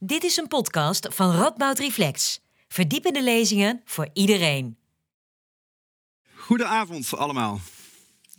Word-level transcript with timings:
Dit 0.00 0.24
is 0.24 0.36
een 0.36 0.48
podcast 0.48 1.08
van 1.10 1.34
Radboud 1.34 1.78
Reflex. 1.78 2.40
Verdiepende 2.68 3.22
lezingen 3.22 3.82
voor 3.84 4.08
iedereen. 4.12 4.76
Goedenavond 6.34 7.14
allemaal. 7.14 7.60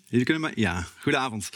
Jullie 0.06 0.26
kunnen 0.26 0.44
me... 0.44 0.52
Ja, 0.56 0.88
goedenavond. 1.00 1.50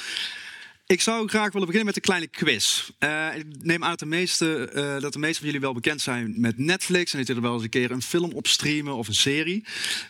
Ik 0.85 1.01
zou 1.01 1.27
graag 1.27 1.51
willen 1.51 1.67
beginnen 1.67 1.85
met 1.85 1.95
een 1.95 2.01
kleine 2.01 2.27
quiz. 2.27 2.89
Uh, 2.99 3.35
ik 3.35 3.45
neem 3.61 3.83
aan 3.83 3.89
dat 3.89 3.99
de, 3.99 4.05
meeste, 4.05 4.71
uh, 4.73 5.01
dat 5.01 5.13
de 5.13 5.19
meeste 5.19 5.37
van 5.37 5.45
jullie 5.45 5.61
wel 5.61 5.73
bekend 5.73 6.01
zijn 6.01 6.39
met 6.41 6.57
Netflix. 6.57 7.11
En 7.11 7.17
dat 7.17 7.27
jullie 7.27 7.41
er 7.41 7.47
wel 7.47 7.53
eens 7.57 7.63
een 7.63 7.69
keer 7.69 7.91
een 7.91 8.01
film 8.01 8.31
op 8.31 8.47
streamen 8.47 8.95
of 8.95 9.07
een 9.07 9.15
serie. 9.15 9.65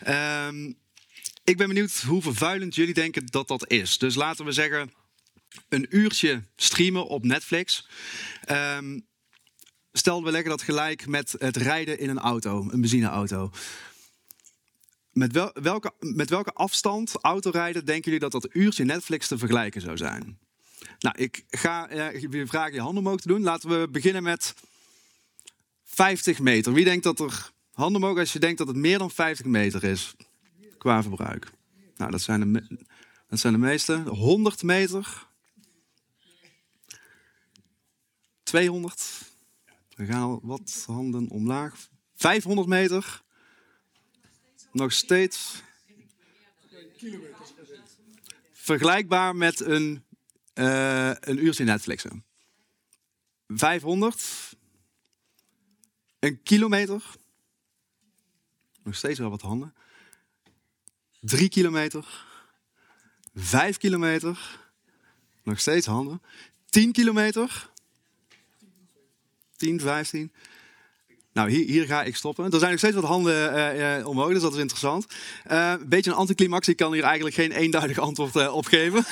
Uh, 0.08 0.48
ik 1.44 1.56
ben 1.56 1.68
benieuwd 1.68 2.00
hoe 2.00 2.22
vervuilend 2.22 2.74
jullie 2.74 2.94
denken 2.94 3.26
dat 3.26 3.48
dat 3.48 3.70
is. 3.70 3.98
Dus 3.98 4.14
laten 4.14 4.44
we 4.44 4.52
zeggen 4.52 4.92
een 5.68 5.86
uurtje 5.90 6.42
streamen 6.56 7.06
op 7.06 7.24
Netflix. 7.24 7.86
Um, 8.50 9.06
stel 9.96 10.24
we 10.24 10.30
leggen 10.30 10.50
dat 10.50 10.62
gelijk 10.62 11.06
met 11.06 11.34
het 11.38 11.56
rijden 11.56 11.98
in 11.98 12.10
een 12.10 12.18
auto, 12.18 12.66
een 12.70 12.80
benzineauto. 12.80 13.50
Met, 15.12 15.32
wel, 15.32 15.50
welke, 15.62 15.92
met 16.00 16.30
welke 16.30 16.52
afstand 16.52 17.14
autorijden 17.20 17.84
denken 17.84 18.04
jullie 18.04 18.28
dat 18.28 18.42
dat 18.42 18.54
uurtje 18.54 18.84
Netflix 18.84 19.28
te 19.28 19.38
vergelijken 19.38 19.80
zou 19.80 19.96
zijn? 19.96 20.38
Nou, 20.98 21.18
ik 21.18 21.44
ga 21.50 22.12
uh, 22.14 22.28
weer 22.30 22.46
vragen 22.46 22.74
je 22.74 22.80
handen 22.80 23.04
omhoog 23.04 23.20
te 23.20 23.28
doen. 23.28 23.42
Laten 23.42 23.80
we 23.80 23.88
beginnen 23.88 24.22
met 24.22 24.54
50 25.84 26.38
meter. 26.38 26.72
Wie 26.72 26.84
denkt 26.84 27.04
dat 27.04 27.20
er 27.20 27.50
handen 27.72 28.02
omhoog 28.02 28.18
als 28.18 28.32
je 28.32 28.38
denkt 28.38 28.58
dat 28.58 28.66
het 28.66 28.76
meer 28.76 28.98
dan 28.98 29.10
50 29.10 29.46
meter 29.46 29.84
is 29.84 30.14
qua 30.78 31.02
verbruik? 31.02 31.50
Nou, 31.96 32.10
dat 32.10 32.20
zijn 32.20 32.52
de, 32.52 32.78
dat 33.28 33.38
zijn 33.38 33.52
de 33.52 33.58
meeste. 33.58 33.94
100 33.96 34.62
meter. 34.62 35.26
200. 38.42 39.32
We 39.94 40.06
gaan 40.06 40.40
wat 40.42 40.84
handen 40.86 41.28
omlaag. 41.28 41.88
500 42.14 42.68
meter. 42.68 43.22
Nog 44.72 44.92
steeds. 44.92 45.62
Vergelijkbaar 48.52 49.36
met 49.36 49.60
een, 49.60 50.04
uh, 50.54 51.08
een 51.20 51.44
uurtje 51.44 51.64
Netflixen. 51.64 52.24
500. 53.48 54.56
Een 56.18 56.42
kilometer. 56.42 57.02
Nog 58.82 58.94
steeds 58.94 59.18
wel 59.18 59.30
wat 59.30 59.42
handen. 59.42 59.74
3 61.20 61.48
kilometer. 61.48 62.24
5 63.34 63.76
kilometer. 63.76 64.60
Nog 65.42 65.60
steeds 65.60 65.86
handen. 65.86 66.22
10 66.70 66.92
kilometer. 66.92 67.72
10, 69.64 69.80
15. 69.80 70.32
Nou, 71.32 71.50
hier, 71.50 71.66
hier, 71.66 71.86
ga 71.86 72.02
ik 72.02 72.16
stoppen. 72.16 72.44
Er 72.44 72.58
zijn 72.58 72.70
nog 72.70 72.78
steeds 72.78 72.94
wat 72.94 73.04
handen 73.04 73.54
uh, 73.54 73.98
uh, 73.98 74.06
omhoog, 74.06 74.32
dus 74.32 74.42
dat 74.42 74.52
is 74.52 74.58
interessant. 74.58 75.06
Een 75.44 75.88
beetje 75.88 76.10
een 76.10 76.16
anticlimax. 76.16 76.68
Ik 76.68 76.76
kan 76.76 76.92
hier 76.92 77.02
eigenlijk 77.02 77.34
geen 77.34 77.52
eenduidig 77.52 77.98
antwoord 77.98 78.48
op 78.48 78.66
geven. 78.66 79.04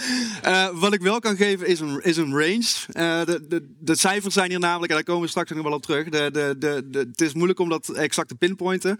wat 0.80 0.92
ik 0.92 1.00
wel 1.00 1.18
kan 1.18 1.36
geven 1.36 1.66
is 1.66 1.80
een, 1.80 2.02
is 2.02 2.16
een 2.16 2.30
range. 2.30 3.24
De, 3.24 3.46
de, 3.48 3.74
de, 3.78 3.96
cijfers 3.96 4.34
zijn 4.34 4.50
hier 4.50 4.58
namelijk, 4.58 4.90
en 4.90 4.96
daar 4.96 5.06
komen 5.06 5.22
we 5.22 5.28
straks 5.28 5.50
nog 5.50 5.62
wel 5.62 5.72
op 5.72 5.82
terug. 5.82 6.08
De, 6.08 6.86
het 6.92 7.20
is 7.20 7.32
moeilijk 7.32 7.58
om 7.58 7.68
dat 7.68 7.88
exact 7.88 8.28
te 8.28 8.34
pinpointen. 8.34 8.98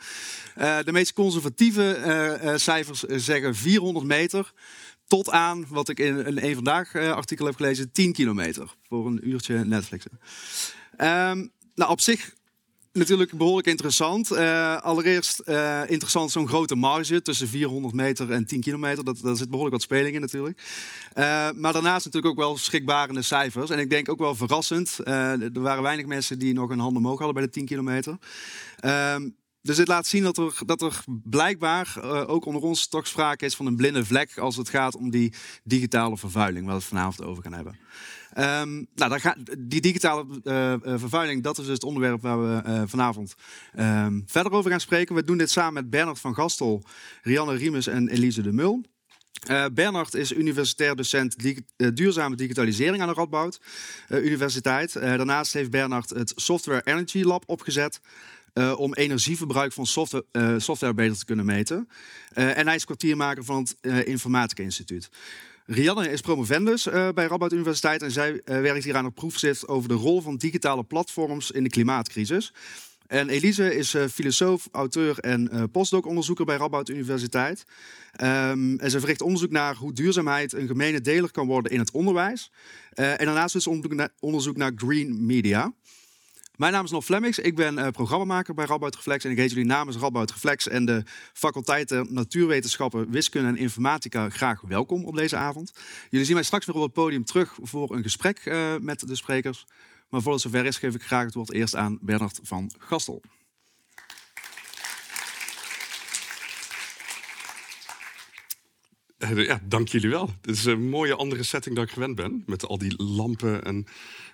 de 0.84 0.92
meest 0.92 1.12
conservatieve 1.12 2.54
cijfers 2.56 3.00
zeggen 3.02 3.54
400 3.54 4.06
meter. 4.06 4.52
Tot 5.06 5.30
aan, 5.30 5.66
wat 5.68 5.88
ik 5.88 5.98
in 5.98 6.16
een 6.16 6.44
Eén 6.44 6.54
Vandaag 6.54 6.94
artikel 6.94 7.46
heb 7.46 7.56
gelezen, 7.56 7.92
10 7.92 8.12
kilometer. 8.12 8.74
Voor 8.88 9.06
een 9.06 9.28
uurtje 9.28 9.64
Netflixen. 9.64 10.20
Um, 10.98 11.52
nou, 11.74 11.90
op 11.90 12.00
zich 12.00 12.34
natuurlijk 12.92 13.32
behoorlijk 13.32 13.66
interessant. 13.66 14.32
Uh, 14.32 14.76
allereerst 14.76 15.42
uh, 15.44 15.80
interessant 15.86 16.30
zo'n 16.30 16.48
grote 16.48 16.74
marge 16.74 17.22
tussen 17.22 17.48
400 17.48 17.94
meter 17.94 18.30
en 18.30 18.46
10 18.46 18.60
kilometer. 18.60 19.04
Dat, 19.04 19.18
daar 19.22 19.36
zit 19.36 19.48
behoorlijk 19.48 19.74
wat 19.74 19.84
speling 19.84 20.14
in 20.14 20.20
natuurlijk. 20.20 20.62
Maar 21.56 21.72
daarnaast 21.72 22.04
natuurlijk 22.04 22.32
ook 22.32 22.44
wel 22.44 22.56
schrikbarende 22.56 23.22
cijfers. 23.22 23.70
En 23.70 23.78
ik 23.78 23.90
denk 23.90 24.08
ook 24.08 24.18
wel 24.18 24.34
verrassend. 24.34 24.98
er 25.04 25.50
waren 25.52 25.82
weinig 25.82 26.06
mensen 26.06 26.38
die 26.38 26.54
nog 26.54 26.70
een 26.70 26.78
hand 26.78 26.96
omhoog 26.96 27.18
hadden 27.18 27.34
bij 27.34 27.44
de 27.44 27.50
10 27.50 27.66
kilometer. 27.66 28.18
Ehm, 28.76 29.28
dus 29.62 29.76
dit 29.76 29.88
laat 29.88 30.06
zien 30.06 30.22
dat 30.22 30.38
er, 30.38 30.58
dat 30.66 30.82
er 30.82 31.04
blijkbaar 31.06 31.94
uh, 31.96 32.28
ook 32.28 32.44
onder 32.44 32.62
ons 32.62 32.88
toch 32.88 33.06
sprake 33.06 33.44
is 33.44 33.56
van 33.56 33.66
een 33.66 33.76
blinde 33.76 34.04
vlek 34.04 34.38
als 34.38 34.56
het 34.56 34.68
gaat 34.68 34.96
om 34.96 35.10
die 35.10 35.34
digitale 35.64 36.16
vervuiling, 36.16 36.64
waar 36.64 36.74
we 36.74 36.80
het 36.80 36.88
vanavond 36.88 37.22
over 37.28 37.42
gaan 37.42 37.52
hebben. 37.52 37.78
Um, 38.38 38.86
nou, 38.94 39.20
die 39.58 39.80
digitale 39.80 40.26
uh, 40.44 40.98
vervuiling, 40.98 41.42
dat 41.42 41.58
is 41.58 41.64
dus 41.64 41.74
het 41.74 41.84
onderwerp 41.84 42.22
waar 42.22 42.42
we 42.42 42.84
vanavond 42.86 43.34
um, 43.78 44.22
verder 44.26 44.52
over 44.52 44.70
gaan 44.70 44.80
spreken. 44.80 45.14
We 45.14 45.24
doen 45.24 45.38
dit 45.38 45.50
samen 45.50 45.72
met 45.72 45.90
Bernard 45.90 46.18
van 46.18 46.34
Gastel, 46.34 46.84
Rianne 47.22 47.54
Riemes 47.54 47.86
en 47.86 48.08
Elise 48.08 48.42
de 48.42 48.52
Mul. 48.52 48.84
Uh, 49.50 49.64
Bernard 49.74 50.14
is 50.14 50.32
universitair 50.32 50.96
docent 50.96 51.36
duurzame 51.76 52.36
digitalisering 52.36 53.02
aan 53.02 53.08
de 53.08 53.14
Radboud 53.14 53.60
Universiteit. 54.08 54.92
Daarnaast 54.92 55.52
heeft 55.52 55.70
Bernard 55.70 56.10
het 56.10 56.32
Software 56.36 56.82
Energy 56.84 57.22
Lab 57.22 57.42
opgezet. 57.46 58.00
Uh, 58.54 58.78
om 58.78 58.94
energieverbruik 58.94 59.72
van 59.72 59.86
software, 59.86 60.24
uh, 60.32 60.54
software 60.58 60.94
beter 60.94 61.18
te 61.18 61.24
kunnen 61.24 61.44
meten. 61.44 61.88
Uh, 62.34 62.58
en 62.58 62.66
hij 62.66 62.76
is 62.76 62.84
kwartiermaker 62.84 63.44
van 63.44 63.66
het 63.80 64.06
Informatica 64.06 64.62
Instituut. 64.62 65.08
Rianne 65.66 66.10
is 66.10 66.20
promovendus 66.20 66.84
bij 67.14 67.26
Radboud 67.26 67.52
Universiteit 67.52 68.02
en 68.02 68.10
zij 68.10 68.42
werkt 68.44 68.84
hier 68.84 68.96
aan 68.96 69.04
een 69.04 69.12
proefschrift 69.12 69.68
over 69.68 69.88
de 69.88 69.94
rol 69.94 70.20
van 70.20 70.36
digitale 70.36 70.84
platforms 70.84 71.50
in 71.50 71.62
de 71.62 71.68
klimaatcrisis. 71.68 72.52
En 73.06 73.28
Elise 73.28 73.74
is 73.74 73.96
filosoof, 74.12 74.68
auteur 74.70 75.18
en 75.18 75.48
uh, 75.52 75.62
postdoc-onderzoeker 75.72 76.44
bij 76.44 76.56
Radboud 76.56 76.88
Universiteit. 76.88 77.64
Um, 78.22 78.78
en 78.78 78.90
ze 78.90 79.00
verricht 79.00 79.22
onderzoek 79.22 79.50
naar 79.50 79.76
hoe 79.76 79.92
duurzaamheid 79.92 80.52
een 80.52 80.66
gemene 80.66 81.00
deler 81.00 81.30
kan 81.30 81.46
worden 81.46 81.72
in 81.72 81.78
het 81.78 81.90
onderwijs. 81.90 82.50
En 82.94 83.24
daarnaast 83.24 83.54
is 83.54 83.66
onderzoek 83.66 84.08
onderzoek 84.20 84.56
naar 84.56 84.72
green 84.76 85.26
media. 85.26 85.72
Mijn 86.62 86.74
naam 86.74 86.84
is 86.84 86.90
Nof 86.90 87.04
Flemmix. 87.04 87.38
Ik 87.38 87.54
ben 87.54 87.78
uh, 87.78 87.88
programmamaker 87.88 88.54
bij 88.54 88.64
Radboud 88.64 88.94
Reflex. 88.94 89.24
En 89.24 89.30
ik 89.30 89.36
heet 89.36 89.50
jullie 89.50 89.64
namens 89.64 89.96
Radboud 89.96 90.30
Reflex 90.30 90.68
en 90.68 90.84
de 90.84 91.02
faculteiten 91.32 92.06
Natuurwetenschappen, 92.10 93.10
Wiskunde 93.10 93.48
en 93.48 93.56
Informatica 93.56 94.28
graag 94.28 94.60
welkom 94.60 95.04
op 95.04 95.16
deze 95.16 95.36
avond. 95.36 95.72
Jullie 96.10 96.26
zien 96.26 96.34
mij 96.34 96.44
straks 96.44 96.66
weer 96.66 96.74
op 96.76 96.82
het 96.82 96.92
podium 96.92 97.24
terug 97.24 97.58
voor 97.62 97.94
een 97.94 98.02
gesprek 98.02 98.44
uh, 98.44 98.74
met 98.80 99.08
de 99.08 99.14
sprekers. 99.14 99.66
Maar 100.08 100.22
voordat 100.22 100.42
het 100.42 100.52
zover 100.52 100.66
is, 100.66 100.78
geef 100.78 100.94
ik 100.94 101.02
graag 101.02 101.24
het 101.24 101.34
woord 101.34 101.52
eerst 101.52 101.76
aan 101.76 101.98
Bernard 102.00 102.40
van 102.42 102.70
Gastel. 102.78 103.22
Ja, 109.30 109.60
dank 109.64 109.88
jullie 109.88 110.10
wel. 110.10 110.30
Het 110.40 110.56
is 110.56 110.64
een 110.64 110.88
mooie 110.88 111.14
andere 111.14 111.42
setting 111.42 111.74
dan 111.74 111.84
ik 111.84 111.90
gewend 111.90 112.14
ben. 112.14 112.42
Met 112.46 112.66
al 112.66 112.78
die 112.78 113.02
lampen 113.02 113.64
en 113.64 113.86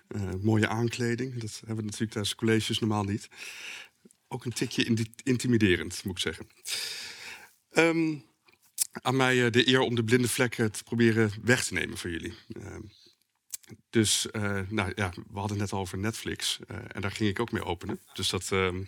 uh, 0.09 0.23
mooie 0.41 0.69
aankleding. 0.69 1.41
Dat 1.41 1.59
hebben 1.59 1.77
we 1.77 1.83
natuurlijk 1.83 2.11
tijdens 2.11 2.35
colleges 2.35 2.79
normaal 2.79 3.05
niet. 3.05 3.29
Ook 4.29 4.45
een 4.45 4.53
tikje 4.53 5.07
intimiderend, 5.23 6.05
moet 6.05 6.17
ik 6.17 6.23
zeggen. 6.23 6.47
Um, 7.73 8.25
aan 8.93 9.17
mij 9.17 9.37
uh, 9.37 9.51
de 9.51 9.69
eer 9.69 9.81
om 9.81 9.95
de 9.95 10.05
blinde 10.05 10.29
vlekken 10.29 10.73
te 10.73 10.85
proberen 10.85 11.33
weg 11.43 11.65
te 11.65 11.75
nemen 11.75 11.99
voor 11.99 12.11
jullie. 12.11 12.35
Uh, 12.49 12.77
dus, 13.91 14.27
nou 14.69 14.93
ja, 14.95 15.13
we 15.31 15.39
hadden 15.39 15.59
het 15.59 15.71
net 15.71 15.81
over 15.81 15.99
Netflix. 15.99 16.59
en 16.67 17.01
daar 17.01 17.13
ging 17.13 17.31
ik 17.31 17.41
ook 17.41 17.53
mee 17.53 17.65
openen. 17.65 18.01
Dus 18.13 18.29
dat. 18.29 18.53
Ehm, 18.53 18.83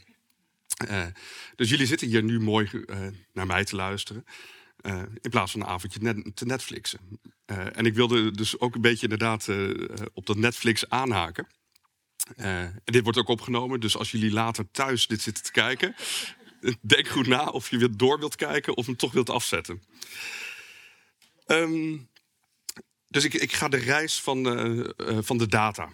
dus 1.56 1.70
jullie 1.70 1.86
zitten 1.86 2.08
hier 2.08 2.22
nu 2.22 2.40
mooi 2.40 2.84
naar 3.32 3.46
mij 3.46 3.64
te 3.64 3.76
luisteren. 3.76 4.24
Uh, 4.82 5.02
in 5.20 5.30
plaats 5.30 5.52
van 5.52 5.60
een 5.60 5.66
avondje 5.66 6.00
net, 6.02 6.36
te 6.36 6.44
Netflixen. 6.44 7.20
Uh, 7.46 7.76
en 7.76 7.86
ik 7.86 7.94
wilde 7.94 8.30
dus 8.30 8.60
ook 8.60 8.74
een 8.74 8.80
beetje 8.80 9.02
inderdaad 9.02 9.46
uh, 9.46 9.88
op 10.12 10.26
dat 10.26 10.36
Netflix 10.36 10.88
aanhaken. 10.88 11.46
en 12.36 12.82
dit 12.84 13.02
wordt 13.02 13.18
ook 13.18 13.28
opgenomen, 13.28 13.80
dus 13.80 13.96
als 13.96 14.10
jullie 14.10 14.30
later 14.32 14.70
thuis 14.70 15.06
dit 15.06 15.22
zitten 15.22 15.44
te 15.44 15.52
kijken, 15.52 15.94
denk 16.80 17.08
goed 17.08 17.26
na 17.26 17.44
of 17.46 17.70
je 17.70 17.78
weer 17.78 17.96
door 17.96 18.18
wilt 18.18 18.36
kijken 18.36 18.76
of 18.76 18.86
hem 18.86 18.96
toch 18.96 19.12
wilt 19.12 19.30
afzetten. 19.30 19.82
Um, 21.46 22.08
dus 23.08 23.24
ik, 23.24 23.34
ik, 23.34 23.52
ga 23.52 23.68
de 23.68 23.76
reis 23.76 24.20
van, 24.20 24.44
van 25.20 25.38
de 25.38 25.46
data 25.46 25.92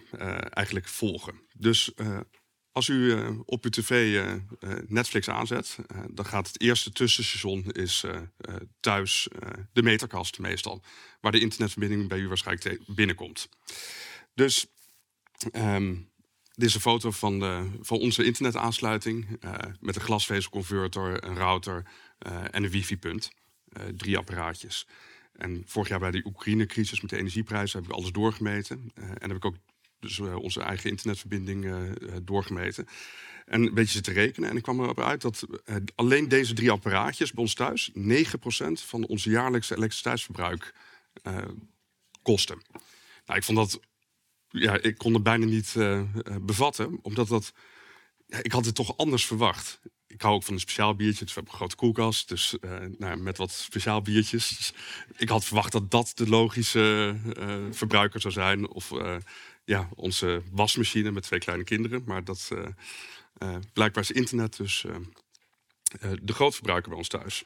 eigenlijk 0.49 0.87
volgen. 0.87 1.41
Dus 1.53 1.91
als 2.77 2.87
u 2.87 2.93
uh, 2.93 3.29
op 3.45 3.63
uw 3.63 3.69
tv 3.69 4.13
uh, 4.13 4.33
Netflix 4.87 5.29
aanzet, 5.29 5.77
dan 6.09 6.25
gaat 6.25 6.47
het 6.47 6.61
eerste 6.61 6.91
tussenstation 6.91 7.71
is 7.71 8.03
thuis 8.79 9.27
de 9.73 9.83
meterkast 9.83 10.39
meestal, 10.39 10.83
waar 11.21 11.31
de 11.31 11.39
internetverbinding 11.39 12.07
bij 12.07 12.19
u 12.19 12.27
waarschijnlijk 12.27 12.79
binnenkomt. 12.87 13.49
Dus 14.33 14.67
um, 15.53 16.09
dit 16.53 16.67
is 16.67 16.75
een 16.75 16.81
foto 16.81 17.11
van, 17.11 17.39
de, 17.39 17.69
van 17.81 17.99
onze 17.99 18.23
internetaansluiting 18.23 19.39
met 19.79 19.95
een 19.95 20.01
glasvezelconverter, 20.01 21.23
een 21.23 21.35
router 21.35 21.85
en 22.51 22.63
een 22.63 22.69
wifi-punt. 22.69 23.31
drie 23.95 24.17
apparaatjes. 24.17 24.87
En 25.33 25.63
vorig 25.65 25.89
jaar 25.89 25.99
bij 25.99 26.11
de 26.11 26.25
Oekraïne-crisis 26.25 27.01
met 27.01 27.09
de 27.09 27.17
energieprijzen 27.17 27.79
heb 27.79 27.89
ik 27.89 27.95
alles 27.95 28.11
doorgemeten. 28.11 28.91
en 28.95 29.27
heb 29.27 29.35
ik 29.35 29.45
ook 29.45 29.57
Dus 29.99 30.17
uh, 30.17 30.35
onze 30.35 30.61
eigen 30.61 30.89
internetverbinding 30.89 31.65
uh, 31.65 31.91
doorgemeten. 32.23 32.87
En 33.45 33.61
een 33.61 33.73
beetje 33.73 33.91
zitten 33.91 34.13
rekenen. 34.13 34.49
En 34.49 34.55
ik 34.57 34.63
kwam 34.63 34.79
erop 34.79 34.99
uit 34.99 35.21
dat 35.21 35.45
alleen 35.95 36.27
deze 36.27 36.53
drie 36.53 36.71
apparaatjes 36.71 37.31
bij 37.31 37.43
ons 37.43 37.53
thuis 37.53 37.91
9% 37.91 37.97
van 38.71 39.05
ons 39.05 39.23
jaarlijkse 39.23 39.75
elektriciteitsverbruik 39.75 40.73
kosten. 42.21 42.61
Nou, 43.25 43.39
ik 43.39 43.43
vond 43.43 43.57
dat. 43.57 43.79
Ja, 44.49 44.81
ik 44.81 44.97
kon 44.97 45.13
het 45.13 45.23
bijna 45.23 45.45
niet 45.45 45.75
bevatten, 46.41 46.99
omdat 47.01 47.27
dat. 47.27 47.53
Ja, 48.25 48.39
ik 48.41 48.51
had 48.51 48.65
het 48.65 48.75
toch 48.75 48.97
anders 48.97 49.25
verwacht 49.25 49.79
ik 50.07 50.21
hou 50.21 50.35
ook 50.35 50.43
van 50.43 50.53
een 50.53 50.59
speciaal 50.59 50.95
biertje. 50.95 51.25
Dus 51.25 51.33
we 51.33 51.39
hebben 51.39 51.51
een 51.53 51.59
grote 51.59 51.75
koelkast. 51.75 52.29
Dus 52.29 52.55
nou, 52.97 53.17
met 53.17 53.37
wat 53.37 53.51
speciaal 53.51 54.01
biertjes. 54.01 54.57
Dus 54.57 54.73
ik 55.17 55.29
had 55.29 55.45
verwacht 55.45 55.71
dat 55.71 55.91
dat 55.91 56.11
de 56.15 56.29
logische 56.29 57.15
uh, 57.39 57.55
verbruiker 57.71 58.21
zou 58.21 58.33
zijn. 58.33 58.69
Of 58.69 58.91
ja, 59.67 59.89
onze 59.95 60.41
wasmachine 60.51 61.11
met 61.11 61.23
twee 61.23 61.39
kleine 61.39 61.63
kinderen. 61.63 62.03
Maar 62.05 62.23
dat 62.23 62.51
blijkbaar 63.73 64.03
is 64.03 64.11
internet 64.11 64.57
dus 64.57 64.85
de 66.21 66.33
grootverbruiker 66.33 66.89
bij 66.89 66.97
ons 66.97 67.07
thuis. 67.07 67.45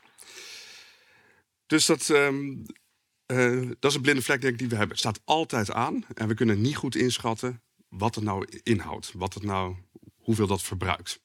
Dus 1.65 1.85
dat, 1.85 2.09
um, 2.09 2.65
dat 3.79 3.91
is 3.91 3.95
een 3.95 4.01
blinde 4.01 4.21
vlek 4.21 4.41
denk 4.41 4.53
ik, 4.53 4.59
die 4.59 4.67
we 4.67 4.75
hebben. 4.75 4.97
Het 4.97 5.05
staat 5.05 5.21
altijd 5.25 5.71
aan. 5.71 6.05
En 6.13 6.27
we 6.27 6.33
kunnen 6.33 6.61
niet 6.61 6.75
goed 6.75 6.95
inschatten 6.95 7.61
wat 7.89 8.15
het 8.15 8.23
nou 8.23 8.59
inhoudt. 8.63 9.11
Wat 9.15 9.33
het 9.33 9.43
nou, 9.43 9.75
hoeveel 10.17 10.47
dat 10.47 10.61
verbruikt. 10.61 11.21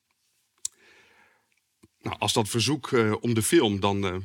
Nou, 1.98 2.18
als 2.18 2.32
dat 2.32 2.48
verzoek 2.48 2.92
om 3.20 3.34
de 3.34 3.42
film 3.42 3.80
dan 3.80 4.24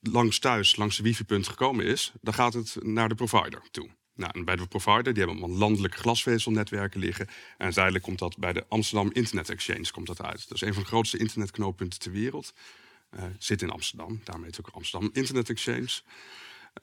langs 0.00 0.38
thuis, 0.38 0.76
langs 0.76 0.96
de 0.96 1.02
wifi-punt 1.02 1.48
gekomen 1.48 1.84
is, 1.84 2.12
dan 2.20 2.34
gaat 2.34 2.54
het 2.54 2.76
naar 2.80 3.08
de 3.08 3.14
provider 3.14 3.62
toe. 3.70 3.98
Nou, 4.20 4.32
en 4.34 4.44
bij 4.44 4.56
de 4.56 4.66
provider, 4.66 5.14
die 5.14 5.24
hebben 5.24 5.50
landelijke 5.50 5.96
glasvezelnetwerken 5.96 7.00
liggen. 7.00 7.26
En 7.26 7.64
uiteindelijk 7.64 8.04
komt 8.04 8.18
dat 8.18 8.38
bij 8.38 8.52
de 8.52 8.64
Amsterdam 8.68 9.10
Internet 9.12 9.50
Exchange 9.50 9.90
komt 9.90 10.06
dat 10.06 10.22
uit. 10.22 10.46
Is 10.48 10.60
een 10.60 10.74
van 10.74 10.82
de 10.82 10.88
grootste 10.88 11.18
internetknooppunten 11.18 11.98
ter 11.98 12.12
wereld. 12.12 12.52
Uh, 13.10 13.22
zit 13.38 13.62
in 13.62 13.70
Amsterdam, 13.70 14.20
daarmee 14.24 14.44
heet 14.44 14.60
ook 14.60 14.74
Amsterdam 14.74 15.10
Internet 15.12 15.50
Exchange. 15.50 16.00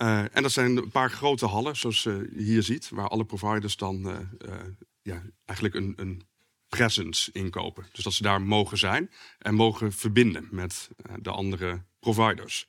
Uh, 0.02 0.36
en 0.36 0.42
dat 0.42 0.52
zijn 0.52 0.78
een 0.78 0.92
paar 0.92 1.12
grote 1.12 1.46
hallen, 1.46 1.76
zoals 1.76 2.04
je 2.04 2.30
hier 2.36 2.64
ziet, 2.64 2.90
waar 2.90 3.08
alle 3.08 3.26
providers 3.26 3.78
dan 3.78 4.08
uh, 4.08 4.54
ja, 5.02 5.22
eigenlijk 5.46 5.76
een, 5.76 5.94
een 5.96 6.28
presence 6.68 7.32
inkopen. 7.32 7.86
Dus 7.92 8.04
dat 8.04 8.14
ze 8.14 8.24
daar 8.24 8.42
mogen 8.42 8.78
zijn 8.78 9.12
en 9.40 9.56
mogen 9.56 9.94
verbinden 9.94 10.48
met 10.52 10.90
eh, 10.98 11.14
de 11.20 11.32
andere 11.32 11.84
providers. 12.00 12.68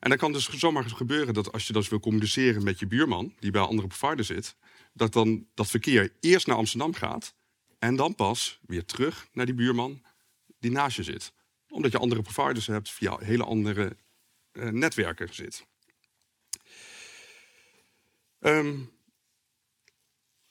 En 0.00 0.08
dan 0.08 0.18
kan 0.18 0.32
dus 0.32 0.48
zomaar 0.48 0.84
gebeuren 0.84 1.34
dat 1.34 1.52
als 1.52 1.66
je 1.66 1.72
dus 1.72 1.88
wil 1.88 2.00
communiceren 2.00 2.64
met 2.64 2.78
je 2.78 2.86
buurman, 2.86 3.34
die 3.38 3.50
bij 3.50 3.60
een 3.60 3.68
andere 3.68 3.88
provider 3.88 4.24
zit, 4.24 4.56
dat 4.92 5.12
dan 5.12 5.46
dat 5.54 5.68
verkeer 5.68 6.12
eerst 6.20 6.46
naar 6.46 6.56
Amsterdam 6.56 6.94
gaat 6.94 7.34
en 7.78 7.96
dan 7.96 8.14
pas 8.14 8.60
weer 8.66 8.84
terug 8.84 9.28
naar 9.32 9.46
die 9.46 9.54
buurman 9.54 10.02
die 10.58 10.70
naast 10.70 10.96
je 10.96 11.02
zit. 11.02 11.32
Omdat 11.68 11.92
je 11.92 11.98
andere 11.98 12.22
providers 12.22 12.66
hebt 12.66 12.90
via 12.90 13.18
hele 13.18 13.44
andere 13.44 13.96
uh, 14.52 14.68
netwerken 14.68 15.34
zit. 15.34 15.66
Um, 18.38 18.90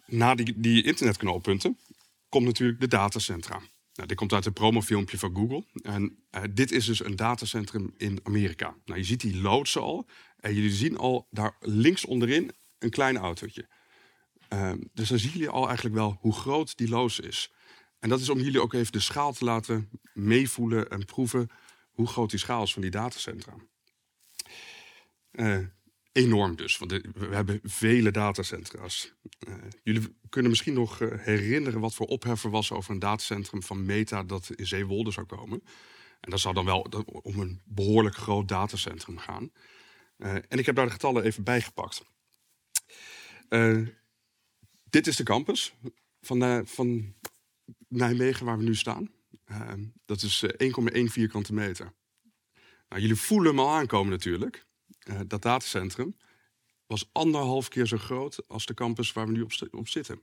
na 0.05 0.35
die, 0.35 0.59
die 0.59 0.83
internetknooppunten 0.83 1.77
komt 2.29 2.45
natuurlijk 2.45 2.79
de 2.79 2.87
datacentra. 2.87 3.61
Nou, 3.99 4.11
dit 4.11 4.19
komt 4.19 4.33
uit 4.33 4.45
een 4.45 4.53
promofilmpje 4.53 5.17
van 5.17 5.35
Google. 5.35 5.65
En 5.81 6.23
uh, 6.31 6.41
dit 6.51 6.71
is 6.71 6.85
dus 6.85 7.05
een 7.05 7.15
datacentrum 7.15 7.93
in 7.97 8.19
Amerika. 8.23 8.75
Nou, 8.85 8.99
je 8.99 9.05
ziet 9.05 9.21
die 9.21 9.41
loodsen 9.41 9.81
al. 9.81 10.07
En 10.37 10.53
jullie 10.53 10.71
zien 10.71 10.97
al 10.97 11.27
daar 11.29 11.55
links 11.59 12.05
onderin 12.05 12.51
een 12.77 12.89
klein 12.89 13.17
autootje. 13.17 13.67
Uh, 14.53 14.71
dus 14.93 15.09
dan 15.09 15.19
zien 15.19 15.31
jullie 15.31 15.49
al 15.49 15.65
eigenlijk 15.65 15.95
wel 15.95 16.17
hoe 16.19 16.33
groot 16.33 16.77
die 16.77 16.89
loods 16.89 17.19
is. 17.19 17.51
En 17.99 18.09
dat 18.09 18.19
is 18.19 18.29
om 18.29 18.39
jullie 18.39 18.61
ook 18.61 18.73
even 18.73 18.91
de 18.91 18.99
schaal 18.99 19.33
te 19.33 19.45
laten 19.45 19.89
meevoelen 20.13 20.89
en 20.89 21.05
proeven 21.05 21.49
hoe 21.91 22.07
groot 22.07 22.29
die 22.29 22.39
schaal 22.39 22.63
is 22.63 22.73
van 22.73 22.81
die 22.81 22.91
datacentra. 22.91 23.53
Uh, 25.31 25.57
enorm 26.11 26.55
dus, 26.55 26.77
want 26.77 26.91
we 26.91 27.27
hebben 27.35 27.59
vele 27.63 28.11
datacentra's. 28.11 29.13
Uh, 29.47 29.55
jullie 29.83 30.17
kunnen 30.29 30.49
misschien 30.49 30.73
nog 30.73 30.99
uh, 30.99 31.19
herinneren 31.19 31.79
wat 31.79 31.95
voor 31.95 32.07
ophef 32.07 32.43
er 32.43 32.49
was 32.49 32.71
over 32.71 32.91
een 32.91 32.99
datacentrum 32.99 33.63
van 33.63 33.85
Meta 33.85 34.23
dat 34.23 34.49
in 34.55 34.67
Zeewolde 34.67 35.11
zou 35.11 35.25
komen. 35.25 35.63
En 36.19 36.29
dat 36.29 36.39
zou 36.39 36.53
dan 36.53 36.65
wel 36.65 36.81
om 37.21 37.39
een 37.39 37.61
behoorlijk 37.65 38.15
groot 38.15 38.47
datacentrum 38.47 39.17
gaan. 39.17 39.51
Uh, 40.17 40.33
en 40.33 40.59
ik 40.59 40.65
heb 40.65 40.75
daar 40.75 40.85
de 40.85 40.91
getallen 40.91 41.23
even 41.23 41.43
bijgepakt. 41.43 42.03
dit 44.89 45.07
is 45.07 45.15
de 45.15 45.23
campus 45.23 45.73
van, 46.21 46.67
van 46.67 47.15
Nijmegen 47.87 48.45
waar 48.45 48.57
we 48.57 48.63
nu 48.63 48.75
staan. 48.75 49.11
dat 50.05 50.21
is 50.21 50.45
1,1 50.45 51.03
vierkante 51.03 51.53
meter. 51.53 51.93
Nou, 52.89 53.01
jullie 53.01 53.15
voelen 53.15 53.49
hem 53.49 53.59
al 53.59 53.75
aankomen 53.75 54.11
natuurlijk. 54.11 54.67
Uh, 55.09 55.19
dat 55.27 55.41
datacentrum 55.41 56.15
was 56.85 57.09
anderhalf 57.11 57.67
keer 57.67 57.85
zo 57.85 57.97
groot 57.97 58.47
als 58.47 58.65
de 58.65 58.73
campus 58.73 59.11
waar 59.11 59.25
we 59.25 59.31
nu 59.31 59.41
op, 59.41 59.51
op 59.71 59.87
zitten. 59.87 60.21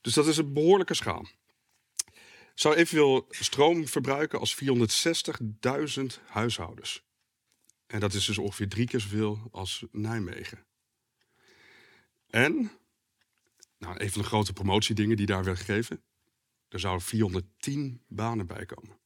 Dus 0.00 0.14
dat 0.14 0.26
is 0.26 0.36
een 0.36 0.52
behoorlijke 0.52 0.94
schaal. 0.94 1.26
Zou 2.54 2.74
evenveel 2.74 3.26
stroom 3.30 3.86
verbruiken 3.88 4.40
als 4.40 4.56
460.000 4.64 6.04
huishoudens. 6.26 7.04
En 7.86 8.00
dat 8.00 8.14
is 8.14 8.24
dus 8.24 8.38
ongeveer 8.38 8.68
drie 8.68 8.86
keer 8.86 9.00
zoveel 9.00 9.48
als 9.50 9.84
Nijmegen. 9.90 10.66
En, 12.26 12.70
nou, 13.78 14.00
een 14.00 14.10
van 14.10 14.22
de 14.22 14.28
grote 14.28 14.52
promotiedingen 14.52 15.16
die 15.16 15.26
daar 15.26 15.44
werd 15.44 15.58
gegeven, 15.58 16.02
er 16.68 16.80
zouden 16.80 17.06
410 17.06 18.02
banen 18.08 18.46
bij 18.46 18.66
komen. 18.66 18.98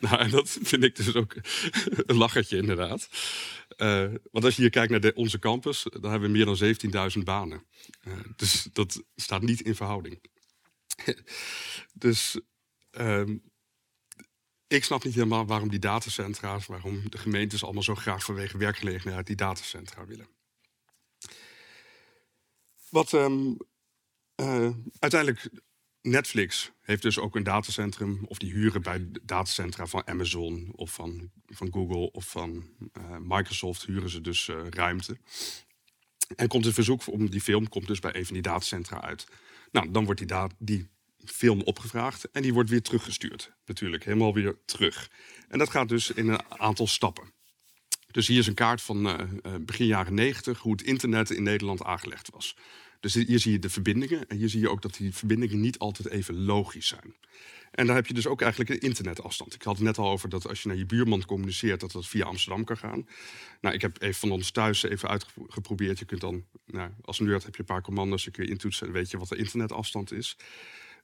Nou, 0.04 0.18
en 0.18 0.30
dat 0.30 0.58
vind 0.62 0.84
ik 0.84 0.96
dus 0.96 1.14
ook 1.14 1.36
een 2.06 2.16
lachertje 2.16 2.56
inderdaad. 2.56 3.08
Uh, 3.76 4.14
want 4.30 4.44
als 4.44 4.56
je 4.56 4.62
hier 4.62 4.70
kijkt 4.70 4.90
naar 4.90 5.00
de, 5.00 5.14
onze 5.14 5.38
campus, 5.38 5.82
dan 5.82 6.10
hebben 6.10 6.30
we 6.30 6.36
meer 6.36 6.44
dan 6.90 7.10
17.000 7.18 7.24
banen. 7.24 7.66
Uh, 8.04 8.14
dus 8.36 8.68
dat 8.72 9.02
staat 9.16 9.42
niet 9.42 9.60
in 9.60 9.74
verhouding. 9.74 10.20
dus 11.92 12.40
um, 12.90 13.42
ik 14.66 14.84
snap 14.84 15.04
niet 15.04 15.14
helemaal 15.14 15.46
waarom 15.46 15.68
die 15.68 15.78
datacentra's, 15.78 16.66
waarom 16.66 17.10
de 17.10 17.18
gemeentes 17.18 17.64
allemaal 17.64 17.82
zo 17.82 17.94
graag 17.94 18.24
vanwege 18.24 18.58
werkgelegenheid 18.58 19.26
die 19.26 19.36
datacentra 19.36 20.06
willen. 20.06 20.28
Wat 22.88 23.12
um, 23.12 23.56
uh, 24.36 24.70
uiteindelijk 24.98 25.50
Netflix 26.02 26.72
heeft 26.80 27.02
dus 27.02 27.18
ook 27.18 27.36
een 27.36 27.42
datacentrum, 27.42 28.24
of 28.24 28.38
die 28.38 28.52
huren 28.52 28.82
bij 28.82 29.08
datacentra 29.22 29.86
van 29.86 30.06
Amazon 30.06 30.72
of 30.74 30.90
van, 30.92 31.30
van 31.46 31.72
Google 31.72 32.10
of 32.12 32.30
van 32.30 32.64
uh, 32.98 33.16
Microsoft, 33.18 33.86
huren 33.86 34.10
ze 34.10 34.20
dus 34.20 34.48
uh, 34.48 34.56
ruimte. 34.70 35.18
En 36.36 36.48
komt 36.48 36.66
een 36.66 36.72
verzoek 36.72 37.06
om 37.06 37.30
die 37.30 37.40
film 37.40 37.68
komt 37.68 37.86
dus 37.86 37.98
bij 37.98 38.14
een 38.14 38.24
van 38.24 38.34
die 38.34 38.42
datacentra 38.42 39.00
uit. 39.00 39.26
Nou, 39.72 39.90
dan 39.90 40.04
wordt 40.04 40.28
die, 40.28 40.36
die 40.58 40.88
film 41.24 41.62
opgevraagd 41.62 42.30
en 42.30 42.42
die 42.42 42.52
wordt 42.52 42.70
weer 42.70 42.82
teruggestuurd. 42.82 43.52
Natuurlijk, 43.64 44.04
helemaal 44.04 44.34
weer 44.34 44.58
terug. 44.64 45.10
En 45.48 45.58
dat 45.58 45.70
gaat 45.70 45.88
dus 45.88 46.10
in 46.10 46.28
een 46.28 46.60
aantal 46.60 46.86
stappen. 46.86 47.32
Dus 48.10 48.26
hier 48.26 48.38
is 48.38 48.46
een 48.46 48.54
kaart 48.54 48.82
van 48.82 49.06
uh, 49.06 49.54
begin 49.60 49.86
jaren 49.86 50.14
90, 50.14 50.58
hoe 50.58 50.72
het 50.72 50.82
internet 50.82 51.30
in 51.30 51.42
Nederland 51.42 51.82
aangelegd 51.82 52.30
was. 52.30 52.56
Dus 53.00 53.14
hier 53.14 53.38
zie 53.38 53.52
je 53.52 53.58
de 53.58 53.70
verbindingen. 53.70 54.26
En 54.28 54.36
hier 54.36 54.48
zie 54.48 54.60
je 54.60 54.70
ook 54.70 54.82
dat 54.82 54.94
die 54.94 55.14
verbindingen 55.14 55.60
niet 55.60 55.78
altijd 55.78 56.08
even 56.08 56.44
logisch 56.44 56.86
zijn. 56.86 57.14
En 57.70 57.86
daar 57.86 57.96
heb 57.96 58.06
je 58.06 58.14
dus 58.14 58.26
ook 58.26 58.40
eigenlijk 58.40 58.70
een 58.70 58.80
internetafstand. 58.80 59.54
Ik 59.54 59.62
had 59.62 59.76
het 59.76 59.84
net 59.84 59.98
al 59.98 60.10
over 60.10 60.28
dat 60.28 60.48
als 60.48 60.62
je 60.62 60.68
naar 60.68 60.76
je 60.76 60.86
buurman 60.86 61.24
communiceert, 61.24 61.80
dat 61.80 61.92
dat 61.92 62.06
via 62.06 62.24
Amsterdam 62.24 62.64
kan 62.64 62.76
gaan. 62.76 63.08
Nou, 63.60 63.74
ik 63.74 63.80
heb 63.82 64.02
even 64.02 64.20
van 64.20 64.30
ons 64.30 64.50
thuis 64.50 64.82
even 64.82 65.08
uitgeprobeerd. 65.08 65.98
Je 65.98 66.04
kunt 66.04 66.20
dan, 66.20 66.46
nou, 66.66 66.90
als 67.02 67.18
nerd 67.18 67.44
heb 67.44 67.54
je 67.54 67.60
een 67.60 67.66
paar 67.66 67.82
commando's, 67.82 68.24
je 68.24 68.30
kun 68.30 68.44
je 68.44 68.50
intoetsen 68.50 68.86
en 68.86 68.92
weet 68.92 69.10
je 69.10 69.18
wat 69.18 69.28
de 69.28 69.36
internetafstand 69.36 70.12
is. 70.12 70.36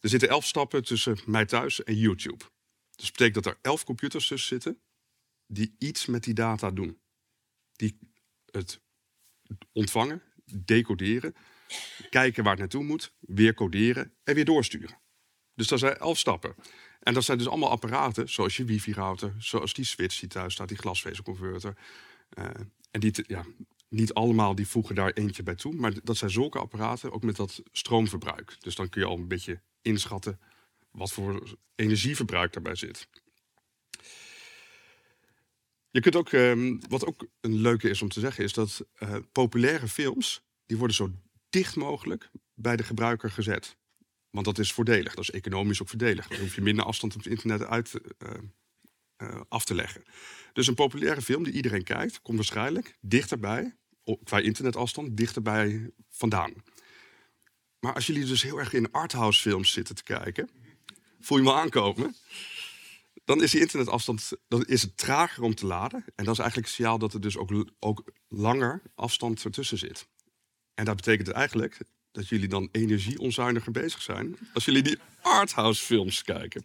Er 0.01 0.09
zitten 0.09 0.29
elf 0.29 0.45
stappen 0.45 0.85
tussen 0.85 1.19
mij 1.27 1.47
thuis 1.47 1.83
en 1.85 1.97
YouTube. 1.97 2.45
Dus 2.91 3.05
dat 3.05 3.17
betekent 3.17 3.45
dat 3.45 3.47
er 3.47 3.59
elf 3.63 3.85
computers 3.85 4.27
tussen 4.27 4.49
zitten 4.49 4.81
die 5.47 5.75
iets 5.79 6.07
met 6.07 6.25
die 6.25 6.35
data 6.35 6.71
doen. 6.71 6.99
Die 7.73 7.99
het 8.51 8.81
ontvangen, 9.73 10.23
decoderen 10.45 11.35
kijken 12.11 12.43
waar 12.43 12.53
het 12.53 12.61
naartoe 12.61 12.85
moet, 12.85 13.13
weer 13.21 13.55
coderen 13.55 14.13
en 14.25 14.35
weer 14.35 14.45
doorsturen. 14.45 14.99
Dus 15.55 15.69
dat 15.69 15.79
zijn 15.79 15.97
elf 15.97 16.19
stappen. 16.19 16.55
En 17.01 17.15
dat 17.15 17.25
zijn 17.25 17.39
dus 17.39 17.49
allemaal 17.49 17.71
apparaten, 17.71 18.29
zoals 18.29 18.57
je 18.57 18.65
wifi-router, 18.65 19.35
zoals 19.39 19.73
die 19.73 19.85
switch 19.85 20.21
die 20.21 20.29
thuis 20.29 20.53
staat, 20.53 20.69
die 20.69 20.77
glasvezelconverter. 20.77 21.77
Uh, 22.39 22.45
en 22.91 23.01
die, 23.01 23.13
ja, 23.27 23.45
niet 23.89 24.15
allemaal 24.15 24.55
die 24.55 24.69
voegen 24.69 24.95
daar 24.95 25.11
eentje 25.11 25.43
bij 25.43 25.55
toe, 25.55 25.75
maar 25.75 25.93
dat 26.03 26.17
zijn 26.17 26.31
zulke 26.31 26.59
apparaten, 26.59 27.13
ook 27.13 27.23
met 27.23 27.37
dat 27.37 27.63
stroomverbruik. 27.73 28.57
Dus 28.61 28.75
dan 28.75 28.89
kun 28.89 29.01
je 29.01 29.07
al 29.07 29.17
een 29.17 29.29
beetje 29.29 29.61
inschatten 29.83 30.41
wat 30.91 31.13
voor 31.13 31.57
energieverbruik 31.75 32.53
daarbij 32.53 32.75
zit. 32.75 33.09
Je 35.91 36.01
kunt 36.01 36.17
ook, 36.17 36.33
um, 36.33 36.81
wat 36.89 37.07
ook 37.07 37.27
een 37.41 37.55
leuke 37.61 37.89
is 37.89 38.03
om 38.03 38.09
te 38.09 38.21
zeggen, 38.21 38.45
is 38.45 38.53
dat 38.53 38.87
uh, 38.99 39.17
populaire 39.33 39.89
films, 39.89 40.43
die 40.67 40.77
worden 40.77 40.97
zo 40.97 41.13
dicht 41.57 41.77
mogelijk 41.77 42.31
bij 42.55 42.77
de 42.77 42.83
gebruiker 42.83 43.31
gezet. 43.31 43.77
Want 44.31 44.45
dat 44.45 44.59
is 44.59 44.73
voordelig, 44.73 45.15
dat 45.15 45.25
is 45.25 45.31
economisch 45.31 45.83
ook 45.83 45.89
voordelig. 45.89 46.29
Dan 46.29 46.39
hoef 46.39 46.55
je 46.55 46.61
minder 46.61 46.85
afstand 46.85 47.15
op 47.15 47.23
het 47.23 47.33
internet 47.33 47.65
uit 47.65 47.93
uh, 47.95 48.31
uh, 49.23 49.41
af 49.49 49.65
te 49.65 49.75
leggen. 49.75 50.03
Dus 50.53 50.67
een 50.67 50.75
populaire 50.75 51.23
film 51.23 51.45
die 51.45 51.53
iedereen 51.53 51.85
kijkt, 51.85 52.23
komt 52.23 52.37
waarschijnlijk 52.37 52.97
dichterbij, 53.01 53.77
qua 54.25 54.39
internetafstand, 54.39 55.17
dichterbij 55.17 55.91
vandaan. 56.09 56.53
Maar 57.81 57.95
als 57.95 58.07
jullie 58.07 58.25
dus 58.25 58.43
heel 58.43 58.59
erg 58.59 58.73
in 58.73 58.93
arthouse 58.93 59.41
films 59.41 59.73
zitten 59.73 59.95
te 59.95 60.03
kijken, 60.03 60.51
voel 61.21 61.39
je 61.39 61.45
me 61.45 61.53
aankomen. 61.53 62.17
Dan 63.25 63.43
is 63.43 63.51
die 63.51 63.61
internetafstand 63.61 64.33
dan 64.49 64.65
is 64.65 64.83
het 64.83 64.97
trager 64.97 65.43
om 65.43 65.55
te 65.55 65.67
laden. 65.67 66.05
En 66.15 66.25
dat 66.25 66.35
is 66.35 66.41
eigenlijk 66.41 66.69
een 66.69 66.75
signaal 66.75 66.99
dat 66.99 67.15
er 67.15 67.21
dus 67.21 67.37
ook, 67.37 67.51
ook 67.79 68.05
langer 68.29 68.83
afstand 68.95 69.45
ertussen 69.45 69.79
zit. 69.79 70.09
En 70.77 70.85
dat 70.85 70.97
betekent 70.97 71.29
eigenlijk 71.29 71.79
dat 72.13 72.29
jullie 72.29 72.49
dan 72.49 72.69
energieonzuiniger 72.73 73.73
bezig 73.73 74.03
zijn 74.03 74.39
als 74.55 74.65
jullie 74.65 74.83
die 74.83 74.99
arthouse 75.21 75.85
films 75.85 76.23
kijken. 76.23 76.65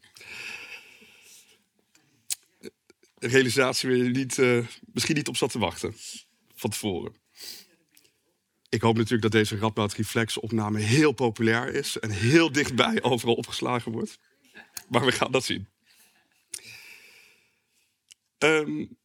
realisatie 3.16 3.90
waar 3.90 3.98
je 3.98 4.04
niet, 4.04 4.38
uh, 4.38 4.68
misschien 4.94 5.16
niet 5.16 5.28
op 5.28 5.38
zat 5.38 5.52
te 5.52 5.60
wachten 5.60 5.96
van 6.56 6.70
tevoren. 6.70 7.14
Ik 8.70 8.82
hoop 8.82 8.96
natuurlijk 8.96 9.22
dat 9.22 9.32
deze 9.32 9.58
Radboud 9.58 9.94
Reflex 9.94 10.38
opname 10.38 10.80
heel 10.80 11.12
populair 11.12 11.74
is 11.74 12.00
en 12.00 12.10
heel 12.10 12.52
dichtbij 12.52 13.04
overal 13.04 13.36
opgeslagen 13.36 13.92
wordt. 13.92 14.20
Maar 14.90 15.06
we 15.06 15.12
gaan 15.12 15.32
dat 15.32 15.44
zien. 15.44 15.68
Um, 18.38 19.00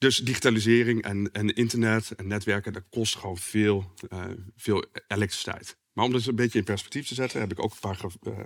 dus 0.00 0.16
digitalisering 0.16 1.02
en, 1.02 1.32
en 1.32 1.54
internet 1.54 2.10
en 2.10 2.26
netwerken, 2.26 2.72
dat 2.72 2.88
kost 2.90 3.16
gewoon 3.16 3.38
veel, 3.38 3.94
uh, 4.12 4.24
veel 4.56 4.84
elektriciteit. 5.06 5.76
Maar 5.92 6.04
om 6.04 6.12
dat 6.12 6.26
een 6.26 6.34
beetje 6.34 6.58
in 6.58 6.64
perspectief 6.64 7.06
te 7.06 7.14
zetten, 7.14 7.40
heb 7.40 7.52
ik 7.52 7.62
ook 7.62 7.72
een 7.72 7.78
paar 7.80 8.00
uh, 8.22 8.38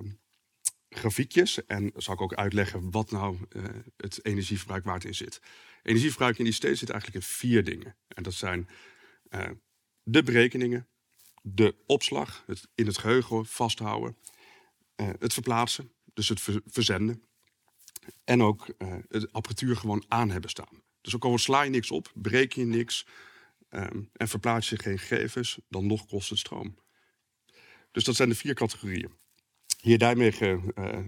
grafiekjes. 0.88 1.66
En 1.66 1.92
zal 1.96 2.14
ik 2.14 2.20
ook 2.20 2.34
uitleggen 2.34 2.90
wat 2.90 3.10
nou 3.10 3.36
uh, 3.48 3.64
het 3.96 4.24
energieverbruik 4.24 4.84
waar 4.84 4.94
het 4.94 5.04
in 5.04 5.14
zit. 5.14 5.40
Energieverbruik 5.82 6.38
in 6.38 6.46
ICT 6.46 6.78
zit 6.78 6.90
eigenlijk 6.90 7.14
in 7.14 7.22
vier 7.22 7.64
dingen. 7.64 7.96
En 8.08 8.22
dat 8.22 8.34
zijn 8.34 8.68
de 10.02 10.22
berekeningen, 10.22 10.88
de 11.42 11.74
opslag, 11.86 12.44
het 12.46 12.68
in 12.74 12.86
het 12.86 12.98
geheugen 12.98 13.46
vasthouden, 13.46 14.16
het 14.96 15.32
verplaatsen, 15.32 15.92
dus 16.14 16.28
het 16.28 16.40
verzenden. 16.66 17.22
En 18.24 18.42
ook 18.42 18.66
het 19.08 19.32
apparatuur 19.32 19.76
gewoon 19.76 20.04
aan 20.08 20.30
hebben 20.30 20.50
staan. 20.50 20.82
Dus 21.04 21.14
ook 21.14 21.24
al 21.24 21.38
sla 21.38 21.62
je 21.62 21.70
niks 21.70 21.90
op, 21.90 22.12
breek 22.14 22.52
je 22.52 22.64
niks 22.64 23.06
um, 23.70 24.10
en 24.12 24.28
verplaats 24.28 24.68
je 24.68 24.78
geen 24.78 24.98
gegevens, 24.98 25.58
dan 25.68 25.86
nog 25.86 26.06
kost 26.06 26.30
het 26.30 26.38
stroom. 26.38 26.78
Dus 27.92 28.04
dat 28.04 28.16
zijn 28.16 28.28
de 28.28 28.34
vier 28.34 28.54
categorieën. 28.54 29.12
Hier 29.80 29.98
daarmee 29.98 30.40
uh, 30.40 30.58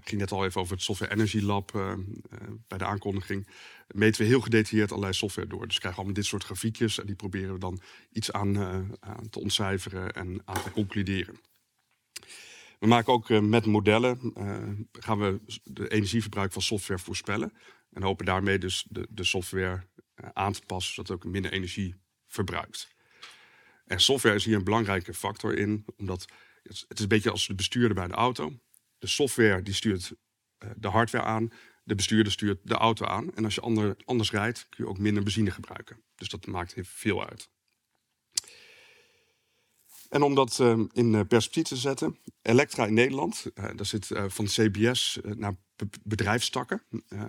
ging 0.01 0.21
net 0.21 0.33
al 0.33 0.45
even 0.45 0.61
over 0.61 0.75
het 0.75 0.83
Software 0.83 1.13
Energy 1.13 1.41
Lab 1.41 1.73
uh, 1.75 1.93
bij 2.67 2.79
de 2.79 2.85
aankondiging. 2.85 3.49
Meten 3.89 4.21
we 4.21 4.27
heel 4.27 4.41
gedetailleerd 4.41 4.91
allerlei 4.91 5.13
software 5.13 5.49
door. 5.49 5.65
Dus 5.65 5.75
we 5.75 5.81
krijgen 5.81 5.99
allemaal 5.99 6.21
dit 6.21 6.27
soort 6.27 6.45
grafiekjes 6.45 6.99
en 6.99 7.07
die 7.07 7.15
proberen 7.15 7.53
we 7.53 7.59
dan 7.59 7.81
iets 8.13 8.33
aan, 8.33 8.59
aan 9.01 9.29
te 9.31 9.41
ontcijferen 9.41 10.13
en 10.13 10.43
aan 10.45 10.63
te 10.63 10.71
concluderen. 10.71 11.41
We 12.79 12.87
maken 12.87 13.13
ook 13.13 13.29
met 13.29 13.67
modellen, 13.67 14.33
gaan 14.93 15.19
we 15.19 15.41
de 15.65 15.89
energieverbruik 15.89 16.53
van 16.53 16.63
software 16.63 17.01
voorspellen. 17.01 17.53
En 17.97 18.03
hopen 18.03 18.27
daarmee 18.27 18.59
dus 18.59 18.87
de, 18.89 19.07
de 19.11 19.25
software 19.25 19.87
uh, 20.17 20.29
aan 20.33 20.53
te 20.53 20.63
passen, 20.67 20.95
zodat 20.95 21.11
het 21.11 21.25
ook 21.25 21.33
minder 21.33 21.53
energie 21.53 21.95
verbruikt. 22.27 22.89
En 23.85 24.01
software 24.01 24.35
is 24.35 24.45
hier 24.45 24.57
een 24.57 24.65
belangrijke 24.65 25.15
factor 25.15 25.59
in, 25.59 25.85
omdat 25.97 26.27
het 26.63 26.87
is 26.89 27.01
een 27.01 27.09
beetje 27.09 27.31
als 27.31 27.47
de 27.47 27.55
bestuurder 27.55 27.95
bij 27.95 28.07
de 28.07 28.15
auto. 28.15 28.61
De 28.99 29.07
software 29.07 29.63
die 29.63 29.75
stuurt 29.75 30.13
uh, 30.65 30.71
de 30.77 30.89
hardware 30.89 31.25
aan, 31.25 31.53
de 31.85 31.95
bestuurder 31.95 32.33
stuurt 32.33 32.61
de 32.63 32.75
auto 32.75 33.07
aan. 33.07 33.35
En 33.35 33.45
als 33.45 33.55
je 33.55 33.61
ander, 33.61 33.97
anders 34.05 34.31
rijdt, 34.31 34.67
kun 34.69 34.85
je 34.85 34.91
ook 34.91 34.99
minder 34.99 35.23
benzine 35.23 35.51
gebruiken. 35.51 36.03
Dus 36.15 36.29
dat 36.29 36.47
maakt 36.47 36.75
heel 36.75 36.85
veel 36.87 37.27
uit. 37.27 37.51
En 40.09 40.23
om 40.23 40.35
dat 40.35 40.59
uh, 40.59 40.81
in 40.93 41.27
perspectief 41.27 41.65
te 41.65 41.77
zetten, 41.77 42.19
Elektra 42.43 42.87
in 42.87 42.95
Nederland, 42.95 43.51
daar 43.55 43.87
zit 43.87 44.07
van 44.27 44.45
CBS 44.45 45.19
naar 45.23 45.57
bedrijfstakken 46.03 46.83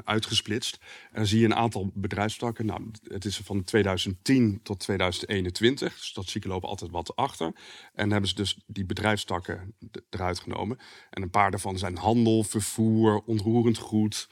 uitgesplitst. 0.03 0.77
En 1.09 1.15
dan 1.15 1.25
zie 1.25 1.39
je 1.39 1.45
een 1.45 1.55
aantal 1.55 1.91
bedrijfstakken. 1.93 2.65
Nou, 2.65 2.91
het 3.03 3.25
is 3.25 3.37
van 3.37 3.63
2010 3.63 4.59
tot 4.63 4.79
2021, 4.79 5.93
dus 5.93 6.13
dat 6.13 6.25
zie 6.29 6.47
lopen 6.47 6.69
altijd 6.69 6.91
wat 6.91 7.15
achter. 7.15 7.55
En 7.93 8.11
hebben 8.11 8.29
ze 8.29 8.35
dus 8.35 8.59
die 8.65 8.85
bedrijfstakken 8.85 9.75
eruit 10.09 10.39
genomen. 10.39 10.77
En 11.09 11.21
een 11.21 11.29
paar 11.29 11.51
daarvan 11.51 11.77
zijn 11.77 11.97
handel, 11.97 12.43
vervoer, 12.43 13.21
onroerend 13.25 13.77
goed, 13.77 14.29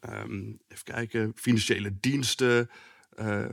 um, 0.00 0.60
even 0.68 0.84
kijken, 0.84 1.32
financiële 1.34 1.96
diensten, 2.00 2.70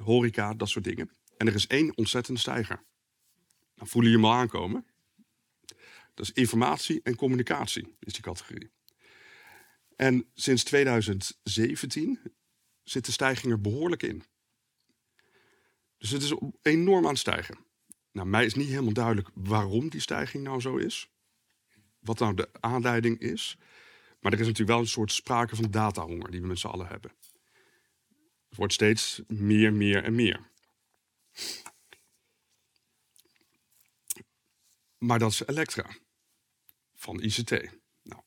horeca, 0.02 0.54
dat 0.54 0.70
soort 0.70 0.86
dingen. 0.86 1.10
En 1.38 1.48
er 1.48 1.56
is 1.56 1.68
één 1.68 1.98
ontzettende 1.98 2.40
stijger. 2.40 2.84
Dan 3.76 3.88
voelen 3.88 4.12
je 4.12 4.18
hem 4.18 4.26
al 4.26 4.34
aankomen. 4.34 4.86
Dat 6.14 6.26
is 6.26 6.32
informatie 6.32 7.00
en 7.04 7.16
communicatie, 7.16 7.96
is 8.00 8.14
die 8.14 8.22
categorie. 8.22 8.72
En 9.96 10.30
sinds 10.34 10.64
2017 10.64 12.20
zit 12.84 13.06
de 13.06 13.12
stijging 13.12 13.52
er 13.52 13.62
behoorlijk 13.62 14.04
in. 14.04 14.24
Dus 15.98 16.10
het 16.10 16.22
is 16.22 16.34
enorm 16.62 17.04
aan 17.04 17.12
het 17.12 17.20
stijgen. 17.20 17.58
Nou, 18.12 18.28
mij 18.28 18.46
is 18.46 18.54
niet 18.54 18.68
helemaal 18.68 18.94
duidelijk 18.94 19.30
waarom 19.34 19.90
die 19.90 20.02
stijging 20.02 20.44
nou 20.44 20.62
zo 20.62 20.78
is. 20.78 21.10
Wat 22.00 22.20
nou 22.20 22.34
de 22.34 22.50
aanleiding 22.60 23.20
is. 23.20 23.58
Maar 24.20 24.32
er 24.34 24.40
is 24.40 24.46
natuurlijk 24.46 24.72
wel 24.72 24.80
een 24.80 24.88
soort 24.88 25.12
sprake 25.12 25.56
van 25.56 25.72
datahonger 25.72 26.32
die 26.32 26.42
we 26.42 26.48
met 26.48 26.60
z'n 26.60 26.68
allen 26.68 26.88
hebben. 26.88 27.12
Het 28.48 28.58
wordt 28.58 28.74
steeds 28.74 29.22
meer, 29.28 29.74
meer 29.74 30.04
en 30.04 30.16
meer. 30.16 30.50
Maar 34.98 35.20
dat 35.20 35.32
is 35.32 35.46
Elektra 35.46 35.96
van 36.96 37.22
ICT. 37.22 37.52
Nou, 38.02 38.22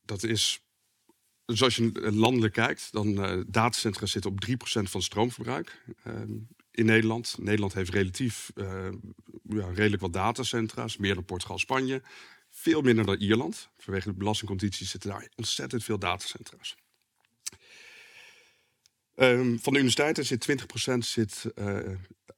dat 0.00 0.22
is. 0.22 0.64
Dus 1.44 1.62
als 1.62 1.76
je 1.76 2.12
landelijk 2.12 2.52
kijkt, 2.52 2.92
dan 2.92 3.08
uh, 3.08 3.42
datacentra 3.46 4.06
zitten 4.06 4.30
op 4.30 4.46
3% 4.48 4.54
van 4.82 5.02
stroomverbruik 5.02 5.82
uh, 6.06 6.14
in 6.70 6.86
Nederland. 6.86 7.36
Nederland 7.38 7.74
heeft 7.74 7.90
relatief 7.90 8.52
uh, 8.54 8.88
ja, 9.42 9.70
redelijk 9.74 10.02
wat 10.02 10.12
datacentra's, 10.12 10.96
meer 10.96 11.14
dan 11.14 11.24
Portugal, 11.24 11.58
Spanje. 11.58 12.02
Veel 12.50 12.80
minder 12.80 13.04
dan 13.04 13.16
Ierland. 13.16 13.68
Vanwege 13.78 14.08
de 14.08 14.14
belastingcondities 14.14 14.90
zitten 14.90 15.10
daar 15.10 15.28
ontzettend 15.36 15.84
veel 15.84 15.98
datacentra's. 15.98 16.76
Um, 19.16 19.58
van 19.60 19.72
de 19.72 19.78
universiteiten 19.78 20.24
zit 20.24 20.48
20% 20.94 20.98
zit, 20.98 21.44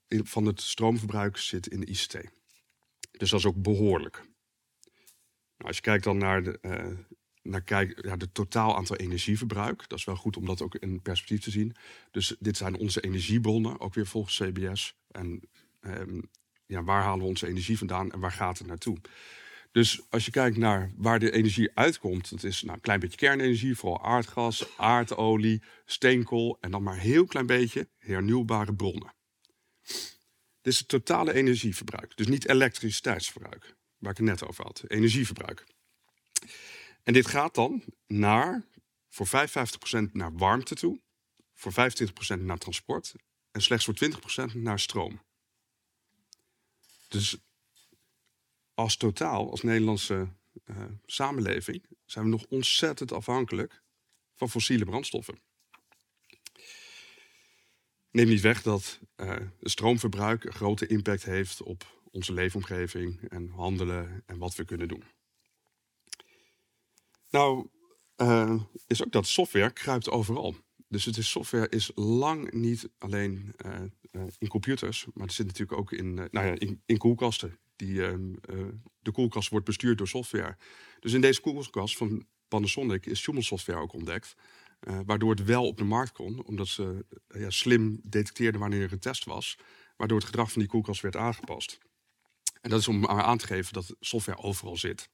in, 0.08 0.26
van 0.26 0.46
het 0.46 0.61
stroomverbruik 0.61 1.37
zit 1.37 1.66
in 1.66 1.80
de 1.80 1.87
ICT. 1.87 2.12
Dus 3.11 3.30
dat 3.30 3.38
is 3.38 3.46
ook 3.46 3.62
behoorlijk. 3.62 4.16
Nou, 5.56 5.68
als 5.68 5.76
je 5.76 5.82
kijkt 5.82 6.04
dan 6.04 6.18
naar 6.18 6.42
de, 6.42 6.58
naar 7.44 7.62
kijk, 7.62 8.04
ja, 8.04 8.16
de 8.16 8.32
totaal 8.32 8.76
aantal 8.76 8.96
energieverbruik, 8.96 9.88
dat 9.88 9.98
is 9.98 10.04
wel 10.04 10.16
goed 10.16 10.36
om 10.36 10.46
dat 10.46 10.62
ook 10.62 10.74
in 10.74 11.02
perspectief 11.02 11.40
te 11.40 11.50
zien. 11.50 11.74
Dus 12.10 12.36
dit 12.38 12.56
zijn 12.56 12.76
onze 12.76 13.00
energiebronnen, 13.00 13.80
ook 13.80 13.94
weer 13.94 14.06
volgens 14.06 14.36
CBS. 14.36 14.96
En 15.10 15.40
um, 15.80 16.30
ja, 16.66 16.82
waar 16.82 17.02
halen 17.02 17.20
we 17.20 17.28
onze 17.28 17.46
energie 17.46 17.78
vandaan 17.78 18.12
en 18.12 18.20
waar 18.20 18.32
gaat 18.32 18.58
het 18.58 18.66
naartoe? 18.66 18.98
Dus 19.72 20.02
als 20.10 20.24
je 20.24 20.30
kijkt 20.30 20.56
naar 20.56 20.92
waar 20.96 21.18
de 21.18 21.30
energie 21.30 21.70
uitkomt, 21.74 22.30
dat 22.30 22.42
is 22.42 22.62
nou, 22.62 22.74
een 22.74 22.80
klein 22.80 23.00
beetje 23.00 23.16
kernenergie, 23.16 23.76
vooral 23.76 24.04
aardgas, 24.04 24.76
aardolie, 24.76 25.62
steenkool 25.84 26.56
en 26.60 26.70
dan 26.70 26.82
maar 26.82 26.94
een 26.94 27.00
heel 27.00 27.26
klein 27.26 27.46
beetje 27.46 27.88
hernieuwbare 27.98 28.74
bronnen. 28.74 29.14
Dit 30.60 30.72
is 30.72 30.78
het 30.78 30.88
totale 30.88 31.32
energieverbruik. 31.32 32.16
Dus 32.16 32.26
niet 32.26 32.48
elektriciteitsverbruik, 32.48 33.76
waar 33.98 34.10
ik 34.10 34.16
het 34.16 34.26
net 34.26 34.46
over 34.46 34.64
had. 34.64 34.84
Energieverbruik. 34.86 35.64
En 37.04 37.12
dit 37.12 37.26
gaat 37.26 37.54
dan 37.54 37.84
naar, 38.06 38.66
voor 39.08 39.26
55% 39.26 40.12
naar 40.12 40.37
warmte 40.37 40.75
toe, 40.75 41.00
voor 41.54 41.73
25% 41.73 42.40
naar 42.40 42.58
transport 42.58 43.14
en 43.50 43.62
slechts 43.62 43.84
voor 43.84 43.94
20% 44.50 44.54
naar 44.54 44.80
stroom. 44.80 45.23
Dus 47.08 47.37
als 48.75 48.96
totaal, 48.96 49.50
als 49.50 49.62
Nederlandse 49.62 50.28
uh, 50.64 50.84
samenleving, 51.04 51.87
zijn 52.04 52.25
we 52.25 52.30
nog 52.30 52.44
ontzettend 52.49 53.12
afhankelijk 53.12 53.82
van 54.34 54.50
fossiele 54.50 54.84
brandstoffen. 54.84 55.42
Neem 58.11 58.28
niet 58.28 58.40
weg 58.40 58.62
dat 58.62 59.00
uh, 59.16 59.37
stroomverbruik 59.61 60.44
een 60.44 60.52
grote 60.52 60.87
impact 60.87 61.25
heeft 61.25 61.62
op 61.62 62.02
onze 62.11 62.32
leefomgeving 62.32 63.28
en 63.28 63.49
handelen 63.49 64.23
en 64.26 64.38
wat 64.38 64.54
we 64.54 64.64
kunnen 64.64 64.88
doen. 64.88 65.04
Nou, 67.35 67.69
uh, 68.17 68.62
is 68.87 69.05
ook 69.05 69.12
dat 69.12 69.26
software 69.26 69.71
kruipt 69.71 70.11
overal. 70.11 70.55
Dus 70.88 71.05
het 71.05 71.17
is, 71.17 71.31
software 71.31 71.69
is 71.69 71.91
lang 71.95 72.53
niet 72.53 72.88
alleen 72.99 73.55
uh, 73.67 74.23
in 74.38 74.49
computers, 74.49 75.07
maar 75.14 75.26
het 75.26 75.35
zit 75.35 75.47
natuurlijk 75.47 75.79
ook 75.79 75.93
in, 75.93 76.14
nou 76.14 76.47
ja, 76.47 76.55
in, 76.59 76.83
in, 76.87 76.99
koelkasten. 76.99 77.59
Die, 77.76 78.07
ehm, 78.07 78.35
eh, 78.41 78.57
de 78.99 79.12
koelkast 79.12 79.49
wordt 79.49 79.64
bestuurd 79.67 79.99
door 79.99 80.09
software. 80.09 80.57
Dus 81.00 81.12
in 81.12 81.21
deze 81.21 81.41
koelkast 81.41 81.97
van 81.97 82.26
Panasonic 82.49 83.07
is 83.07 83.21
Schumel 83.21 83.43
software 83.43 83.81
ook 83.81 83.93
ontdekt. 83.93 84.35
Waardoor 85.07 85.31
het 85.31 85.45
wel 85.45 85.67
op 85.67 85.76
de 85.76 85.85
markt 85.85 86.12
kon, 86.12 86.45
omdat 86.45 86.69
ze 86.69 87.05
ja, 87.29 87.50
slim 87.50 88.00
detecteerden 88.03 88.61
wanneer 88.61 88.83
er 88.83 88.93
een 88.93 88.99
test 88.99 89.25
was. 89.25 89.59
Waardoor 89.97 90.19
het 90.19 90.26
gedrag 90.26 90.53
van 90.53 90.61
die 90.61 90.71
koelkast 90.71 91.00
werd 91.00 91.17
aangepast. 91.17 91.79
En 92.61 92.71
dat 92.71 92.81
is 92.81 92.88
om 92.88 93.07
aan 93.07 93.38
te 93.38 93.47
geven 93.47 93.73
dat 93.73 93.97
software 94.00 94.43
overal 94.43 94.76
zit. 94.76 95.09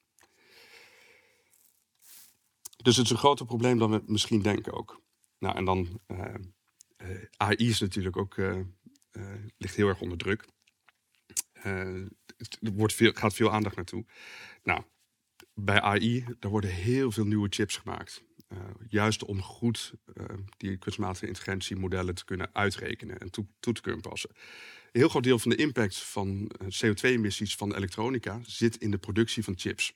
Dus 2.83 2.97
het 2.97 3.05
is 3.05 3.11
een 3.11 3.19
groter 3.19 3.47
probleem 3.47 3.79
dan 3.79 3.91
we 3.91 4.03
misschien 4.07 4.43
denken 4.43 4.73
ook. 4.73 5.03
Nou, 5.39 5.57
en 5.57 5.65
dan 5.65 6.01
uh, 6.07 6.35
uh, 7.03 7.23
AI 7.37 7.69
is 7.69 7.81
natuurlijk 7.81 8.17
ook, 8.17 8.37
uh, 8.37 8.61
ligt 9.57 9.75
heel 9.75 9.89
erg 9.89 10.01
onder 10.01 10.19
druk. 10.19 10.49
er 11.53 12.09
wordt 12.61 12.95
veel, 12.95 13.13
gaat 13.13 13.35
veel 13.35 13.53
aandacht 13.53 13.77
naartoe. 13.77 14.05
Nou, 14.63 14.83
bij 15.55 15.81
AI, 15.81 16.25
daar 16.39 16.51
worden 16.51 16.71
heel 16.71 17.11
veel 17.11 17.27
nieuwe 17.27 17.49
chips 17.51 17.77
gemaakt. 17.77 18.23
juist 18.89 19.25
om 19.25 19.43
goed 19.43 19.93
die 20.57 20.77
kunstmatige 20.77 21.27
intelligentiemodellen 21.27 22.15
te 22.15 22.25
kunnen 22.25 22.51
uitrekenen 22.53 23.19
en 23.19 23.31
toe, 23.31 23.47
toe 23.61 23.75
te 23.75 23.81
kunnen 23.81 24.01
passen. 24.01 24.31
Een 24.31 25.01
heel 25.01 25.09
groot 25.09 25.23
deel 25.23 25.39
van 25.39 25.51
de 25.51 25.57
impact 25.57 25.97
van 25.97 26.51
CO2-emissies 26.63 27.57
van 27.57 27.75
elektronica 27.75 28.41
zit 28.43 28.77
in 28.77 28.91
de 28.91 28.99
productie 28.99 29.45
van 29.45 29.59
chips. 29.59 29.95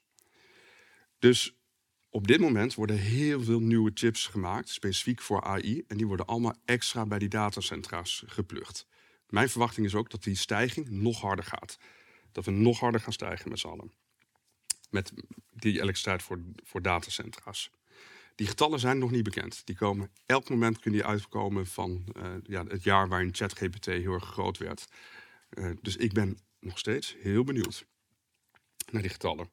Dus 1.19 1.55
op 2.15 2.27
dit 2.27 2.39
moment 2.39 2.73
worden 2.73 2.97
heel 2.97 3.43
veel 3.43 3.59
nieuwe 3.59 3.91
chips 3.93 4.27
gemaakt, 4.27 4.69
specifiek 4.69 5.21
voor 5.21 5.43
AI. 5.43 5.83
En 5.87 5.97
die 5.97 6.07
worden 6.07 6.25
allemaal 6.25 6.55
extra 6.65 7.05
bij 7.05 7.19
die 7.19 7.29
datacentra's 7.29 8.23
geplucht. 8.25 8.87
Mijn 9.29 9.49
verwachting 9.49 9.85
is 9.85 9.95
ook 9.95 10.09
dat 10.09 10.23
die 10.23 10.35
stijging 10.35 10.89
nog 10.89 11.21
harder 11.21 11.45
gaat. 11.45 11.77
Dat 12.31 12.45
we 12.45 12.51
nog 12.51 12.79
harder 12.79 13.01
gaan 13.01 13.13
stijgen 13.13 13.49
met 13.49 13.59
z'n 13.59 13.67
allen. 13.67 13.91
Met 14.89 15.13
die 15.51 15.73
elektriciteit 15.73 16.23
voor, 16.23 16.41
voor 16.63 16.81
datacentra's. 16.81 17.71
Die 18.35 18.47
getallen 18.47 18.79
zijn 18.79 18.97
nog 18.97 19.11
niet 19.11 19.23
bekend. 19.23 19.65
Die 19.65 19.75
komen, 19.75 20.11
elk 20.25 20.49
moment 20.49 20.79
kunnen 20.79 20.99
die 20.99 21.09
uitkomen 21.09 21.67
van 21.67 22.03
uh, 22.17 22.33
ja, 22.43 22.65
het 22.65 22.83
jaar 22.83 23.07
waarin 23.07 23.35
ChatGPT 23.35 23.85
heel 23.85 24.13
erg 24.13 24.25
groot 24.25 24.57
werd. 24.57 24.85
Uh, 25.49 25.71
dus 25.81 25.95
ik 25.95 26.13
ben 26.13 26.39
nog 26.59 26.77
steeds 26.77 27.15
heel 27.19 27.43
benieuwd 27.43 27.85
naar 28.91 29.01
die 29.01 29.11
getallen. 29.11 29.49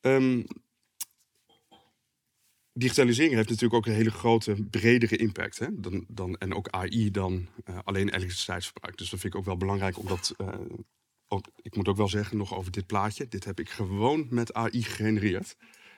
Um, 0.00 0.46
digitalisering 2.72 3.34
heeft 3.34 3.48
natuurlijk 3.48 3.74
ook 3.74 3.86
een 3.86 3.98
hele 3.98 4.10
grote, 4.10 4.66
bredere 4.70 5.16
impact. 5.16 5.58
Hè? 5.58 5.66
Dan, 5.80 6.04
dan, 6.08 6.36
en 6.36 6.54
ook 6.54 6.68
AI 6.68 7.10
dan 7.10 7.48
uh, 7.64 7.78
alleen 7.84 8.08
elektriciteitsverbruik. 8.08 8.96
Dus 8.96 9.10
dat 9.10 9.20
vind 9.20 9.32
ik 9.34 9.38
ook 9.38 9.46
wel 9.46 9.56
belangrijk, 9.56 9.98
omdat... 9.98 10.34
Uh, 10.38 10.48
ook, 11.32 11.46
ik 11.62 11.76
moet 11.76 11.88
ook 11.88 11.96
wel 11.96 12.08
zeggen, 12.08 12.36
nog 12.36 12.54
over 12.54 12.72
dit 12.72 12.86
plaatje. 12.86 13.28
Dit 13.28 13.44
heb 13.44 13.60
ik 13.60 13.68
gewoon 13.68 14.26
met 14.30 14.54
AI 14.54 14.82
gegenereerd. 14.82 15.56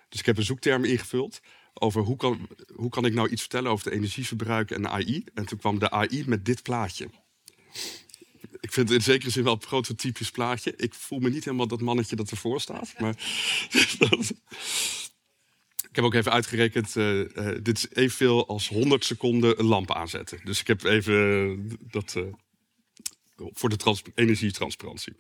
Dus 0.09 0.21
ik 0.21 0.27
heb 0.27 0.37
een 0.37 0.43
zoekterm 0.43 0.85
ingevuld 0.85 1.41
over 1.75 2.03
hoe 2.03 2.17
kan, 2.17 2.49
hoe 2.75 2.91
kan 2.91 3.05
ik 3.05 3.15
nou 3.15 3.29
iets 3.29 3.41
vertellen 3.41 3.71
over 3.71 3.85
het 3.85 3.95
energieverbruik 3.95 4.71
en 4.71 4.89
AI. 4.89 5.25
En 5.35 5.47
toen 5.47 5.59
kwam 5.59 5.79
de 5.79 5.91
AI 5.91 6.25
met 6.27 6.45
dit 6.45 6.63
plaatje 6.63 7.09
ik 8.61 8.73
vind 8.73 8.89
het 8.89 8.99
in 8.99 9.05
zekere 9.05 9.31
zin 9.31 9.45
wel 9.45 9.53
een 9.53 9.59
prototypisch 9.59 10.31
plaatje. 10.31 10.75
Ik 10.77 10.95
voel 10.95 11.19
me 11.19 11.31
niet 11.31 11.45
helemaal 11.45 11.67
dat 11.67 11.81
mannetje 11.81 12.17
dat 12.17 12.31
ervoor 12.31 12.61
staat. 12.61 12.95
Maar 12.99 13.15
ik 15.89 15.99
heb 15.99 16.05
ook 16.05 16.15
even 16.15 16.33
uitgerekend, 16.33 16.97
uh, 16.97 17.19
uh, 17.19 17.27
dit 17.63 17.77
is 17.77 17.89
evenveel 17.91 18.49
als 18.49 18.69
100 18.69 19.05
seconden 19.05 19.59
een 19.59 19.65
lamp 19.65 19.93
aanzetten. 19.93 20.41
Dus 20.45 20.61
ik 20.61 20.67
heb 20.67 20.85
even 20.85 21.15
uh, 21.15 21.75
dat 21.91 22.17
voor 23.37 23.69
de 23.69 24.03
energietransparantie. 24.15 25.13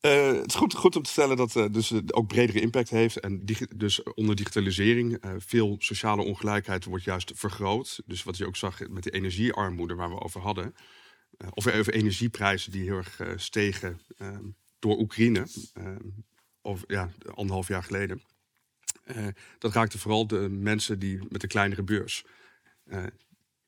het 0.00 0.46
is 0.46 0.54
goed, 0.54 0.74
goed, 0.74 0.96
om 0.96 1.02
te 1.02 1.10
stellen 1.10 1.36
dat 1.36 1.52
het 1.52 1.74
dus 1.74 1.92
ook 2.10 2.26
bredere 2.26 2.60
impact 2.60 2.90
heeft. 2.90 3.20
En 3.20 3.44
dus 3.76 4.02
onder 4.02 4.36
digitalisering, 4.36 5.22
veel 5.38 5.76
sociale 5.78 6.22
ongelijkheid 6.22 6.84
wordt 6.84 7.04
juist 7.04 7.32
vergroot. 7.34 8.00
Dus 8.06 8.22
wat 8.22 8.36
je 8.36 8.46
ook 8.46 8.56
zag 8.56 8.88
met 8.88 9.02
de 9.02 9.10
energiearmoede 9.10 9.94
waar 9.94 10.10
we 10.10 10.20
over 10.20 10.40
hadden. 10.40 10.74
Uh, 11.38 11.48
of 11.50 11.66
over 11.66 11.94
energieprijzen 11.94 12.72
die 12.72 12.82
heel 12.82 12.96
erg 12.96 13.20
uh, 13.20 13.32
stegen 13.36 14.00
uh, 14.18 14.38
door 14.78 14.98
Oekraïne. 14.98 15.46
of 16.60 16.84
ja, 16.86 17.10
anderhalf 17.34 17.68
jaar 17.68 17.82
geleden. 17.82 18.22
dat 19.58 19.72
raakte 19.72 19.98
vooral 19.98 20.26
de 20.26 20.48
mensen 20.48 20.98
die 20.98 21.20
met 21.28 21.42
een 21.42 21.48
kleinere 21.48 21.82
beurs. 21.82 22.24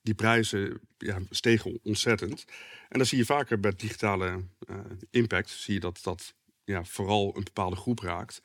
die 0.03 0.15
prijzen 0.15 0.81
ja, 0.99 1.19
stegen 1.31 1.81
ontzettend. 1.83 2.45
En 2.89 2.99
dan 2.99 3.07
zie 3.07 3.19
je 3.19 3.25
vaker 3.25 3.61
bij 3.61 3.73
digitale 3.77 4.45
impact, 5.11 5.51
zie 5.51 5.75
je 5.75 5.81
dat 5.81 6.03
dat 6.03 6.35
ja, 6.65 6.85
vooral 6.85 7.37
een 7.37 7.45
bepaalde 7.45 7.77
groep 7.77 7.99
raakt. 7.99 8.43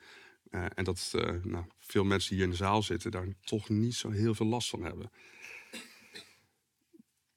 en 0.50 0.84
dat 0.84 1.12
nou, 1.42 1.64
veel 1.78 2.04
mensen 2.04 2.28
die 2.28 2.38
hier 2.38 2.46
in 2.46 2.52
de 2.52 2.64
zaal 2.64 2.82
zitten 2.82 3.10
daar 3.10 3.26
toch 3.40 3.68
niet 3.68 3.94
zo 3.94 4.10
heel 4.10 4.34
veel 4.34 4.46
last 4.46 4.68
van 4.68 4.82
hebben. 4.82 5.10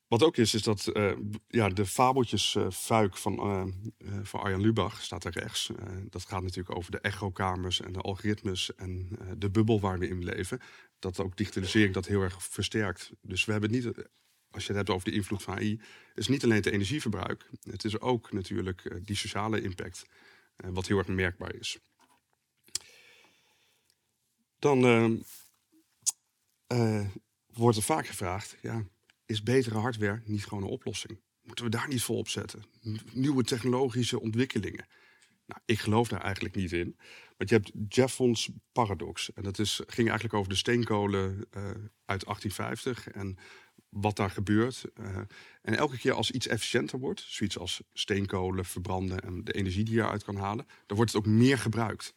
Wat 0.08 0.24
ook 0.24 0.38
is, 0.38 0.54
is 0.54 0.64
dat 0.64 0.90
uh, 0.94 1.12
ja, 1.48 1.70
de 1.70 1.86
fabeltjesfuik 1.86 3.18
van, 3.18 3.34
uh, 3.34 4.20
van 4.24 4.40
Arjan 4.40 4.62
Lubach 4.62 5.04
staat 5.04 5.22
daar 5.22 5.34
rechts. 5.34 5.72
dat 6.10 6.26
gaat 6.26 6.42
natuurlijk 6.42 6.76
over 6.76 6.92
de 6.92 7.00
echokamers 7.00 7.82
en 7.82 7.94
de 7.94 8.02
algoritmes 8.02 8.76
en 8.76 9.20
de 9.38 9.50
bubbel 9.50 9.80
waar 9.80 10.00
we 10.00 10.08
in 10.08 10.24
leven. 10.24 10.62
Dat 11.00 11.20
ook 11.20 11.38
digitalisering 11.38 11.94
dat 11.94 12.06
heel 12.06 12.22
erg 12.22 12.44
versterkt. 12.44 13.12
Dus 13.22 13.46
we 13.46 13.52
hebben 13.52 13.72
niet, 13.72 13.86
als 14.52 14.66
je 14.66 14.68
het 14.68 14.76
hebt 14.76 14.90
over 14.90 15.10
de 15.10 15.16
invloed 15.16 15.44
van 15.44 15.54
AI, 15.54 15.82
is 16.16 16.28
niet 16.28 16.44
alleen 16.44 16.56
het 16.56 16.66
energieverbruik. 16.66 17.50
Het 17.62 17.84
is 17.84 18.00
ook 18.00 18.32
natuurlijk 18.32 19.06
die 19.06 19.16
sociale 19.16 19.62
impact, 19.62 20.06
wat 20.56 20.88
heel 20.88 20.98
erg 20.98 21.08
merkbaar 21.08 21.56
is. 21.56 21.80
Dan 24.60 24.80
wordt 27.54 27.78
er 27.78 27.84
vaak 27.84 28.08
gevraagd, 28.08 28.58
ja, 28.62 28.86
is 29.28 29.44
betere 29.44 29.78
hardware 29.78 30.22
niet 30.26 30.46
gewoon 30.46 30.64
een 30.64 30.70
oplossing? 30.70 31.20
Moeten 31.42 31.66
we 31.66 31.72
daar 31.72 31.88
niet 31.88 32.04
voor 32.04 32.18
opzetten? 32.18 32.64
Nieuwe 33.14 33.44
technologische 33.44 34.20
ontwikkelingen. 34.20 34.86
Nou, 35.46 35.62
ik 35.66 35.80
geloof 35.80 36.08
daar 36.08 36.22
eigenlijk 36.22 36.56
niet 36.56 36.72
in. 36.72 36.98
Want 37.38 37.50
je 37.50 37.56
hebt 37.56 37.72
Jeffons 37.96 38.50
paradox. 38.72 39.34
En 39.34 39.44
dat 39.44 39.60
is, 39.60 39.82
ging 39.88 40.08
eigenlijk 40.08 40.34
over 40.34 40.50
de 40.50 40.58
steenkolen 40.58 41.30
uh, 41.30 41.64
uit 42.06 42.26
1850 42.26 43.08
en 43.08 43.38
wat 43.90 44.16
daar 44.16 44.30
gebeurt. 44.30 44.86
Uh, 45.00 45.18
en 45.62 45.78
elke 45.78 45.98
keer 45.98 46.14
als 46.14 46.32
iets 46.32 46.48
efficiënter 46.48 47.00
wordt, 47.00 47.24
zoiets 47.28 47.58
als 47.58 47.82
steenkolen 47.94 48.66
verbranden 48.66 49.20
en 49.20 49.44
de 49.44 49.54
energie 49.54 49.84
die 49.84 49.94
je 49.94 50.02
eruit 50.02 50.24
kan 50.24 50.36
halen, 50.36 50.66
dan 50.86 50.98
wordt 50.98 51.14
het 51.14 51.22
ook 51.22 51.32
meer 51.32 51.58
gebruikt. 51.58 52.14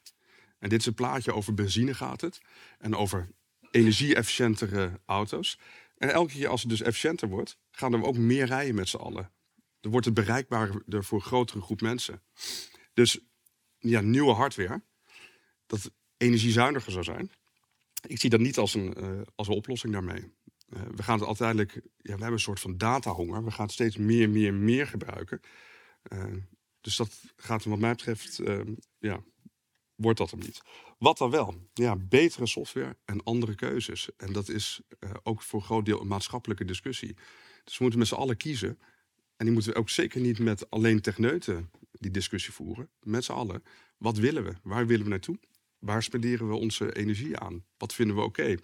En 0.59 0.69
dit 0.69 0.81
is 0.81 0.87
een 0.87 0.95
plaatje 0.95 1.35
over 1.35 1.55
benzine 1.55 1.95
gaat 1.95 2.21
het. 2.21 2.41
En 2.79 2.95
over 2.95 3.29
energie-efficiëntere 3.71 5.01
auto's. 5.07 5.59
En 6.01 6.13
elke 6.13 6.33
keer 6.33 6.49
als 6.49 6.61
het 6.61 6.71
dus 6.71 6.81
efficiënter 6.81 7.29
wordt, 7.29 7.59
gaan 7.71 7.93
er 7.93 8.05
ook 8.05 8.17
meer 8.17 8.47
rijden 8.47 8.75
met 8.75 8.89
z'n 8.89 8.97
allen. 8.97 9.33
Dan 9.81 9.91
wordt 9.91 10.07
het 10.07 10.15
bereikbaarder 10.15 11.05
voor 11.05 11.19
een 11.19 11.25
grotere 11.25 11.61
groep 11.61 11.81
mensen. 11.81 12.23
Dus 12.93 13.19
ja, 13.79 14.01
nieuwe 14.01 14.33
hardware, 14.33 14.83
dat 15.67 15.91
energiezuiniger 16.17 16.93
zou 16.93 17.05
zijn. 17.05 17.31
Ik 18.07 18.21
zie 18.21 18.31
dat 18.31 18.41
niet 18.41 18.59
als 18.59 18.75
een, 18.75 19.05
uh, 19.05 19.21
als 19.35 19.49
een 19.49 19.55
oplossing 19.55 19.93
daarmee. 19.93 20.21
Uh, 20.69 20.83
we 20.95 21.03
gaan 21.03 21.19
het 21.19 21.27
uiteindelijk, 21.27 21.73
ja, 21.75 21.83
we 22.03 22.11
hebben 22.11 22.33
een 22.33 22.39
soort 22.39 22.61
van 22.61 22.79
datahonger. 22.79 23.45
We 23.45 23.51
gaan 23.51 23.69
steeds 23.69 23.97
meer, 23.97 24.31
meer, 24.31 24.55
meer 24.55 24.87
gebruiken. 24.87 25.41
Uh, 26.13 26.25
dus 26.81 26.97
dat 26.97 27.23
gaat 27.37 27.65
wat 27.65 27.79
mij 27.79 27.91
betreft, 27.91 28.41
ja, 28.99 29.23
wordt 30.01 30.19
dat 30.19 30.31
hem 30.31 30.41
niet. 30.41 30.63
Wat 30.99 31.19
dan 31.19 31.31
wel? 31.31 31.55
Ja, 31.75 31.97
betere 31.97 32.47
software 32.47 32.97
en 33.05 33.23
andere 33.23 33.55
keuzes. 33.55 34.09
En 34.17 34.33
dat 34.33 34.49
is 34.49 34.81
uh, 35.01 35.11
ook 35.23 35.43
voor 35.43 35.61
een 35.61 35.67
groot 35.67 35.85
deel 35.85 36.01
een 36.01 36.07
maatschappelijke 36.07 36.65
discussie. 36.65 37.17
Dus 37.65 37.77
we 37.77 37.83
moeten 37.83 37.99
met 37.99 38.09
z'n 38.09 38.15
allen 38.15 38.37
kiezen. 38.37 38.79
En 39.37 39.45
die 39.45 39.55
moeten 39.55 39.73
we 39.73 39.79
ook 39.79 39.91
zeker 39.91 40.21
niet 40.21 40.39
met 40.39 40.71
alleen 40.71 41.01
techneuten 41.01 41.71
die 41.93 42.11
discussie 42.11 42.53
voeren. 42.53 42.91
Met 43.03 43.25
z'n 43.25 43.33
allen. 43.33 43.63
Wat 43.99 44.17
willen 44.17 44.45
we? 44.45 44.53
Waar 44.63 44.87
willen 44.87 45.05
we 45.05 45.11
naartoe? 45.11 45.39
Waar 45.79 46.03
spenderen 46.03 46.49
we 46.49 46.55
onze 46.55 46.97
energie 46.97 47.37
aan? 47.37 47.65
Wat 47.77 47.95
vinden 47.95 48.17
we 48.17 48.23
oké? 48.23 48.57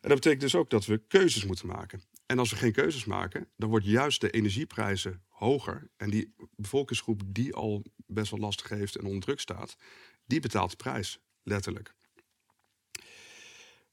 En 0.00 0.12
dat 0.12 0.14
betekent 0.14 0.40
dus 0.40 0.54
ook 0.54 0.70
dat 0.70 0.86
we 0.86 1.02
keuzes 1.08 1.44
moeten 1.44 1.66
maken. 1.66 2.02
En 2.26 2.38
als 2.38 2.50
we 2.50 2.56
geen 2.56 2.72
keuzes 2.72 3.04
maken, 3.04 3.48
dan 3.56 3.68
wordt 3.68 3.86
juist 3.86 4.20
de 4.20 4.30
energieprijzen 4.30 5.22
hoger. 5.28 5.90
En 5.96 6.10
die 6.10 6.34
bevolkingsgroep 6.56 7.22
die 7.26 7.54
al 7.54 7.82
best 8.06 8.30
wel 8.30 8.40
lastig 8.40 8.68
heeft 8.68 8.96
en 8.96 9.04
onder 9.04 9.20
druk 9.20 9.40
staat, 9.40 9.76
die 10.26 10.40
betaalt 10.40 10.70
de 10.70 10.76
prijs, 10.76 11.20
letterlijk. 11.42 11.94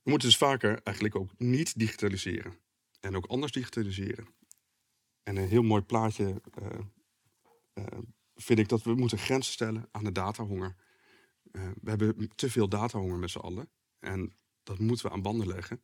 We 0.03 0.09
moeten 0.09 0.27
dus 0.27 0.37
vaker 0.37 0.81
eigenlijk 0.83 1.15
ook 1.15 1.31
niet 1.37 1.79
digitaliseren. 1.79 2.57
En 2.99 3.15
ook 3.15 3.25
anders 3.25 3.51
digitaliseren. 3.51 4.27
En 5.23 5.35
een 5.35 5.47
heel 5.47 5.63
mooi 5.63 5.81
plaatje 5.81 6.41
uh, 6.61 6.69
uh, 7.73 7.85
vind 8.35 8.59
ik 8.59 8.69
dat 8.69 8.83
we 8.83 8.93
moeten 8.93 9.17
grenzen 9.17 9.53
stellen 9.53 9.87
aan 9.91 10.03
de 10.03 10.11
datahonger. 10.11 10.75
Uh, 11.51 11.69
we 11.81 11.89
hebben 11.89 12.35
te 12.35 12.49
veel 12.49 12.67
datahonger 12.67 13.17
met 13.17 13.29
z'n 13.29 13.37
allen. 13.37 13.69
En 13.99 14.33
dat 14.63 14.79
moeten 14.79 15.05
we 15.05 15.11
aan 15.11 15.21
banden 15.21 15.47
leggen. 15.47 15.81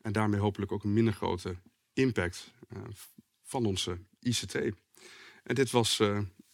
En 0.00 0.12
daarmee 0.12 0.40
hopelijk 0.40 0.72
ook 0.72 0.84
een 0.84 0.92
minder 0.92 1.12
grote 1.12 1.56
impact 1.92 2.52
van 3.42 3.66
onze 3.66 3.98
ICT. 4.20 4.54
En 5.42 5.54
dit 5.54 5.70
was, 5.70 6.02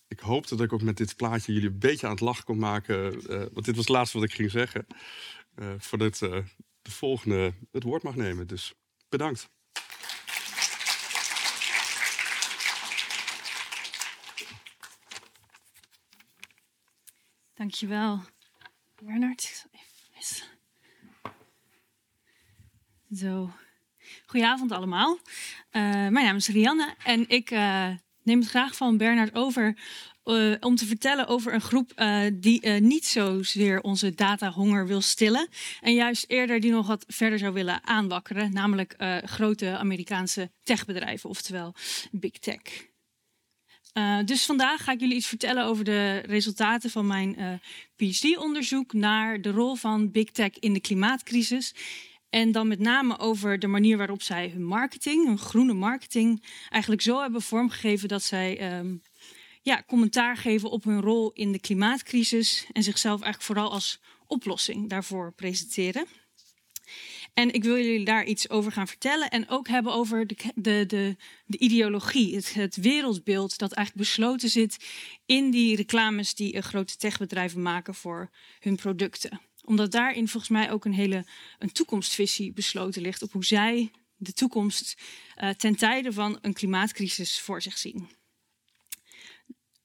ik 0.09 0.21
hoopte 0.21 0.57
dat 0.57 0.67
ik 0.67 0.73
ook 0.73 0.83
met 0.83 0.97
dit 0.97 1.17
plaatje 1.17 1.53
jullie 1.53 1.69
een 1.69 1.79
beetje 1.79 2.07
aan 2.07 2.13
het 2.13 2.21
lachen 2.21 2.45
kon 2.45 2.59
maken. 2.59 3.11
want 3.53 3.65
dit 3.65 3.77
was 3.77 3.87
het 3.87 3.89
laatste 3.89 4.19
wat 4.19 4.29
ik 4.29 4.35
ging 4.35 4.51
zeggen. 4.51 4.87
voordat 5.79 6.19
de 6.19 6.91
volgende 6.91 7.55
het 7.73 7.83
woord 7.83 8.03
mag 8.03 8.17
nemen. 8.17 8.47
Dus 8.47 8.75
bedankt. 9.09 9.49
Dankjewel, 17.55 18.21
Bernard. 19.03 19.67
Zo. 23.15 23.51
Goedenavond 24.27 24.73
allemaal. 24.73 25.19
Uh, 25.73 25.83
mijn 25.83 26.13
naam 26.13 26.37
is 26.37 26.49
Rianne 26.49 26.95
en 27.05 27.29
ik 27.29 27.51
uh, 27.51 27.91
neem 28.27 28.41
het 28.41 28.49
graag 28.49 28.77
van 28.77 28.97
Bernard 28.97 29.35
over 29.35 29.77
uh, 30.25 30.55
om 30.61 30.77
te 30.77 30.87
vertellen 30.87 31.27
over 31.27 31.55
een 31.55 31.61
groep 31.61 31.93
die 32.35 32.71
niet 32.71 33.07
zozeer 33.07 33.81
onze 33.81 34.15
datahonger 34.15 34.87
wil 34.87 35.01
stillen. 35.01 35.49
En 35.81 35.95
juist 35.95 36.25
eerder 36.29 36.61
die 36.61 36.71
nog 36.71 36.87
wat 36.87 37.05
verder 37.09 37.39
zou 37.39 37.53
willen 37.53 37.87
aanwakkeren. 37.87 38.53
Namelijk 38.53 38.95
grote 39.25 39.77
Amerikaanse 39.77 40.51
techbedrijven, 40.63 41.31
oftewel 41.31 41.75
big 42.11 42.39
tech. 42.39 42.61
Dus 44.25 44.45
vandaag 44.45 44.85
ga 44.85 44.93
ik 44.93 45.01
jullie 45.01 45.17
iets 45.17 45.27
vertellen 45.27 45.65
over 45.65 45.85
de 45.85 46.19
resultaten 46.19 46.91
van 46.91 47.07
mijn 47.07 47.61
PhD-onderzoek 47.97 48.93
naar 48.93 49.41
de 49.41 49.51
rol 49.51 49.75
van 49.75 50.11
big 50.11 50.31
tech 50.31 50.59
in 50.59 50.73
de 50.73 50.81
klimaatcrisis. 50.81 51.75
En 52.37 52.53
dan 52.53 52.69
met 52.69 52.79
name 52.79 53.19
over 53.19 53.59
de 53.59 53.67
manier 53.67 53.97
waarop 53.97 54.23
zij 54.23 54.49
hun 54.49 54.65
marketing, 54.65 55.27
hun 55.27 55.39
groene 55.39 55.73
marketing, 55.73 56.43
eigenlijk 56.69 57.03
zo 57.03 57.21
hebben 57.21 57.43
vormgegeven 57.43 58.09
dat 58.09 58.23
zij 58.23 58.79
um, 58.79 59.03
ja, 59.63 59.83
commentaar 59.87 60.37
geven 60.37 60.71
op 60.71 60.85
hun 60.85 61.01
rol 61.01 61.31
in 61.33 61.53
de 61.53 61.61
klimaatcrisis 61.61 62.67
en 62.73 62.83
zichzelf 62.83 63.23
eigenlijk 63.23 63.43
vooral 63.43 63.73
als 63.73 64.01
oplossing 64.27 64.89
daarvoor 64.89 65.33
presenteren. 65.33 66.07
En 67.35 67.53
ik 67.53 67.65
wil 67.65 67.77
jullie 67.77 68.05
daar 68.05 68.25
iets 68.25 68.51
over 68.51 68.73
gaan 68.73 68.89
vertellen 68.89 69.31
en 69.31 69.49
ook 69.49 69.69
hebben 69.69 69.93
over 69.93 70.27
de, 70.27 70.37
de, 70.55 70.85
de, 70.87 71.17
de 71.47 71.59
ideologie, 71.59 72.43
het, 72.53 72.77
wereldbeeld 72.77 73.59
dat 73.59 73.73
eigenlijk 73.73 74.09
besloten 74.09 74.49
zit 74.49 74.77
in 75.27 75.51
die 75.51 75.77
reclames 75.77 76.35
die 76.35 76.55
uh, 76.55 76.63
grote 76.63 76.97
techbedrijven 76.97 77.63
maken 77.63 77.95
voor 77.95 78.31
hun 78.61 78.77
producten. 78.77 79.41
Omdat 79.67 79.93
daarin 79.93 80.29
volgens 80.29 80.53
mij 80.53 80.71
ook 80.71 80.85
een 80.85 80.95
hele 80.95 81.25
een 81.59 81.73
toekomstvisie 81.73 82.53
besloten 82.53 83.03
ligt 83.03 83.23
op 83.23 83.33
hoe 83.33 83.45
zij 83.45 83.91
de 84.17 84.33
toekomst 84.33 85.03
uh, 85.43 85.51
ten 85.51 85.77
tijde 85.77 86.13
van 86.13 86.39
een 86.41 86.53
klimaatcrisis 86.53 87.41
voor 87.41 87.63
zich 87.63 87.79
zien. 87.79 88.09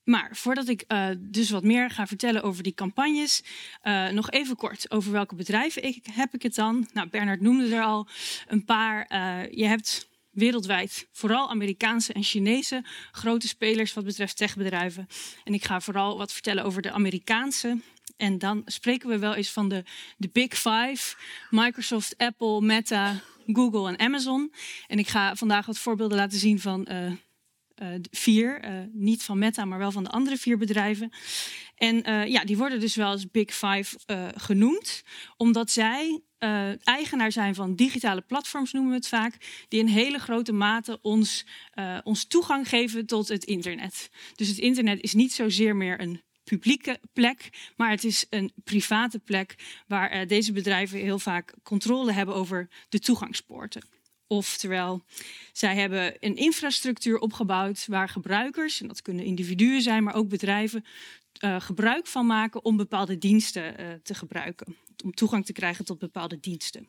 Maar 0.04 0.36
voordat 0.36 0.68
ik 0.68 0.84
uh, 0.88 1.08
dus 1.18 1.50
wat 1.50 1.62
meer 1.62 1.90
ga 1.90 2.06
vertellen 2.06 2.42
over 2.42 2.62
die 2.62 2.74
campagnes, 2.74 3.42
uh, 3.82 4.08
nog 4.08 4.30
even 4.30 4.56
kort 4.56 4.90
over 4.90 5.12
welke 5.12 5.34
bedrijven 5.34 5.84
ik, 5.84 6.06
heb 6.10 6.34
ik 6.34 6.42
het 6.42 6.54
dan. 6.54 6.88
Nou, 6.92 7.08
Bernard 7.08 7.40
noemde 7.40 7.74
er 7.74 7.82
al 7.82 8.08
een 8.46 8.64
paar. 8.64 9.06
Je 9.54 9.66
hebt 9.66 10.08
wereldwijd 10.30 11.08
vooral 11.12 11.50
Amerikaanse 11.50 12.12
en 12.12 12.22
Chinese 12.22 12.84
grote 13.12 13.48
spelers 13.48 13.92
wat 13.92 14.04
betreft 14.04 14.36
techbedrijven. 14.36 15.08
En 15.44 15.54
ik 15.54 15.64
ga 15.64 15.80
vooral 15.80 16.18
wat 16.18 16.32
vertellen 16.32 16.64
over 16.64 16.82
de 16.82 16.92
Amerikaanse. 16.92 17.80
En 18.22 18.38
dan 18.38 18.62
spreken 18.66 19.08
we 19.08 19.18
wel 19.18 19.34
eens 19.34 19.50
van 19.50 19.68
de, 19.68 19.84
de 20.16 20.28
Big 20.32 20.54
Five: 20.54 21.16
Microsoft, 21.50 22.16
Apple, 22.16 22.60
Meta, 22.60 23.20
Google 23.46 23.88
en 23.88 23.98
Amazon. 23.98 24.52
En 24.86 24.98
ik 24.98 25.08
ga 25.08 25.36
vandaag 25.36 25.66
wat 25.66 25.78
voorbeelden 25.78 26.16
laten 26.16 26.38
zien 26.38 26.60
van 26.60 26.88
uh, 26.90 27.12
vier. 28.10 28.64
Uh, 28.64 28.70
niet 28.92 29.22
van 29.22 29.38
Meta, 29.38 29.64
maar 29.64 29.78
wel 29.78 29.92
van 29.92 30.04
de 30.04 30.10
andere 30.10 30.36
vier 30.36 30.58
bedrijven. 30.58 31.10
En 31.74 32.28
ja, 32.30 32.44
die 32.44 32.56
worden 32.56 32.80
dus 32.80 32.94
wel 32.94 33.10
als 33.10 33.30
Big 33.30 33.54
Five 33.54 33.98
genoemd, 34.36 35.02
omdat 35.36 35.70
zij 35.70 36.20
eigenaar 36.84 37.32
zijn 37.32 37.54
van 37.54 37.74
digitale 37.74 38.20
platforms, 38.20 38.72
noemen 38.72 38.90
we 38.90 38.96
het 38.96 39.08
vaak, 39.08 39.64
die 39.68 39.80
in 39.80 39.86
hele 39.86 40.18
grote 40.18 40.52
mate 40.52 40.98
ons, 41.00 41.46
ons 42.02 42.24
toegang 42.24 42.68
geven 42.68 43.06
tot 43.06 43.28
het 43.28 43.44
internet. 43.44 44.10
Dus 44.34 44.48
het 44.48 44.58
internet 44.58 45.00
is 45.00 45.14
niet 45.14 45.32
zozeer 45.32 45.76
meer 45.76 46.00
een 46.00 46.22
publieke 46.52 47.00
plek, 47.12 47.48
maar 47.76 47.90
het 47.90 48.04
is 48.04 48.26
een 48.30 48.52
private 48.64 49.18
plek 49.18 49.54
waar 49.86 50.26
deze 50.26 50.52
bedrijven 50.52 50.98
heel 50.98 51.18
vaak 51.18 51.54
controle 51.62 52.12
hebben 52.12 52.34
over 52.34 52.68
de 52.88 52.98
toegangspoorten. 52.98 53.82
Oftewel, 54.26 55.02
zij 55.52 55.74
hebben 55.74 56.16
een 56.20 56.36
infrastructuur 56.36 57.18
opgebouwd 57.18 57.86
waar 57.86 58.08
gebruikers, 58.08 58.80
en 58.80 58.86
dat 58.86 59.02
kunnen 59.02 59.24
individuen 59.24 59.82
zijn, 59.82 60.02
maar 60.02 60.14
ook 60.14 60.28
bedrijven, 60.28 60.84
uh, 61.44 61.60
gebruik 61.60 62.06
van 62.06 62.26
maken 62.26 62.64
om 62.64 62.76
bepaalde 62.76 63.18
diensten 63.18 63.80
uh, 63.80 63.92
te 64.02 64.14
gebruiken. 64.14 64.76
Om 65.04 65.14
toegang 65.14 65.46
te 65.46 65.52
krijgen 65.52 65.84
tot 65.84 65.98
bepaalde 65.98 66.40
diensten. 66.40 66.88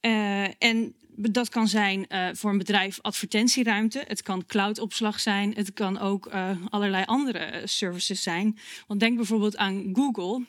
Uh, 0.00 0.62
en 0.62 0.94
dat 1.16 1.48
kan 1.48 1.68
zijn 1.68 2.06
voor 2.32 2.50
een 2.50 2.58
bedrijf 2.58 2.98
advertentieruimte. 3.00 4.04
Het 4.06 4.22
kan 4.22 4.46
cloudopslag 4.46 5.20
zijn. 5.20 5.54
Het 5.54 5.72
kan 5.72 5.98
ook 5.98 6.30
allerlei 6.68 7.04
andere 7.04 7.62
services 7.64 8.22
zijn. 8.22 8.58
Want 8.86 9.00
denk 9.00 9.16
bijvoorbeeld 9.16 9.56
aan 9.56 9.90
Google 9.92 10.44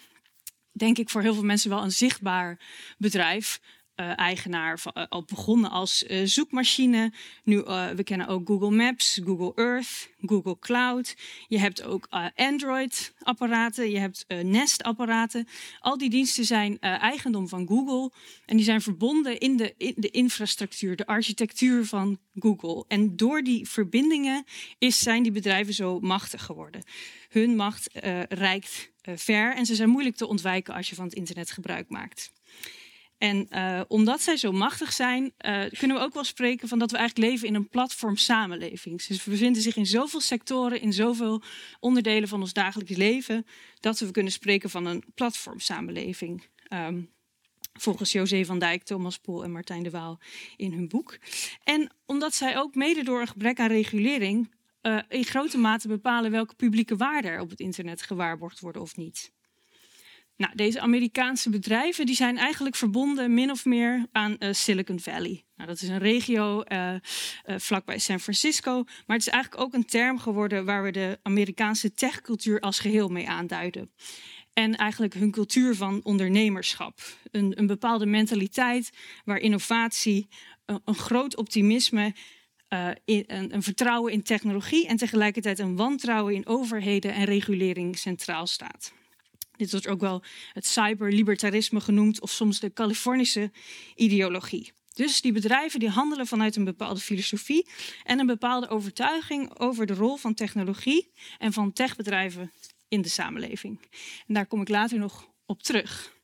denk 0.72 0.98
ik 0.98 1.10
voor 1.10 1.22
heel 1.22 1.34
veel 1.34 1.44
mensen 1.44 1.70
wel 1.70 1.84
een 1.84 1.92
zichtbaar 1.92 2.60
bedrijf. 2.98 3.60
Uh, 4.00 4.18
eigenaar 4.18 4.80
van, 4.80 4.92
uh, 4.98 5.04
al 5.10 5.24
begonnen 5.24 5.70
als 5.70 6.04
uh, 6.04 6.22
zoekmachine. 6.26 7.14
Nu, 7.44 7.58
we 7.96 8.02
kennen 8.04 8.28
ook 8.28 8.48
Google 8.48 8.72
Maps, 8.72 9.20
Google 9.24 9.52
Earth, 9.56 10.10
Google 10.22 10.60
Cloud. 10.60 11.16
Je 11.48 11.60
hebt 11.60 11.84
ook 11.84 12.08
Android-apparaten, 12.36 13.90
je 13.90 14.00
hebt 14.00 14.26
Nest-apparaten. 14.44 15.48
Al 15.80 15.98
die 15.98 16.10
diensten 16.10 16.46
zijn 16.46 16.80
eigendom 16.80 17.48
van 17.48 17.68
Google 17.68 18.12
en 18.46 18.56
die 18.56 18.66
zijn 18.66 18.82
verbonden 18.82 19.40
in 19.40 19.58
de, 19.58 19.74
in 19.78 19.94
de 19.96 20.10
infrastructuur, 20.10 20.96
de 20.96 21.06
architectuur 21.06 21.86
van 21.86 22.20
Google. 22.40 22.86
En 22.88 23.16
door 23.16 23.42
die 23.42 23.68
verbindingen 23.70 24.44
is, 24.78 25.00
zijn 25.00 25.24
die 25.24 25.32
bedrijven 25.32 25.74
zo 25.74 26.00
machtig 26.00 26.44
geworden. 26.44 26.84
Hun 27.30 27.56
macht 27.56 27.90
reikt 28.30 28.92
ver 29.02 29.56
en 29.56 29.66
ze 29.66 29.76
zijn 29.76 29.90
moeilijk 29.90 30.16
te 30.16 30.28
ontwijken 30.28 30.74
als 30.74 30.90
je 30.90 30.96
van 30.96 31.06
het 31.06 31.14
internet 31.14 31.52
gebruik 31.52 31.90
maakt. 31.90 32.36
En 33.18 33.48
uh, 33.50 33.82
omdat 33.88 34.22
zij 34.22 34.38
zo 34.38 34.52
machtig 34.52 34.94
zijn, 34.94 35.24
uh, 35.24 35.64
kunnen 35.78 35.98
we 35.98 36.04
ook 36.04 36.14
wel 36.14 36.24
spreken 36.24 36.68
van 36.68 36.80
dat 36.80 36.92
we 36.92 36.98
eigenlijk 36.98 37.30
leven 37.30 37.48
in 37.48 37.56
een 37.56 37.70
platformsamenleving. 37.70 39.06
Dus 39.06 39.24
we 39.24 39.32
bevinden 39.32 39.62
zich 39.62 39.76
in 39.76 39.86
zoveel 39.86 40.22
sectoren, 40.22 40.82
in 40.82 40.94
zoveel 40.94 41.42
onderdelen 41.80 42.30
van 42.30 42.42
ons 42.42 42.54
dagelijks 42.54 42.96
leven, 42.96 43.46
dat 43.80 44.00
we 44.00 44.12
kunnen 44.12 44.32
spreken 44.32 44.70
van 44.70 44.86
een 44.86 45.04
platformsamenleving. 45.16 46.48
Um, 46.74 47.10
volgens 47.74 48.12
José 48.12 48.46
van 48.46 48.60
Dijk, 48.60 48.84
Thomas 48.84 49.18
Poel 49.18 49.44
en 49.44 49.52
Martijn 49.52 49.84
de 49.84 49.90
Waal 49.90 50.20
in 50.56 50.74
hun 50.74 50.88
boek. 50.88 51.18
En 51.64 51.92
omdat 52.06 52.36
zij 52.36 52.58
ook 52.58 52.76
mede 52.76 53.04
door 53.04 53.22
een 53.22 53.28
gebrek 53.28 53.60
aan 53.60 53.68
regulering 53.68 54.56
uh, 54.82 55.00
in 55.10 55.24
grote 55.24 55.58
mate 55.58 55.88
bepalen 55.88 56.32
welke 56.32 56.56
publieke 56.56 56.96
waarden 56.96 57.32
er 57.32 57.40
op 57.40 57.50
het 57.50 57.60
internet 57.60 58.02
gewaarborgd 58.02 58.60
worden 58.60 58.82
of 58.82 58.96
niet. 58.96 59.32
Nou, 60.38 60.56
deze 60.56 60.80
Amerikaanse 60.80 61.50
bedrijven 61.50 62.06
die 62.06 62.16
zijn 62.16 62.38
eigenlijk 62.38 62.76
verbonden 62.76 63.34
min 63.34 63.52
of 63.52 63.66
meer 63.66 64.06
aan 64.12 64.36
uh, 64.40 64.54
Silicon 64.54 65.00
Valley. 65.00 65.44
Nou, 65.56 65.70
dat 65.70 65.82
is 65.82 65.88
een 65.88 65.98
regio 65.98 66.64
uh, 66.68 66.94
uh, 66.94 67.00
vlakbij 67.58 67.98
San 67.98 68.20
Francisco. 68.20 68.84
Maar 68.84 69.18
het 69.18 69.28
is 69.28 69.34
eigenlijk 69.34 69.64
ook 69.64 69.74
een 69.74 69.86
term 69.86 70.20
geworden 70.20 70.66
waar 70.66 70.84
we 70.84 70.92
de 70.92 71.20
Amerikaanse 71.22 71.94
techcultuur 71.94 72.60
als 72.60 72.80
geheel 72.80 73.08
mee 73.08 73.30
aanduiden. 73.30 73.92
En 74.54 74.76
eigenlijk 74.76 75.14
hun 75.14 75.32
cultuur 75.32 75.76
van 75.76 76.00
ondernemerschap. 76.04 77.00
Een, 77.32 77.60
een 77.60 77.68
bepaalde 77.68 78.06
mentaliteit 78.06 78.90
waar 79.26 79.38
innovatie, 79.38 80.28
een, 80.66 80.96
groot 80.96 81.38
optimisme 81.38 82.14
een, 82.68 83.54
een, 83.54 83.64
vertrouwen 83.64 84.12
in 84.12 84.24
technologie 84.24 84.88
en 84.88 84.98
tegelijkertijd 84.98 85.60
een 85.60 85.76
wantrouwen 85.76 86.34
in 86.34 86.48
overheden 86.48 87.14
en 87.14 87.24
regulering 87.24 87.98
centraal 87.98 88.48
staat. 88.48 88.94
Dit 89.58 89.72
wordt 89.72 89.88
ook 89.88 90.00
wel 90.00 90.24
het 90.54 90.66
cyberlibertarisme 90.66 91.82
genoemd 91.82 92.22
of 92.22 92.32
soms 92.32 92.60
de 92.60 92.74
Californische 92.74 93.52
ideologie. 93.96 94.72
Dus 94.94 95.22
die 95.22 95.32
bedrijven 95.32 95.80
die 95.80 95.90
handelen 95.90 96.28
vanuit 96.28 96.56
een 96.56 96.64
bepaalde 96.64 97.00
filosofie 97.00 97.70
en 98.04 98.20
een 98.20 98.26
bepaalde 98.26 98.70
overtuiging 98.70 99.60
over 99.60 99.86
de 99.86 99.94
rol 99.94 100.16
van 100.16 100.34
technologie 100.34 101.12
en 101.38 101.54
van 101.54 101.74
techbedrijven 101.74 102.52
in 102.88 103.02
de 103.02 103.10
samenleving. 103.10 103.80
En 104.28 104.34
daar 104.34 104.46
kom 104.46 104.62
ik 104.62 104.70
later 104.70 105.00
nog 105.00 105.30
op 105.46 105.64
terug. 105.64 106.17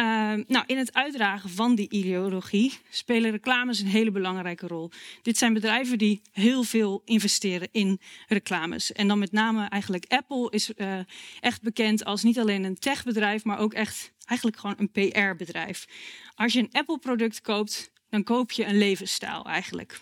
Uh, 0.00 0.06
nou, 0.46 0.64
in 0.66 0.78
het 0.78 0.94
uitdragen 0.94 1.50
van 1.50 1.74
die 1.74 1.90
ideologie 1.90 2.78
spelen 2.90 3.30
reclames 3.30 3.80
een 3.80 3.86
hele 3.86 4.10
belangrijke 4.10 4.66
rol. 4.66 4.90
Dit 5.22 5.38
zijn 5.38 5.52
bedrijven 5.52 5.98
die 5.98 6.22
heel 6.32 6.62
veel 6.62 7.02
investeren 7.04 7.68
in 7.72 8.00
reclames. 8.28 8.92
En 8.92 9.08
dan 9.08 9.18
met 9.18 9.32
name 9.32 9.68
eigenlijk 9.68 10.04
Apple 10.08 10.50
is 10.50 10.72
uh, 10.76 10.98
echt 11.40 11.62
bekend 11.62 12.04
als 12.04 12.22
niet 12.22 12.38
alleen 12.38 12.64
een 12.64 12.78
techbedrijf, 12.78 13.44
maar 13.44 13.58
ook 13.58 13.72
echt 13.72 14.12
eigenlijk 14.24 14.60
gewoon 14.60 14.76
een 14.78 14.90
PR-bedrijf. 14.90 15.86
Als 16.34 16.52
je 16.52 16.58
een 16.58 16.72
Apple-product 16.72 17.40
koopt, 17.40 17.90
dan 18.10 18.22
koop 18.22 18.50
je 18.50 18.64
een 18.64 18.78
levensstijl 18.78 19.44
eigenlijk. 19.44 20.00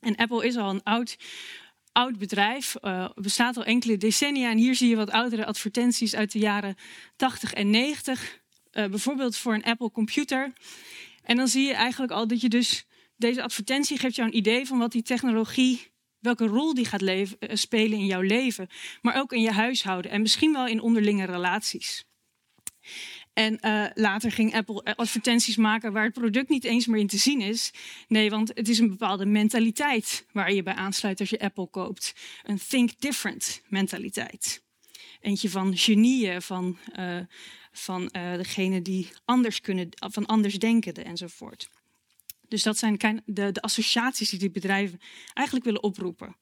En 0.00 0.16
Apple 0.16 0.46
is 0.46 0.56
al 0.56 0.70
een 0.70 0.82
oud 0.82 1.16
oud 1.92 2.18
bedrijf, 2.18 2.76
uh, 2.82 3.08
bestaat 3.14 3.56
al 3.56 3.64
enkele 3.64 3.96
decennia. 3.96 4.50
En 4.50 4.58
hier 4.58 4.74
zie 4.74 4.88
je 4.88 4.96
wat 4.96 5.10
oudere 5.10 5.46
advertenties 5.46 6.14
uit 6.14 6.32
de 6.32 6.38
jaren 6.38 6.76
80 7.16 7.52
en 7.52 7.70
90. 7.70 8.40
Uh, 8.78 8.86
bijvoorbeeld 8.86 9.36
voor 9.36 9.54
een 9.54 9.64
Apple 9.64 9.90
computer. 9.90 10.52
En 11.22 11.36
dan 11.36 11.48
zie 11.48 11.66
je 11.66 11.74
eigenlijk 11.74 12.12
al 12.12 12.26
dat 12.26 12.40
je 12.40 12.48
dus 12.48 12.86
deze 13.16 13.42
advertentie 13.42 13.98
geeft 13.98 14.14
jou 14.14 14.28
een 14.28 14.36
idee 14.36 14.66
van 14.66 14.78
wat 14.78 14.92
die 14.92 15.02
technologie, 15.02 15.90
welke 16.18 16.46
rol 16.46 16.74
die 16.74 16.84
gaat 16.84 17.02
uh, 17.02 17.26
spelen 17.52 17.98
in 17.98 18.06
jouw 18.06 18.20
leven, 18.20 18.68
maar 19.02 19.20
ook 19.20 19.32
in 19.32 19.40
je 19.40 19.52
huishouden 19.52 20.10
en 20.10 20.20
misschien 20.20 20.52
wel 20.52 20.66
in 20.66 20.80
onderlinge 20.80 21.24
relaties. 21.24 22.04
En 23.32 23.58
uh, 23.60 23.86
later 23.94 24.32
ging 24.32 24.54
Apple 24.54 24.82
advertenties 24.96 25.56
maken 25.56 25.92
waar 25.92 26.04
het 26.04 26.12
product 26.12 26.48
niet 26.48 26.64
eens 26.64 26.86
meer 26.86 27.00
in 27.00 27.06
te 27.06 27.18
zien 27.18 27.40
is. 27.40 27.72
Nee, 28.08 28.30
want 28.30 28.48
het 28.54 28.68
is 28.68 28.78
een 28.78 28.88
bepaalde 28.88 29.26
mentaliteit 29.26 30.26
waar 30.32 30.52
je 30.52 30.62
bij 30.62 30.74
aansluit 30.74 31.20
als 31.20 31.30
je 31.30 31.40
Apple 31.40 31.68
koopt. 31.70 32.14
Een 32.42 32.60
think 32.68 32.90
different 32.98 33.62
mentaliteit. 33.68 34.62
Eentje 35.20 35.50
van 35.50 35.76
genieën, 35.76 36.42
van, 36.42 36.78
van 37.72 38.02
uh, 38.02 38.34
degene 38.34 38.82
die 38.82 39.08
anders 39.24 39.60
kunnen, 39.60 39.88
van 39.98 40.26
anders 40.26 40.58
denken 40.58 40.94
enzovoort. 40.94 41.68
Dus 42.48 42.62
dat 42.62 42.78
zijn 42.78 43.22
de, 43.24 43.52
de 43.52 43.62
associaties 43.62 44.30
die 44.30 44.38
die 44.38 44.50
bedrijven 44.50 45.00
eigenlijk 45.34 45.66
willen 45.66 45.82
oproepen. 45.82 46.36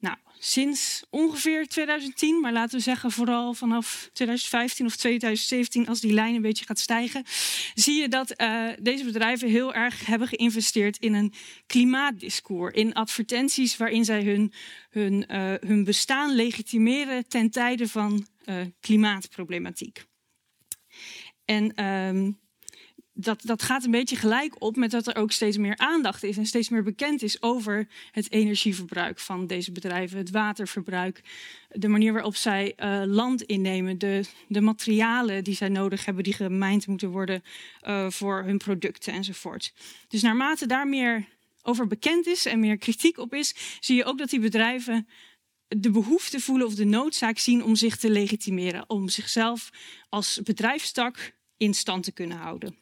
Nou, 0.00 0.16
sinds 0.38 1.04
ongeveer 1.10 1.66
2010, 1.66 2.40
maar 2.40 2.52
laten 2.52 2.76
we 2.76 2.82
zeggen 2.82 3.10
vooral 3.10 3.54
vanaf 3.54 4.10
2015 4.12 4.86
of 4.86 4.96
2017, 4.96 5.88
als 5.88 6.00
die 6.00 6.12
lijn 6.12 6.34
een 6.34 6.42
beetje 6.42 6.64
gaat 6.64 6.78
stijgen, 6.78 7.24
zie 7.74 8.00
je 8.00 8.08
dat 8.08 8.40
uh, 8.40 8.68
deze 8.82 9.04
bedrijven 9.04 9.48
heel 9.48 9.74
erg 9.74 10.06
hebben 10.06 10.28
geïnvesteerd 10.28 10.96
in 10.96 11.14
een 11.14 11.32
klimaatdiscours, 11.66 12.74
in 12.74 12.94
advertenties 12.94 13.76
waarin 13.76 14.04
zij 14.04 14.22
hun, 14.22 14.52
hun, 14.90 15.24
uh, 15.28 15.54
hun 15.60 15.84
bestaan 15.84 16.34
legitimeren 16.34 17.28
ten 17.28 17.50
tijde 17.50 17.88
van 17.88 18.26
uh, 18.44 18.56
klimaatproblematiek. 18.80 20.04
En 21.44 21.84
um, 21.84 22.38
dat, 23.20 23.42
dat 23.44 23.62
gaat 23.62 23.84
een 23.84 23.90
beetje 23.90 24.16
gelijk 24.16 24.62
op 24.62 24.76
met 24.76 24.90
dat 24.90 25.06
er 25.06 25.16
ook 25.16 25.32
steeds 25.32 25.56
meer 25.56 25.76
aandacht 25.76 26.22
is 26.22 26.36
en 26.36 26.46
steeds 26.46 26.68
meer 26.68 26.82
bekend 26.82 27.22
is 27.22 27.42
over 27.42 27.88
het 28.10 28.32
energieverbruik 28.32 29.18
van 29.18 29.46
deze 29.46 29.72
bedrijven, 29.72 30.18
het 30.18 30.30
waterverbruik, 30.30 31.22
de 31.68 31.88
manier 31.88 32.12
waarop 32.12 32.36
zij 32.36 32.72
uh, 32.76 33.02
land 33.06 33.42
innemen, 33.42 33.98
de, 33.98 34.24
de 34.48 34.60
materialen 34.60 35.44
die 35.44 35.54
zij 35.54 35.68
nodig 35.68 36.04
hebben, 36.04 36.24
die 36.24 36.32
gemijnd 36.32 36.86
moeten 36.86 37.10
worden 37.10 37.42
uh, 37.82 38.10
voor 38.10 38.42
hun 38.42 38.58
producten 38.58 39.12
enzovoort. 39.12 39.72
Dus 40.08 40.22
naarmate 40.22 40.66
daar 40.66 40.88
meer 40.88 41.28
over 41.62 41.86
bekend 41.86 42.26
is 42.26 42.46
en 42.46 42.60
meer 42.60 42.78
kritiek 42.78 43.18
op 43.18 43.34
is, 43.34 43.54
zie 43.80 43.96
je 43.96 44.04
ook 44.04 44.18
dat 44.18 44.30
die 44.30 44.40
bedrijven 44.40 45.08
de 45.68 45.90
behoefte 45.90 46.40
voelen 46.40 46.66
of 46.66 46.74
de 46.74 46.84
noodzaak 46.84 47.38
zien 47.38 47.64
om 47.64 47.74
zich 47.74 47.96
te 47.96 48.10
legitimeren, 48.10 48.84
om 48.88 49.08
zichzelf 49.08 49.70
als 50.08 50.40
bedrijfstak 50.42 51.32
in 51.56 51.74
stand 51.74 52.04
te 52.04 52.12
kunnen 52.12 52.36
houden. 52.36 52.76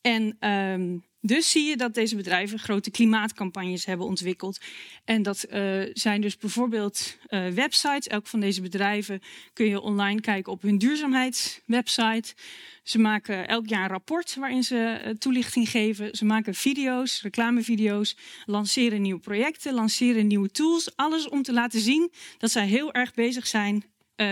En 0.00 0.48
um, 0.48 1.04
dus 1.22 1.50
zie 1.50 1.64
je 1.68 1.76
dat 1.76 1.94
deze 1.94 2.16
bedrijven 2.16 2.58
grote 2.58 2.90
klimaatcampagnes 2.90 3.84
hebben 3.84 4.06
ontwikkeld. 4.06 4.60
En 5.04 5.22
dat 5.22 5.46
uh, 5.50 5.82
zijn 5.92 6.20
dus 6.20 6.36
bijvoorbeeld 6.36 7.18
uh, 7.28 7.48
websites. 7.48 8.06
Elk 8.06 8.26
van 8.26 8.40
deze 8.40 8.60
bedrijven 8.60 9.20
kun 9.52 9.66
je 9.66 9.80
online 9.80 10.20
kijken 10.20 10.52
op 10.52 10.62
hun 10.62 10.78
duurzaamheidswebsite. 10.78 12.34
Ze 12.82 12.98
maken 12.98 13.48
elk 13.48 13.68
jaar 13.68 13.82
een 13.82 13.88
rapport 13.88 14.34
waarin 14.34 14.62
ze 14.64 15.02
uh, 15.04 15.10
toelichting 15.10 15.68
geven. 15.68 16.16
Ze 16.16 16.24
maken 16.24 16.54
video's, 16.54 17.22
reclamevideo's, 17.22 18.16
lanceren 18.44 19.02
nieuwe 19.02 19.20
projecten, 19.20 19.74
lanceren 19.74 20.26
nieuwe 20.26 20.50
tools. 20.50 20.96
Alles 20.96 21.28
om 21.28 21.42
te 21.42 21.52
laten 21.52 21.80
zien 21.80 22.12
dat 22.38 22.50
zij 22.50 22.66
heel 22.66 22.92
erg 22.92 23.14
bezig 23.14 23.46
zijn 23.46 23.84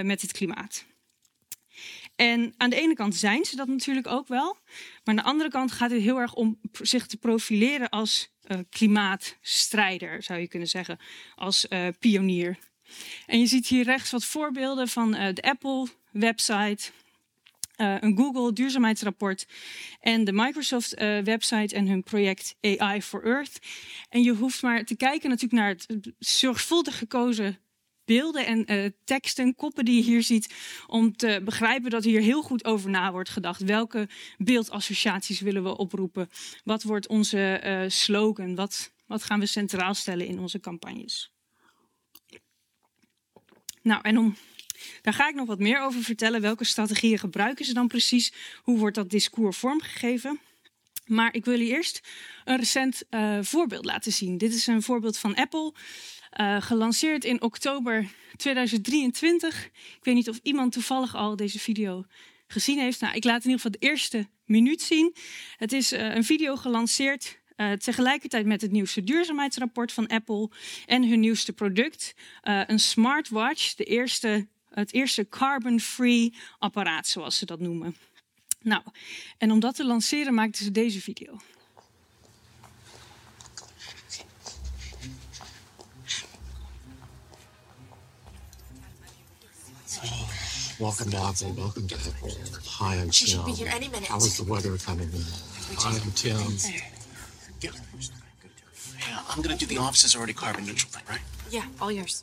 met 0.02 0.22
het 0.22 0.32
klimaat. 0.32 0.86
En 2.18 2.54
aan 2.56 2.70
de 2.70 2.76
ene 2.76 2.94
kant 2.94 3.14
zijn 3.14 3.44
ze 3.44 3.56
dat 3.56 3.68
natuurlijk 3.68 4.06
ook 4.06 4.28
wel. 4.28 4.56
Maar 4.64 5.02
aan 5.04 5.16
de 5.16 5.22
andere 5.22 5.50
kant 5.50 5.72
gaat 5.72 5.90
het 5.90 6.00
heel 6.00 6.18
erg 6.18 6.34
om 6.34 6.60
zich 6.72 7.06
te 7.06 7.16
profileren 7.16 7.88
als 7.88 8.32
uh, 8.46 8.58
klimaatstrijder, 8.70 10.22
zou 10.22 10.40
je 10.40 10.48
kunnen 10.48 10.68
zeggen. 10.68 10.98
Als 11.34 11.66
uh, 11.68 11.88
pionier. 11.98 12.58
En 13.26 13.40
je 13.40 13.46
ziet 13.46 13.66
hier 13.66 13.84
rechts 13.84 14.10
wat 14.10 14.24
voorbeelden 14.24 14.88
van 14.88 15.14
uh, 15.14 15.28
de 15.32 15.42
Apple-website. 15.42 16.90
een 17.76 18.16
Google 18.16 18.52
duurzaamheidsrapport 18.52 19.46
en 20.00 20.24
de 20.24 20.32
Microsoft 20.32 20.94
website 21.24 21.74
en 21.74 21.86
hun 21.86 22.02
project 22.02 22.54
AI 22.60 23.02
for 23.02 23.24
Earth. 23.24 23.58
En 24.08 24.22
je 24.22 24.32
hoeft 24.32 24.62
maar 24.62 24.84
te 24.84 24.96
kijken 24.96 25.30
natuurlijk 25.30 25.60
naar 25.62 25.68
het 25.68 26.12
zorgvuldig 26.18 26.98
gekozen 26.98 27.58
beelden 28.08 28.46
en 28.46 28.72
uh, 28.72 28.90
teksten, 29.04 29.54
koppen 29.54 29.84
die 29.84 29.96
je 29.96 30.02
hier 30.02 30.22
ziet, 30.22 30.54
om 30.86 31.16
te 31.16 31.40
begrijpen 31.44 31.90
dat 31.90 32.04
hier 32.04 32.20
heel 32.20 32.42
goed 32.42 32.64
over 32.64 32.90
na 32.90 33.12
wordt 33.12 33.28
gedacht. 33.28 33.62
Welke 33.64 34.08
beeldassociaties 34.38 35.40
willen 35.40 35.62
we 35.62 35.76
oproepen? 35.76 36.30
Wat 36.64 36.82
wordt 36.82 37.08
onze 37.08 37.62
uh, 37.64 37.90
slogan? 37.90 38.54
Wat, 38.54 38.92
wat 39.06 39.22
gaan 39.22 39.40
we 39.40 39.46
centraal 39.46 39.94
stellen 39.94 40.26
in 40.26 40.38
onze 40.38 40.60
campagnes? 40.60 41.32
Nou, 43.82 44.00
en 44.02 44.18
om 44.18 44.36
daar 45.02 45.14
ga 45.14 45.28
ik 45.28 45.34
nog 45.34 45.46
wat 45.46 45.58
meer 45.58 45.80
over 45.80 46.02
vertellen. 46.02 46.40
Welke 46.40 46.64
strategieën 46.64 47.18
gebruiken 47.18 47.64
ze 47.64 47.74
dan 47.74 47.88
precies? 47.88 48.32
Hoe 48.62 48.78
wordt 48.78 48.96
dat 48.96 49.10
discours 49.10 49.56
vormgegeven? 49.56 50.40
Maar 51.06 51.34
ik 51.34 51.44
wil 51.44 51.58
jullie 51.58 51.72
eerst 51.72 52.00
een 52.44 52.56
recent 52.56 53.02
uh, 53.10 53.38
voorbeeld 53.40 53.84
laten 53.84 54.12
zien. 54.12 54.38
Dit 54.38 54.54
is 54.54 54.66
een 54.66 54.82
voorbeeld 54.82 55.18
van 55.18 55.34
Apple. 55.34 55.72
Uh, 56.36 56.62
gelanceerd 56.62 57.24
in 57.24 57.42
oktober 57.42 58.10
2023. 58.36 59.64
Ik 59.64 59.98
weet 60.02 60.14
niet 60.14 60.28
of 60.28 60.40
iemand 60.42 60.72
toevallig 60.72 61.14
al 61.14 61.36
deze 61.36 61.58
video 61.58 62.04
gezien 62.46 62.78
heeft. 62.78 63.00
Nou, 63.00 63.14
ik 63.14 63.24
laat 63.24 63.44
in 63.44 63.50
ieder 63.50 63.60
geval 63.60 63.80
de 63.80 63.86
eerste 63.86 64.28
minuut 64.44 64.82
zien. 64.82 65.14
Het 65.56 65.72
is 65.72 65.92
uh, 65.92 66.14
een 66.14 66.24
video 66.24 66.56
gelanceerd 66.56 67.38
uh, 67.56 67.72
tegelijkertijd 67.72 68.46
met 68.46 68.60
het 68.60 68.70
nieuwste 68.70 69.04
duurzaamheidsrapport 69.04 69.92
van 69.92 70.06
Apple 70.06 70.50
en 70.86 71.08
hun 71.08 71.20
nieuwste 71.20 71.52
product, 71.52 72.14
een 72.42 72.80
smartwatch, 72.80 73.74
de 73.74 73.84
eerste, 73.84 74.46
het 74.70 74.92
eerste 74.92 75.28
carbon-free 75.28 76.34
apparaat, 76.58 77.06
zoals 77.06 77.38
ze 77.38 77.46
dat 77.46 77.60
noemen. 77.60 77.96
Nou, 78.60 78.82
en 79.38 79.50
om 79.50 79.60
dat 79.60 79.74
te 79.74 79.84
lanceren 79.84 80.34
maakten 80.34 80.64
ze 80.64 80.70
deze 80.70 81.00
video. 81.00 81.38
Welcome 90.78 91.10
to 91.12 91.16
Apple. 91.16 91.52
Welcome 91.56 91.88
to 91.88 91.94
Apple. 91.94 92.30
Hi, 92.66 92.96
I'm 92.96 93.10
She 93.10 93.24
Tim. 93.24 93.38
should 93.38 93.46
be 93.46 93.52
here 93.52 93.70
any 93.72 93.88
minute. 93.88 94.08
How 94.08 94.18
is 94.18 94.36
the 94.36 94.44
weather 94.44 94.76
coming 94.76 95.08
in? 95.10 95.22
Hi, 95.78 95.96
I'm 95.96 96.10
Tim. 96.12 96.36
Yeah, 97.62 97.70
Yeah, 99.08 99.20
I'm 99.30 99.40
gonna 99.40 99.56
do 99.56 99.64
the 99.64 99.78
office's 99.78 100.14
already 100.14 100.34
carbon 100.34 100.66
neutral 100.66 100.90
thing, 100.92 101.04
right? 101.08 101.22
yeah, 101.50 101.64
all 101.80 101.90
yours. 101.90 102.22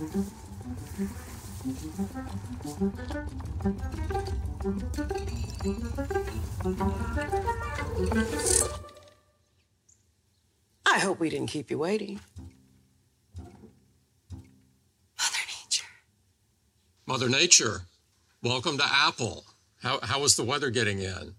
Oh, 0.00 0.43
I 10.86 10.98
hope 10.98 11.20
we 11.20 11.28
didn't 11.28 11.48
keep 11.48 11.70
you 11.70 11.78
waiting. 11.78 12.20
Mother 15.18 15.44
Nature. 15.62 15.84
Mother 17.06 17.28
Nature, 17.28 17.82
welcome 18.42 18.78
to 18.78 18.84
Apple. 18.86 19.44
How, 19.82 19.98
how 20.02 20.24
is 20.24 20.36
the 20.36 20.44
weather 20.44 20.70
getting 20.70 21.00
in? 21.00 21.34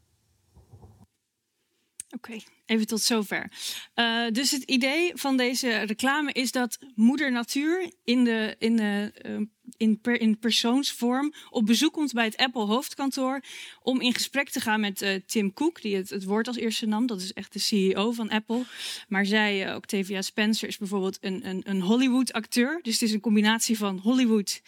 Okay, 2.13 2.43
even 2.65 2.87
tot 2.87 3.01
zover. 3.01 3.51
Uh, 3.95 4.27
dus 4.31 4.51
het 4.51 4.63
idee 4.63 5.11
van 5.15 5.37
deze 5.37 5.77
reclame 5.77 6.31
is 6.31 6.51
dat 6.51 6.77
moeder 6.95 7.31
natuur 7.31 7.91
in, 8.03 8.23
de, 8.23 8.55
in, 8.59 8.75
de, 8.75 9.13
uh, 9.25 9.47
in, 9.77 9.99
in 10.01 10.39
persoonsvorm 10.39 11.33
op 11.49 11.65
bezoek 11.65 11.93
komt 11.93 12.13
bij 12.13 12.25
het 12.25 12.37
Apple 12.37 12.65
hoofdkantoor 12.65 13.41
om 13.81 14.01
in 14.01 14.13
gesprek 14.13 14.49
te 14.49 14.59
gaan 14.59 14.79
met 14.79 15.01
uh, 15.01 15.15
Tim 15.25 15.53
Cook, 15.53 15.81
die 15.81 15.95
het, 15.95 16.09
het 16.09 16.23
woord 16.23 16.47
als 16.47 16.57
eerste 16.57 16.85
nam. 16.85 17.07
Dat 17.07 17.21
is 17.21 17.33
echt 17.33 17.53
de 17.53 17.59
CEO 17.59 18.11
van 18.11 18.29
Apple. 18.29 18.63
Maar 19.07 19.25
zij, 19.25 19.75
Octavia 19.75 20.21
Spencer, 20.21 20.67
is 20.67 20.77
bijvoorbeeld 20.77 21.17
een, 21.21 21.47
een, 21.47 21.61
een 21.63 21.81
Hollywood 21.81 22.33
acteur. 22.33 22.79
Dus 22.81 22.93
het 22.93 23.01
is 23.01 23.11
een 23.11 23.19
combinatie 23.19 23.77
van 23.77 23.97
Hollywood 23.97 24.61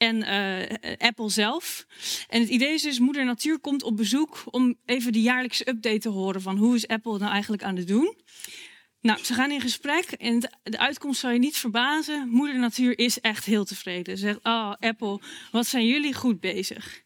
en 0.00 0.16
uh, 0.16 0.98
Apple 0.98 1.28
zelf. 1.30 1.86
En 2.28 2.40
het 2.40 2.48
idee 2.50 2.74
is 2.74 2.82
dus, 2.82 2.98
moeder 2.98 3.24
natuur 3.24 3.58
komt 3.58 3.82
op 3.82 3.96
bezoek 3.96 4.42
om 4.44 4.76
even 4.86 5.12
de 5.12 5.20
jaarlijkse 5.20 5.68
update 5.68 5.98
te 5.98 6.08
horen 6.08 6.42
van 6.42 6.56
hoe 6.56 6.74
is 6.74 6.88
Apple 6.88 7.18
nou 7.18 7.32
eigenlijk 7.32 7.62
aan 7.62 7.76
het 7.76 7.88
doen. 7.88 8.16
Nou, 9.00 9.24
ze 9.24 9.34
gaan 9.34 9.50
in 9.50 9.60
gesprek 9.60 10.04
en 10.04 10.40
de- 10.40 10.50
de 10.62 10.78
uitkomst 10.78 11.20
zal 11.20 11.30
je 11.30 11.38
niet 11.38 11.56
verbazen. 11.56 12.28
Moeder 12.28 12.58
Natuur 12.58 12.98
is 12.98 13.20
echt 13.20 13.44
heel 13.44 13.64
tevreden. 13.64 14.18
Ze 14.18 14.24
zegt, 14.24 14.38
oh 14.42 14.72
Apple, 14.78 15.20
wat 15.50 15.66
zijn 15.66 15.86
jullie 15.86 16.14
goed 16.14 16.40
bezig. 16.40 17.02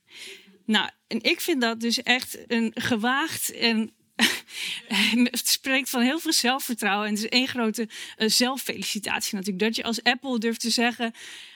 Nou, 0.66 0.90
en 1.06 1.22
ik 1.22 1.40
vind 1.40 1.60
dat 1.60 1.80
dus 1.80 2.02
echt 2.02 2.38
een 2.46 2.70
gewaagd 2.74 3.52
en 3.52 3.92
het 5.30 5.48
spreekt 5.48 5.90
van 5.90 6.02
heel 6.02 6.18
veel 6.18 6.32
zelfvertrouwen. 6.32 7.06
En 7.08 7.14
het 7.14 7.22
is 7.24 7.28
één 7.30 7.48
grote 7.48 7.88
eh, 8.16 8.28
zelffelicitatie 8.28 9.34
natuurlijk. 9.34 9.64
Dat 9.64 9.76
je 9.76 9.82
als 9.84 10.02
Apple 10.02 10.38
durft 10.38 10.60
te 10.60 10.70
zeggen, 10.70 11.12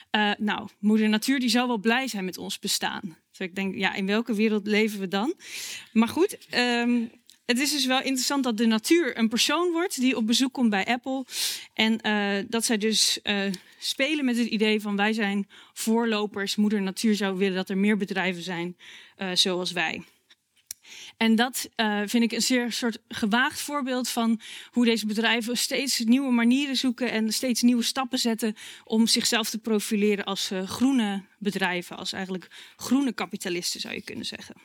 eh, 0.09 0.31
nou, 0.37 0.67
moeder 0.79 1.09
natuur 1.09 1.39
die 1.39 1.49
zou 1.49 1.67
wel 1.67 1.77
blij 1.77 2.07
zijn 2.07 2.25
met 2.25 2.37
ons 2.37 2.59
bestaan. 2.59 3.17
Dus 3.29 3.39
ik 3.39 3.55
denk, 3.55 3.75
ja, 3.75 3.93
in 3.93 4.05
welke 4.05 4.33
wereld 4.33 4.67
leven 4.67 4.99
we 4.99 5.07
dan? 5.07 5.33
Maar 5.93 6.07
goed, 6.07 6.37
ehm, 6.49 7.05
het 7.45 7.59
is 7.59 7.71
dus 7.71 7.85
wel 7.85 8.01
interessant 8.01 8.43
dat 8.43 8.57
de 8.57 8.65
natuur 8.65 9.17
een 9.17 9.29
persoon 9.29 9.71
wordt 9.71 9.99
die 9.99 10.17
op 10.17 10.27
bezoek 10.27 10.53
komt 10.53 10.69
bij 10.69 10.85
Apple. 10.85 11.25
En 11.73 12.01
eh, 12.01 12.45
dat 12.47 12.65
zij 12.65 12.77
dus 12.77 13.21
eh, 13.21 13.51
spelen 13.79 14.25
met 14.25 14.37
het 14.37 14.47
idee 14.47 14.81
van 14.81 14.95
wij 14.95 15.13
zijn 15.13 15.47
voorlopers. 15.73 16.55
Moeder 16.55 16.81
natuur 16.81 17.15
zou 17.15 17.37
willen 17.37 17.55
dat 17.55 17.69
er 17.69 17.77
meer 17.77 17.97
bedrijven 17.97 18.43
zijn 18.43 18.77
zoals 19.33 19.71
wij. 19.71 20.03
En 21.19 21.35
dat 21.35 21.69
eh, 21.75 22.01
vind 22.05 22.23
ik 22.23 22.31
een 22.31 22.41
zeer 22.41 22.71
soort 22.71 22.97
gewaagd 23.07 23.61
voorbeeld 23.61 24.09
van 24.09 24.41
hoe 24.71 24.85
deze 24.85 25.05
bedrijven 25.05 25.57
steeds 25.57 25.99
nieuwe 25.99 26.31
manieren 26.31 26.75
zoeken 26.75 27.11
en 27.11 27.33
steeds 27.33 27.61
nieuwe 27.61 27.83
stappen 27.83 28.19
zetten 28.19 28.55
om 28.83 29.07
zichzelf 29.07 29.49
te 29.49 29.57
profileren 29.57 30.25
als 30.25 30.51
eh, 30.51 30.67
groene 30.67 31.23
bedrijven, 31.39 31.97
als 31.97 32.13
eigenlijk 32.13 32.47
groene 32.75 33.13
kapitalisten 33.13 33.79
zou 33.79 33.93
je 33.93 34.01
kunnen 34.01 34.25
zeggen. 34.25 34.55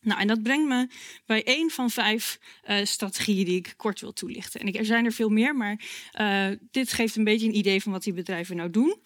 Nou, 0.00 0.20
en 0.20 0.26
dat 0.26 0.42
brengt 0.42 0.68
me 0.68 0.88
bij 1.26 1.44
één 1.44 1.70
van 1.70 1.90
vijf 1.90 2.38
eh, 2.62 2.84
strategieën 2.84 3.44
die 3.44 3.58
ik 3.58 3.74
kort 3.76 4.00
wil 4.00 4.12
toelichten. 4.12 4.60
En 4.60 4.66
ik, 4.66 4.76
er 4.76 4.84
zijn 4.84 5.04
er 5.04 5.12
veel 5.12 5.28
meer, 5.28 5.56
maar 5.56 5.80
dit 6.70 6.92
geeft 6.92 7.16
een 7.16 7.24
beetje 7.24 7.46
een 7.46 7.56
idee 7.56 7.82
van 7.82 7.92
wat 7.92 8.02
die 8.02 8.12
bedrijven 8.12 8.56
nou 8.56 8.70
doen. 8.70 8.96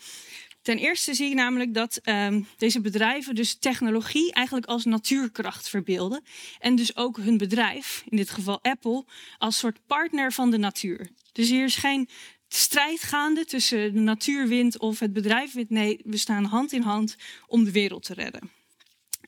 Ten 0.65 0.79
eerste 0.79 1.15
zie 1.15 1.29
ik 1.29 1.35
namelijk 1.35 1.75
dat 1.75 1.97
ehm, 1.97 2.43
deze 2.57 2.81
bedrijven 2.81 3.35
dus 3.35 3.55
technologie 3.55 4.33
eigenlijk 4.33 4.67
als 4.67 4.85
natuurkracht 4.85 5.69
verbeelden. 5.69 6.25
En 6.59 6.77
dus 6.77 6.97
ook 6.97 7.17
hun 7.17 7.39
bedrijf, 7.39 8.05
in 8.09 8.17
dit 8.17 8.31
geval 8.31 8.63
Apple, 8.63 9.05
als 9.39 9.59
soort 9.59 9.79
partner 9.87 10.33
van 10.33 10.51
de 10.51 10.57
natuur. 10.57 11.11
Dus 11.33 11.49
hier 11.49 11.65
is 11.65 11.77
geen 11.77 12.09
strijd 12.49 13.03
gaande 13.03 13.45
tussen 13.45 13.95
de 13.95 14.01
natuurwind 14.01 14.79
of 14.79 14.99
het 14.99 15.13
bedrijfwind. 15.13 15.71
Nee, 15.71 16.01
we 16.05 16.17
staan 16.17 16.45
hand 16.45 16.73
in 16.73 16.83
hand 16.83 17.17
om 17.47 17.65
de 17.65 17.73
wereld 17.73 18.03
te 18.03 18.15
redden. 18.15 18.51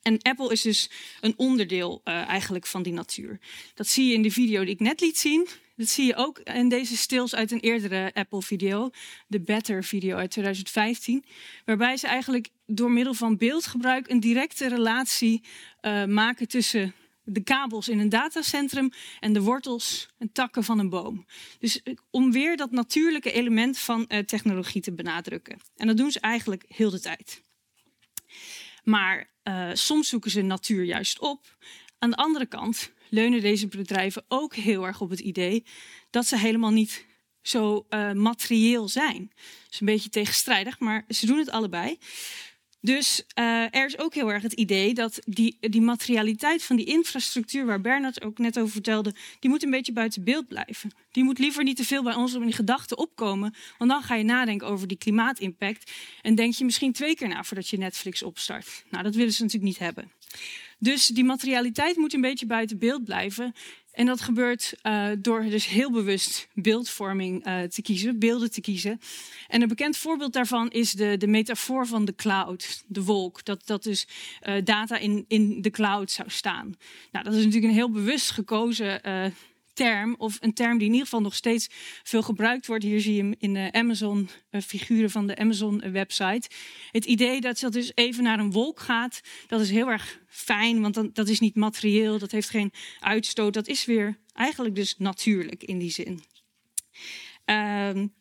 En 0.03 0.23
Apple 0.23 0.53
is 0.53 0.63
dus 0.63 0.91
een 1.21 1.35
onderdeel 1.37 2.01
eh, 2.05 2.29
eigenlijk 2.29 2.67
van 2.67 2.83
die 2.83 2.93
natuur. 2.93 3.39
Dat 3.75 3.89
zie 3.89 4.09
je 4.09 4.15
in 4.15 4.23
de 4.23 4.31
video 4.31 4.65
die 4.65 4.75
ik 4.75 4.81
net 4.81 5.01
liet 5.01 5.19
zien. 5.19 5.49
Dat 5.77 5.89
zie 5.89 6.07
je 6.07 6.15
ook 6.17 6.39
in 6.39 6.69
deze 6.69 6.97
stils 6.97 7.35
uit 7.35 7.51
een 7.51 7.61
eerdere 7.61 8.11
Apple-video, 8.15 8.91
de 9.27 9.41
Better-video 9.41 10.17
uit 10.17 10.31
2015, 10.31 11.25
waarbij 11.65 11.97
ze 11.97 12.07
eigenlijk 12.07 12.49
door 12.67 12.91
middel 12.91 13.15
van 13.15 13.37
beeldgebruik 13.37 14.11
een 14.11 14.21
directe 14.21 14.69
relatie 14.69 15.43
uh, 15.83 16.05
maken 16.05 16.49
tussen 16.49 16.95
de 17.25 17.43
kabels 17.43 17.89
in 17.89 17.99
een 17.99 18.09
datacentrum 18.09 18.91
en 19.21 19.33
de 19.33 19.41
wortels 19.41 20.09
en 20.19 20.33
takken 20.33 20.65
van 20.65 20.79
een 20.79 20.89
boom. 20.89 21.27
Dus 21.59 21.83
om 22.11 22.33
weer 22.33 22.57
dat 22.57 22.71
natuurlijke 22.71 23.33
element 23.33 23.79
van 23.79 24.05
uh, 24.09 24.19
technologie 24.19 24.83
te 24.83 24.93
benadrukken. 24.93 25.59
En 25.77 25.87
dat 25.87 25.97
doen 25.97 26.11
ze 26.11 26.21
eigenlijk 26.21 26.65
heel 26.69 26.91
de 26.91 27.01
tijd. 27.01 27.43
Maar 28.85 29.35
soms 29.73 30.09
zoeken 30.09 30.31
ze 30.31 30.43
natuur 30.43 30.85
juist 30.85 31.19
op. 31.19 31.57
Aan 31.99 32.11
de 32.11 32.17
andere 32.17 32.47
kant 32.47 32.93
leunen 33.09 33.41
deze 33.41 33.69
bedrijven 33.69 34.25
ook 34.29 34.55
heel 34.55 34.87
erg 34.87 35.01
op 35.01 35.11
het 35.11 35.21
idee 35.21 35.65
dat 36.11 36.27
ze 36.27 36.39
helemaal 36.39 36.71
niet 36.71 37.07
zo 37.43 37.87
uh, 37.91 38.13
materieel 38.13 38.89
zijn. 38.89 39.31
Dat 39.35 39.73
is 39.73 39.81
een 39.81 39.87
beetje 39.87 40.09
tegenstrijdig, 40.09 40.79
maar 40.79 41.05
ze 41.09 41.27
doen 41.27 41.39
het 41.39 41.51
allebei. 41.51 41.99
Dus 42.87 43.23
uh, 43.39 43.75
er 43.75 43.87
is 43.87 43.99
ook 43.99 44.15
heel 44.15 44.33
erg 44.33 44.43
het 44.43 44.53
idee 44.53 44.95
dat 44.95 45.19
die, 45.25 45.57
die 45.61 45.81
materialiteit 45.81 46.63
van 46.63 46.77
die 46.77 46.87
infrastructuur, 46.87 47.67
waar 47.67 47.81
Bernard 47.81 48.25
ook 48.25 48.39
net 48.39 48.59
over 48.59 48.73
vertelde, 48.73 49.15
die 49.41 49.51
moet 49.51 49.63
een 49.63 49.71
beetje 49.71 49.93
buiten 49.93 50.25
beeld 50.25 50.49
blijven. 50.49 50.91
Die 51.13 51.25
moet 51.25 51.39
liever 51.39 51.65
niet 51.65 51.77
te 51.77 51.85
veel 51.85 52.03
bij 52.03 52.15
ons 52.15 52.35
in 52.35 52.43
die 52.43 52.53
gedachten 52.53 52.99
opkomen, 52.99 53.55
want 53.79 53.91
dan 53.91 54.03
ga 54.03 54.15
je 54.15 54.25
nadenken 54.25 54.67
over 54.67 54.87
die 54.87 54.97
klimaatimpact 54.99 55.93
en 56.23 56.35
denk 56.35 56.55
je 56.55 56.65
misschien 56.65 56.93
twee 56.93 57.15
keer 57.15 57.29
na 57.29 57.45
voordat 57.45 57.69
je 57.69 57.79
Netflix 57.79 58.23
opstart. 58.23 58.85
Nou, 58.91 59.03
dat 59.03 59.15
willen 59.15 59.33
ze 59.33 59.43
natuurlijk 59.43 59.73
niet 59.73 59.79
hebben. 59.79 60.11
Dus 60.79 61.07
die 61.07 61.25
materialiteit 61.25 61.97
moet 61.97 62.15
een 62.15 62.21
beetje 62.21 62.47
buiten 62.47 62.79
beeld 62.79 63.05
blijven. 63.05 63.55
En 63.97 64.07
dat 64.07 64.21
gebeurt 64.21 64.75
uh, 64.83 65.09
door 65.19 65.43
dus 65.43 65.67
heel 65.67 65.91
bewust 65.91 66.49
beeldvorming 66.55 67.47
uh, 67.47 67.63
te 67.63 67.83
kiezen, 67.83 68.19
beelden 68.19 68.51
te 68.51 68.61
kiezen. 68.61 69.01
En 69.49 69.63
een 69.63 69.69
bekend 69.69 69.97
voorbeeld 69.97 70.33
daarvan 70.33 70.71
is 70.71 70.93
de, 70.93 71.17
de 71.17 71.27
metafoor 71.27 71.87
van 71.87 72.05
de 72.05 72.15
cloud, 72.15 72.85
de 72.87 73.03
wolk. 73.03 73.45
Dat, 73.45 73.67
dat 73.67 73.83
dus 73.83 74.09
uh, 74.43 74.55
data 74.65 74.99
in, 74.99 75.25
in 75.29 75.63
de 75.63 75.71
cloud 75.71 76.11
zou 76.11 76.31
staan. 76.31 76.75
Nou, 77.13 77.25
dat 77.25 77.35
is 77.35 77.45
natuurlijk 77.45 77.73
een 77.73 77.79
heel 77.79 77.91
bewust 77.91 78.31
gekozen 78.31 79.01
term, 79.77 80.15
of 80.19 80.37
een 80.41 80.55
term 80.55 80.79
die 80.79 80.87
in 80.87 80.93
ieder 80.93 81.07
geval 81.07 81.21
nog 81.21 81.35
steeds 81.35 81.69
veel 82.03 82.23
gebruikt 82.23 82.67
wordt. 82.67 82.85
Hier 82.85 83.01
zie 83.01 83.15
je 83.15 83.23
hem 83.23 83.35
in 83.39 83.55
de 83.55 83.73
Amazon, 83.73 84.29
uh, 84.51 84.61
figuren 84.61 85.11
van 85.11 85.27
de 85.27 85.37
Amazon-website. 85.37 86.49
Het 86.91 87.05
idee 87.05 87.41
dat 87.41 87.61
dat 87.61 87.73
dus 87.73 87.93
even 87.95 88.23
naar 88.23 88.39
een 88.39 88.53
wolk 88.53 88.81
gaat, 88.81 89.21
dat 89.47 89.61
is 89.61 89.71
heel 89.71 89.89
erg 89.89 90.21
fijn, 90.29 90.81
want 90.81 90.95
dan, 90.95 91.11
dat 91.13 91.29
is 91.29 91.41
niet 91.41 91.55
materieel, 91.55 92.19
dat 92.19 92.31
heeft 92.31 92.51
geen 92.51 92.73
uitstoot. 93.01 93.55
Dat 93.55 93.69
is 93.69 93.85
weer 93.85 94.19
eigenlijk 94.33 94.75
dus 94.75 94.97
natuurlijk 94.99 95.63
in 95.63 95.79
die 95.79 95.91
zin. 95.91 96.23
Um, 97.45 98.15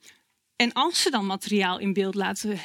en 0.55 0.73
als 0.73 1.01
ze 1.01 1.09
dan 1.09 1.25
materiaal 1.25 1.79
in 1.79 1.93
beeld 1.93 2.15
laten 2.15 2.59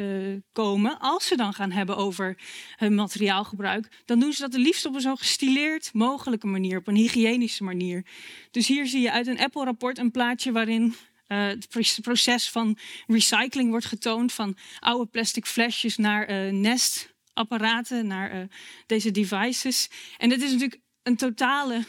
uh, 0.00 0.36
komen, 0.52 0.98
als 0.98 1.26
ze 1.26 1.36
dan 1.36 1.52
gaan 1.52 1.70
hebben 1.70 1.96
over 1.96 2.38
hun 2.76 2.94
materiaalgebruik, 2.94 4.02
dan 4.04 4.20
doen 4.20 4.32
ze 4.32 4.40
dat 4.40 4.52
het 4.52 4.62
liefst 4.62 4.86
op 4.86 4.94
een 4.94 5.00
zo 5.00 5.14
gestileerd 5.14 5.90
mogelijke 5.92 6.46
manier, 6.46 6.78
op 6.78 6.86
een 6.86 6.96
hygiënische 6.96 7.64
manier. 7.64 8.06
Dus 8.50 8.66
hier 8.66 8.86
zie 8.86 9.00
je 9.00 9.12
uit 9.12 9.26
een 9.26 9.40
Apple-rapport 9.40 9.98
een 9.98 10.10
plaatje 10.10 10.52
waarin 10.52 10.94
uh, 11.28 11.46
het 11.46 11.68
proces 12.02 12.50
van 12.50 12.78
recycling 13.06 13.70
wordt 13.70 13.86
getoond, 13.86 14.32
van 14.32 14.56
oude 14.78 15.06
plastic 15.06 15.46
flesjes 15.46 15.96
naar 15.96 16.30
uh, 16.30 16.52
nestapparaten, 16.52 18.06
naar 18.06 18.48
deze 18.86 19.10
devices. 19.10 19.90
En 20.16 20.28
dit 20.28 20.42
is 20.42 20.52
natuurlijk 20.52 20.80
een 21.02 21.16
totale 21.16 21.84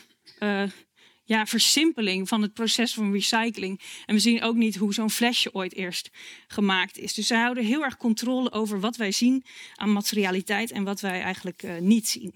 ja, 1.32 1.46
versimpeling 1.46 2.28
van 2.28 2.42
het 2.42 2.54
proces 2.54 2.94
van 2.94 3.12
recycling. 3.12 3.80
En 4.06 4.16
we 4.16 4.22
zien 4.22 4.42
ook 4.42 4.56
niet 4.56 4.76
hoe 4.76 4.94
zo'n 4.94 5.10
flesje 5.10 5.54
ooit 5.54 5.74
eerst 5.74 6.10
gemaakt 6.48 6.98
is. 6.98 7.14
Dus 7.14 7.28
zij 7.28 7.40
houden 7.40 7.66
heel 7.66 7.84
erg 7.84 7.98
controle 7.98 8.52
over 8.52 8.80
wat 8.80 8.96
wij 8.96 9.12
zien 9.12 9.44
aan 9.76 9.94
materialiteit 9.94 10.72
en 10.72 10.84
wat 10.84 11.02
wij 11.02 11.22
eigenlijk 11.22 11.64
uh, 11.64 11.78
niet 11.78 12.08
zien. 12.08 12.36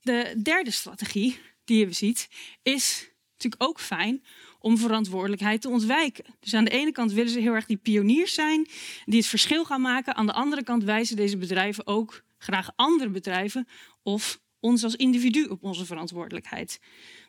De 0.00 0.40
derde 0.42 0.70
strategie 0.70 1.38
die 1.64 1.86
je 1.86 1.92
ziet 1.92 2.28
is 2.62 3.10
natuurlijk 3.32 3.62
ook 3.62 3.80
fijn 3.80 4.24
om 4.58 4.78
verantwoordelijkheid 4.78 5.60
te 5.60 5.68
ontwijken. 5.68 6.24
Dus 6.40 6.54
aan 6.54 6.64
de 6.64 6.70
ene 6.70 6.92
kant 6.92 7.12
willen 7.12 7.32
ze 7.32 7.40
heel 7.40 7.54
erg 7.54 7.66
die 7.66 7.76
pioniers 7.76 8.34
zijn, 8.34 8.68
die 9.04 9.18
het 9.18 9.28
verschil 9.28 9.64
gaan 9.64 9.80
maken. 9.80 10.14
Aan 10.14 10.26
de 10.26 10.32
andere 10.32 10.62
kant 10.62 10.84
wijzen 10.84 11.16
deze 11.16 11.36
bedrijven 11.36 11.86
ook 11.86 12.22
graag 12.38 12.70
andere 12.76 13.10
bedrijven 13.10 13.68
of 14.02 14.44
ons 14.66 14.84
als 14.84 14.96
individu 14.96 15.44
op 15.44 15.62
onze 15.62 15.86
verantwoordelijkheid. 15.86 16.80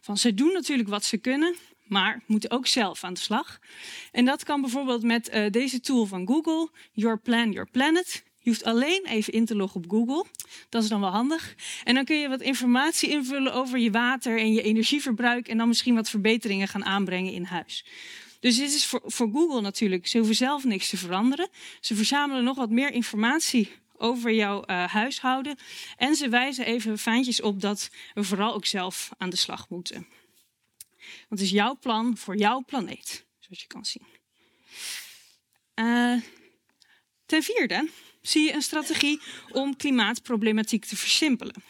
Van 0.02 0.18
ze 0.18 0.34
doen 0.34 0.54
natuurlijk 0.54 0.90
wat 0.90 1.04
ze 1.04 1.18
kunnen, 1.18 1.56
maar 1.84 2.24
moeten 2.26 2.52
ook 2.52 2.68
zelf 2.68 3.04
aan 3.04 3.14
de 3.14 3.20
slag. 3.20 3.60
En 4.12 4.26
dat 4.26 4.44
kan 4.44 4.62
bijvoorbeeld 4.62 5.04
met 5.04 5.34
uh, 5.34 5.50
deze 5.50 5.80
tool 5.80 6.06
van 6.06 6.28
Google, 6.28 6.70
Your 6.92 7.20
Plan, 7.20 7.52
Your 7.52 7.70
Planet. 7.72 8.24
Je 8.40 8.50
hoeft 8.50 8.64
alleen 8.64 9.06
even 9.06 9.34
in 9.34 9.46
te 9.46 9.56
loggen 9.56 9.84
op 9.84 9.90
Google. 9.90 10.26
Dat 10.70 10.84
is 10.84 10.90
dan 10.90 11.02
wel 11.02 11.10
handig. 11.10 11.56
En 11.84 11.94
dan 11.96 12.06
kun 12.06 12.18
je 12.20 12.30
wat 12.30 12.42
informatie 12.42 13.10
invullen 13.10 13.54
over 13.54 13.80
je 13.80 13.92
water 13.92 14.40
en 14.40 14.54
je 14.54 14.62
energieverbruik. 14.62 15.48
En 15.48 15.58
dan 15.58 15.68
misschien 15.68 15.96
wat 15.96 16.10
verbeteringen 16.10 16.68
gaan 16.68 16.86
aanbrengen 16.86 17.34
in 17.34 17.44
huis. 17.44 17.86
Dus 18.40 18.58
dit 18.58 18.74
is 18.74 18.86
voor, 18.86 19.02
voor 19.06 19.30
Google 19.32 19.62
natuurlijk. 19.62 20.08
Ze 20.08 20.18
hoeven 20.18 20.36
zelf 20.36 20.64
niks 20.64 20.90
te 20.90 20.98
veranderen. 20.98 21.50
Ze 21.80 21.96
verzamelen 21.96 22.44
nog 22.44 22.58
wat 22.58 22.70
meer 22.70 22.92
informatie 22.92 23.72
over 23.98 24.32
jouw 24.32 24.64
uh, 24.66 24.86
huishouden. 24.86 25.58
En 25.98 26.16
ze 26.16 26.30
wijzen 26.30 26.66
even 26.66 26.98
fijntjes 26.98 27.42
op 27.42 27.62
dat 27.62 27.90
we 28.14 28.24
vooral 28.24 28.54
ook 28.54 28.66
zelf 28.66 29.10
aan 29.18 29.30
de 29.30 29.36
slag 29.36 29.70
moeten. 29.70 30.08
Want 31.00 31.28
het 31.30 31.42
is 31.42 31.50
jouw 31.50 31.78
plan 31.78 32.18
voor 32.18 32.38
jouw 32.38 32.64
planeet, 32.66 33.26
zoals 33.40 33.62
je 33.62 33.68
kan 33.68 33.86
zien. 33.86 34.06
Uh, 35.76 36.22
ten 37.26 37.44
vierde 37.44 37.90
zie 38.22 38.44
je 38.44 38.54
een 38.54 38.62
strategie 38.62 39.22
om 39.52 39.76
klimaatproblematiek 39.76 40.86
te 40.86 40.98
versimpelen. 40.98 41.64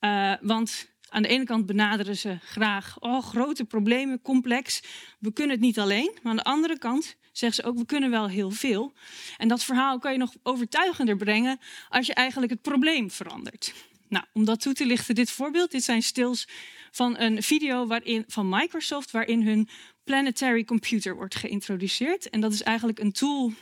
Uh, 0.00 0.34
want 0.40 0.88
aan 1.08 1.22
de 1.22 1.28
ene 1.28 1.44
kant 1.44 1.66
benaderen 1.66 2.16
ze 2.16 2.38
graag 2.40 2.96
oh, 3.00 3.22
grote 3.22 3.64
problemen, 3.64 4.22
complex. 4.22 4.82
We 5.18 5.32
kunnen 5.32 5.56
het 5.56 5.64
niet 5.64 5.78
alleen. 5.78 6.10
Maar 6.22 6.30
aan 6.30 6.36
de 6.36 6.44
andere 6.44 6.78
kant 6.78 7.16
zeggen 7.32 7.62
ze 7.62 7.70
ook, 7.70 7.78
we 7.78 7.86
kunnen 7.86 8.10
wel 8.10 8.28
heel 8.28 8.50
veel. 8.50 8.92
En 9.36 9.48
dat 9.48 9.64
verhaal 9.64 9.98
kan 9.98 10.12
je 10.12 10.18
nog 10.18 10.34
overtuigender 10.42 11.16
brengen 11.16 11.58
als 11.88 12.06
je 12.06 12.14
eigenlijk 12.14 12.52
het 12.52 12.62
probleem 12.62 13.10
verandert. 13.10 13.74
Nou, 14.08 14.24
om 14.32 14.44
dat 14.44 14.60
toe 14.60 14.72
te 14.72 14.86
lichten, 14.86 15.14
dit 15.14 15.30
voorbeeld. 15.30 15.70
Dit 15.70 15.84
zijn 15.84 16.02
stils 16.02 16.48
van 16.90 17.18
een 17.18 17.42
video 17.42 17.86
waarin, 17.86 18.24
van 18.26 18.48
Microsoft 18.48 19.10
waarin 19.10 19.42
hun 19.42 19.68
Planetary 20.04 20.64
Computer 20.64 21.14
wordt 21.14 21.34
geïntroduceerd. 21.34 22.30
En 22.30 22.40
dat 22.40 22.52
is 22.52 22.62
eigenlijk 22.62 22.98
een 22.98 23.12
tool 23.12 23.52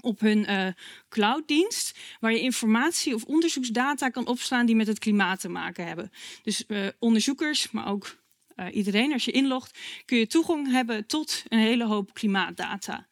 op 0.00 0.20
hun 0.20 0.50
uh, 0.50 0.68
clouddienst, 1.08 1.98
waar 2.20 2.32
je 2.32 2.40
informatie 2.40 3.14
of 3.14 3.24
onderzoeksdata 3.24 4.08
kan 4.08 4.26
opslaan 4.26 4.66
die 4.66 4.76
met 4.76 4.86
het 4.86 4.98
klimaat 4.98 5.40
te 5.40 5.48
maken 5.48 5.86
hebben. 5.86 6.10
Dus 6.42 6.64
uh, 6.68 6.86
onderzoekers, 6.98 7.70
maar 7.70 7.88
ook 7.88 8.16
uh, 8.56 8.66
iedereen, 8.74 9.12
als 9.12 9.24
je 9.24 9.30
inlogt, 9.30 9.78
kun 10.04 10.18
je 10.18 10.26
toegang 10.26 10.70
hebben 10.70 11.06
tot 11.06 11.42
een 11.48 11.58
hele 11.58 11.84
hoop 11.84 12.14
klimaatdata. 12.14 13.06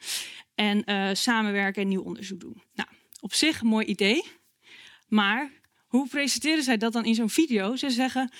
En 0.55 0.85
samenwerken 1.17 1.83
en 1.83 1.89
nieuw 1.89 2.03
onderzoek 2.03 2.41
doen. 2.41 2.63
Nou, 2.75 2.89
op 3.21 3.35
zich 3.35 3.61
een 3.61 3.67
mooi 3.67 3.87
idee, 3.87 4.25
maar 5.09 5.51
hoe 5.87 6.09
presenteren 6.09 6.63
zij 6.63 6.77
dat 6.77 6.93
dan 6.93 7.05
in 7.05 7.15
zo'n 7.15 7.31
video? 7.31 7.77
Ze 7.77 7.91
zeggen, 7.91 8.31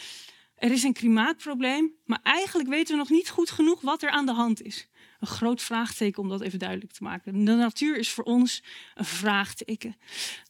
er 0.55 0.71
is 0.71 0.83
een 0.83 0.93
klimaatprobleem, 0.93 1.93
maar 2.05 2.21
eigenlijk 2.23 2.69
weten 2.69 2.93
we 2.93 2.99
nog 2.99 3.11
niet 3.11 3.31
goed 3.31 3.51
genoeg 3.51 3.81
wat 3.81 4.03
er 4.03 4.11
aan 4.11 4.27
de 4.27 4.33
hand 4.33 4.63
is. 4.63 4.89
Een 5.25 5.31
groot 5.31 5.63
vraagteken 5.63 6.23
om 6.23 6.29
dat 6.29 6.41
even 6.41 6.59
duidelijk 6.59 6.93
te 6.93 7.03
maken. 7.03 7.45
De 7.45 7.53
natuur 7.53 7.97
is 7.99 8.11
voor 8.11 8.25
ons 8.25 8.63
een 8.95 9.05
vraagteken. 9.05 9.97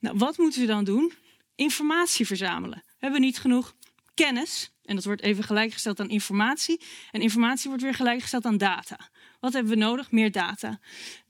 Nou, 0.00 0.18
wat 0.18 0.38
moeten 0.38 0.60
we 0.60 0.66
dan 0.66 0.84
doen? 0.84 1.12
Informatie 1.54 2.26
verzamelen. 2.26 2.82
We 2.86 2.96
hebben 2.98 3.20
niet 3.20 3.38
genoeg 3.38 3.74
kennis. 4.14 4.70
En 4.84 4.94
dat 4.94 5.04
wordt 5.04 5.22
even 5.22 5.44
gelijkgesteld 5.44 6.00
aan 6.00 6.08
informatie. 6.08 6.80
En 7.10 7.20
informatie 7.20 7.68
wordt 7.68 7.82
weer 7.82 7.94
gelijkgesteld 7.94 8.44
aan 8.44 8.58
data. 8.58 8.98
Wat 9.40 9.52
hebben 9.52 9.72
we 9.72 9.78
nodig? 9.78 10.10
Meer 10.10 10.32
data. 10.32 10.80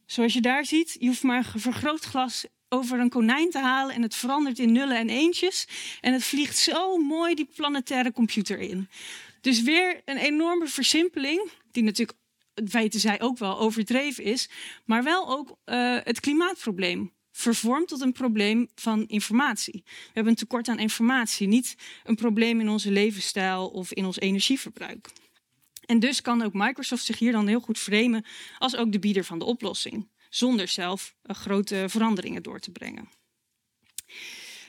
Zoals 0.06 0.32
je 0.32 0.40
daar 0.40 0.64
ziet, 0.64 0.96
je 0.98 1.06
hoeft 1.06 1.22
maar 1.22 1.50
een 1.54 1.60
vergrootglas 1.60 2.44
over 2.68 2.98
een 2.98 3.08
konijn 3.08 3.50
te 3.50 3.58
halen 3.58 3.94
en 3.94 4.02
het 4.02 4.14
verandert 4.14 4.58
in 4.58 4.72
nullen 4.72 4.96
en 4.96 5.08
eentjes. 5.08 5.66
En 6.00 6.12
het 6.12 6.24
vliegt 6.24 6.58
zo 6.58 6.96
mooi 6.96 7.34
die 7.34 7.48
planetaire 7.54 8.12
computer 8.12 8.58
in. 8.58 8.88
Dus 9.40 9.62
weer 9.62 10.02
een 10.04 10.16
enorme 10.16 10.66
versimpeling, 10.66 11.50
die 11.72 11.82
natuurlijk, 11.82 12.18
weten 12.54 13.00
zij 13.00 13.20
ook 13.20 13.38
wel, 13.38 13.58
overdreven 13.58 14.24
is. 14.24 14.48
Maar 14.84 15.02
wel 15.04 15.28
ook 15.28 15.48
uh, 15.66 15.98
het 16.02 16.20
klimaatprobleem 16.20 17.12
vervormd 17.32 17.88
tot 17.88 18.00
een 18.00 18.12
probleem 18.12 18.68
van 18.74 19.06
informatie. 19.06 19.82
We 19.84 20.10
hebben 20.12 20.32
een 20.32 20.38
tekort 20.38 20.68
aan 20.68 20.78
informatie, 20.78 21.48
niet 21.48 21.76
een 22.04 22.14
probleem 22.14 22.60
in 22.60 22.68
onze 22.68 22.90
levensstijl 22.90 23.68
of 23.68 23.92
in 23.92 24.04
ons 24.04 24.18
energieverbruik. 24.18 25.10
En 25.86 25.98
dus 25.98 26.20
kan 26.20 26.42
ook 26.42 26.52
Microsoft 26.52 27.04
zich 27.04 27.18
hier 27.18 27.32
dan 27.32 27.46
heel 27.46 27.60
goed 27.60 27.78
framen 27.78 28.24
als 28.58 28.76
ook 28.76 28.92
de 28.92 28.98
bieder 28.98 29.24
van 29.24 29.38
de 29.38 29.44
oplossing 29.44 30.08
zonder 30.28 30.68
zelf 30.68 31.14
uh, 31.22 31.36
grote 31.36 31.84
veranderingen 31.88 32.42
door 32.42 32.60
te 32.60 32.70
brengen. 32.70 33.08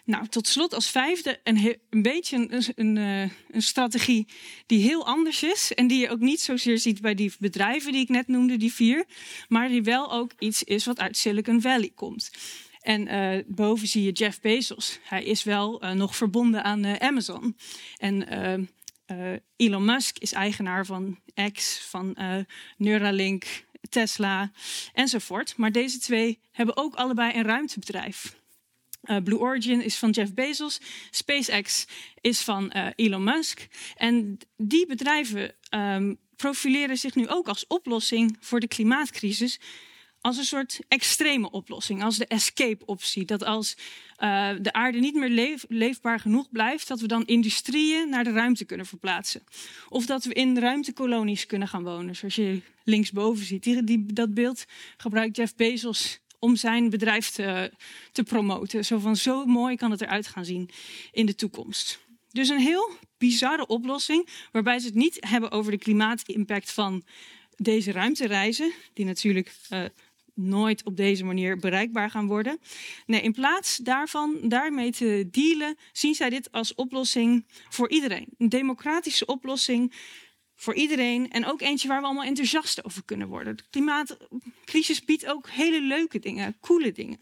Nou, 0.06 0.28
tot 0.28 0.48
slot 0.48 0.74
als 0.74 0.90
vijfde 0.90 1.40
een, 1.44 1.78
een 1.90 2.02
beetje 2.02 2.38
een, 2.38 2.64
een, 2.76 2.96
uh, 2.96 3.22
een, 3.52 3.62
strategie 3.62 4.28
die 4.66 4.84
heel 4.84 5.06
anders 5.06 5.44
is. 5.44 5.74
En 5.74 5.88
die 5.88 6.00
je 6.00 6.10
ook 6.10 6.20
niet 6.20 6.42
zozeer 6.42 6.78
ziet 6.78 7.02
bij 7.02 7.16
die 7.16 7.34
bedrijven 7.40 7.92
die 7.92 8.02
ik 8.02 8.10
net 8.10 8.28
noemde, 8.28 8.58
die 8.58 8.74
vier. 8.74 9.06
Maar 9.48 9.68
die 9.68 9.84
wel 9.84 10.12
ook 10.12 10.32
iets 10.40 10.64
is 10.64 10.86
wat 10.86 11.00
uit 11.00 11.18
Silicon 11.18 11.62
Valley 11.62 11.92
komt. 11.96 12.32
En 12.80 13.08
uh, 13.08 13.44
boven 13.48 13.88
zie 13.88 14.04
je 14.04 14.12
Jeff 14.12 14.42
Bezos. 14.42 15.00
Hij 15.04 15.24
is 15.24 15.44
wel 15.44 15.84
uh, 15.84 15.92
nog 15.92 16.16
verbonden 16.16 16.64
aan 16.64 17.00
Amazon. 17.02 17.58
En 17.98 18.28
Elon 19.56 19.86
Musk 19.86 20.18
is 20.18 20.32
eigenaar 20.32 20.86
van 20.86 21.20
X, 21.54 21.80
van 21.90 22.18
Neuralink, 22.78 23.46
Tesla 23.90 24.52
enzovoort. 24.94 25.58
Maar 25.58 25.72
deze 25.72 26.00
twee 26.00 26.40
hebben 26.52 26.78
ook 26.78 26.96
allebei 26.96 27.34
een 27.34 27.44
ruimtebedrijf. 27.44 28.36
Uh, 29.06 29.18
Blue 29.24 29.40
Origin 29.40 29.84
is 29.84 29.98
van 29.98 30.10
Jeff 30.10 30.34
Bezos, 30.34 30.80
SpaceX 31.10 31.88
is 32.22 32.42
van 32.42 32.72
uh, 32.76 32.88
Elon 32.96 33.24
Musk. 33.24 33.68
En 33.96 34.38
die 34.58 34.86
bedrijven 34.86 35.54
um, 35.70 36.18
profileren 36.36 36.98
zich 36.98 37.16
nu 37.16 37.28
ook 37.28 37.48
als 37.48 37.68
oplossing 37.68 38.38
voor 38.40 38.60
de 38.60 38.68
klimaatcrisis 38.68 39.60
als 40.26 40.38
een 40.38 40.46
soort 40.46 40.80
extreme 40.88 41.52
oplossing, 41.52 42.04
als 42.04 42.18
de 42.18 42.26
escape-optie. 42.26 43.26
Dat 43.26 43.44
als 43.44 43.78
uh, 44.24 44.50
de 44.62 44.74
aarde 44.74 45.00
niet 45.00 45.16
meer 45.16 45.30
leef, 45.30 45.66
leefbaar 45.68 46.20
genoeg 46.20 46.52
blijft, 46.52 46.88
dat 46.88 47.00
we 47.00 47.08
dan 47.08 47.26
industrieën 47.26 48.10
naar 48.10 48.24
de 48.24 48.32
ruimte 48.32 48.66
kunnen 48.66 48.86
verplaatsen. 48.86 49.44
Of 49.90 50.06
dat 50.06 50.24
we 50.24 50.34
in 50.34 50.58
ruimtekolonies 50.58 51.46
kunnen 51.46 51.68
gaan 51.68 51.84
wonen, 51.84 52.16
zoals 52.16 52.36
je 52.36 52.62
linksboven 52.84 53.46
ziet. 53.46 53.64
Die, 53.64 54.06
dat 54.14 54.34
beeld 54.34 54.66
gebruikt 54.98 55.36
Jeff 55.36 55.56
Bezos 55.56 56.20
om 56.46 56.56
zijn 56.56 56.90
bedrijf 56.90 57.30
te, 57.30 57.72
te 58.12 58.24
promoten. 58.24 58.86
Zo 58.86 59.00
van 59.00 59.16
zo 59.16 59.46
mooi 59.46 59.76
kan 59.76 59.92
het 59.92 60.02
eruit 60.02 60.28
gaan 60.28 60.46
zien 60.46 60.70
in 61.12 61.26
de 61.26 61.36
toekomst. 61.36 62.00
Dus 62.32 62.50
een 62.50 62.60
heel 62.60 62.92
bizarre 63.18 63.68
oplossing, 63.68 64.30
waarbij 64.52 64.80
ze 64.80 64.86
het 64.86 64.96
niet 64.96 65.18
hebben 65.20 65.52
over 65.52 65.72
de 65.72 65.78
klimaatimpact 65.78 66.72
van 66.72 67.04
deze 67.56 67.92
ruimtereizen, 67.92 68.72
die 68.94 69.06
natuurlijk 69.06 69.56
uh, 69.70 69.84
nooit 70.34 70.84
op 70.84 70.98
deze 70.98 71.24
manier 71.24 71.58
bereikbaar 71.58 72.10
gaan 72.10 72.28
worden. 72.28 72.60
Nee, 73.06 73.22
in 73.22 73.34
plaats 73.34 73.78
daarvan 73.78 74.38
daarmee 74.44 74.92
te 74.92 75.28
dealen, 75.32 75.78
zien 75.92 76.16
zij 76.16 76.30
dit 76.30 76.52
als 76.52 76.76
oplossing 76.76 77.46
voor 77.70 77.90
iedereen. 77.90 78.28
Een 78.38 78.50
democratische 78.50 79.26
oplossing 79.26 79.94
voor 80.56 80.76
iedereen 80.76 81.32
en 81.32 81.46
ook 81.46 81.62
eentje 81.62 81.88
waar 81.88 82.00
we 82.00 82.06
allemaal 82.06 82.24
enthousiast 82.24 82.84
over 82.84 83.04
kunnen 83.04 83.28
worden. 83.28 83.56
De 83.56 83.64
klimaatcrisis 83.70 85.04
biedt 85.04 85.26
ook 85.26 85.50
hele 85.50 85.82
leuke 85.82 86.20
dingen, 86.20 86.58
coole 86.62 86.92
dingen. 86.92 87.20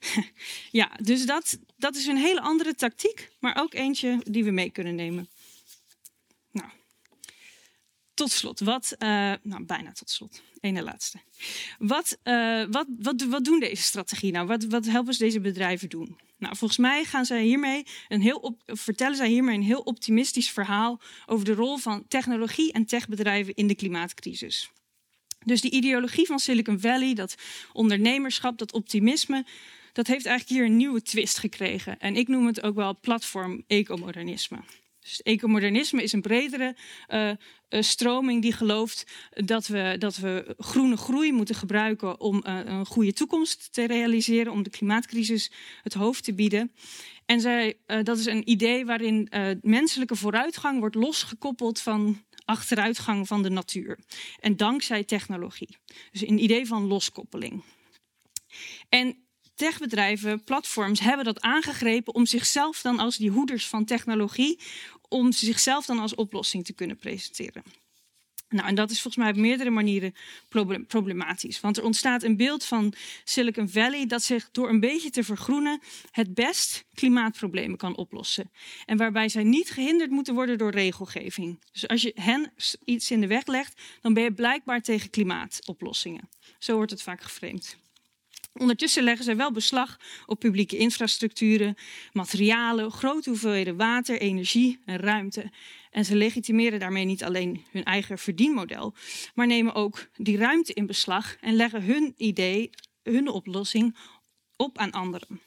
ja, 0.70 0.90
dus 1.02 1.26
dat, 1.26 1.58
dat 1.76 1.96
is 1.96 2.06
een 2.06 2.16
hele 2.16 2.40
andere 2.40 2.74
tactiek, 2.74 3.30
maar 3.38 3.56
ook 3.60 3.74
eentje 3.74 4.20
die 4.24 4.44
we 4.44 4.50
mee 4.50 4.70
kunnen 4.70 4.94
nemen. 4.94 5.28
Tot 8.16 8.30
slot, 8.30 8.60
wat, 8.60 8.94
uh, 8.98 9.32
nou 9.42 9.64
bijna 9.64 9.92
tot 9.92 10.10
slot, 10.10 10.42
ene 10.60 10.82
laatste. 10.82 11.18
Wat, 11.78 12.18
uh, 12.24 12.64
wat, 12.70 12.86
wat, 12.98 13.22
wat 13.22 13.44
doen 13.44 13.60
deze 13.60 13.82
strategie 13.82 14.32
nou? 14.32 14.46
Wat, 14.46 14.64
wat 14.64 14.86
helpen 14.86 15.14
ze 15.14 15.24
deze 15.24 15.40
bedrijven 15.40 15.88
doen? 15.88 16.18
Nou, 16.38 16.56
volgens 16.56 16.78
mij 16.78 17.04
gaan 17.04 17.24
zij 17.24 17.42
hiermee 17.42 17.86
een 18.08 18.20
heel 18.20 18.58
vertellen 18.66 19.16
zij 19.16 19.28
hiermee 19.28 19.56
een 19.56 19.62
heel 19.62 19.80
optimistisch 19.80 20.50
verhaal 20.50 21.00
over 21.26 21.44
de 21.44 21.54
rol 21.54 21.76
van 21.76 22.04
technologie 22.08 22.72
en 22.72 22.86
techbedrijven 22.86 23.54
in 23.54 23.66
de 23.66 23.74
klimaatcrisis. 23.74 24.70
Dus 25.44 25.60
die 25.60 25.70
ideologie 25.70 26.26
van 26.26 26.38
Silicon 26.38 26.80
Valley, 26.80 27.14
dat 27.14 27.34
ondernemerschap, 27.72 28.58
dat 28.58 28.72
optimisme, 28.72 29.46
dat 29.92 30.06
heeft 30.06 30.26
eigenlijk 30.26 30.58
hier 30.58 30.70
een 30.70 30.76
nieuwe 30.76 31.02
twist 31.02 31.38
gekregen. 31.38 31.98
En 31.98 32.16
ik 32.16 32.28
noem 32.28 32.46
het 32.46 32.62
ook 32.62 32.74
wel 32.74 32.98
platform-ecomodernisme. 33.00 34.58
Dus 35.06 35.22
ecomodernisme 35.22 36.02
is 36.02 36.12
een 36.12 36.20
bredere 36.20 36.76
uh, 37.08 37.32
stroming 37.68 38.42
die 38.42 38.52
gelooft 38.52 39.12
dat 39.30 39.66
we, 39.66 39.96
dat 39.98 40.16
we 40.16 40.54
groene 40.58 40.96
groei 40.96 41.32
moeten 41.32 41.54
gebruiken 41.54 42.20
om 42.20 42.42
uh, 42.46 42.60
een 42.64 42.86
goede 42.86 43.12
toekomst 43.12 43.72
te 43.72 43.86
realiseren, 43.86 44.52
om 44.52 44.62
de 44.62 44.70
klimaatcrisis 44.70 45.52
het 45.82 45.94
hoofd 45.94 46.24
te 46.24 46.34
bieden. 46.34 46.72
En 47.26 47.40
zij, 47.40 47.78
dat 48.02 48.18
is 48.18 48.26
een 48.26 48.50
idee 48.50 48.86
waarin 48.86 49.28
menselijke 49.60 50.16
vooruitgang 50.16 50.78
wordt 50.78 50.94
losgekoppeld 50.94 51.80
van 51.80 52.24
achteruitgang 52.44 53.26
van 53.26 53.42
de 53.42 53.50
natuur. 53.50 53.98
En 54.40 54.56
dankzij 54.56 55.04
technologie. 55.04 55.76
Dus 56.12 56.26
een 56.26 56.42
idee 56.42 56.66
van 56.66 56.86
loskoppeling. 56.86 57.62
En 58.88 59.25
techbedrijven, 59.56 60.44
platforms 60.44 61.00
hebben 61.00 61.24
dat 61.24 61.40
aangegrepen 61.40 62.14
om 62.14 62.26
zichzelf 62.26 62.80
dan 62.80 62.98
als 62.98 63.16
die 63.16 63.30
hoeders 63.30 63.66
van 63.66 63.84
technologie, 63.84 64.58
om 65.08 65.32
zichzelf 65.32 65.86
dan 65.86 65.98
als 65.98 66.14
oplossing 66.14 66.64
te 66.64 66.72
kunnen 66.72 66.96
presenteren. 66.96 67.62
Nou, 68.48 68.68
en 68.68 68.74
dat 68.74 68.90
is 68.90 69.00
volgens 69.00 69.24
mij 69.24 69.32
op 69.32 69.38
meerdere 69.38 69.70
manieren 69.70 70.14
problematisch. 70.86 71.60
Want 71.60 71.76
er 71.76 71.84
ontstaat 71.84 72.22
een 72.22 72.36
beeld 72.36 72.64
van 72.64 72.94
Silicon 73.24 73.68
Valley 73.68 74.06
dat 74.06 74.22
zich 74.22 74.48
door 74.50 74.68
een 74.68 74.80
beetje 74.80 75.10
te 75.10 75.24
vergroenen 75.24 75.80
het 76.10 76.34
best 76.34 76.84
klimaatproblemen 76.94 77.76
kan 77.76 77.96
oplossen. 77.96 78.50
En 78.84 78.96
waarbij 78.96 79.28
zij 79.28 79.42
niet 79.42 79.70
gehinderd 79.70 80.10
moeten 80.10 80.34
worden 80.34 80.58
door 80.58 80.70
regelgeving. 80.70 81.64
Dus 81.72 81.88
als 81.88 82.02
je 82.02 82.12
hen 82.14 82.52
iets 82.84 83.10
in 83.10 83.20
de 83.20 83.26
weg 83.26 83.46
legt, 83.46 83.80
dan 84.00 84.14
ben 84.14 84.22
je 84.22 84.32
blijkbaar 84.32 84.82
tegen 84.82 85.10
klimaatoplossingen. 85.10 86.28
Zo 86.58 86.74
wordt 86.74 86.90
het 86.90 87.02
vaak 87.02 87.22
geframed. 87.22 87.76
Ondertussen 88.58 89.02
leggen 89.02 89.24
zij 89.24 89.36
wel 89.36 89.52
beslag 89.52 90.00
op 90.26 90.38
publieke 90.38 90.76
infrastructuren, 90.76 91.74
materialen, 92.12 92.90
grote 92.90 93.28
hoeveelheden 93.28 93.76
water, 93.76 94.20
energie 94.20 94.78
en 94.84 94.98
ruimte. 94.98 95.50
En 95.90 96.04
ze 96.04 96.16
legitimeren 96.16 96.80
daarmee 96.80 97.04
niet 97.04 97.24
alleen 97.24 97.64
hun 97.70 97.84
eigen 97.84 98.18
verdienmodel, 98.18 98.94
maar 99.34 99.46
nemen 99.46 99.74
ook 99.74 100.06
die 100.16 100.36
ruimte 100.36 100.72
in 100.72 100.86
beslag 100.86 101.36
en 101.40 101.54
leggen 101.54 101.82
hun 101.82 102.14
idee, 102.16 102.70
hun 103.02 103.28
oplossing 103.28 103.96
op 104.56 104.78
aan 104.78 104.90
anderen. 104.90 105.40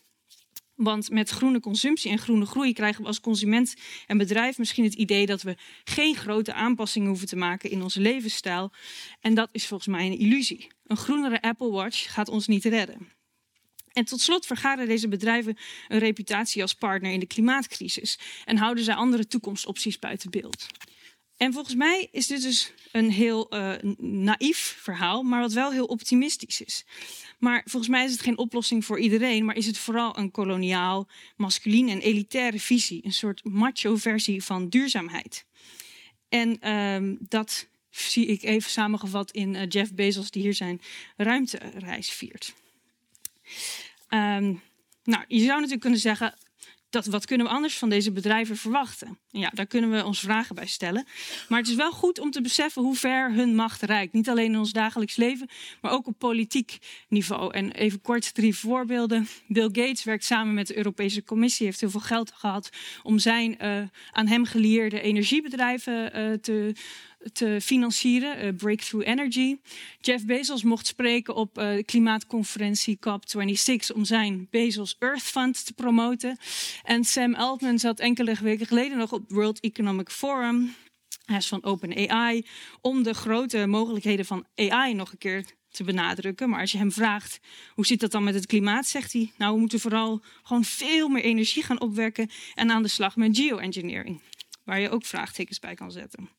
Want 0.79 1.09
met 1.09 1.29
groene 1.29 1.59
consumptie 1.59 2.11
en 2.11 2.17
groene 2.17 2.45
groei 2.45 2.73
krijgen 2.73 3.01
we 3.01 3.07
als 3.07 3.19
consument 3.19 3.75
en 4.07 4.17
bedrijf 4.17 4.57
misschien 4.57 4.83
het 4.83 4.93
idee 4.93 5.25
dat 5.25 5.41
we 5.41 5.55
geen 5.83 6.15
grote 6.15 6.53
aanpassingen 6.53 7.07
hoeven 7.07 7.27
te 7.27 7.35
maken 7.35 7.69
in 7.69 7.81
onze 7.81 8.01
levensstijl. 8.01 8.71
En 9.19 9.33
dat 9.33 9.49
is 9.51 9.67
volgens 9.67 9.89
mij 9.89 10.05
een 10.05 10.19
illusie. 10.19 10.67
Een 10.85 10.97
groenere 10.97 11.41
Apple 11.41 11.69
Watch 11.69 12.13
gaat 12.13 12.29
ons 12.29 12.47
niet 12.47 12.65
redden. 12.65 13.11
En 13.93 14.05
tot 14.05 14.21
slot 14.21 14.45
vergaren 14.45 14.87
deze 14.87 15.07
bedrijven 15.07 15.57
een 15.87 15.99
reputatie 15.99 16.61
als 16.61 16.73
partner 16.73 17.11
in 17.11 17.19
de 17.19 17.27
klimaatcrisis 17.27 18.19
en 18.45 18.57
houden 18.57 18.83
zij 18.83 18.95
andere 18.95 19.27
toekomstopties 19.27 19.99
buiten 19.99 20.31
beeld. 20.31 20.67
En 21.39 21.53
volgens 21.53 21.75
mij 21.75 22.07
is 22.11 22.27
dit 22.27 22.41
dus 22.41 22.73
een 22.91 23.11
heel 23.11 23.55
uh, 23.55 23.73
naïef 23.97 24.77
verhaal, 24.79 25.23
maar 25.23 25.39
wat 25.39 25.53
wel 25.53 25.71
heel 25.71 25.85
optimistisch 25.85 26.61
is. 26.61 26.85
Maar 27.37 27.61
volgens 27.65 27.91
mij 27.91 28.05
is 28.05 28.11
het 28.11 28.21
geen 28.21 28.37
oplossing 28.37 28.85
voor 28.85 28.99
iedereen, 28.99 29.45
maar 29.45 29.55
is 29.55 29.65
het 29.65 29.77
vooral 29.77 30.17
een 30.17 30.31
koloniaal, 30.31 31.07
masculien 31.35 31.89
en 31.89 32.01
elitaire 32.01 32.59
visie. 32.59 33.05
Een 33.05 33.13
soort 33.13 33.43
macho-versie 33.43 34.43
van 34.43 34.69
duurzaamheid. 34.69 35.45
En 36.29 36.71
um, 36.71 37.17
dat 37.19 37.67
zie 37.89 38.25
ik 38.25 38.43
even 38.43 38.71
samengevat 38.71 39.31
in 39.31 39.53
uh, 39.53 39.61
Jeff 39.67 39.93
Bezos, 39.93 40.31
die 40.31 40.41
hier 40.41 40.53
zijn 40.53 40.81
ruimtereis 41.17 42.09
viert. 42.09 42.53
Um, 44.09 44.61
nou, 45.03 45.23
je 45.27 45.39
zou 45.39 45.53
natuurlijk 45.53 45.81
kunnen 45.81 45.99
zeggen, 45.99 46.33
wat 46.89 47.25
kunnen 47.25 47.45
we 47.47 47.53
anders 47.53 47.77
van 47.77 47.89
deze 47.89 48.11
bedrijven 48.11 48.57
verwachten? 48.57 49.17
Ja, 49.31 49.49
daar 49.53 49.65
kunnen 49.65 49.91
we 49.91 50.05
ons 50.05 50.19
vragen 50.19 50.55
bij 50.55 50.67
stellen. 50.67 51.05
Maar 51.49 51.59
het 51.59 51.67
is 51.67 51.75
wel 51.75 51.91
goed 51.91 52.19
om 52.19 52.31
te 52.31 52.41
beseffen 52.41 52.81
hoe 52.81 52.95
ver 52.95 53.33
hun 53.33 53.55
macht 53.55 53.81
reikt. 53.81 54.13
Niet 54.13 54.29
alleen 54.29 54.51
in 54.51 54.59
ons 54.59 54.71
dagelijks 54.71 55.15
leven, 55.15 55.49
maar 55.81 55.91
ook 55.91 56.07
op 56.07 56.15
politiek 56.17 56.77
niveau. 57.07 57.53
En 57.53 57.71
even 57.71 58.01
kort 58.01 58.33
drie 58.33 58.55
voorbeelden. 58.55 59.27
Bill 59.47 59.69
Gates 59.71 60.03
werkt 60.03 60.23
samen 60.23 60.53
met 60.53 60.67
de 60.67 60.77
Europese 60.77 61.23
Commissie, 61.23 61.65
heeft 61.65 61.79
heel 61.79 61.89
veel 61.89 61.99
geld 61.99 62.31
gehad 62.31 62.69
om 63.03 63.19
zijn 63.19 63.57
uh, 63.61 63.81
aan 64.11 64.27
hem 64.27 64.45
gelieerde 64.45 65.01
energiebedrijven 65.01 66.19
uh, 66.19 66.33
te 66.33 66.73
te 67.33 67.59
financieren, 67.61 68.45
uh, 68.45 68.53
Breakthrough 68.57 69.07
Energy. 69.07 69.57
Jeff 70.01 70.25
Bezos 70.25 70.63
mocht 70.63 70.87
spreken 70.87 71.35
op 71.35 71.53
de 71.53 71.83
klimaatconferentie 71.85 72.99
COP26 73.07 73.95
om 73.95 74.05
zijn 74.05 74.47
Bezos 74.49 74.95
Earth 74.99 75.23
Fund 75.23 75.65
te 75.65 75.73
promoten. 75.73 76.37
En 76.83 77.03
Sam 77.03 77.33
Altman 77.33 77.79
zat 77.79 77.99
enkele 77.99 78.35
weken 78.41 78.65
geleden 78.65 78.97
nog 78.97 79.11
op 79.11 79.31
World 79.31 79.59
Economic 79.59 80.09
Forum. 80.09 80.75
Hij 81.25 81.37
is 81.37 81.47
van 81.47 81.63
OpenAI 81.63 82.45
om 82.81 83.03
de 83.03 83.13
grote 83.13 83.67
mogelijkheden 83.67 84.25
van 84.25 84.45
AI 84.55 84.93
nog 84.93 85.11
een 85.11 85.17
keer 85.17 85.45
te 85.71 85.83
benadrukken. 85.83 86.49
Maar 86.49 86.59
als 86.59 86.71
je 86.71 86.77
hem 86.77 86.91
vraagt 86.91 87.39
hoe 87.73 87.85
zit 87.85 87.99
dat 87.99 88.11
dan 88.11 88.23
met 88.23 88.33
het 88.33 88.45
klimaat, 88.45 88.87
zegt 88.87 89.13
hij: 89.13 89.31
Nou, 89.37 89.53
we 89.53 89.59
moeten 89.59 89.79
vooral 89.79 90.21
gewoon 90.43 90.63
veel 90.63 91.09
meer 91.09 91.23
energie 91.23 91.63
gaan 91.63 91.81
opwekken 91.81 92.29
en 92.53 92.71
aan 92.71 92.83
de 92.83 92.89
slag 92.89 93.15
met 93.15 93.37
geoengineering, 93.37 94.21
waar 94.63 94.79
je 94.79 94.89
ook 94.89 95.05
vraagtekens 95.05 95.59
bij 95.59 95.75
kan 95.75 95.91
zetten. 95.91 96.38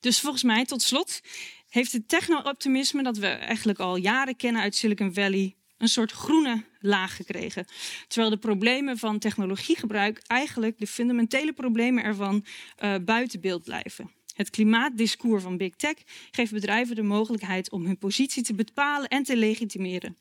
Dus 0.00 0.20
volgens 0.20 0.42
mij, 0.42 0.64
tot 0.64 0.82
slot, 0.82 1.20
heeft 1.68 1.92
het 1.92 2.08
techno-optimisme 2.08 3.02
dat 3.02 3.16
we 3.16 3.26
eigenlijk 3.26 3.78
al 3.78 3.96
jaren 3.96 4.36
kennen 4.36 4.62
uit 4.62 4.74
Silicon 4.74 5.14
Valley 5.14 5.54
een 5.78 5.88
soort 5.88 6.12
groene 6.12 6.64
laag 6.80 7.16
gekregen. 7.16 7.66
Terwijl 8.08 8.30
de 8.30 8.38
problemen 8.38 8.98
van 8.98 9.18
technologiegebruik 9.18 10.22
eigenlijk 10.26 10.78
de 10.78 10.86
fundamentele 10.86 11.52
problemen 11.52 12.04
ervan 12.04 12.44
uh, 12.84 12.94
buiten 13.04 13.40
beeld 13.40 13.64
blijven. 13.64 14.10
Het 14.34 14.50
klimaatdiscours 14.50 15.42
van 15.42 15.56
Big 15.56 15.74
Tech 15.74 15.94
geeft 16.30 16.52
bedrijven 16.52 16.96
de 16.96 17.02
mogelijkheid 17.02 17.70
om 17.70 17.86
hun 17.86 17.98
positie 17.98 18.42
te 18.42 18.54
bepalen 18.54 19.08
en 19.08 19.22
te 19.22 19.36
legitimeren. 19.36 20.16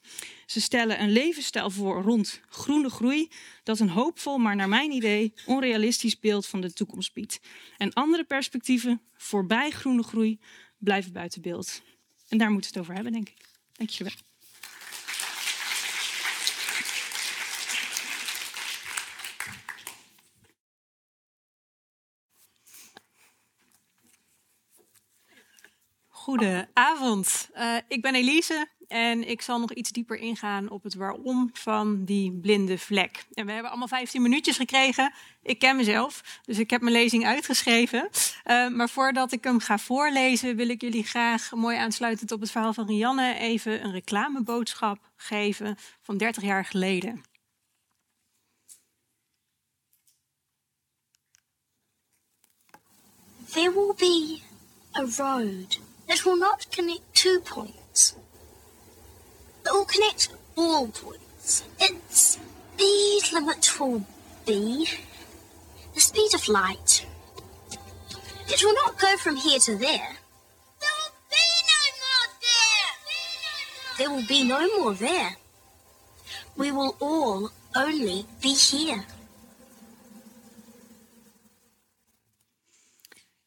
Ze 0.46 0.62
stellen 0.62 1.02
een 1.02 1.12
levensstijl 1.12 1.70
voor 1.70 2.02
rond 2.02 2.42
groene 2.50 2.90
groei 2.90 3.30
dat 3.64 3.80
een 3.80 3.90
hoopvol, 3.90 4.38
maar 4.38 4.56
naar 4.56 4.70
mijn 4.70 4.92
idee 4.92 5.34
onrealistisch 5.46 6.20
beeld 6.20 6.46
van 6.46 6.62
de 6.62 6.74
toekomst 6.74 7.14
biedt. 7.14 7.40
En 7.78 7.94
andere 7.94 8.24
perspectieven 8.24 9.02
voorbij 9.14 9.70
groene 9.70 10.04
groei 10.04 10.40
blijven 10.78 11.14
buiten 11.14 11.42
beeld. 11.42 11.82
En 12.30 12.38
daar 12.38 12.52
moeten 12.52 12.72
we 12.72 12.78
het 12.78 12.88
over 12.88 12.96
hebben, 12.96 13.14
denk 13.14 13.30
ik. 13.30 13.50
Dank 13.74 13.92
wel. 13.98 14.33
Goedenavond, 26.24 27.50
uh, 27.56 27.76
ik 27.88 28.02
ben 28.02 28.16
Elise 28.16 28.68
en 28.88 29.30
ik 29.30 29.42
zal 29.42 29.60
nog 29.60 29.74
iets 29.74 29.90
dieper 29.90 30.18
ingaan 30.18 30.70
op 30.70 30.84
het 30.84 30.94
waarom 30.94 31.50
van 31.54 32.06
die 32.06 32.32
blinde 32.32 32.78
vlek. 32.78 33.26
En 33.34 33.46
we 33.46 33.52
hebben 33.52 33.70
allemaal 33.70 33.88
15 33.88 34.22
minuutjes 34.22 34.58
gekregen. 34.58 35.14
Ik 35.42 35.60
ken 35.60 35.76
mezelf, 35.76 36.42
dus 36.46 36.60
ik 36.60 36.70
heb 36.70 36.82
mijn 36.82 36.96
lezing 36.96 37.26
uitgeschreven. 37.26 38.10
Uh, 38.46 38.70
maar 38.70 38.90
voordat 38.90 39.32
ik 39.32 39.44
hem 39.44 39.60
ga 39.60 39.78
voorlezen, 39.78 40.56
wil 40.56 40.70
ik 40.70 40.82
jullie 40.82 41.04
graag, 41.04 41.52
mooi 41.52 41.78
aansluitend 41.78 42.32
op 42.32 42.42
het 42.42 42.52
verhaal 42.52 42.74
van 42.74 42.88
Rianne, 42.88 43.38
even 43.38 43.84
een 43.84 43.92
reclameboodschap 43.92 45.00
geven 45.16 45.78
van 46.02 46.18
30 46.18 46.44
jaar 46.44 46.66
geleden. 46.66 47.24
There 53.52 53.74
will 53.74 53.94
be 53.98 54.42
a 54.96 55.06
road 55.18 55.80
that 56.14 56.26
will 56.26 56.38
not 56.38 56.70
connect 56.72 57.12
two 57.16 57.40
points. 57.40 58.16
It 59.66 59.72
will 59.72 59.86
connect 59.86 60.30
all 60.56 60.88
points. 60.88 61.64
Its 61.80 62.38
speed 62.38 63.22
limit 63.34 63.80
will 63.80 64.06
be 64.46 64.88
the 65.96 66.00
speed 66.00 66.36
of 66.36 66.48
light. 66.48 67.08
It 68.48 68.64
will 68.64 68.76
not 68.76 69.00
go 69.00 69.18
from 69.18 69.38
here 69.38 69.58
to 69.58 69.76
there. 69.76 70.18
There 70.82 70.92
will 71.02 71.18
be 71.32 71.48
no 71.74 71.82
more 72.04 72.28
there. 72.46 72.94
There 73.98 74.10
will 74.12 74.28
be 74.28 74.44
no 74.44 74.84
more 74.84 74.94
there. 74.94 75.36
We 76.56 76.72
will 76.72 76.96
all 77.00 77.50
only 77.76 78.28
be 78.40 78.54
here. 78.54 79.04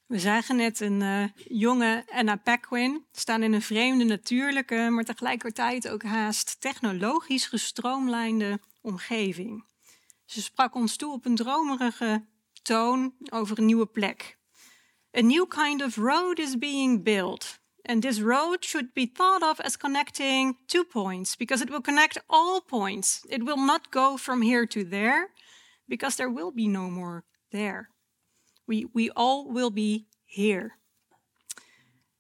We 0.07 0.19
zagen 0.19 0.57
net 0.57 0.81
een 0.81 1.01
uh, 1.01 1.25
jonge 1.35 2.05
Anna 2.09 2.37
Paquin 2.37 3.07
staan 3.13 3.43
in 3.43 3.53
een 3.53 3.63
vreemde, 3.63 4.05
natuurlijke, 4.05 4.89
maar 4.91 5.05
tegelijkertijd 5.05 5.89
ook 5.89 6.03
haast 6.03 6.61
technologisch 6.61 7.47
gestroomlijnde 7.47 8.61
omgeving. 8.81 9.65
Ze 10.25 10.43
sprak 10.43 10.75
ons 10.75 10.97
toe 10.97 11.13
op 11.13 11.25
een 11.25 11.35
dromerige 11.35 12.27
toon 12.63 13.15
over 13.31 13.59
een 13.59 13.65
nieuwe 13.65 13.87
plek. 13.87 14.39
A 15.19 15.21
new 15.21 15.49
kind 15.49 15.83
of 15.83 15.97
road 15.97 16.39
is 16.39 16.59
being 16.59 17.03
built. 17.03 17.61
And 17.83 18.03
this 18.03 18.21
road 18.21 18.65
should 18.65 18.93
be 18.93 19.11
thought 19.13 19.43
of 19.43 19.61
as 19.61 19.77
connecting 19.77 20.59
two 20.67 20.85
points 20.85 21.37
because 21.37 21.63
it 21.63 21.69
will 21.69 21.81
connect 21.81 22.23
all 22.27 22.61
points. 22.61 23.25
It 23.29 23.43
will 23.43 23.65
not 23.65 23.91
go 23.91 24.17
from 24.17 24.43
here 24.43 24.67
to 24.67 24.89
there 24.89 25.33
because 25.85 26.17
there 26.17 26.33
will 26.33 26.53
be 26.53 26.69
no 26.69 26.91
more 26.91 27.25
there. 27.51 27.96
We, 28.67 28.89
we 28.93 29.13
all 29.13 29.53
will 29.53 29.73
be 29.73 30.05
here. 30.25 30.75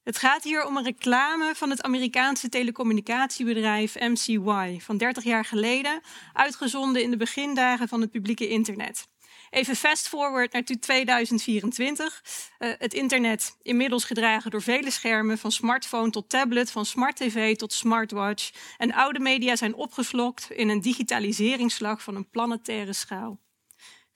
Het 0.02 0.18
gaat 0.18 0.44
hier 0.44 0.66
om 0.66 0.76
een 0.76 0.84
reclame 0.84 1.54
van 1.54 1.70
het 1.70 1.82
Amerikaanse 1.82 2.48
telecommunicatiebedrijf 2.48 3.94
MCY 3.94 4.78
van 4.80 4.96
30 4.96 5.24
jaar 5.24 5.44
geleden, 5.44 6.00
uitgezonden 6.32 7.02
in 7.02 7.10
de 7.10 7.16
begindagen 7.16 7.88
van 7.88 8.00
het 8.00 8.10
publieke 8.10 8.48
internet. 8.48 9.08
Even 9.50 9.76
fast 9.76 10.08
forward 10.08 10.52
naar 10.52 10.62
2024. 10.62 12.22
Uh, 12.58 12.72
het 12.78 12.94
internet, 12.94 13.56
inmiddels 13.62 14.04
gedragen 14.04 14.50
door 14.50 14.62
vele 14.62 14.90
schermen, 14.90 15.38
van 15.38 15.52
smartphone 15.52 16.10
tot 16.10 16.28
tablet, 16.28 16.70
van 16.70 16.86
smart 16.86 17.16
tv 17.16 17.56
tot 17.56 17.72
smartwatch. 17.72 18.50
En 18.76 18.92
oude 18.92 19.20
media 19.20 19.56
zijn 19.56 19.74
opgeslokt 19.74 20.50
in 20.50 20.68
een 20.68 20.80
digitaliseringsslag 20.80 22.02
van 22.02 22.14
een 22.16 22.30
planetaire 22.30 22.92
schaal. 22.92 23.38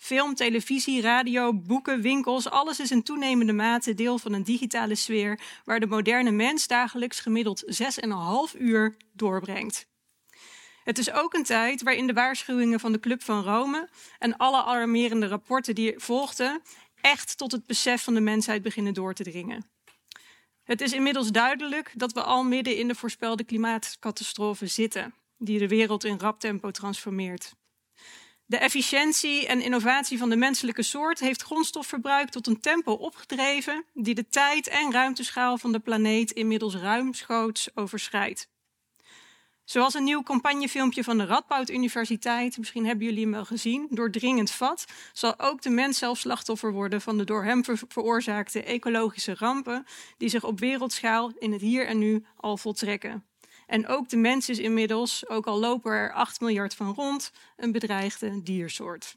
Film, 0.01 0.35
televisie, 0.35 1.01
radio, 1.01 1.55
boeken, 1.55 2.01
winkels, 2.01 2.51
alles 2.51 2.81
is 2.81 2.91
in 2.91 3.03
toenemende 3.03 3.53
mate 3.53 3.95
deel 3.95 4.19
van 4.19 4.33
een 4.33 4.43
digitale 4.43 4.95
sfeer 4.95 5.41
waar 5.65 5.81
de 5.81 5.87
moderne 5.87 6.31
mens 6.31 6.67
dagelijks 6.67 7.21
gemiddeld 7.21 7.65
6,5 8.55 8.61
uur 8.61 8.97
doorbrengt. 9.13 9.87
Het 10.85 10.99
is 10.99 11.11
ook 11.13 11.35
een 11.35 11.43
tijd 11.43 11.83
waarin 11.83 12.07
de 12.07 12.13
waarschuwingen 12.13 12.81
van 12.81 12.93
de 12.93 13.01
Club 13.01 13.23
van 13.23 13.43
Rome 13.43 13.89
en 14.19 14.37
alle 14.37 14.65
alarmerende 14.65 15.27
rapporten 15.27 15.75
die 15.75 15.95
volgden 15.97 16.63
echt 17.01 17.37
tot 17.37 17.53
het 17.53 17.67
besef 17.67 18.03
van 18.03 18.15
de 18.15 18.21
mensheid 18.21 18.63
beginnen 18.63 18.95
door 18.95 19.15
te 19.15 19.23
dringen. 19.23 19.71
Het 20.63 20.81
is 20.81 20.93
inmiddels 20.93 21.31
duidelijk 21.31 21.93
dat 21.95 22.13
we 22.13 22.23
al 22.23 22.45
midden 22.45 22.77
in 22.77 22.89
de 22.89 22.95
voorspelde 22.95 23.45
klimaatcatastrofe 23.45 24.67
zitten, 24.67 25.15
die 25.39 25.59
de 25.59 25.69
wereld 25.69 26.05
in 26.05 26.19
rap 26.19 26.41
tempo 26.41 26.71
transformeert. 26.71 27.59
De 28.51 28.59
efficiëntie 28.59 29.47
en 29.47 29.61
innovatie 29.61 30.19
van 30.19 30.29
de 30.31 30.37
menselijke 30.37 30.83
soort 30.83 31.21
heeft 31.21 31.43
grondstofverbruik 31.43 32.29
tot 32.31 32.47
een 32.47 32.61
tempo 32.61 32.93
opgedreven 32.93 33.85
die 33.95 34.15
de 34.15 34.29
tijd- 34.29 34.69
en 34.69 34.93
ruimteschaal 34.93 35.59
van 35.59 35.73
de 35.73 35.79
planeet 35.79 36.31
inmiddels 36.31 36.75
ruimschoots 36.75 37.77
overschrijdt. 37.77 38.49
Zoals 39.65 39.95
een 39.95 40.05
nieuw 40.05 40.23
campagnefilmpje 40.23 41.05
van 41.05 41.19
de 41.19 41.25
Radboud 41.25 41.71
Universiteit, 41.71 42.59
misschien 42.59 42.87
hebben 42.87 43.05
jullie 43.05 43.23
hem 43.23 43.33
wel 43.33 43.45
gezien, 43.45 43.87
doordringend 43.91 44.51
vat, 44.51 44.85
zal 45.13 45.39
ook 45.39 45.63
de 45.63 45.71
mens 45.71 45.99
zelf 45.99 46.19
slachtoffer 46.19 46.73
worden 46.73 47.01
van 47.01 47.19
de 47.19 47.25
door 47.25 47.45
hem 47.45 47.65
veroorzaakte 47.89 48.63
ecologische 48.63 49.35
rampen 49.35 49.87
die 50.17 50.29
zich 50.29 50.45
op 50.45 50.61
wereldschaal 50.61 51.33
in 51.39 51.53
het 51.53 51.61
hier 51.61 51.87
en 51.87 51.99
nu 51.99 52.25
al 52.37 52.57
voltrekken. 52.57 53.30
En 53.71 53.87
ook 53.87 54.09
de 54.09 54.17
mens 54.17 54.49
is 54.49 54.59
inmiddels, 54.59 55.29
ook 55.29 55.47
al 55.47 55.59
lopen 55.59 55.93
er 55.93 56.13
8 56.13 56.41
miljard 56.41 56.75
van 56.75 56.95
rond, 56.95 57.33
een 57.57 57.73
bedreigde 57.73 58.43
diersoort. 58.43 59.17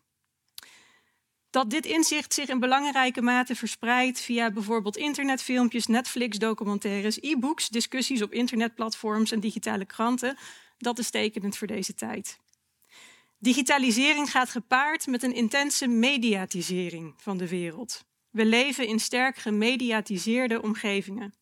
Dat 1.50 1.70
dit 1.70 1.86
inzicht 1.86 2.34
zich 2.34 2.50
in 2.50 2.60
belangrijke 2.60 3.22
mate 3.22 3.56
verspreidt 3.56 4.20
via 4.20 4.52
bijvoorbeeld 4.52 4.98
internetfilmpjes, 4.98 5.88
Netflix-documentaires, 5.88 7.18
e-books, 7.22 7.70
discussies 7.70 8.22
op 8.22 8.34
internetplatforms 8.34 9.32
en 9.32 9.40
digitale 9.40 9.86
kranten, 9.86 10.38
dat 10.78 11.00
is 11.00 11.10
tekenend 11.10 11.58
voor 11.58 11.68
deze 11.68 11.94
tijd. 11.94 12.40
Digitalisering 13.40 14.32
gaat 14.32 14.50
gepaard 14.50 15.08
met 15.08 15.24
een 15.24 15.34
intense 15.34 15.88
mediatisering 15.88 17.14
van 17.18 17.38
de 17.38 17.48
wereld. 17.48 18.06
We 18.30 18.46
leven 18.46 18.88
in 18.88 19.00
sterk 19.00 19.38
gemediatiseerde 19.38 20.62
omgevingen. 20.62 21.34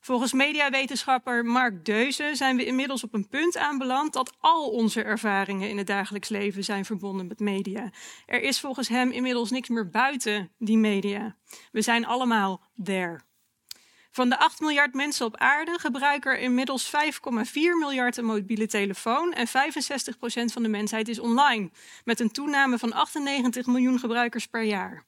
Volgens 0.00 0.32
mediawetenschapper 0.32 1.44
Mark 1.44 1.84
Deuze 1.84 2.30
zijn 2.32 2.56
we 2.56 2.64
inmiddels 2.64 3.04
op 3.04 3.14
een 3.14 3.28
punt 3.28 3.56
aanbeland 3.56 4.12
dat 4.12 4.36
al 4.40 4.70
onze 4.70 5.02
ervaringen 5.02 5.68
in 5.68 5.78
het 5.78 5.86
dagelijks 5.86 6.28
leven 6.28 6.64
zijn 6.64 6.84
verbonden 6.84 7.26
met 7.26 7.40
media. 7.40 7.90
Er 8.26 8.42
is 8.42 8.60
volgens 8.60 8.88
hem 8.88 9.10
inmiddels 9.10 9.50
niks 9.50 9.68
meer 9.68 9.88
buiten 9.88 10.50
die 10.58 10.78
media. 10.78 11.36
We 11.72 11.82
zijn 11.82 12.06
allemaal 12.06 12.62
there. 12.84 13.20
Van 14.10 14.28
de 14.28 14.38
8 14.38 14.60
miljard 14.60 14.94
mensen 14.94 15.26
op 15.26 15.36
aarde 15.36 15.78
gebruiken 15.78 16.32
er 16.32 16.38
inmiddels 16.38 16.90
5,4 16.90 16.92
miljard 17.52 18.16
een 18.16 18.24
mobiele 18.24 18.66
telefoon 18.66 19.32
en 19.32 19.48
65% 19.48 19.50
van 20.52 20.62
de 20.62 20.68
mensheid 20.68 21.08
is 21.08 21.18
online, 21.18 21.70
met 22.04 22.20
een 22.20 22.30
toename 22.30 22.78
van 22.78 22.92
98 22.92 23.66
miljoen 23.66 23.98
gebruikers 23.98 24.46
per 24.46 24.62
jaar. 24.62 25.07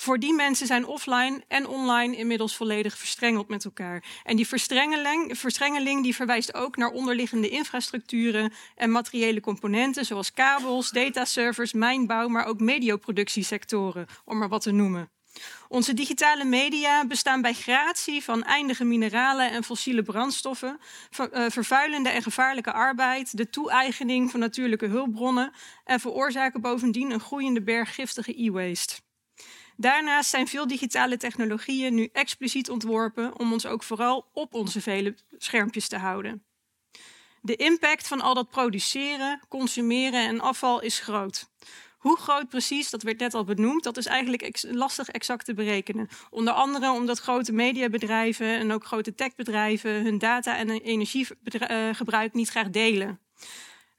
Voor 0.00 0.18
die 0.18 0.34
mensen 0.34 0.66
zijn 0.66 0.86
offline 0.86 1.42
en 1.48 1.66
online 1.66 2.16
inmiddels 2.16 2.56
volledig 2.56 2.98
verstrengeld 2.98 3.48
met 3.48 3.64
elkaar. 3.64 4.04
En 4.24 4.36
die 4.36 4.46
verstrengeling, 4.46 5.38
verstrengeling 5.38 6.02
die 6.02 6.14
verwijst 6.14 6.54
ook 6.54 6.76
naar 6.76 6.90
onderliggende 6.90 7.48
infrastructuren 7.48 8.52
en 8.74 8.90
materiële 8.90 9.40
componenten, 9.40 10.04
zoals 10.04 10.32
kabels, 10.32 10.90
dataservers, 10.90 11.72
mijnbouw, 11.72 12.28
maar 12.28 12.44
ook 12.44 12.60
medioproductiesectoren, 12.60 14.06
om 14.24 14.38
maar 14.38 14.48
wat 14.48 14.62
te 14.62 14.70
noemen. 14.70 15.10
Onze 15.68 15.94
digitale 15.94 16.44
media 16.44 17.06
bestaan 17.06 17.42
bij 17.42 17.54
gratie 17.54 18.24
van 18.24 18.42
eindige 18.42 18.84
mineralen 18.84 19.50
en 19.50 19.64
fossiele 19.64 20.02
brandstoffen, 20.02 20.78
vervuilende 21.48 22.08
en 22.08 22.22
gevaarlijke 22.22 22.72
arbeid, 22.72 23.36
de 23.36 23.50
toe-eigening 23.50 24.30
van 24.30 24.40
natuurlijke 24.40 24.86
hulpbronnen 24.86 25.52
en 25.84 26.00
veroorzaken 26.00 26.60
bovendien 26.60 27.10
een 27.10 27.20
groeiende 27.20 27.62
berg 27.62 27.94
giftige 27.94 28.42
e-waste. 28.44 29.00
Daarnaast 29.80 30.30
zijn 30.30 30.48
veel 30.48 30.66
digitale 30.66 31.16
technologieën 31.16 31.94
nu 31.94 32.08
expliciet 32.12 32.70
ontworpen 32.70 33.38
om 33.38 33.52
ons 33.52 33.66
ook 33.66 33.82
vooral 33.82 34.28
op 34.32 34.54
onze 34.54 34.80
vele 34.80 35.14
schermpjes 35.38 35.88
te 35.88 35.96
houden. 35.96 36.44
De 37.42 37.56
impact 37.56 38.08
van 38.08 38.20
al 38.20 38.34
dat 38.34 38.50
produceren, 38.50 39.40
consumeren 39.48 40.26
en 40.26 40.40
afval 40.40 40.80
is 40.80 40.98
groot. 40.98 41.50
Hoe 41.98 42.18
groot 42.18 42.48
precies, 42.48 42.90
dat 42.90 43.02
werd 43.02 43.18
net 43.18 43.34
al 43.34 43.44
benoemd, 43.44 43.82
dat 43.82 43.96
is 43.96 44.06
eigenlijk 44.06 44.64
lastig 44.70 45.08
exact 45.08 45.44
te 45.44 45.54
berekenen. 45.54 46.08
Onder 46.30 46.52
andere 46.52 46.90
omdat 46.90 47.18
grote 47.18 47.52
mediabedrijven 47.52 48.46
en 48.46 48.72
ook 48.72 48.84
grote 48.84 49.14
techbedrijven 49.14 50.02
hun 50.02 50.18
data 50.18 50.56
en 50.56 50.70
energiegebruik 50.70 52.32
niet 52.32 52.50
graag 52.50 52.70
delen. 52.70 53.20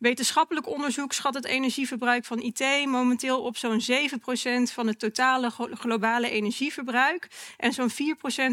Wetenschappelijk 0.01 0.67
onderzoek 0.67 1.13
schat 1.13 1.33
het 1.33 1.45
energieverbruik 1.45 2.25
van 2.25 2.39
IT 2.39 2.85
momenteel 2.85 3.41
op 3.41 3.57
zo'n 3.57 3.81
7% 3.81 4.73
van 4.73 4.87
het 4.87 4.99
totale 4.99 5.49
globale 5.51 6.29
energieverbruik 6.29 7.27
en 7.57 7.73
zo'n 7.73 7.91
4% 7.91 7.93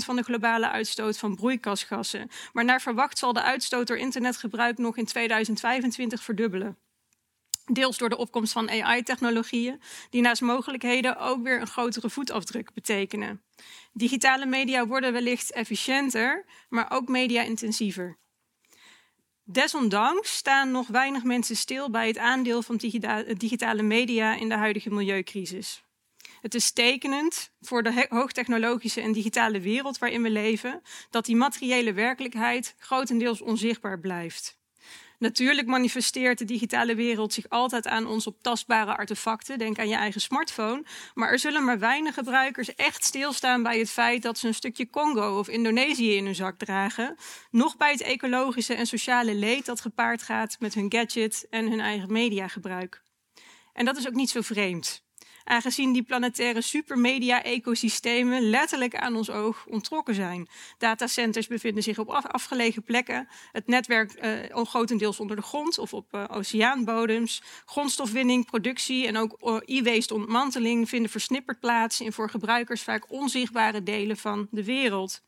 van 0.05 0.17
de 0.17 0.23
globale 0.23 0.69
uitstoot 0.69 1.19
van 1.19 1.37
broeikasgassen. 1.37 2.29
Maar 2.53 2.65
naar 2.65 2.81
verwacht 2.81 3.19
zal 3.19 3.33
de 3.33 3.43
uitstoot 3.43 3.87
door 3.87 3.97
internetgebruik 3.97 4.79
nog 4.79 4.97
in 4.97 5.05
2025 5.05 6.23
verdubbelen. 6.23 6.79
Deels 7.65 7.99
door 7.99 8.09
de 8.09 8.19
opkomst 8.19 8.53
van 8.53 8.71
AI-technologieën, 8.71 9.81
die 10.11 10.23
naast 10.23 10.43
mogelijkheden 10.43 11.19
ook 11.19 11.43
weer 11.43 11.61
een 11.61 11.67
grotere 11.67 12.11
voetafdruk 12.11 12.73
betekenen. 12.75 13.43
Digitale 13.93 14.47
media 14.47 14.87
worden 14.87 15.13
wellicht 15.13 15.53
efficiënter, 15.53 16.45
maar 16.69 16.91
ook 16.91 17.09
media-intensiever. 17.09 18.19
Desondanks 19.51 20.37
staan 20.37 20.71
nog 20.71 20.87
weinig 20.87 21.25
mensen 21.25 21.57
stil 21.57 21.91
bij 21.91 22.07
het 22.07 22.19
aandeel 22.19 22.63
van 22.63 22.77
digitale 23.37 23.83
media 23.83 24.35
in 24.35 24.49
de 24.49 24.55
huidige 24.55 24.91
milieucrisis. 24.91 25.85
Het 26.41 26.55
is 26.55 26.73
tekenend 26.73 27.51
voor 27.61 27.83
de 27.83 28.07
hoogtechnologische 28.09 29.01
en 29.01 29.13
digitale 29.13 29.61
wereld 29.61 29.99
waarin 29.99 30.23
we 30.23 30.31
leven 30.31 30.83
dat 31.11 31.25
die 31.25 31.37
materiële 31.37 31.93
werkelijkheid 31.93 32.75
grotendeels 32.79 33.41
onzichtbaar 33.41 34.01
blijft. 34.01 34.58
Natuurlijk 35.19 35.67
manifesteert 35.67 36.39
de 36.39 36.45
digitale 36.45 36.95
wereld 36.95 37.33
zich 37.33 37.49
altijd 37.49 37.87
aan 37.87 38.07
ons 38.07 38.27
op 38.27 38.43
tastbare 38.43 38.97
artefacten. 38.97 39.59
Denk 39.59 39.79
aan 39.79 39.89
je 39.89 39.95
eigen 39.95 40.21
smartphone. 40.21 40.85
Maar 41.15 41.31
er 41.31 41.39
zullen 41.39 41.65
maar 41.65 41.79
weinig 41.79 42.15
gebruikers 42.15 42.75
echt 42.75 43.05
stilstaan 43.05 43.63
bij 43.63 43.79
het 43.79 43.91
feit 43.91 44.23
dat 44.23 44.39
ze 44.39 44.47
een 44.47 44.55
stukje 44.55 44.91
Congo 44.91 45.39
of 45.39 45.49
Indonesië 45.49 46.17
in 46.17 46.25
hun 46.25 46.35
zak 46.35 46.59
dragen. 46.59 47.17
Nog 47.51 47.77
bij 47.77 47.91
het 47.91 48.01
ecologische 48.01 48.75
en 48.75 48.87
sociale 48.87 49.35
leed 49.35 49.67
dat 49.67 49.81
gepaard 49.81 50.23
gaat 50.23 50.57
met 50.59 50.75
hun 50.75 50.93
gadget 50.93 51.47
en 51.51 51.71
hun 51.71 51.81
eigen 51.81 52.13
mediagebruik. 52.13 53.03
En 53.73 53.85
dat 53.85 53.97
is 53.97 54.07
ook 54.07 54.15
niet 54.15 54.31
zo 54.31 54.41
vreemd 54.41 55.07
aangezien 55.49 55.93
die 55.93 56.03
planetaire 56.03 56.61
supermedia-ecosystemen 56.61 58.51
letterlijk 58.51 58.97
aan 58.97 59.17
ons 59.17 59.31
oog 59.31 59.67
ontrokken 59.67 60.15
zijn. 60.15 60.49
Datacenters 60.79 61.47
bevinden 61.47 61.83
zich 61.83 61.99
op 61.99 62.09
afgelegen 62.09 62.83
plekken, 62.83 63.29
het 63.53 63.67
netwerk 63.67 64.25
uh, 64.55 64.65
grotendeels 64.65 65.21
onder 65.21 65.37
de 65.37 65.43
grond 65.43 65.79
of 65.79 65.95
op 65.95 66.07
uh, 66.15 66.25
oceaanbodems. 66.31 67.43
Grondstofwinning, 67.65 68.47
productie 68.47 69.07
en 69.07 69.17
ook 69.17 69.37
uh, 69.41 69.79
e-waste 69.79 70.15
ontmanteling 70.15 70.89
vinden 70.89 71.11
versnipperd 71.11 71.61
plaats 71.61 72.01
in 72.01 72.13
voor 72.13 72.31
gebruikers 72.31 72.83
vaak 72.83 73.13
onzichtbare 73.13 73.83
delen 73.83 74.17
van 74.17 74.49
de 74.51 74.65
wereld. 74.65 75.23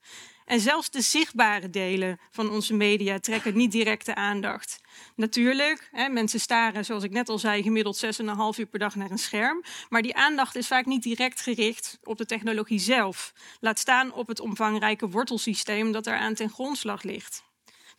En 0.50 0.60
zelfs 0.60 0.90
de 0.90 1.00
zichtbare 1.00 1.70
delen 1.70 2.20
van 2.30 2.50
onze 2.50 2.74
media 2.74 3.18
trekken 3.18 3.56
niet 3.56 3.72
directe 3.72 4.14
aandacht. 4.14 4.80
Natuurlijk, 5.16 5.88
hè, 5.92 6.08
mensen 6.08 6.40
staren, 6.40 6.84
zoals 6.84 7.04
ik 7.04 7.10
net 7.10 7.28
al 7.28 7.38
zei, 7.38 7.62
gemiddeld 7.62 7.96
6,5 7.96 8.58
uur 8.58 8.66
per 8.66 8.78
dag 8.78 8.94
naar 8.94 9.10
een 9.10 9.18
scherm. 9.18 9.62
Maar 9.88 10.02
die 10.02 10.16
aandacht 10.16 10.56
is 10.56 10.66
vaak 10.66 10.86
niet 10.86 11.02
direct 11.02 11.40
gericht 11.40 11.98
op 12.02 12.18
de 12.18 12.26
technologie 12.26 12.78
zelf. 12.78 13.32
Laat 13.60 13.78
staan 13.78 14.12
op 14.12 14.28
het 14.28 14.40
omvangrijke 14.40 15.08
wortelsysteem 15.08 15.92
dat 15.92 16.06
eraan 16.06 16.34
ten 16.34 16.50
grondslag 16.50 17.02
ligt. 17.02 17.42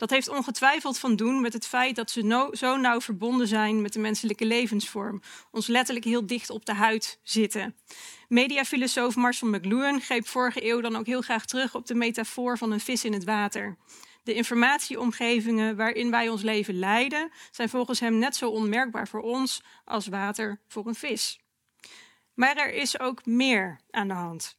Dat 0.01 0.09
heeft 0.09 0.29
ongetwijfeld 0.29 0.99
van 0.99 1.15
doen 1.15 1.41
met 1.41 1.53
het 1.53 1.67
feit 1.67 1.95
dat 1.95 2.11
ze 2.11 2.49
zo 2.51 2.77
nauw 2.77 3.01
verbonden 3.01 3.47
zijn 3.47 3.81
met 3.81 3.93
de 3.93 3.99
menselijke 3.99 4.45
levensvorm. 4.45 5.21
Ons 5.51 5.67
letterlijk 5.67 6.05
heel 6.05 6.25
dicht 6.25 6.49
op 6.49 6.65
de 6.65 6.73
huid 6.73 7.19
zitten. 7.23 7.75
Mediafilosoof 8.27 9.15
Marshall 9.15 9.51
McLuhan 9.51 10.01
greep 10.01 10.27
vorige 10.27 10.65
eeuw 10.65 10.81
dan 10.81 10.95
ook 10.95 11.05
heel 11.05 11.21
graag 11.21 11.45
terug 11.45 11.75
op 11.75 11.85
de 11.85 11.95
metafoor 11.95 12.57
van 12.57 12.71
een 12.71 12.79
vis 12.79 13.05
in 13.05 13.13
het 13.13 13.23
water. 13.23 13.77
De 14.23 14.33
informatieomgevingen 14.33 15.75
waarin 15.75 16.11
wij 16.11 16.29
ons 16.29 16.41
leven 16.41 16.79
leiden, 16.79 17.31
zijn 17.51 17.69
volgens 17.69 17.99
hem 17.99 18.17
net 18.17 18.35
zo 18.35 18.49
onmerkbaar 18.49 19.07
voor 19.07 19.21
ons 19.21 19.63
als 19.85 20.07
water 20.07 20.61
voor 20.67 20.87
een 20.87 20.95
vis. 20.95 21.39
Maar 22.33 22.57
er 22.57 22.73
is 22.73 22.99
ook 22.99 23.25
meer 23.25 23.79
aan 23.91 24.07
de 24.07 24.13
hand. 24.13 24.57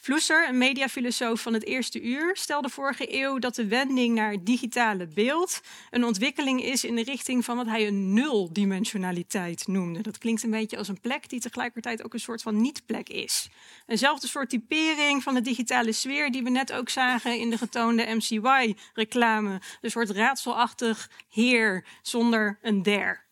Vloeser, 0.00 0.48
een 0.48 0.58
mediafilosoof 0.58 1.40
van 1.40 1.52
het 1.52 1.64
eerste 1.64 2.02
uur, 2.02 2.36
stelde 2.36 2.68
vorige 2.68 3.20
eeuw 3.20 3.38
dat 3.38 3.54
de 3.54 3.66
wending 3.66 4.14
naar 4.14 4.44
digitale 4.44 5.06
beeld 5.06 5.60
een 5.90 6.04
ontwikkeling 6.04 6.62
is 6.62 6.84
in 6.84 6.94
de 6.94 7.02
richting 7.02 7.44
van 7.44 7.56
wat 7.56 7.66
hij 7.66 7.86
een 7.86 8.12
nuldimensionaliteit 8.12 9.66
noemde. 9.66 10.00
Dat 10.00 10.18
klinkt 10.18 10.42
een 10.42 10.50
beetje 10.50 10.76
als 10.76 10.88
een 10.88 11.00
plek 11.00 11.28
die 11.28 11.40
tegelijkertijd 11.40 12.04
ook 12.04 12.12
een 12.12 12.20
soort 12.20 12.42
van 12.42 12.60
niet-plek 12.60 13.08
is. 13.08 13.48
Eenzelfde 13.86 14.26
soort 14.26 14.50
typering 14.50 15.22
van 15.22 15.34
de 15.34 15.40
digitale 15.40 15.92
sfeer 15.92 16.30
die 16.30 16.42
we 16.42 16.50
net 16.50 16.72
ook 16.72 16.88
zagen 16.88 17.38
in 17.38 17.50
de 17.50 17.58
getoonde 17.58 18.14
MCY-reclame. 18.14 19.60
Een 19.80 19.90
soort 19.90 20.10
raadselachtig 20.10 21.10
heer 21.28 21.84
zonder 22.02 22.58
een 22.62 22.82
der. 22.82 23.26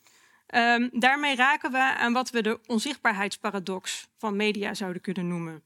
Um, 0.55 0.91
daarmee 0.93 1.37
raken 1.37 1.71
we 1.71 1.79
aan 1.79 2.13
wat 2.13 2.31
we 2.31 2.43
de 2.43 2.61
onzichtbaarheidsparadox 2.67 4.09
van 4.19 4.37
media 4.37 4.75
zouden 4.75 5.03
kunnen 5.03 5.29
noemen. 5.29 5.63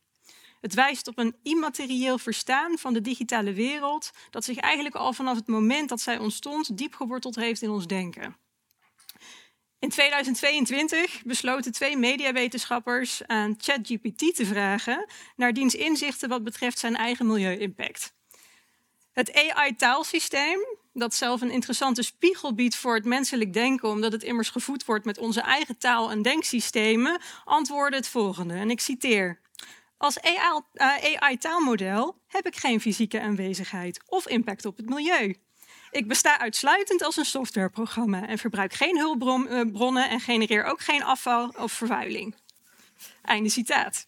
Het 0.60 0.74
wijst 0.74 1.08
op 1.08 1.18
een 1.18 1.36
immaterieel 1.42 2.18
verstaan 2.18 2.78
van 2.78 2.92
de 2.92 3.00
digitale 3.00 3.52
wereld, 3.52 4.10
dat 4.30 4.44
zich 4.44 4.56
eigenlijk 4.56 4.94
al 4.94 5.12
vanaf 5.12 5.36
het 5.36 5.46
moment 5.46 5.88
dat 5.88 6.00
zij 6.00 6.18
ontstond 6.18 6.76
diep 6.76 6.94
geworteld 6.94 7.36
heeft 7.36 7.62
in 7.62 7.70
ons 7.70 7.86
denken. 7.86 8.36
In 9.78 9.88
2022 9.88 11.22
besloten 11.22 11.72
twee 11.72 11.96
mediawetenschappers 11.96 13.26
aan 13.26 13.54
ChatGPT 13.58 14.34
te 14.34 14.46
vragen 14.46 15.06
naar 15.36 15.52
diens 15.52 15.74
inzichten 15.74 16.28
wat 16.28 16.44
betreft 16.44 16.78
zijn 16.78 16.96
eigen 16.96 17.26
milieu-impact. 17.26 18.14
Het 19.12 19.34
AI-taalsysteem, 19.34 20.58
dat 20.92 21.14
zelf 21.14 21.40
een 21.40 21.50
interessante 21.50 22.02
spiegel 22.02 22.54
biedt 22.54 22.76
voor 22.76 22.94
het 22.94 23.04
menselijk 23.04 23.52
denken, 23.52 23.88
omdat 23.88 24.12
het 24.12 24.22
immers 24.22 24.50
gevoed 24.50 24.84
wordt 24.84 25.04
met 25.04 25.18
onze 25.18 25.40
eigen 25.40 25.78
taal- 25.78 26.10
en 26.10 26.22
denksystemen, 26.22 27.20
antwoordde 27.44 27.96
het 27.96 28.08
volgende, 28.08 28.54
en 28.54 28.70
ik 28.70 28.80
citeer. 28.80 29.40
Als 30.00 30.20
AI-taalmodel 30.20 32.20
heb 32.26 32.46
ik 32.46 32.56
geen 32.56 32.80
fysieke 32.80 33.20
aanwezigheid 33.20 34.02
of 34.06 34.28
impact 34.28 34.64
op 34.64 34.76
het 34.76 34.88
milieu. 34.88 35.36
Ik 35.90 36.08
besta 36.08 36.38
uitsluitend 36.38 37.02
als 37.02 37.16
een 37.16 37.24
softwareprogramma 37.24 38.26
en 38.26 38.38
verbruik 38.38 38.72
geen 38.72 38.98
hulpbronnen 38.98 40.10
en 40.10 40.20
genereer 40.20 40.64
ook 40.64 40.80
geen 40.80 41.02
afval 41.02 41.54
of 41.58 41.72
vervuiling. 41.72 42.34
Einde 43.22 43.48
citaat. 43.48 44.06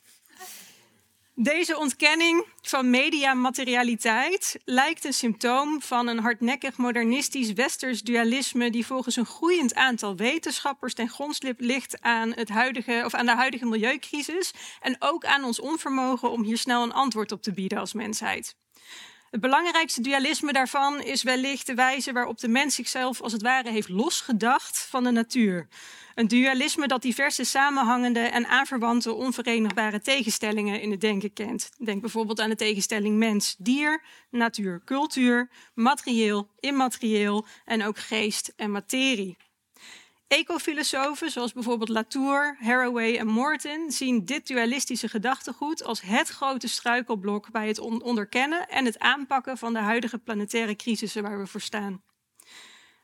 Deze 1.34 1.78
ontkenning 1.78 2.46
van 2.62 2.90
mediamaterialiteit 2.90 4.60
lijkt 4.64 5.04
een 5.04 5.12
symptoom 5.12 5.82
van 5.82 6.06
een 6.06 6.18
hardnekkig 6.18 6.76
modernistisch 6.76 7.52
westers 7.52 8.02
dualisme 8.02 8.70
die 8.70 8.86
volgens 8.86 9.16
een 9.16 9.26
groeiend 9.26 9.74
aantal 9.74 10.16
wetenschappers 10.16 10.94
ten 10.94 11.08
grondslip 11.08 11.60
ligt 11.60 12.00
aan, 12.00 12.32
het 12.32 12.48
huidige, 12.48 13.02
of 13.04 13.14
aan 13.14 13.26
de 13.26 13.34
huidige 13.34 13.66
milieucrisis 13.66 14.54
en 14.80 14.96
ook 14.98 15.24
aan 15.24 15.44
ons 15.44 15.60
onvermogen 15.60 16.30
om 16.30 16.42
hier 16.42 16.58
snel 16.58 16.82
een 16.82 16.92
antwoord 16.92 17.32
op 17.32 17.42
te 17.42 17.52
bieden 17.52 17.78
als 17.78 17.92
mensheid. 17.92 18.56
Het 19.32 19.40
belangrijkste 19.40 20.00
dualisme 20.00 20.52
daarvan 20.52 21.02
is 21.02 21.22
wellicht 21.22 21.66
de 21.66 21.74
wijze 21.74 22.12
waarop 22.12 22.38
de 22.38 22.48
mens 22.48 22.74
zichzelf 22.74 23.20
als 23.20 23.32
het 23.32 23.42
ware 23.42 23.70
heeft 23.70 23.88
losgedacht 23.88 24.86
van 24.90 25.04
de 25.04 25.10
natuur. 25.10 25.68
Een 26.14 26.28
dualisme 26.28 26.86
dat 26.86 27.02
diverse 27.02 27.44
samenhangende 27.44 28.20
en 28.20 28.46
aanverwante 28.46 29.12
onverenigbare 29.12 30.00
tegenstellingen 30.00 30.80
in 30.80 30.90
het 30.90 31.00
denken 31.00 31.32
kent. 31.32 31.70
Denk 31.78 32.00
bijvoorbeeld 32.00 32.40
aan 32.40 32.50
de 32.50 32.56
tegenstelling 32.56 33.16
mens-dier, 33.16 34.02
natuur-cultuur, 34.30 35.50
materieel, 35.74 36.48
immaterieel 36.60 37.46
en 37.64 37.84
ook 37.84 37.98
geest 37.98 38.52
en 38.56 38.70
materie. 38.70 39.36
Ecofilosofen 40.32 41.30
zoals 41.30 41.52
bijvoorbeeld 41.52 41.88
Latour, 41.88 42.56
Haraway 42.60 43.16
en 43.16 43.26
Morton 43.26 43.90
zien 43.90 44.24
dit 44.24 44.46
dualistische 44.46 45.08
gedachtegoed 45.08 45.84
als 45.84 46.00
het 46.00 46.28
grote 46.28 46.68
struikelblok 46.68 47.50
bij 47.50 47.68
het 47.68 47.78
onderkennen 47.78 48.68
en 48.68 48.84
het 48.84 48.98
aanpakken 48.98 49.58
van 49.58 49.72
de 49.72 49.78
huidige 49.78 50.18
planetaire 50.18 50.76
crisissen 50.76 51.22
waar 51.22 51.38
we 51.38 51.46
voor 51.46 51.60
staan. 51.60 52.02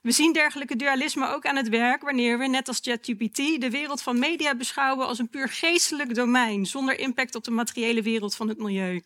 We 0.03 0.13
zien 0.13 0.33
dergelijke 0.33 0.77
dualisme 0.77 1.29
ook 1.29 1.47
aan 1.47 1.57
het 1.57 1.69
werk 1.69 2.03
wanneer 2.03 2.39
we, 2.39 2.47
net 2.47 2.69
als 2.69 2.81
ChatGPT, 2.83 3.37
de 3.37 3.71
wereld 3.71 4.03
van 4.03 4.19
media 4.19 4.55
beschouwen 4.55 5.07
als 5.07 5.19
een 5.19 5.29
puur 5.29 5.49
geestelijk 5.49 6.15
domein, 6.15 6.67
zonder 6.67 6.99
impact 6.99 7.35
op 7.35 7.45
de 7.45 7.51
materiële 7.51 8.03
wereld 8.03 8.35
van 8.35 8.49
het 8.49 8.59
milieu. 8.59 9.03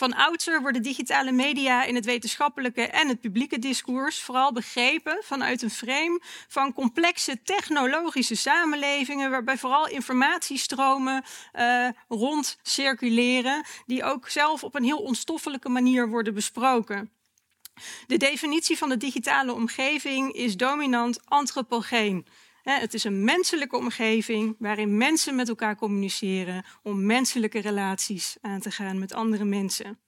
Van 0.00 0.14
oudsher 0.14 0.60
worden 0.60 0.82
digitale 0.82 1.32
media 1.32 1.84
in 1.84 1.94
het 1.94 2.04
wetenschappelijke 2.04 2.82
en 2.82 3.08
het 3.08 3.20
publieke 3.20 3.58
discours 3.58 4.20
vooral 4.20 4.52
begrepen 4.52 5.20
vanuit 5.24 5.62
een 5.62 5.70
frame 5.70 6.20
van 6.48 6.72
complexe 6.72 7.42
technologische 7.42 8.34
samenlevingen, 8.34 9.30
waarbij 9.30 9.58
vooral 9.58 9.88
informatiestromen 9.88 11.24
uh, 11.58 11.88
rond 12.08 12.58
circuleren, 12.62 13.64
die 13.86 14.04
ook 14.04 14.28
zelf 14.28 14.64
op 14.64 14.74
een 14.74 14.84
heel 14.84 15.02
onstoffelijke 15.02 15.68
manier 15.68 16.08
worden 16.08 16.34
besproken. 16.34 17.10
De 18.06 18.16
definitie 18.16 18.78
van 18.78 18.88
de 18.88 18.96
digitale 18.96 19.52
omgeving 19.52 20.32
is 20.32 20.56
dominant 20.56 21.20
antropogeen. 21.24 22.26
Het 22.62 22.94
is 22.94 23.04
een 23.04 23.24
menselijke 23.24 23.76
omgeving 23.76 24.56
waarin 24.58 24.96
mensen 24.96 25.34
met 25.34 25.48
elkaar 25.48 25.76
communiceren 25.76 26.64
om 26.82 27.06
menselijke 27.06 27.60
relaties 27.60 28.36
aan 28.40 28.60
te 28.60 28.70
gaan 28.70 28.98
met 28.98 29.12
andere 29.12 29.44
mensen. 29.44 29.98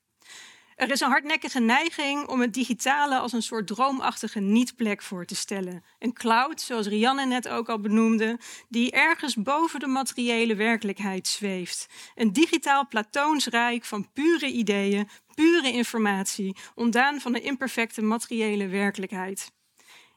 Er 0.77 0.91
is 0.91 1.01
een 1.01 1.11
hardnekkige 1.11 1.61
neiging 1.61 2.29
om 2.29 2.41
het 2.41 2.55
digitale 2.55 3.19
als 3.19 3.33
een 3.33 3.43
soort 3.43 3.67
droomachtige 3.67 4.41
niet-plek 4.41 5.03
voor 5.03 5.25
te 5.25 5.35
stellen. 5.35 5.85
Een 5.99 6.13
cloud, 6.13 6.61
zoals 6.61 6.87
Rianne 6.87 7.27
net 7.27 7.49
ook 7.49 7.69
al 7.69 7.81
benoemde, 7.81 8.39
die 8.69 8.91
ergens 8.91 9.35
boven 9.35 9.81
de 9.81 9.87
materiële 9.87 10.55
werkelijkheid 10.55 11.29
zweeft. 11.29 11.87
Een 12.15 12.33
digitaal 12.33 12.89
platoonsrijk 12.89 13.85
van 13.85 14.13
pure 14.13 14.47
ideeën, 14.47 15.09
pure 15.35 15.73
informatie, 15.73 16.57
ontdaan 16.75 17.21
van 17.21 17.33
de 17.33 17.41
imperfecte 17.41 18.03
materiële 18.03 18.69
werkelijkheid. 18.69 19.53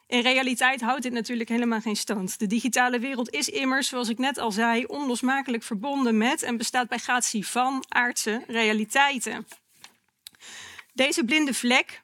In 0.08 0.22
realiteit 0.22 0.82
houdt 0.82 1.04
dit 1.04 1.12
natuurlijk 1.12 1.50
helemaal 1.50 1.82
geen 1.82 1.96
stand. 1.96 2.40
De 2.40 2.48
digitale 2.48 3.00
wereld 3.00 3.30
is 3.30 3.50
immers, 3.50 3.88
zoals 3.88 4.10
ik 4.10 4.18
net 4.18 4.38
al 4.38 4.52
zei, 4.52 4.86
onlosmakelijk 4.86 5.64
verbonden 5.64 6.18
met 6.18 6.44
en 6.44 6.58
bestaat 6.58 6.88
bij 6.88 6.98
gratie 6.98 7.48
van 7.48 7.84
aardse 7.88 8.44
realiteiten. 8.48 9.48
Deze 10.94 11.24
blinde 11.24 11.54
vlek 11.54 12.04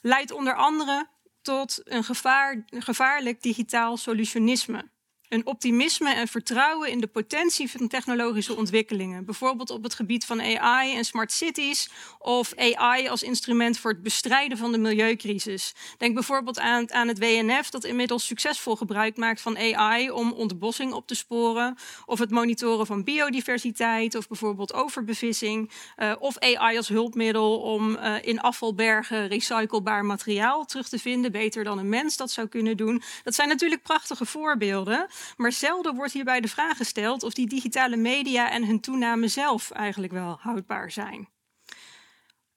leidt 0.00 0.30
onder 0.30 0.54
andere 0.54 1.08
tot 1.42 1.80
een, 1.84 2.04
gevaar, 2.04 2.64
een 2.68 2.82
gevaarlijk 2.82 3.42
digitaal 3.42 3.96
solutionisme 3.96 4.92
een 5.28 5.46
optimisme 5.46 6.14
en 6.14 6.28
vertrouwen 6.28 6.90
in 6.90 7.00
de 7.00 7.06
potentie 7.06 7.70
van 7.70 7.88
technologische 7.88 8.56
ontwikkelingen. 8.56 9.24
Bijvoorbeeld 9.24 9.70
op 9.70 9.82
het 9.82 9.94
gebied 9.94 10.24
van 10.24 10.40
AI 10.40 10.96
en 10.96 11.04
smart 11.04 11.32
cities 11.32 11.90
of 12.18 12.54
AI 12.54 13.08
als 13.08 13.22
instrument 13.22 13.78
voor 13.78 13.90
het 13.90 14.02
bestrijden 14.02 14.58
van 14.58 14.72
de 14.72 14.78
milieucrisis. 14.78 15.74
Denk 15.98 16.14
bijvoorbeeld 16.14 16.60
aan, 16.60 17.08
het 17.08 17.18
WNF 17.18 17.70
dat 17.70 17.84
inmiddels 17.84 18.26
succesvol 18.26 18.76
gebruik 18.76 19.16
maakt 19.16 19.40
van 19.40 19.58
AI 19.58 20.10
om 20.10 20.32
ontbossing 20.32 20.92
op 20.92 21.06
te 21.06 21.14
sporen 21.14 21.76
of 22.06 22.18
het 22.18 22.30
monitoren 22.30 22.86
van 22.86 23.04
biodiversiteit 23.04 24.14
of 24.14 24.28
bijvoorbeeld 24.28 24.74
overbevissing 24.74 25.70
uh, 25.96 26.12
of 26.18 26.38
AI 26.38 26.76
als 26.76 26.88
hulpmiddel 26.88 27.60
om 27.60 27.90
uh, 27.90 28.14
in 28.22 28.40
afvalbergen 28.40 29.28
recyclebaar 29.28 30.04
materiaal 30.04 30.64
terug 30.64 30.88
te 30.88 30.98
vinden, 30.98 31.32
beter 31.32 31.64
dan 31.64 31.78
een 31.78 31.88
mens 31.88 32.16
dat 32.16 32.30
zou 32.30 32.46
kunnen 32.46 32.76
doen. 32.76 33.02
Dat 33.22 33.34
zijn 33.34 33.48
natuurlijk 33.48 33.82
prachtige 33.82 34.26
voorbeelden. 34.26 35.06
Maar 35.36 35.52
zelden 35.52 35.94
wordt 35.94 36.12
hierbij 36.12 36.40
de 36.40 36.48
vraag 36.48 36.76
gesteld 36.76 37.22
of 37.22 37.32
die 37.32 37.46
digitale 37.46 37.96
media 37.96 38.50
en 38.50 38.64
hun 38.66 38.80
toename 38.80 39.28
zelf 39.28 39.70
eigenlijk 39.70 40.12
wel 40.12 40.38
houdbaar 40.40 40.90
zijn. 40.90 41.28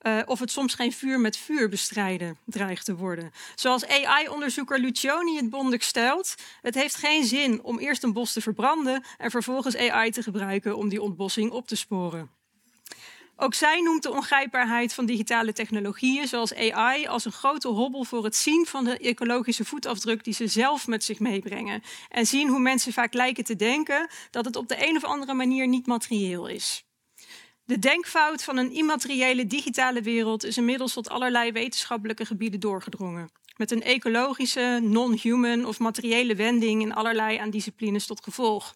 Uh, 0.02 0.22
of 0.26 0.40
het 0.40 0.52
soms 0.52 0.74
geen 0.74 0.92
vuur 0.92 1.20
met 1.20 1.38
vuur 1.38 1.70
bestrijden 1.70 2.38
dreigt 2.46 2.86
te 2.86 2.96
worden. 2.96 3.32
Zoals 3.56 3.88
AI-onderzoeker 3.88 4.80
Lucioni 4.80 5.36
het 5.36 5.50
bondig 5.50 5.84
stelt: 5.84 6.36
het 6.62 6.76
heeft 6.76 6.96
geen 6.96 7.26
zin 7.26 7.64
om 7.64 7.80
eerst 7.80 8.04
een 8.04 8.14
bos 8.14 8.34
te 8.34 8.42
verbranden 8.42 9.04
en 9.18 9.32
vervolgens 9.32 9.78
AI 9.78 10.12
te 10.12 10.24
gebruiken 10.24 10.78
om 10.78 10.90
die 10.90 11.02
ontbossing 11.02 11.52
op 11.52 11.68
te 11.68 11.76
sporen. 11.76 12.37
Ook 13.40 13.54
zij 13.54 13.82
noemt 13.82 14.04
de 14.04 14.12
ongrijpbaarheid 14.12 14.94
van 14.94 15.06
digitale 15.06 15.54
technologieën, 15.54 16.28
zoals 16.28 16.56
AI, 16.56 17.08
als 17.08 17.26
een 17.26 17.32
grote 17.32 17.68
hobbel 17.68 18.04
voor 18.04 18.24
het 18.24 18.36
zien 18.36 18.66
van 18.66 18.84
de 18.84 18.98
ecologische 18.98 19.66
voetafdruk 19.66 20.24
die 20.24 20.34
ze 20.34 20.48
zelf 20.48 20.88
met 20.88 21.04
zich 21.04 21.20
meebrengen. 21.20 21.84
En 22.10 22.26
zien 22.26 22.48
hoe 22.48 22.60
mensen 22.60 22.94
vaak 22.94 23.14
lijken 23.14 23.44
te 23.44 23.56
denken 23.56 24.10
dat 24.32 24.46
het 24.46 24.56
op 24.56 24.68
de 24.68 24.88
een 24.88 24.96
of 24.96 25.04
andere 25.04 25.34
manier 25.34 25.68
niet 25.68 25.88
materieel 25.88 26.48
is. 26.48 26.86
De 27.66 27.80
denkfout 27.80 28.44
van 28.44 28.58
een 28.58 28.72
immateriële 28.72 29.48
digitale 29.48 30.02
wereld 30.02 30.44
is 30.44 30.58
inmiddels 30.58 30.94
tot 30.94 31.10
allerlei 31.10 31.52
wetenschappelijke 31.52 32.26
gebieden 32.26 32.60
doorgedrongen. 32.60 33.32
Met 33.58 33.72
een 33.72 33.84
ecologische, 33.84 34.80
non-human 34.84 35.66
of 35.66 35.80
materiële 35.80 36.36
wending 36.36 36.82
in 36.82 36.94
allerlei 36.94 37.38
aan 37.38 37.50
disciplines 37.50 38.06
tot 38.06 38.24
gevolg. 38.24 38.76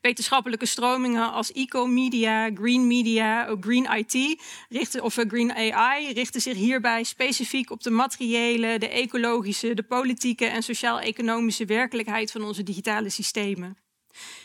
Wetenschappelijke 0.00 0.66
stromingen 0.66 1.32
als 1.32 1.52
eco-media, 1.52 2.50
green 2.54 2.86
media, 2.86 3.46
ook 3.46 3.64
green 3.64 3.92
IT 3.96 4.42
richten, 4.68 5.02
of 5.02 5.14
green 5.14 5.52
AI 5.52 6.12
richten 6.12 6.40
zich 6.40 6.56
hierbij 6.56 7.04
specifiek 7.04 7.70
op 7.70 7.82
de 7.82 7.90
materiële, 7.90 8.78
de 8.78 8.88
ecologische, 8.88 9.74
de 9.74 9.82
politieke 9.82 10.46
en 10.46 10.62
sociaal-economische 10.62 11.64
werkelijkheid 11.64 12.30
van 12.30 12.44
onze 12.44 12.62
digitale 12.62 13.10
systemen. 13.10 13.76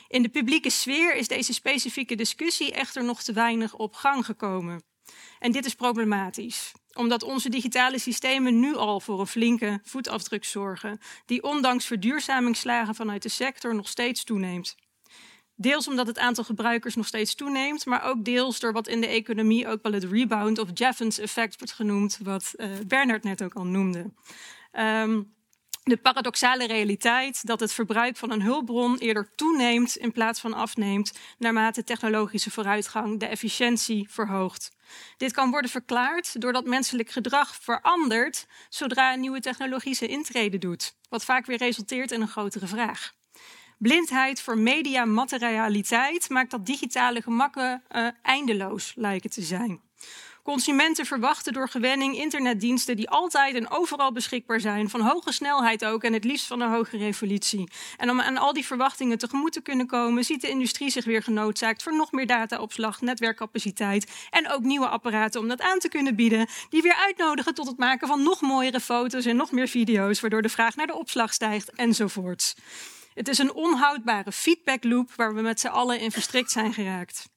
In 0.07 0.21
de 0.21 0.30
publieke 0.30 0.69
sfeer 0.69 1.15
is 1.15 1.28
deze 1.28 1.53
specifieke 1.53 2.15
discussie 2.15 2.73
echter 2.73 3.03
nog 3.03 3.23
te 3.23 3.34
weinig 3.34 3.75
op 3.75 3.93
gang 3.93 4.25
gekomen. 4.25 4.84
En 5.39 5.51
dit 5.51 5.65
is 5.65 5.75
problematisch, 5.75 6.71
omdat 6.93 7.23
onze 7.23 7.49
digitale 7.49 7.99
systemen 7.99 8.59
nu 8.59 8.75
al 8.75 8.99
voor 8.99 9.19
een 9.19 9.28
flinke 9.28 9.80
voetafdruk 9.84 10.45
zorgen, 10.45 10.99
die 11.25 11.43
ondanks 11.43 11.86
verduurzamingsslagen 11.86 12.95
vanuit 12.95 13.21
de 13.23 13.30
sector 13.30 13.75
nog 13.75 13.88
steeds 13.88 14.23
toeneemt. 14.23 14.75
Deels 15.59 15.87
omdat 15.87 16.07
het 16.07 16.17
aantal 16.17 16.43
gebruikers 16.43 16.95
nog 16.95 17.07
steeds 17.07 17.35
toeneemt, 17.35 17.85
maar 17.85 18.03
ook 18.03 18.25
deels 18.25 18.59
door 18.59 18.73
wat 18.73 18.87
in 18.87 19.01
de 19.01 19.07
economie 19.07 19.67
ook 19.67 19.83
wel 19.83 19.91
het 19.91 20.03
rebound 20.03 20.59
of 20.59 20.69
Jeffens 20.73 21.17
effect 21.17 21.57
wordt 21.57 21.73
genoemd, 21.73 22.19
wat 22.23 22.53
uh, 22.55 22.69
Bernard 22.87 23.23
net 23.23 23.43
ook 23.43 23.53
al 23.53 23.65
noemde. 23.65 24.11
Um, 24.79 25.35
de 25.83 25.97
paradoxale 25.97 26.67
realiteit 26.67 27.45
dat 27.47 27.59
het 27.59 27.73
verbruik 27.73 28.17
van 28.17 28.31
een 28.31 28.41
hulpbron 28.41 28.97
eerder 28.97 29.31
toeneemt 29.35 29.95
in 29.95 30.11
plaats 30.11 30.39
van 30.39 30.53
afneemt 30.53 31.19
naarmate 31.37 31.83
technologische 31.83 32.51
vooruitgang 32.51 33.19
de 33.19 33.25
efficiëntie 33.25 34.07
verhoogt. 34.09 34.75
Dit 35.17 35.31
kan 35.31 35.51
worden 35.51 35.71
verklaard 35.71 36.41
doordat 36.41 36.65
menselijk 36.65 37.09
gedrag 37.09 37.55
verandert 37.55 38.47
zodra 38.69 39.13
een 39.13 39.19
nieuwe 39.19 39.39
technologie 39.39 39.95
zijn 39.95 40.09
intrede 40.09 40.57
doet, 40.57 40.95
wat 41.09 41.25
vaak 41.25 41.45
weer 41.45 41.57
resulteert 41.57 42.11
in 42.11 42.21
een 42.21 42.27
grotere 42.27 42.67
vraag. 42.67 43.13
Blindheid 43.78 44.41
voor 44.41 44.57
mediamaterialiteit 44.57 46.30
maakt 46.30 46.51
dat 46.51 46.65
digitale 46.65 47.21
gemakken 47.21 47.84
uh, 47.91 48.07
eindeloos 48.21 48.93
lijken 48.95 49.30
te 49.30 49.41
zijn. 49.41 49.82
Consumenten 50.43 51.05
verwachten 51.05 51.53
door 51.53 51.69
gewenning 51.69 52.17
internetdiensten 52.17 52.95
die 52.95 53.09
altijd 53.09 53.55
en 53.55 53.69
overal 53.69 54.11
beschikbaar 54.11 54.59
zijn, 54.59 54.89
van 54.89 55.01
hoge 55.01 55.32
snelheid 55.32 55.86
ook 55.86 56.03
en 56.03 56.13
het 56.13 56.23
liefst 56.23 56.47
van 56.47 56.61
een 56.61 56.71
hoge 56.71 56.97
revolutie. 56.97 57.69
En 57.97 58.09
om 58.09 58.21
aan 58.21 58.38
al 58.38 58.53
die 58.53 58.65
verwachtingen 58.65 59.17
tegemoet 59.17 59.51
te 59.51 59.61
kunnen 59.61 59.88
komen, 59.88 60.23
ziet 60.23 60.41
de 60.41 60.49
industrie 60.49 60.89
zich 60.89 61.05
weer 61.05 61.23
genoodzaakt 61.23 61.84
voor 61.84 61.95
nog 61.95 62.11
meer 62.11 62.28
dataopslag, 62.28 63.01
netwerkcapaciteit 63.01 64.28
en 64.30 64.49
ook 64.49 64.61
nieuwe 64.61 64.88
apparaten 64.88 65.41
om 65.41 65.47
dat 65.47 65.61
aan 65.61 65.80
te 65.80 65.89
kunnen 65.89 66.15
bieden, 66.15 66.47
die 66.69 66.82
weer 66.82 66.95
uitnodigen 66.95 67.53
tot 67.53 67.67
het 67.67 67.78
maken 67.78 68.07
van 68.07 68.23
nog 68.23 68.41
mooiere 68.41 68.80
foto's 68.80 69.25
en 69.25 69.36
nog 69.36 69.51
meer 69.51 69.67
video's, 69.67 70.19
waardoor 70.19 70.41
de 70.41 70.49
vraag 70.49 70.75
naar 70.75 70.88
de 70.88 70.97
opslag 70.97 71.34
stijgt 71.34 71.71
enzovoorts. 71.71 72.55
Het 73.18 73.28
is 73.28 73.38
een 73.38 73.53
onhoudbare 73.53 74.32
feedbackloop 74.32 75.11
waar 75.15 75.36
we 75.36 75.41
met 75.41 75.59
z'n 75.59 75.68
allen 75.68 75.99
in 75.99 76.11
verstrikt 76.11 76.51
zijn 76.51 76.74
geraakt. 76.74 77.30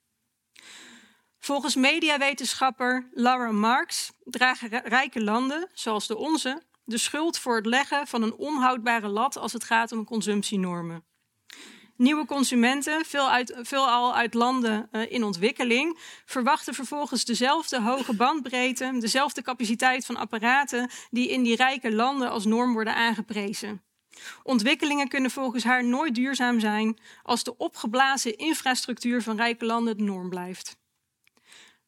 Volgens 1.39 1.75
mediawetenschapper 1.75 3.09
Laura 3.13 3.53
Marx 3.53 4.13
dragen 4.25 4.69
rijke 4.69 5.23
landen, 5.23 5.69
zoals 5.73 6.07
de 6.07 6.17
onze, 6.17 6.63
de 6.85 6.99
schuld 6.99 7.39
voor 7.39 7.57
het 7.57 7.67
leggen 7.67 8.07
van 8.07 8.23
een 8.23 8.35
onhoudbare 8.35 9.09
lat 9.09 9.37
als 9.37 9.53
het 9.53 9.65
gaat 9.65 9.93
om 9.93 10.05
consumptienormen. 10.05 11.05
Nieuwe 11.97 12.25
consumenten, 12.25 13.05
veel 13.05 13.31
uit, 13.31 13.55
veelal 13.61 14.15
uit 14.15 14.35
landen 14.35 14.89
uh, 14.93 15.13
in 15.13 15.25
ontwikkeling, 15.25 15.99
verwachten 16.25 16.75
vervolgens 16.75 17.25
dezelfde 17.25 17.81
hoge 17.81 18.17
bandbreedte, 18.17 18.97
dezelfde 18.99 19.43
capaciteit 19.43 20.07
van 20.07 20.17
apparaten 20.17 20.91
die 21.11 21.29
in 21.29 21.43
die 21.43 21.57
rijke 21.57 21.93
landen 21.93 22.31
als 22.31 22.45
norm 22.45 22.73
worden 22.73 22.95
aangeprezen. 22.95 23.90
Ontwikkelingen 24.43 25.09
kunnen 25.09 25.31
volgens 25.31 25.65
haar 25.65 25.85
nooit 25.85 26.15
duurzaam 26.15 26.61
zijn 26.61 26.99
als 27.23 27.45
de 27.45 27.57
opgeblazen 27.57 28.37
infrastructuur 28.37 29.23
van 29.23 29.37
rijke 29.37 29.65
landen 29.65 29.97
de 29.97 30.03
norm 30.03 30.29
blijft. 30.29 30.79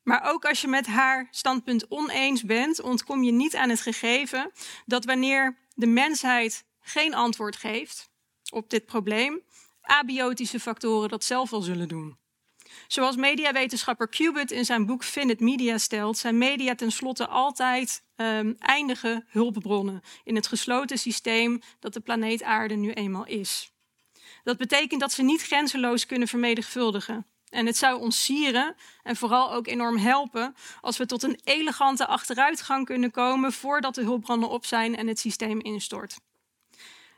Maar 0.02 0.30
ook 0.32 0.44
als 0.44 0.60
je 0.60 0.68
met 0.68 0.86
haar 0.86 1.28
standpunt 1.30 1.86
oneens 1.88 2.42
bent, 2.42 2.80
ontkom 2.80 3.22
je 3.22 3.32
niet 3.32 3.56
aan 3.56 3.68
het 3.68 3.80
gegeven 3.80 4.52
dat 4.86 5.04
wanneer 5.04 5.56
de 5.74 5.86
mensheid 5.86 6.64
geen 6.80 7.14
antwoord 7.14 7.56
geeft 7.56 8.10
op 8.50 8.70
dit 8.70 8.86
probleem, 8.86 9.40
abiotische 9.82 10.60
factoren 10.60 11.08
dat 11.08 11.24
zelf 11.24 11.50
wel 11.50 11.62
zullen 11.62 11.88
doen. 11.88 12.16
Zoals 12.86 13.16
mediawetenschapper 13.16 14.08
Cubitt 14.08 14.50
in 14.50 14.64
zijn 14.64 14.86
boek 14.86 15.04
Finite 15.04 15.44
Media 15.44 15.78
stelt, 15.78 16.18
zijn 16.18 16.38
media 16.38 16.74
tenslotte 16.74 17.26
altijd 17.26 18.04
um, 18.16 18.56
eindige 18.58 19.24
hulpbronnen 19.28 20.02
in 20.24 20.34
het 20.34 20.46
gesloten 20.46 20.98
systeem 20.98 21.60
dat 21.80 21.92
de 21.92 22.00
planeet 22.00 22.42
Aarde 22.42 22.74
nu 22.74 22.92
eenmaal 22.92 23.26
is. 23.26 23.72
Dat 24.44 24.56
betekent 24.56 25.00
dat 25.00 25.12
ze 25.12 25.22
niet 25.22 25.42
grenzeloos 25.42 26.06
kunnen 26.06 26.28
vermenigvuldigen. 26.28 27.26
En 27.48 27.66
het 27.66 27.76
zou 27.76 28.00
ons 28.00 28.24
sieren 28.24 28.76
en 29.02 29.16
vooral 29.16 29.52
ook 29.52 29.66
enorm 29.66 29.96
helpen 29.96 30.54
als 30.80 30.96
we 30.96 31.06
tot 31.06 31.22
een 31.22 31.40
elegante 31.44 32.06
achteruitgang 32.06 32.86
kunnen 32.86 33.10
komen 33.10 33.52
voordat 33.52 33.94
de 33.94 34.02
hulpbronnen 34.02 34.48
op 34.48 34.64
zijn 34.64 34.96
en 34.96 35.06
het 35.06 35.18
systeem 35.18 35.60
instort. 35.60 36.16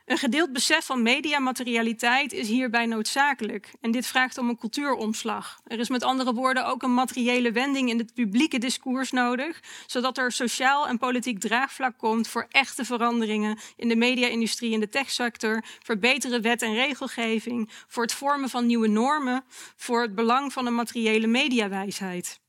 Een 0.05 0.17
gedeeld 0.17 0.53
besef 0.53 0.85
van 0.85 1.01
mediamaterialiteit 1.01 2.33
is 2.33 2.47
hierbij 2.47 2.85
noodzakelijk. 2.85 3.71
En 3.81 3.91
dit 3.91 4.07
vraagt 4.07 4.37
om 4.37 4.49
een 4.49 4.57
cultuuromslag. 4.57 5.59
Er 5.67 5.79
is 5.79 5.89
met 5.89 6.03
andere 6.03 6.33
woorden 6.33 6.65
ook 6.65 6.83
een 6.83 6.93
materiële 6.93 7.51
wending 7.51 7.89
in 7.89 7.97
het 7.97 8.13
publieke 8.13 8.57
discours 8.57 9.11
nodig, 9.11 9.59
zodat 9.85 10.17
er 10.17 10.31
sociaal 10.31 10.87
en 10.87 10.97
politiek 10.97 11.39
draagvlak 11.39 11.97
komt 11.97 12.27
voor 12.27 12.45
echte 12.49 12.85
veranderingen 12.85 13.57
in 13.75 13.87
de 13.87 13.95
media-industrie 13.95 14.73
en 14.73 14.79
de 14.79 14.89
techsector, 14.89 15.63
voor 15.83 15.97
betere 15.97 16.39
wet 16.39 16.61
en 16.61 16.73
regelgeving, 16.73 17.69
voor 17.87 18.03
het 18.03 18.13
vormen 18.13 18.49
van 18.49 18.65
nieuwe 18.65 18.87
normen, 18.87 19.43
voor 19.75 20.01
het 20.01 20.15
belang 20.15 20.53
van 20.53 20.65
een 20.65 20.75
materiële 20.75 21.27
mediawijsheid. 21.27 22.39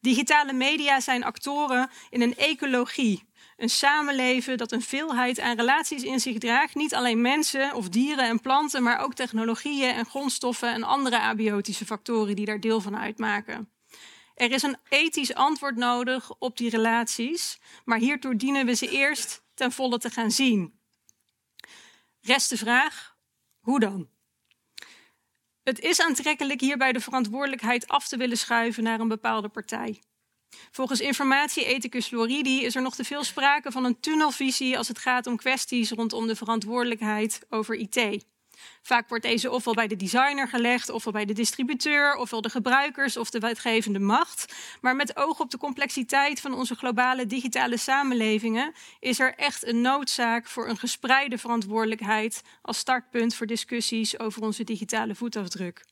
Digitale 0.00 0.52
media 0.52 1.00
zijn 1.00 1.24
actoren 1.24 1.90
in 2.10 2.22
een 2.22 2.36
ecologie 2.36 3.26
een 3.58 3.70
samenleven 3.70 4.56
dat 4.56 4.72
een 4.72 4.82
veelheid 4.82 5.40
aan 5.40 5.56
relaties 5.56 6.02
in 6.02 6.20
zich 6.20 6.38
draagt. 6.38 6.74
Niet 6.74 6.94
alleen 6.94 7.20
mensen 7.20 7.74
of 7.74 7.88
dieren 7.88 8.24
en 8.24 8.40
planten, 8.40 8.82
maar 8.82 8.98
ook 8.98 9.14
technologieën 9.14 9.94
en 9.94 10.06
grondstoffen 10.06 10.72
en 10.72 10.82
andere 10.82 11.18
abiotische 11.18 11.86
factoren 11.86 12.36
die 12.36 12.46
daar 12.46 12.60
deel 12.60 12.80
van 12.80 12.96
uitmaken. 12.96 13.72
Er 14.34 14.50
is 14.50 14.62
een 14.62 14.76
ethisch 14.88 15.34
antwoord 15.34 15.76
nodig 15.76 16.34
op 16.38 16.56
die 16.56 16.70
relaties, 16.70 17.60
maar 17.84 17.98
hiertoe 17.98 18.36
dienen 18.36 18.66
we 18.66 18.74
ze 18.74 18.88
eerst 18.90 19.42
ten 19.54 19.72
volle 19.72 19.98
te 19.98 20.10
gaan 20.10 20.30
zien. 20.30 20.80
Rest 22.20 22.50
de 22.50 22.56
vraag: 22.56 23.16
hoe 23.60 23.80
dan? 23.80 24.08
Het 25.62 25.80
is 25.80 26.00
aantrekkelijk 26.00 26.60
hierbij 26.60 26.92
de 26.92 27.00
verantwoordelijkheid 27.00 27.88
af 27.88 28.08
te 28.08 28.16
willen 28.16 28.38
schuiven 28.38 28.82
naar 28.82 29.00
een 29.00 29.08
bepaalde 29.08 29.48
partij. 29.48 30.02
Volgens 30.70 31.00
informatieethicus 31.00 32.06
Floridi 32.06 32.64
is 32.64 32.74
er 32.74 32.82
nog 32.82 32.94
te 32.94 33.04
veel 33.04 33.24
sprake 33.24 33.72
van 33.72 33.84
een 33.84 34.00
tunnelvisie 34.00 34.78
als 34.78 34.88
het 34.88 34.98
gaat 34.98 35.26
om 35.26 35.36
kwesties 35.36 35.90
rondom 35.90 36.26
de 36.26 36.36
verantwoordelijkheid 36.36 37.40
over 37.48 37.74
IT. 37.74 38.26
Vaak 38.82 39.08
wordt 39.08 39.24
deze 39.24 39.50
ofwel 39.50 39.74
bij 39.74 39.86
de 39.86 39.96
designer 39.96 40.48
gelegd, 40.48 40.88
ofwel 40.88 41.12
bij 41.12 41.24
de 41.24 41.32
distributeur, 41.32 42.14
ofwel 42.14 42.40
de 42.40 42.50
gebruikers 42.50 43.16
of 43.16 43.30
de 43.30 43.38
wetgevende 43.38 43.98
macht. 43.98 44.54
Maar 44.80 44.96
met 44.96 45.16
oog 45.16 45.40
op 45.40 45.50
de 45.50 45.58
complexiteit 45.58 46.40
van 46.40 46.54
onze 46.54 46.74
globale 46.74 47.26
digitale 47.26 47.76
samenlevingen 47.76 48.72
is 49.00 49.20
er 49.20 49.34
echt 49.34 49.66
een 49.66 49.80
noodzaak 49.80 50.46
voor 50.46 50.68
een 50.68 50.76
gespreide 50.76 51.38
verantwoordelijkheid 51.38 52.42
als 52.62 52.78
startpunt 52.78 53.34
voor 53.34 53.46
discussies 53.46 54.18
over 54.18 54.42
onze 54.42 54.64
digitale 54.64 55.14
voetafdruk. 55.14 55.84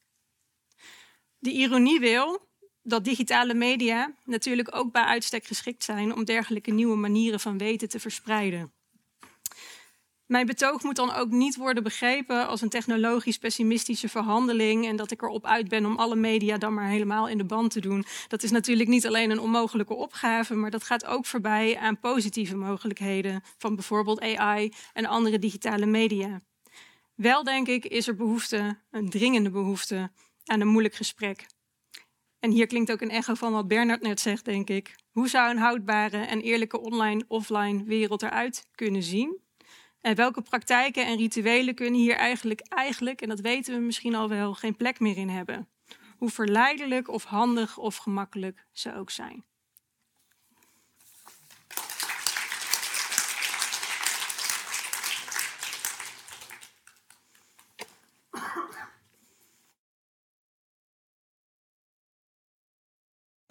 De 1.39 1.51
ironie 1.51 2.01
wil 2.01 2.49
dat 2.87 3.05
digitale 3.05 3.55
media 3.55 4.13
natuurlijk 4.25 4.77
ook 4.77 4.93
bij 4.93 5.03
uitstek 5.03 5.45
geschikt 5.45 5.85
zijn 5.85 6.15
om 6.15 6.25
dergelijke 6.25 6.71
nieuwe 6.71 6.97
manieren 6.97 7.41
van 7.41 7.59
weten 7.59 7.89
te 7.89 8.01
verspreiden. 8.01 8.73
Mijn 10.27 10.47
betoog 10.47 10.83
moet 10.83 10.97
dan 10.97 11.15
ook 11.15 11.31
niet 11.31 11.57
worden 11.57 11.83
begrepen 11.83 12.47
als 12.47 12.61
een 12.61 12.69
technologisch 12.69 13.39
pessimistische 13.39 14.09
verhandeling 14.09 14.87
en 14.87 14.97
dat 14.97 15.11
ik 15.11 15.23
erop 15.23 15.47
uit 15.47 15.69
ben 15.69 15.87
om 15.87 15.97
alle 15.97 16.17
media 16.17 16.59
dan 16.59 16.75
maar 16.75 16.89
helemaal 16.89 17.29
in 17.29 17.39
de 17.39 17.45
band 17.45 17.71
te 17.71 17.81
doen. 17.81 18.05
Dat 18.29 18.43
is 18.43 18.51
natuurlijk 18.51 18.89
niet 18.89 19.07
alleen 19.07 19.31
een 19.31 19.41
onmogelijke 19.41 19.95
opgave, 19.95 20.55
maar 20.55 20.71
dat 20.71 20.85
gaat 20.85 21.07
ook 21.07 21.27
voorbij 21.27 21.79
aan 21.79 22.01
positieve 22.01 22.57
mogelijkheden 22.57 23.43
van 23.59 23.75
bijvoorbeeld 23.75 24.21
AI 24.21 24.73
en 24.93 25.07
andere 25.07 25.39
digitale 25.39 25.87
media. 25.87 26.43
Wel 27.15 27.45
denk 27.45 27.69
ik 27.69 27.85
is 27.85 28.09
er 28.09 28.17
behoefte, 28.17 28.79
een 28.91 29.11
dringende 29.11 29.51
behoefte, 29.51 30.11
aan 30.45 30.61
een 30.61 30.69
moeilijk 30.69 30.95
gesprek. 30.95 31.47
En 32.47 32.53
hier 32.53 32.67
klinkt 32.67 32.93
ook 32.93 33.01
een 33.01 33.11
echo 33.11 33.35
van 33.35 33.53
wat 33.53 33.69
Bernard 33.69 34.03
net 34.03 34.21
zegt, 34.21 34.45
denk 34.45 34.69
ik. 34.69 34.95
Hoe 35.11 35.29
zou 35.29 35.51
een 35.51 35.59
houdbare 35.59 36.19
en 36.19 36.41
eerlijke 36.41 36.81
online-offline 36.81 37.85
wereld 37.85 38.23
eruit 38.23 38.67
kunnen 38.75 39.03
zien? 39.03 39.41
En 40.01 40.15
welke 40.15 40.43
praktijken 40.43 41.07
en 41.07 41.17
rituelen 41.17 41.75
kunnen 41.75 42.01
hier 42.01 42.17
eigenlijk, 42.17 42.61
eigenlijk, 42.61 43.21
en 43.21 43.29
dat 43.29 43.41
weten 43.41 43.75
we 43.75 43.81
misschien 43.81 44.15
al 44.15 44.29
wel, 44.29 44.55
geen 44.55 44.77
plek 44.77 45.01
meer 45.01 45.17
in 45.17 45.29
hebben? 45.29 45.69
Hoe 46.17 46.31
verleidelijk 46.31 47.09
of 47.09 47.25
handig 47.25 47.79
of 47.79 47.97
gemakkelijk 47.97 48.67
ze 48.73 48.95
ook 48.95 49.11
zijn. 49.11 49.45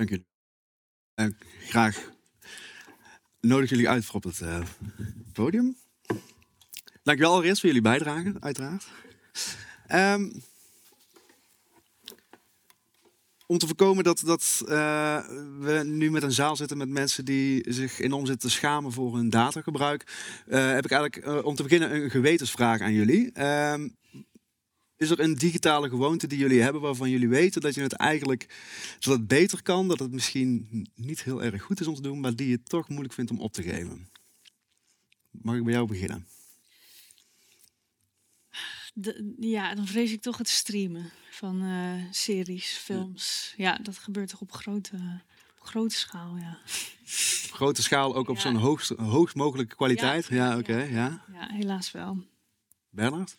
Dank 0.06 0.24
jullie. 1.16 1.34
Uh, 1.34 1.68
graag 1.68 2.12
nodig 3.42 3.70
jullie 3.70 3.90
uit 3.90 4.06
voor 4.06 4.16
op 4.16 4.24
het 4.24 4.40
uh, 4.40 4.62
podium. 5.34 5.78
Dank 7.04 7.20
wel 7.20 7.32
allereerst 7.32 7.60
voor 7.60 7.70
jullie 7.70 7.84
bijdrage, 7.84 8.34
uiteraard. 8.40 8.88
Um, 9.92 10.44
om 13.46 13.58
te 13.58 13.66
voorkomen 13.66 14.04
dat, 14.04 14.22
dat 14.26 14.62
uh, 14.62 15.28
we 15.60 15.82
nu 15.86 16.12
met 16.12 16.24
een 16.24 16.32
zaal 16.32 16.56
zitten 16.56 16.78
met 16.78 16.90
mensen 16.90 17.26
die 17.26 17.74
zich 17.74 18.00
enorm 18.00 18.26
zitten 18.26 18.50
te 18.50 18.56
schamen 18.56 18.92
voor 18.92 19.16
hun 19.16 19.30
datagebruik, 19.30 20.12
heb 20.48 20.86
ik 20.86 20.92
eigenlijk 20.92 21.46
om 21.46 21.56
te 21.56 21.64
beginnen 21.64 21.96
een 21.96 22.10
gewetensvraag 22.10 22.82
aan 22.82 22.94
jullie. 22.94 23.32
Is 24.98 25.10
er 25.10 25.20
een 25.20 25.36
digitale 25.36 25.90
gewoonte 25.90 26.28
die 26.28 26.38
jullie 26.38 26.62
hebben 26.62 26.82
waarvan 26.82 27.10
jullie 27.10 27.30
weten 27.30 27.62
dat 27.62 27.76
je 27.76 27.82
het 27.82 27.94
eigenlijk, 27.94 28.48
zodat 29.00 29.20
het 29.20 29.28
beter 29.28 29.62
kan, 29.62 29.88
dat 29.88 30.00
het 30.00 30.12
misschien 30.12 30.88
niet 30.96 31.24
heel 31.24 31.44
erg 31.44 31.62
goed 31.62 31.80
is 31.80 31.88
om 31.88 31.96
te 31.96 32.02
doen, 32.02 32.20
maar 32.20 32.36
die 32.36 32.50
je 32.50 32.64
toch 32.64 32.90
moeilijk 32.90 33.14
vindt 33.14 33.32
om 33.32 33.40
op 33.40 33.54
te 33.54 33.64
geven? 33.64 34.10
Mag 35.32 35.56
ik 35.56 35.64
bij 35.64 35.74
jou 35.74 35.88
beginnen? 35.88 36.28
De, 38.94 39.36
ja, 39.40 39.76
dan 39.76 39.88
vrees 39.88 40.12
ik 40.12 40.22
toch 40.22 40.38
het 40.38 40.50
streamen 40.50 41.12
van 41.30 41.64
uh, 41.64 42.04
series, 42.12 42.68
films. 42.68 43.54
Ja. 43.58 43.78
dat 43.78 43.98
gebeurt 43.98 44.30
toch 44.30 44.42
op 44.42 44.52
grote, 44.52 45.22
op 45.60 45.68
grote 45.68 45.96
schaal, 45.96 46.38
ja. 46.38 46.60
Grote 47.52 47.82
schaal, 47.82 48.16
ook 48.16 48.30
op 48.30 48.36
ja. 48.36 48.42
zo'n 48.42 48.56
hoogst, 48.56 48.90
hoogst 48.90 49.36
mogelijke 49.36 49.76
kwaliteit? 49.76 50.28
Ja, 50.28 50.36
ja 50.36 50.58
oké, 50.58 50.72
okay, 50.72 50.92
ja. 50.92 51.26
Ja, 51.34 51.52
helaas 51.52 51.92
wel. 51.92 52.24
Bernard? 52.90 53.36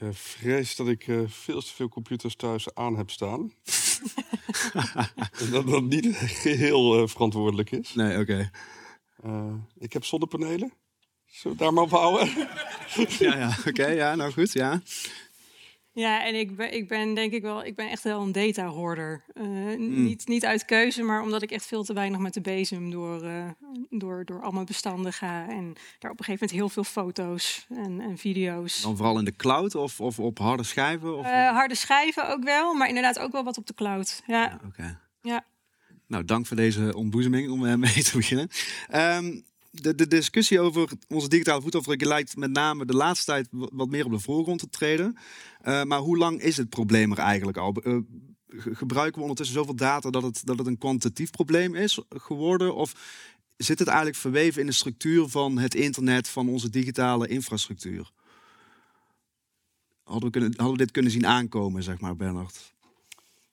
Ik 0.00 0.14
vrees 0.14 0.76
dat 0.76 0.88
ik 0.88 1.06
uh, 1.06 1.20
veel 1.26 1.60
te 1.60 1.74
veel 1.74 1.88
computers 1.88 2.36
thuis 2.36 2.74
aan 2.74 2.96
heb 2.96 3.10
staan. 3.10 3.52
dat 5.50 5.66
dat 5.66 5.82
niet 5.82 6.16
geheel 6.16 7.02
eh, 7.02 7.08
verantwoordelijk 7.08 7.70
is. 7.70 7.94
Nee, 7.94 8.18
oké. 8.18 8.50
Eh, 9.22 9.54
ik 9.78 9.92
heb 9.92 10.04
zonnepanelen. 10.04 10.72
Zullen 11.26 11.56
we 11.56 11.62
daar 11.62 11.72
maar 11.72 11.84
op 11.84 11.90
houden? 11.90 12.48
Ja, 13.18 13.36
ja, 13.36 13.56
oké, 13.66 13.86
ja, 13.86 14.14
nou 14.14 14.32
goed, 14.32 14.52
ja. 14.52 14.82
Ja, 15.98 16.24
en 16.24 16.34
ik 16.34 16.56
ben, 16.56 16.74
ik 16.74 16.88
ben 16.88 17.14
denk 17.14 17.32
ik 17.32 17.42
wel, 17.42 17.64
ik 17.64 17.74
ben 17.74 17.90
echt 17.90 18.02
wel 18.02 18.20
een 18.20 18.32
data-hoorder. 18.32 19.24
Eh, 19.34 19.44
niet, 19.78 20.28
niet 20.28 20.44
uit 20.44 20.64
keuze, 20.64 21.02
maar 21.02 21.22
omdat 21.22 21.42
ik 21.42 21.50
echt 21.50 21.66
veel 21.66 21.84
te 21.84 21.92
weinig 21.92 22.18
met 22.20 22.34
de 22.34 22.40
bezem 22.40 22.90
door, 22.90 23.22
eh, 23.22 23.50
door, 23.90 24.24
door 24.24 24.42
allemaal 24.42 24.64
bestanden 24.64 25.12
ga. 25.12 25.48
En 25.48 25.74
daar 25.98 26.10
op 26.10 26.18
een 26.18 26.24
gegeven 26.24 26.32
moment 26.32 26.50
heel 26.50 26.68
veel 26.68 26.84
foto's 26.84 27.66
en, 27.68 28.00
en 28.00 28.18
video's. 28.18 28.82
Dan 28.82 28.96
vooral 28.96 29.18
in 29.18 29.24
de 29.24 29.36
cloud 29.36 29.74
of, 29.74 30.00
of 30.00 30.18
op 30.18 30.38
harde 30.38 30.62
schijven? 30.62 31.16
Of... 31.16 31.26
Eh, 31.26 31.50
harde 31.50 31.74
schijven 31.74 32.28
ook 32.28 32.44
wel, 32.44 32.74
maar 32.74 32.88
inderdaad 32.88 33.18
ook 33.18 33.32
wel 33.32 33.44
wat 33.44 33.58
op 33.58 33.66
de 33.66 33.74
cloud. 33.74 34.22
Ja, 34.26 34.60
Oké. 34.66 35.00
ja. 35.22 35.44
Nou, 36.06 36.24
dank 36.24 36.46
voor 36.46 36.56
deze 36.56 36.94
ontboezeming 36.96 37.50
om 37.50 37.60
mee 37.80 38.02
te 38.02 38.16
beginnen. 38.16 38.48
Ehm, 38.88 39.40
de, 39.70 39.94
de 39.94 40.06
discussie 40.06 40.60
over 40.60 40.88
onze 41.08 41.28
digitale 41.28 41.60
voetafdruk 41.62 42.04
lijkt 42.04 42.36
met 42.36 42.50
name 42.50 42.84
de 42.84 42.94
laatste 42.96 43.24
tijd 43.24 43.48
wa- 43.50 43.68
wat 43.72 43.88
meer 43.88 44.04
op 44.04 44.10
de 44.10 44.18
voorgrond 44.20 44.58
te 44.60 44.68
treden. 44.68 45.16
Eh, 45.60 45.82
maar 45.82 45.98
hoe 45.98 46.16
lang 46.18 46.40
is 46.40 46.56
het 46.56 46.68
probleem 46.68 47.12
er 47.12 47.18
eigenlijk 47.18 47.58
al? 47.58 47.72
Eh, 47.74 47.96
ge- 48.48 48.74
gebruiken 48.74 49.14
we 49.16 49.20
ondertussen 49.22 49.56
zoveel 49.56 49.76
data 49.76 50.10
dat 50.10 50.22
het, 50.22 50.40
dat 50.46 50.58
het 50.58 50.66
een 50.66 50.78
kwantitatief 50.78 51.30
probleem 51.30 51.74
is 51.74 52.00
geworden? 52.08 52.74
Of 52.74 52.94
zit 53.56 53.78
het 53.78 53.88
eigenlijk 53.88 54.18
verweven 54.18 54.60
in 54.60 54.66
de 54.66 54.72
structuur 54.72 55.28
van 55.28 55.58
het 55.58 55.74
internet, 55.74 56.28
van 56.28 56.48
onze 56.48 56.70
digitale 56.70 57.28
infrastructuur? 57.28 58.10
Hadden 60.02 60.24
we, 60.24 60.30
kunnen, 60.30 60.50
hadden 60.56 60.72
we 60.76 60.82
dit 60.82 60.90
kunnen 60.90 61.12
zien 61.12 61.26
aankomen, 61.26 61.82
zeg 61.82 62.00
maar, 62.00 62.16
Bernard? 62.16 62.74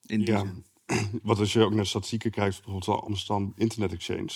In 0.05 0.19
die 0.19 0.27
Ja. 0.27 0.39
zin. 0.39 0.65
Wat 1.23 1.39
als 1.39 1.53
je 1.53 1.59
ook 1.61 1.73
naar 1.73 1.85
statistieken 1.85 2.31
kijkt, 2.31 2.55
bijvoorbeeld 2.55 2.85
de 2.99 3.05
Amsterdam 3.05 3.53
Internet 3.55 3.91
Exchange. 3.93 4.29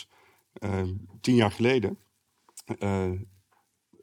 Eh, 0.60 0.84
tien 1.22 1.36
jaar 1.36 1.52
geleden, 1.52 1.98
eh, 2.80 3.12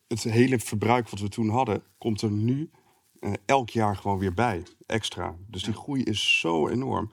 het 0.09 0.23
hele 0.23 0.59
verbruik 0.59 1.09
wat 1.09 1.21
we 1.21 1.29
toen 1.29 1.49
hadden, 1.49 1.83
komt 1.99 2.23
er 2.23 2.31
nu 2.31 2.71
eh, 3.21 3.33
elk 3.47 3.71
jaar 3.71 3.97
gewoon 3.97 4.19
weer 4.19 4.35
bij, 4.35 4.63
extra. 4.87 5.37
Dus 5.47 5.63
die 5.63 5.75
groei 5.75 6.03
is 6.03 6.41
zo 6.41 6.69
enorm. 6.69 7.13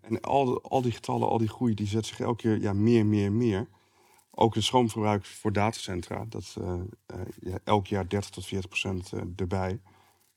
En 0.00 0.20
al, 0.20 0.62
al 0.62 0.82
die 0.82 0.92
getallen, 0.92 1.28
al 1.28 1.38
die 1.38 1.48
groei, 1.48 1.74
die 1.74 1.86
zet 1.86 2.06
zich 2.06 2.20
elke 2.20 2.42
keer 2.42 2.60
ja, 2.60 2.72
meer, 2.72 3.06
meer, 3.06 3.32
meer. 3.32 3.68
Ook 4.30 4.54
het 4.54 4.64
stroomverbruik 4.64 5.24
voor 5.24 5.52
datacentra, 5.52 6.24
dat 6.28 6.56
eh, 6.60 6.80
ja, 7.40 7.58
elk 7.64 7.86
jaar 7.86 8.08
30 8.08 8.30
tot 8.30 8.46
40 8.46 8.68
procent 8.68 9.12
erbij. 9.36 9.80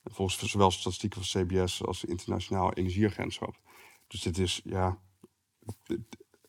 Volgens 0.03 0.51
zowel 0.51 0.71
statistieken 0.71 1.23
van 1.23 1.43
CBS 1.43 1.85
als 1.85 2.05
Internationaal 2.05 2.73
Energieagentschap. 2.73 3.59
Dus 4.07 4.21
dit 4.21 4.37
is, 4.37 4.61
ja, 4.63 4.99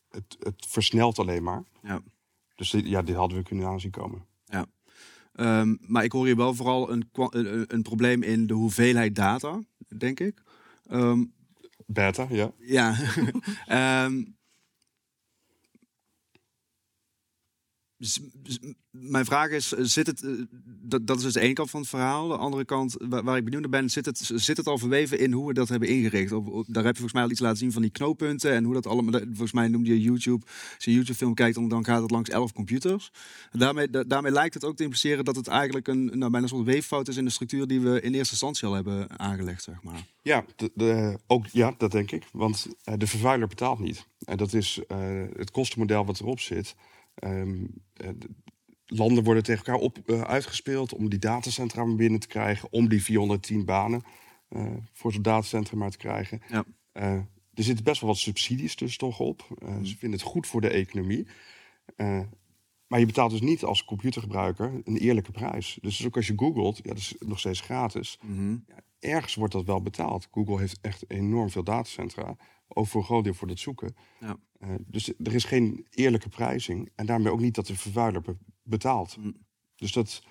het, 0.09 0.37
het, 0.39 0.65
versnelt 0.67 1.19
alleen 1.19 1.43
maar. 1.43 1.63
Ja. 1.83 2.01
Dus 2.55 2.71
ja, 2.71 3.01
dit 3.01 3.15
hadden 3.15 3.37
we 3.37 3.43
kunnen 3.43 3.67
aanzien 3.67 3.91
komen. 3.91 4.25
Ja. 4.45 4.65
Ehm, 5.33 5.75
maar 5.79 6.03
ik 6.03 6.11
hoor 6.11 6.25
hier 6.25 6.35
wel 6.35 6.53
vooral 6.53 6.91
een, 6.91 7.09
een, 7.13 7.65
een 7.67 7.81
probleem 7.81 8.23
in 8.23 8.47
de 8.47 8.53
hoeveelheid 8.53 9.15
data, 9.15 9.59
denk 9.97 10.19
ik. 10.19 10.43
Ehm, 10.87 11.23
Beta, 11.85 12.27
ja. 12.29 12.51
ja. 12.57 12.95
Ehm, 13.65 14.23
mijn 18.91 19.25
vraag 19.25 19.49
is, 19.49 19.73
eh, 19.73 19.83
zit 19.83 20.07
het, 20.07 20.23
eh, 20.23 20.31
dat, 20.63 21.07
dat 21.07 21.17
is 21.17 21.23
dus 21.23 21.33
de 21.33 21.39
ene 21.39 21.53
kant 21.53 21.69
van 21.69 21.79
het 21.79 21.89
verhaal. 21.89 22.27
De 22.27 22.37
andere 22.37 22.65
kant, 22.65 22.95
waar, 22.99 23.37
ik 23.37 23.43
benieuwd 23.43 23.61
naar 23.61 23.69
ben, 23.69 23.89
zit 23.89 24.05
het, 24.05 24.31
zit 24.35 24.57
het 24.57 24.67
al 24.67 24.77
verweven 24.77 25.19
in 25.19 25.31
hoe 25.31 25.47
we 25.47 25.53
dat 25.53 25.69
hebben 25.69 25.89
ingericht? 25.89 26.29
Daar 26.29 26.83
heb 26.83 26.95
je 26.95 27.01
volgens 27.01 27.13
mij 27.13 27.23
al 27.23 27.29
iets 27.31 27.39
laten 27.39 27.57
zien 27.57 27.71
van 27.71 27.81
die 27.81 27.91
knooppunten 27.91 28.51
en 28.51 28.63
hoe 28.63 28.73
dat 28.73 28.87
allemaal, 28.87 29.19
volgens 29.21 29.51
mij 29.51 29.67
noemde 29.67 29.89
je 29.89 30.01
YouTube, 30.01 30.45
als 30.45 30.83
je 30.85 30.89
een 30.89 30.97
YouTube 30.97 31.17
film 31.17 31.33
kijkt, 31.33 31.55
dan, 31.55 31.67
dan 31.67 31.85
gaat 31.85 32.01
het 32.01 32.11
langs 32.11 32.29
elf 32.29 32.53
computers. 32.53 33.11
Daarmee, 33.51 33.89
da- 33.89 34.03
daarmee 34.03 34.31
lijkt 34.31 34.53
het 34.53 34.65
ook 34.65 34.75
te 34.75 34.83
impliceren 34.83 35.25
dat 35.25 35.35
het 35.35 35.47
eigenlijk 35.47 35.87
een, 35.87 36.05
nou, 36.05 36.31
bijna 36.31 36.47
een 36.51 36.63
weeffout 36.63 37.07
is 37.07 37.17
in 37.17 37.25
de 37.25 37.31
structuur 37.31 37.67
die 37.67 37.79
we 37.81 38.01
in 38.01 38.13
eerste 38.13 38.31
instantie 38.31 38.67
al 38.67 38.73
hebben 38.73 39.19
aangelegd, 39.19 39.63
zeg 39.63 39.83
maar. 39.83 40.05
Ja, 40.21 40.45
de, 40.73 41.19
ook, 41.27 41.45
ja, 41.47 41.73
dat 41.77 41.91
denk 41.91 42.11
ik. 42.11 42.27
Want 42.31 42.67
eh, 42.83 42.93
de 42.97 43.07
vervuiler 43.07 43.47
betaalt 43.47 43.79
niet. 43.79 44.07
En 44.25 44.37
dat 44.37 44.53
is 44.53 44.79
het 45.35 45.51
kostenmodel 45.51 46.05
wat 46.05 46.19
erop 46.19 46.39
zit. 46.39 46.75
Ehm, 47.19 47.65
eh, 47.93 48.09
de- 48.17 48.29
landen 48.85 49.23
worden 49.23 49.43
tegen 49.43 49.65
elkaar 49.65 49.81
op, 49.81 49.97
eh, 50.05 50.21
uitgespeeld 50.21 50.93
om 50.93 51.09
die 51.09 51.19
datacentra 51.19 51.83
maar 51.85 51.95
binnen 51.95 52.19
te 52.19 52.27
krijgen. 52.27 52.71
Om 52.71 52.89
die 52.89 53.03
410 53.03 53.65
banen 53.65 54.01
eh, 54.49 54.73
voor 54.93 55.11
zo'n 55.13 55.21
datacentrum 55.21 55.79
maar 55.79 55.91
te 55.91 55.97
krijgen. 55.97 56.41
Ja. 56.49 56.65
Er 57.53 57.63
zitten 57.65 57.83
best 57.83 58.01
wel 58.01 58.09
wat 58.09 58.19
subsidies 58.19 58.75
dus 58.75 58.97
toch 58.97 59.19
op. 59.19 59.47
Eh, 59.61 59.75
Ze 59.83 59.97
vinden 59.97 60.19
het 60.19 60.27
goed 60.27 60.47
voor 60.47 60.61
de 60.61 60.69
economie. 60.69 61.27
Maar 62.87 62.99
je 62.99 63.05
betaalt 63.05 63.31
dus 63.31 63.41
niet 63.41 63.63
als 63.63 63.85
computergebruiker 63.85 64.81
een 64.83 64.97
eerlijke 64.97 65.31
prijs. 65.31 65.77
Dus 65.81 66.05
ook 66.05 66.15
als 66.15 66.27
je 66.27 66.33
googelt, 66.35 66.77
ja, 66.77 66.83
dat 66.83 66.97
is 66.97 67.15
nog 67.19 67.39
steeds 67.39 67.61
gratis. 67.61 68.19
Ja, 68.67 68.75
ergens 68.99 69.35
wordt 69.35 69.53
dat 69.53 69.65
wel 69.65 69.81
betaald. 69.81 70.27
Google 70.31 70.59
heeft 70.59 70.77
echt 70.81 71.09
enorm 71.09 71.49
veel 71.49 71.63
datacentra. 71.63 72.35
Ook 72.67 72.87
voor 72.87 72.99
een 73.01 73.05
groot 73.07 73.23
deel 73.23 73.33
voor 73.33 73.47
dat 73.47 73.59
zoeken. 73.59 73.95
Ja. 74.19 74.37
Eh, 74.59 74.69
dus 74.87 75.07
er 75.23 75.33
is 75.33 75.43
geen 75.43 75.85
eerlijke 75.89 76.29
prijzing. 76.29 76.91
En 76.95 77.05
daarmee 77.05 77.31
ook 77.31 77.39
niet 77.39 77.55
dat 77.55 77.67
de 77.67 77.75
vervuiler 77.75 78.21
be- 78.21 78.37
betaalt. 78.63 79.17
Dus 79.75 79.91
dat, 79.91 80.23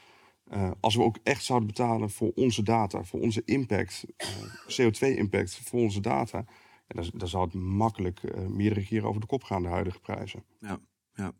eh, 0.44 0.70
als 0.80 0.94
we 0.94 1.02
ook 1.02 1.18
echt 1.22 1.44
zouden 1.44 1.68
betalen 1.68 2.10
voor 2.10 2.32
onze 2.34 2.62
data, 2.62 3.04
voor 3.04 3.20
onze 3.20 3.42
impact, 3.44 4.04
eh, 4.16 4.28
CO2-impact 4.66 5.56
voor 5.64 5.80
onze 5.80 6.00
data, 6.00 6.38
ja, 6.86 7.02
dan, 7.02 7.10
dan 7.14 7.28
zou 7.28 7.44
het 7.44 7.54
makkelijk 7.54 8.20
meerdere 8.48 8.84
keren 8.86 9.08
over 9.08 9.20
de 9.20 9.26
kop 9.26 9.42
gaan, 9.42 9.62
de 9.62 9.68
huidige 9.68 10.00
prijzen. 10.00 10.44
Ja, 10.58 10.78
ja. 11.14 11.32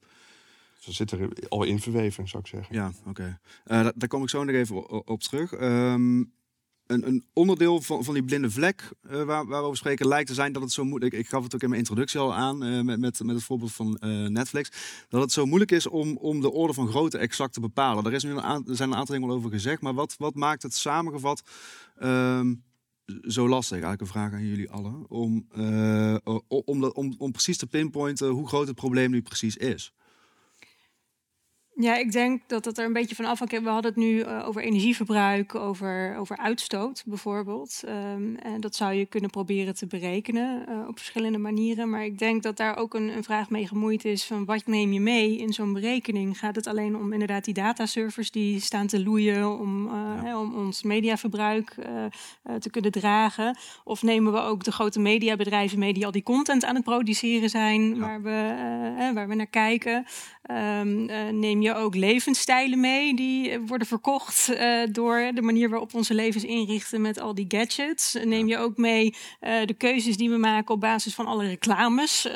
Ze 0.79 0.93
zitten 0.93 1.21
er 1.21 1.49
al 1.49 1.63
in 1.65 1.81
verweven, 1.81 2.29
zou 2.29 2.43
ik 2.43 2.49
zeggen. 2.49 2.75
Ja, 2.75 2.93
oké. 3.07 3.41
Da- 3.65 3.93
daar 3.97 4.09
kom 4.09 4.23
ik 4.23 4.29
zo 4.29 4.45
nog 4.45 4.55
even 4.55 5.07
op 5.09 5.21
terug. 5.21 5.53
Ehm, 5.53 6.25
een, 6.89 7.07
een 7.07 7.25
onderdeel 7.33 7.81
van, 7.81 8.05
van 8.05 8.15
die 8.15 8.23
blinde 8.23 8.51
vlek 8.51 8.91
eh, 9.03 9.23
waar, 9.23 9.47
waar 9.47 9.71
we 9.71 9.77
spreken 9.77 10.09
lijkt 10.09 10.29
te 10.29 10.35
zijn 10.35 10.53
dat 10.53 10.63
het 10.63 10.73
zo 10.73 10.85
moeilijk... 10.85 11.13
Ik, 11.13 11.19
ik 11.19 11.29
gaf 11.29 11.43
het 11.43 11.55
ook 11.55 11.63
in 11.63 11.69
mijn 11.69 11.81
introductie 11.81 12.21
al 12.21 12.35
aan 12.35 12.65
eh, 12.65 12.81
met, 12.81 13.01
met, 13.01 13.23
met 13.25 13.35
het 13.35 13.45
voorbeeld 13.45 13.73
van 13.73 13.97
eh, 13.97 14.11
Netflix. 14.27 14.71
Dat 15.09 15.21
het 15.21 15.33
zo 15.33 15.47
moeilijk 15.47 15.71
is 15.71 15.87
om, 15.87 16.17
om 16.17 16.41
de 16.41 16.53
orde 16.53 16.75
van 16.75 16.89
grootte 16.89 17.19
exact 17.19 17.53
te 17.53 17.61
bepalen. 17.61 18.05
Er, 18.05 18.13
is 18.13 18.25
nu 18.25 18.31
een 18.31 18.67
er 18.67 18.77
zijn 18.77 18.91
een 18.91 18.97
aantal 18.97 19.15
dingen 19.15 19.31
al 19.31 19.37
over 19.37 19.51
gezegd. 19.51 19.83
Maar 19.83 19.95
wat, 19.95 20.15
wat 20.19 20.35
maakt 20.35 20.63
het 20.63 20.75
samengevat 20.75 21.43
ehm, 21.99 22.55
zo 23.23 23.49
lastig? 23.49 23.83
Eigenlijk 23.83 24.01
een 24.01 24.21
vraag 24.21 24.33
aan 24.33 24.47
jullie 24.47 24.71
allen. 24.71 25.11
Om, 25.11 25.47
om, 26.49 26.85
om, 26.85 27.15
om 27.19 27.33
precies 27.33 27.57
te 27.57 27.67
pinpointen 27.67 28.29
hoe 28.29 28.49
groot 28.49 28.67
het 28.67 28.77
probleem 28.77 29.11
nu 29.11 29.23
precies 29.23 29.57
is. 29.57 29.93
Ja, 31.81 31.97
ik 31.97 32.13
denk 32.13 32.43
dat 32.47 32.65
het 32.65 32.79
er 32.79 32.85
een 32.85 32.93
beetje 32.93 33.15
van 33.15 33.25
afhangt. 33.25 33.63
We 33.63 33.69
hadden 33.69 33.91
het 33.91 34.01
nu 34.01 34.21
eh, 34.21 34.49
over 34.49 34.63
energieverbruik, 34.63 35.55
over, 35.55 36.17
over 36.17 36.37
uitstoot 36.37 37.03
bijvoorbeeld. 37.07 37.83
Ehm, 37.87 38.35
en 38.35 38.61
dat 38.61 38.75
zou 38.75 38.93
je 38.93 39.07
kunnen 39.07 39.31
proberen 39.31 39.75
te 39.75 39.87
berekenen 39.87 40.67
eh, 40.69 40.89
op 40.89 40.97
verschillende 40.97 41.39
manieren. 41.39 41.91
Maar 41.91 42.05
ik 42.05 42.19
denk 42.19 42.43
dat 42.43 42.57
daar 42.57 42.77
ook 42.77 42.95
een, 42.95 43.09
een 43.17 43.25
vraag 43.25 43.51
mee 43.51 43.67
gemoeid 43.67 44.05
is 44.05 44.25
van 44.25 44.45
wat 44.45 44.67
neem 44.67 44.93
je 44.93 45.01
mee 45.01 45.37
in 45.37 45.53
zo'n 45.53 45.73
berekening? 45.73 46.39
Gaat 46.39 46.57
het 46.57 46.67
alleen 46.67 46.97
om 46.97 47.13
inderdaad 47.13 47.45
die 47.45 47.55
dataservers 47.55 48.31
die 48.31 48.61
staan 48.61 48.87
te 48.87 49.03
loeien 49.03 49.59
om, 49.59 49.87
eh, 49.87 50.23
hè, 50.23 50.37
om 50.39 50.55
ons 50.55 50.83
mediaverbruik 50.83 51.75
te 52.61 52.71
kunnen 52.71 52.93
dragen? 52.93 53.59
Of 53.85 54.03
nemen 54.03 54.33
we 54.33 54.39
ook 54.39 54.65
de 54.65 54.73
grote 54.73 55.01
mediabedrijven 55.01 55.79
mee 55.79 55.93
die 55.93 56.07
al 56.07 56.13
die 56.13 56.23
content 56.23 56.65
aan 56.65 56.75
het 56.75 56.85
produceren 56.85 57.49
zijn, 57.49 57.99
waar, 57.99 58.23
we, 58.23 58.31
hè, 58.97 59.13
waar 59.13 59.29
we 59.29 59.35
naar 59.35 59.47
kijken? 59.47 60.07
Ehm, 60.49 61.09
eh, 61.09 61.29
neem 61.33 61.63
je 61.63 61.68
ook 61.75 61.95
levensstijlen 61.95 62.81
mee 62.81 63.15
die 63.15 63.51
eh, 63.51 63.59
worden 63.67 63.87
verkocht 63.87 64.49
eh, 64.49 64.81
door 64.93 65.31
de 65.35 65.43
manier 65.43 65.69
waarop 65.69 65.91
we 65.91 65.97
onze 65.97 66.15
levens 66.15 66.45
inrichten 66.45 67.01
met 67.01 67.21
al 67.21 67.35
die 67.35 67.45
gadgets? 67.49 68.17
Neem 68.25 68.49
je 68.49 68.59
ook 68.59 68.77
mee 68.77 69.15
eh, 69.41 69.67
de 69.67 69.75
keuzes 69.75 70.17
die 70.17 70.31
we 70.31 70.37
maken 70.37 70.75
op 70.75 70.81
basis 70.81 71.15
van 71.15 71.27
alle 71.27 71.47
reclames, 71.47 72.29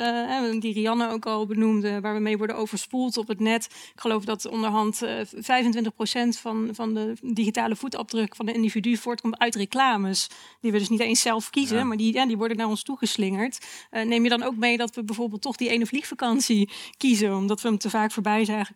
die 0.59 0.73
Rianne 0.73 1.09
ook 1.11 1.25
al 1.25 1.45
benoemde, 1.45 2.01
waar 2.01 2.13
we 2.13 2.19
mee 2.19 2.37
worden 2.37 2.55
overspoeld 2.55 3.17
op 3.17 3.27
het 3.27 3.39
net? 3.39 3.65
Ik 3.93 3.99
geloof 3.99 4.25
dat 4.25 4.45
onderhand 4.45 5.01
eh 5.01 5.19
25% 5.25 6.39
van, 6.39 6.69
van 6.71 6.93
de 6.93 7.13
digitale 7.21 7.75
voetafdruk 7.75 8.35
van 8.35 8.45
de 8.45 8.53
individu 8.53 8.97
voortkomt 8.97 9.39
uit 9.39 9.55
reclames, 9.55 10.27
die 10.61 10.71
we 10.71 10.77
dus 10.77 10.89
niet 10.89 10.99
eens 10.99 11.21
zelf 11.21 11.49
kiezen, 11.49 11.77
Ja. 11.77 11.83
maar 11.83 11.97
die, 11.97 12.13
ja, 12.13 12.25
die 12.25 12.37
worden 12.37 12.57
naar 12.57 12.67
ons 12.67 12.83
toegeslingerd. 12.83 13.57
Neem 13.91 14.23
je 14.23 14.29
dan 14.29 14.43
ook 14.43 14.55
mee 14.55 14.77
dat 14.77 14.95
we 14.95 15.03
bijvoorbeeld 15.03 15.41
toch 15.41 15.55
die 15.55 15.69
ene 15.69 15.85
vliegvakantie 15.85 16.69
kiezen, 16.97 17.35
omdat 17.35 17.61
we 17.61 17.67
hem 17.67 17.77
te 17.77 17.89
vaak 17.89 18.11
voorbij 18.11 18.45
zagen 18.45 18.75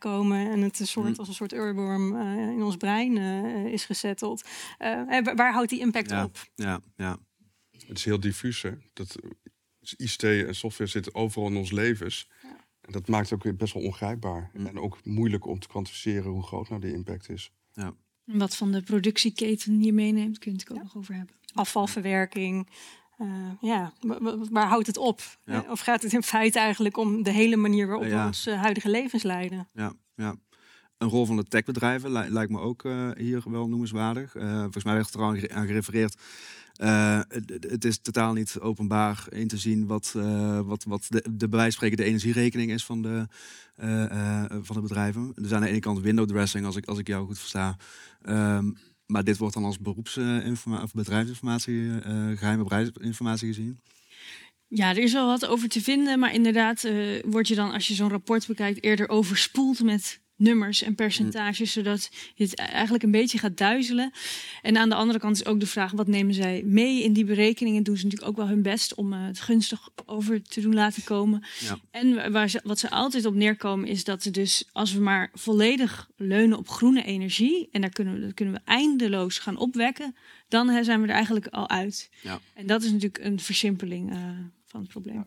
en 0.52 0.62
het 0.62 0.80
een 0.80 0.88
soort, 0.88 1.20
als 1.20 1.28
een 1.28 1.34
soort 1.34 1.54
urworm 1.54 2.16
eh, 2.16 2.50
in 2.50 2.64
ons 2.64 2.76
brein 2.78 3.18
eh, 3.18 3.66
is 3.66 3.86
gezetteld. 3.86 4.48
Eh, 4.78 4.89
en 4.89 5.24
wa- 5.24 5.36
waar 5.36 5.54
houdt 5.54 5.70
die 5.70 5.80
impact 5.80 6.10
Ja, 6.10 6.24
op? 6.24 6.38
ja, 6.56 6.82
ja. 6.95 7.18
Het 7.88 7.98
is 7.98 8.06
heel 8.06 8.20
diffuus. 8.20 8.62
Hè? 8.62 8.72
Dat, 8.93 9.16
dus 9.80 9.93
ICT 9.98 10.24
en 10.24 10.56
software 10.56 10.89
zitten 10.89 11.16
overal 11.16 11.50
in 11.50 11.56
ons 11.58 11.72
levens. 11.72 12.30
En 12.82 12.91
dat 12.91 13.08
maakt 13.08 13.30
het 13.30 13.34
ook 13.34 13.43
weer 13.43 13.56
best 13.56 13.74
wel 13.74 13.84
ongrijpbaar. 13.84 14.52
En 14.54 14.80
ook 14.80 14.98
moeilijk 15.04 15.45
om 15.45 15.60
te 15.60 15.68
kwantificeren 15.68 16.32
hoe 16.32 16.43
groot 16.43 16.70
nou 16.70 16.82
de 16.82 16.91
impact 16.93 17.30
is. 17.30 17.52
ja. 17.74 17.93
En 18.26 18.38
wat 18.38 18.56
van 18.56 18.72
de 18.72 18.82
productieketen 18.82 19.82
je 19.84 19.93
meeneemt, 19.93 20.38
kun 20.39 20.52
je 20.52 20.58
het 20.58 20.72
ook 20.72 20.84
nog 20.84 20.95
over 20.98 21.14
hebben. 21.16 21.36
Afvalverwerking. 21.54 22.68
Eh, 23.18 23.28
ja, 23.61 23.93
wa- 24.01 24.22
wa- 24.22 24.38
waar 24.51 24.68
houdt 24.68 24.88
het 24.88 24.97
op? 24.97 25.22
Ja. 25.45 25.63
Eh, 25.63 25.72
Of 25.72 25.80
gaat 25.80 26.01
het 26.01 26.13
in 26.13 26.24
feite 26.24 26.59
eigenlijk 26.59 26.97
om 26.97 27.24
de 27.24 27.32
hele 27.32 27.55
manier 27.55 27.88
waarop 27.88 28.05
Ja. 28.05 28.22
we 28.22 28.28
ons 28.28 28.45
eh, 28.47 28.61
huidige 28.61 28.89
levens 28.89 29.24
leiden? 29.24 29.68
Ja, 29.74 29.93
ja. 30.15 30.36
Een 30.97 31.09
rol 31.09 31.26
van 31.26 31.36
de 31.36 31.43
techbedrijven 31.43 32.11
li- 32.11 32.30
lijkt 32.30 32.51
me 32.51 32.59
ook 32.59 32.84
hier 33.18 33.41
wel 33.49 33.68
noemenswaardig. 33.68 34.32
Volgens 34.32 34.84
mij 34.84 34.93
werd 34.93 35.13
er 35.13 35.20
al 35.22 35.28
aan 35.30 35.38
gere- 35.39 35.53
aan 35.53 35.68
gerefereerd. 35.68 36.22
Het, 37.28 37.65
het 37.70 37.86
is 37.86 37.99
totaal 38.01 38.34
niet 38.34 38.59
openbaar 38.59 39.26
in 39.30 39.47
te 39.47 39.57
zien 39.57 39.88
wat, 39.88 40.11
wat, 40.65 40.84
wat 40.84 41.05
de, 41.09 41.22
de 41.32 41.47
bij 41.49 41.59
wijze 41.59 41.63
van 41.63 41.72
spreken 41.72 41.97
de 41.97 42.03
energierekening 42.03 42.72
is 42.72 42.86
van 42.86 43.01
de, 43.01 43.28
van 44.61 44.76
de 44.76 44.82
bedrijven. 44.82 45.32
Er 45.36 45.43
is 45.43 45.51
aan 45.53 45.61
de 45.61 45.68
ene 45.68 45.80
kant 45.80 45.99
window 45.99 46.28
dressing, 46.28 46.65
als 46.65 46.76
ik, 46.76 46.86
als 46.86 46.97
ik 46.99 47.07
jou 47.07 47.26
goed 47.26 47.39
versta. 47.39 47.78
Ehm, 48.22 48.72
maar 49.08 49.24
dit 49.24 49.38
wordt 49.38 49.53
dan 49.53 49.64
als 49.64 49.80
beroepsinformatie 49.80 50.86
of 50.86 50.93
bedrijfsinformatie, 50.93 51.99
eh, 51.99 52.38
geheime 52.38 52.64
bedrijfsinformatie 52.64 53.47
gezien. 53.47 53.80
Ja, 54.68 54.89
er 54.89 54.97
is 54.97 55.14
wel 55.14 55.28
wat 55.28 55.45
over 55.45 55.70
te 55.70 55.82
vinden, 55.82 56.20
maar 56.20 56.34
inderdaad 56.34 56.84
eh, 56.84 57.24
word 57.26 57.47
je 57.47 57.55
dan, 57.55 57.72
als 57.72 57.88
je 57.88 57.93
zo'n 57.93 58.10
rapport 58.10 58.47
bekijkt, 58.47 58.84
eerder 58.84 59.10
overspoeld 59.10 59.84
met 59.84 60.22
nummers 60.38 60.81
en 60.81 60.95
percentages, 60.95 61.71
zodat 61.71 62.09
je 62.35 62.43
het 62.43 62.55
eigenlijk 62.55 63.03
een 63.03 63.11
beetje 63.11 63.38
gaat 63.38 63.57
duizelen. 63.57 64.11
En 64.61 64.77
aan 64.77 64.89
de 64.89 64.95
andere 64.95 65.19
kant 65.19 65.35
is 65.35 65.45
ook 65.45 65.59
de 65.59 65.67
vraag, 65.67 65.91
wat 65.91 66.07
nemen 66.07 66.33
zij 66.33 66.63
mee 66.65 67.03
in 67.03 67.13
die 67.13 67.25
berekeningen? 67.25 67.83
Doen 67.83 67.97
ze 67.97 68.03
natuurlijk 68.03 68.29
ook 68.31 68.38
wel 68.38 68.47
hun 68.47 68.61
best 68.61 68.95
om 68.95 69.13
eh, 69.13 69.25
het 69.25 69.39
gunstig 69.39 69.89
over 70.05 70.41
te 70.41 70.61
doen 70.61 70.73
laten 70.73 71.03
komen. 71.03 71.43
Ja. 71.59 71.79
En 71.91 72.15
wa- 72.15 72.31
waar 72.31 72.49
ze, 72.49 72.59
wat 72.63 72.79
ze 72.79 72.89
altijd 72.89 73.25
op 73.25 73.33
neerkomen 73.33 73.88
is 73.88 74.03
dat 74.03 74.23
ze 74.23 74.31
dus, 74.31 74.69
als 74.71 74.93
we 74.93 74.99
maar 74.99 75.29
volledig 75.33 76.09
leunen 76.15 76.57
op 76.57 76.69
groene 76.69 77.03
energie, 77.03 77.69
en 77.71 77.81
daar 77.81 77.89
kunnen 77.89 78.13
we, 78.13 78.19
dat 78.19 78.33
kunnen 78.33 78.53
we 78.53 78.61
eindeloos 78.65 79.39
gaan 79.39 79.57
opwekken, 79.57 80.15
dan 80.47 80.69
hè, 80.69 80.83
zijn 80.83 81.01
we 81.01 81.07
er 81.07 81.13
eigenlijk 81.13 81.47
al 81.47 81.69
uit. 81.69 82.09
Ja. 82.21 82.39
En 82.53 82.67
dat 82.67 82.83
is 82.83 82.91
natuurlijk 82.91 83.23
een 83.23 83.39
versimpeling 83.39 84.11
eh, 84.11 84.17
van 84.65 84.79
het 84.81 84.89
probleem. 84.89 85.25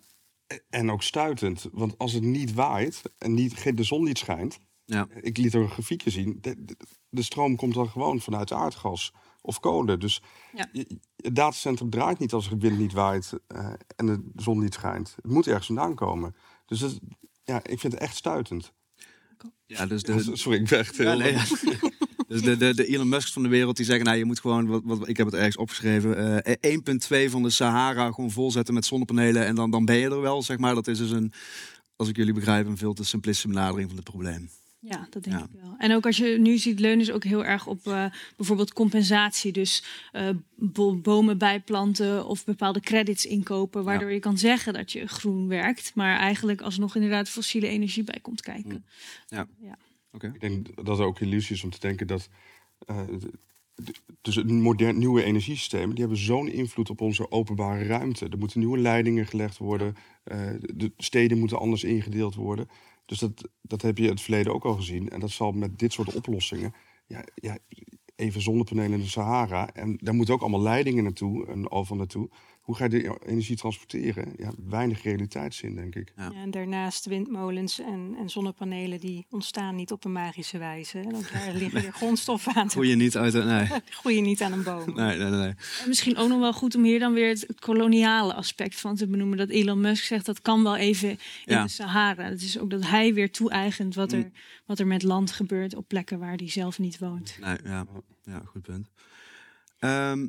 En 0.71 0.91
ook 0.91 1.03
stuitend, 1.03 1.67
want 1.73 1.99
als 1.99 2.13
het 2.13 2.23
niet 2.23 2.55
waait 2.55 3.03
en 3.19 3.35
niet, 3.35 3.53
geen- 3.55 3.75
de 3.75 3.83
zon 3.85 4.05
niet 4.05 4.19
schijnt... 4.19 4.59
Ja. 4.93 5.07
Ik 5.21 5.37
liet 5.37 5.55
er 5.55 5.61
een 5.61 5.71
grafiekje 5.71 6.11
zien. 6.11 6.39
De, 6.41 6.55
de, 6.65 6.77
de 7.09 7.23
stroom 7.23 7.57
komt 7.57 7.75
dan 7.75 7.89
gewoon 7.89 8.21
vanuit 8.21 8.53
aardgas 8.53 9.13
of 9.41 9.61
kolen. 9.61 10.01
Dus 10.01 10.23
Ja. 10.55 10.69
je- 10.73 10.99
het 11.17 11.35
datacentrum 11.35 11.91
draait 11.91 12.19
niet 12.19 12.33
als 12.33 12.49
de 12.49 12.57
wind 12.59 12.79
niet 12.79 12.93
waait 12.93 13.33
eh, 13.47 13.73
en 13.97 14.07
de 14.07 14.31
zon 14.37 14.59
niet 14.59 14.75
schijnt. 14.75 15.17
Het 15.23 15.31
moet 15.33 15.47
ergens 15.47 15.67
vandaan 15.67 15.95
komen. 15.95 16.35
Dus 16.67 16.79
dat, 16.79 16.99
ja, 17.45 17.57
ik 17.65 17.81
vind 17.81 17.93
het 17.93 18.03
echt 18.03 18.17
stuitend. 18.17 18.73
Ja, 19.67 19.87
dus 19.87 20.03
de, 20.03 20.37
Sorry, 20.37 20.59
ik 20.61 20.69
ben 20.69 20.79
echt 20.79 20.97
heel... 20.97 21.07
Ja, 21.07 21.15
nee, 21.17 21.33
ja. 21.33 21.45
Dus 22.29 22.43
de, 22.43 22.57
de, 22.57 22.75
de 22.75 22.87
Elon 22.87 23.09
Musk 23.09 23.33
van 23.33 23.43
de 23.43 23.49
wereld 23.49 23.77
die 23.77 23.85
zeggen, 23.85 24.05
nou 24.05 24.17
je 24.19 24.25
moet 24.25 24.41
gewoon, 24.41 24.67
wat, 24.67 24.83
wat, 24.85 25.09
ik 25.09 25.17
heb 25.17 25.27
het 25.27 25.35
ergens 25.35 25.57
opgeschreven, 25.57 26.43
eh 26.45 26.77
1,2 27.27 27.31
van 27.31 27.43
de 27.43 27.51
Sahara 27.51 28.13
gewoon 28.13 28.31
volzetten 28.31 28.75
met 28.75 28.85
zonnepanelen 28.85 29.47
en 29.47 29.55
dan, 29.55 29.71
dan 29.71 29.85
ben 29.85 29.97
je 29.97 30.09
er 30.11 30.21
wel, 30.21 30.43
zeg 30.43 30.59
maar. 30.59 30.75
Dat 30.75 30.87
is 30.87 30.99
dus 30.99 31.11
een, 31.11 31.33
als 31.97 32.09
ik 32.09 32.17
jullie 32.17 32.35
begrijp, 32.35 32.67
een 32.67 32.77
veel 32.77 32.93
te 32.93 33.05
simplistische 33.05 33.49
benadering 33.49 33.89
van 33.89 33.97
het 33.99 34.05
probleem. 34.11 34.51
Ja, 34.83 35.07
dat 35.11 35.23
denk 35.25 35.37
Ja. 35.37 35.45
ik 35.45 35.61
wel. 35.63 35.75
En 35.79 35.93
ook 35.95 36.07
als 36.07 36.17
je 36.17 36.39
nu 36.39 36.59
ziet, 36.59 36.81
leunen 36.81 37.05
ze 37.05 37.13
ook 37.13 37.25
heel 37.25 37.45
erg 37.45 37.67
op 37.67 37.87
eh, 37.87 38.05
bijvoorbeeld 38.37 38.73
compensatie. 38.73 39.53
Dus 39.53 39.85
eh, 40.13 40.29
bo- 40.55 40.97
bomen 40.97 41.39
bijplanten 41.39 42.27
of 42.27 42.45
bepaalde 42.45 42.81
credits 42.81 43.27
inkopen. 43.27 43.85
Waardoor 43.85 44.11
je 44.13 44.19
kan 44.21 44.39
zeggen 44.39 44.73
dat 44.73 44.93
je 44.93 45.07
groen 45.07 45.49
werkt. 45.49 45.93
Maar 45.95 46.19
eigenlijk 46.19 46.61
alsnog 46.61 46.95
inderdaad 46.95 47.29
fossiele 47.29 47.69
energie 47.69 48.05
bij 48.05 48.19
komt 48.23 48.41
kijken. 48.41 48.85
Ja. 49.29 49.47
Ja. 49.61 49.77
Oké. 50.13 50.31
Ik 50.35 50.41
denk 50.41 50.85
dat 50.87 50.99
er 50.99 51.05
ook 51.05 51.21
illusie 51.21 51.55
is 51.57 51.65
om 51.65 51.71
te 51.71 51.81
denken 51.81 52.07
dat. 52.07 52.29
eh, 52.87 53.01
dus 54.21 54.37
een 54.37 54.61
modern 54.63 54.99
nieuwe 54.99 55.23
energiesystemen 55.23 55.91
die 55.91 56.01
hebben 56.05 56.19
zo'n 56.23 56.49
invloed 56.49 56.91
op 56.91 57.01
onze 57.01 57.31
openbare 57.31 57.85
ruimte. 57.85 58.29
Er 58.29 58.39
moeten 58.39 58.59
nieuwe 58.61 58.79
leidingen 58.79 59.27
gelegd 59.27 59.59
worden. 59.59 59.97
eh, 60.25 60.49
de 60.75 60.93
steden 60.97 61.39
moeten 61.39 61.59
anders 61.59 61.85
ingedeeld 61.85 62.35
worden. 62.35 62.69
Dus 63.11 63.19
dat, 63.19 63.49
dat 63.63 63.83
heb 63.83 63.99
je 63.99 64.05
in 64.05 64.11
het 64.11 64.21
verleden 64.21 64.55
ook 64.55 64.65
al 64.65 64.75
gezien. 64.75 65.09
En 65.09 65.21
dat 65.21 65.31
zal 65.31 65.53
met 65.53 65.79
dit 65.79 65.93
soort 65.93 66.15
oplossingen. 66.15 66.75
Ja, 67.07 67.25
ja, 67.35 67.59
even 68.17 68.41
zonnepanelen 68.41 68.93
in 68.93 69.05
de 69.05 69.09
Sahara. 69.09 69.73
En 69.73 69.97
daar 69.97 70.15
moeten 70.15 70.35
ook 70.35 70.41
allemaal 70.41 70.61
leidingen 70.61 71.03
naartoe 71.05 71.47
en 71.47 71.71
overal 71.71 71.99
naartoe. 71.99 72.29
Hoe 72.71 72.79
ga 72.79 72.85
je 72.85 72.91
de 72.91 73.19
energie 73.27 73.57
transporteren? 73.57 74.33
Ja, 74.37 74.53
weinig 74.69 75.03
realiteitszin, 75.03 75.75
denk 75.75 75.95
ik. 75.95 76.13
Ja. 76.17 76.33
En 76.33 76.51
daarnaast 76.51 77.05
windmolens 77.07 77.81
en, 77.81 78.15
en 78.19 78.29
zonnepanelen 78.31 79.01
die 79.01 79.27
ontstaan 79.31 79.75
niet 79.75 79.93
op 79.93 80.05
een 80.05 80.13
magische 80.13 80.59
wijze. 80.59 80.97
hè. 80.99 81.03
Want 81.11 81.33
daar 81.33 81.55
liggen 81.55 81.81
weer 81.83 81.93
grondstoffen 81.93 82.55
aan. 82.55 82.71
Groei 82.71 82.89
je 82.89 82.95
niet 82.97 83.17
uit, 83.17 83.33
de- 83.33 83.43
nee. 83.45 83.67
Groeien 84.01 84.23
niet 84.23 84.43
aan 84.43 84.53
een 84.53 84.63
boom. 84.63 84.95
Nee, 84.95 85.19
nee, 85.19 85.29
nee. 85.31 85.41
nee. 85.41 85.49
En 85.83 85.89
misschien 85.89 86.17
ook 86.17 86.29
nog 86.29 86.39
wel 86.41 86.53
goed 86.53 86.75
om 86.75 86.83
hier 86.85 86.99
dan 86.99 87.13
weer 87.13 87.29
het 87.29 87.61
koloniale 87.61 88.35
aspect 88.35 88.81
van 88.81 88.97
te 88.97 89.07
benoemen. 89.07 89.39
Dat 89.39 89.49
Elon 89.49 89.81
Musk 89.81 90.05
zegt 90.05 90.27
dat 90.27 90.41
kan 90.43 90.63
wel 90.63 90.77
even 90.77 91.09
in 91.11 91.19
Ja. 91.45 91.63
de 91.63 91.69
Sahara. 91.69 92.25
Het 92.25 92.43
is 92.43 92.59
ook 92.59 92.71
dat 92.71 92.87
hij 92.87 93.15
weer 93.15 93.31
toe-eigent 93.31 93.95
wat 93.95 94.13
er, 94.13 94.31
wat 94.67 94.79
er 94.79 94.87
met 94.87 95.03
land 95.03 95.31
gebeurt 95.33 95.75
op 95.75 95.89
plekken 95.89 96.19
waar 96.19 96.35
hij 96.37 96.49
zelf 96.51 96.79
niet 96.79 96.99
woont. 96.99 97.37
Nee, 97.41 97.57
ja, 97.65 97.87
ja, 98.25 98.43
goed 98.45 98.63
punt. 98.63 98.89
Ehm, 99.79 100.27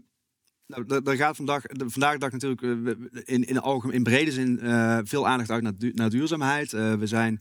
nou, 0.72 1.02
daar 1.02 1.16
gaat 1.16 1.36
vandaag, 1.36 1.64
vandaag 1.68 2.18
dag 2.18 2.32
natuurlijk 2.32 2.62
eh, 2.62 2.94
in, 3.24 3.44
in, 3.44 3.60
algemeen, 3.60 3.96
in 3.96 4.04
brede 4.04 4.32
zin 4.32 4.60
eh, 4.60 5.00
veel 5.04 5.28
aandacht 5.28 5.50
uit 5.50 5.64
naar, 5.64 5.78
du- 5.78 5.92
naar 5.96 6.10
duurzaamheid. 6.10 6.74
Eh, 6.74 6.94
we 6.94 7.08
zijn 7.08 7.40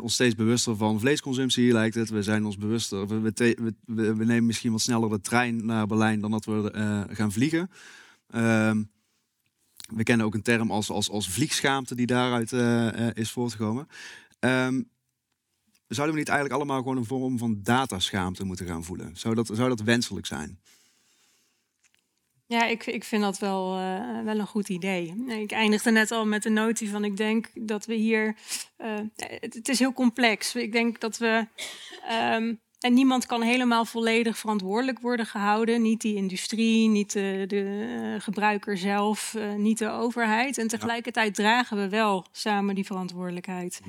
ons 0.00 0.14
steeds 0.14 0.34
bewuster 0.34 0.76
van 0.76 1.00
vleesconsumptie, 1.00 1.72
lijkt 1.72 1.94
het. 1.94 2.10
We 2.10 2.22
zijn 2.22 2.44
ons 2.44 2.56
bewuster. 2.56 3.22
We, 3.22 3.74
we, 3.86 4.24
nemen 4.24 4.46
misschien 4.46 4.72
wat 4.72 4.80
sneller 4.80 5.10
de 5.10 5.20
trein 5.20 5.66
naar 5.66 5.86
Berlijn 5.86 6.20
dan 6.20 6.30
dat 6.30 6.44
we 6.44 7.06
gaan 7.10 7.32
vliegen. 7.32 7.70
Ehm, 8.28 8.82
we 9.94 10.02
kennen 10.02 10.26
ook 10.26 10.34
een 10.34 10.42
term 10.42 10.70
als, 10.70 10.90
als, 10.90 11.10
als 11.10 11.28
vliegschaamte 11.28 11.94
die 11.94 12.06
daaruit 12.06 12.52
is 13.16 13.30
voortgekomen. 13.30 13.86
Ehm, 14.38 14.82
zouden 15.86 16.14
we 16.14 16.20
niet 16.20 16.30
eigenlijk 16.30 16.60
allemaal 16.60 16.82
gewoon 16.82 16.96
een 16.96 17.04
vorm 17.04 17.38
van 17.38 17.60
dataschaamte 17.62 18.44
moeten 18.44 18.66
gaan 18.66 18.84
voelen? 18.84 19.16
Zou 19.16 19.34
dat, 19.34 19.50
zou 19.52 19.68
dat 19.68 19.80
wenselijk 19.80 20.26
zijn? 20.26 20.58
Ja, 22.52 22.64
ik, 22.66 22.86
ik 22.86 23.04
vind 23.04 23.22
dat 23.22 23.38
wel, 23.38 23.76
eh, 23.78 24.20
wel 24.24 24.38
een 24.38 24.46
goed 24.46 24.68
idee. 24.68 25.24
Ik 25.28 25.52
eindigde 25.52 25.90
net 25.90 26.10
al 26.10 26.26
met 26.26 26.42
de 26.42 26.50
notie 26.50 26.90
van 26.90 27.04
ik 27.04 27.16
denk 27.16 27.50
dat 27.54 27.86
we 27.86 27.94
hier. 27.94 28.36
eh, 28.76 28.94
het, 29.16 29.54
het 29.54 29.68
is 29.68 29.78
heel 29.78 29.92
complex. 29.92 30.54
Ik 30.54 30.72
denk 30.72 31.00
dat 31.00 31.18
we. 31.18 31.46
ehm, 32.08 32.54
en 32.78 32.94
niemand 32.94 33.26
kan 33.26 33.42
helemaal 33.42 33.84
volledig 33.84 34.38
verantwoordelijk 34.38 34.98
worden 35.00 35.26
gehouden. 35.26 35.82
Niet 35.82 36.00
die 36.00 36.14
industrie, 36.14 36.88
niet 36.88 37.12
de, 37.12 37.44
de 37.46 37.98
eh, 38.14 38.20
gebruiker 38.22 38.78
zelf, 38.78 39.36
niet 39.56 39.78
de 39.78 39.88
overheid. 39.90 40.58
En 40.58 40.68
tegelijkertijd 40.68 41.34
dragen 41.34 41.76
we 41.76 41.88
wel 41.88 42.26
samen 42.32 42.74
die 42.74 42.86
verantwoordelijkheid. 42.86 43.80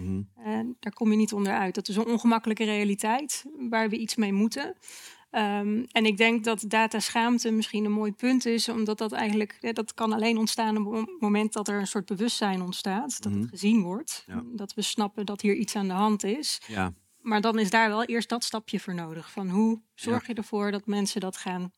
En 0.44 0.78
daar 0.80 0.94
kom 0.94 1.12
je 1.12 1.18
niet 1.18 1.34
onderuit. 1.34 1.76
Dat 1.76 1.88
is 1.88 1.96
een 1.96 2.06
ongemakkelijke 2.06 2.64
realiteit 2.64 3.46
waar 3.70 3.90
we 3.90 3.98
iets 3.98 4.16
mee 4.16 4.34
moeten. 4.34 4.76
Ehm, 5.34 5.84
en 5.92 6.06
ik 6.06 6.18
denk 6.18 6.44
dat 6.44 6.64
dataschaamte 6.68 7.52
misschien 7.52 7.86
een 7.86 7.92
mooi 7.92 8.12
punt 8.12 8.46
is, 8.46 8.70
omdat 8.70 8.98
dat 8.98 9.12
eigenlijk 9.12 9.58
ja, 9.60 9.72
dat 9.74 9.94
kan 9.94 10.14
alleen 10.14 10.38
ontstaan 10.38 10.86
op 10.86 10.94
het 10.94 11.22
moment 11.22 11.54
dat 11.54 11.68
er 11.68 11.80
een 11.80 11.88
soort 11.88 12.06
bewustzijn 12.06 12.62
ontstaat, 12.62 13.24
dat 13.24 13.34
het 13.34 13.50
gezien 13.50 13.82
wordt, 13.82 14.24
Ja. 14.28 14.44
dat 14.46 14.74
we 14.74 14.82
snappen 14.82 15.26
dat 15.26 15.42
hier 15.42 15.56
iets 15.56 15.76
aan 15.76 15.88
de 15.88 15.94
hand 15.94 16.24
is. 16.24 16.62
Ja, 16.68 16.94
Maar 17.22 17.42
dan 17.42 17.60
is 17.60 17.70
daar 17.70 17.90
wel 17.90 18.04
eerst 18.04 18.30
dat 18.30 18.44
stapje 18.44 18.80
voor 18.80 18.94
nodig. 18.96 19.32
Van 19.32 19.50
hoe 19.50 19.82
zorg 19.96 20.28
je 20.28 20.34
ervoor 20.34 20.72
dat 20.72 20.86
mensen 20.86 21.22
dat 21.22 21.38
gaan 21.38 21.72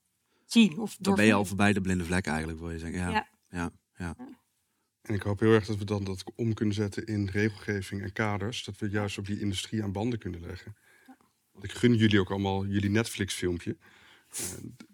zien 0.45 0.77
of 0.79 0.95
dan 0.99 1.15
ben 1.15 1.25
je 1.25 1.33
al 1.33 1.45
voorbij 1.45 1.73
de 1.73 1.81
blinde 1.81 2.05
vlek 2.05 2.25
eigenlijk, 2.27 2.59
wil 2.59 2.71
je 2.71 2.79
zeggen. 2.79 2.99
Ja, 2.99 3.09
ja, 3.09 3.27
Ja. 3.49 3.71
ja. 3.97 4.15
En 5.01 5.13
ik 5.13 5.21
hoop 5.21 5.39
heel 5.39 5.51
erg 5.53 5.65
dat 5.65 5.77
we 5.77 5.85
dan 5.85 6.03
dat 6.03 6.23
om 6.35 6.53
kunnen 6.53 6.75
zetten 6.75 7.05
in 7.05 7.27
regelgeving 7.31 8.01
en 8.01 8.11
kaders. 8.13 8.63
Dat 8.63 8.77
we 8.77 8.89
juist 8.89 9.17
op 9.17 9.25
die 9.25 9.39
industrie 9.39 9.83
aan 9.83 9.91
banden 9.91 10.19
kunnen 10.19 10.41
leggen. 10.41 10.75
Want 11.55 11.63
ik 11.63 11.71
gun 11.71 11.95
jullie 11.95 12.19
ook 12.19 12.29
allemaal 12.29 12.65
jullie 12.65 12.89
Netflix-filmpje. 12.89 13.77
Eh, 14.29 14.39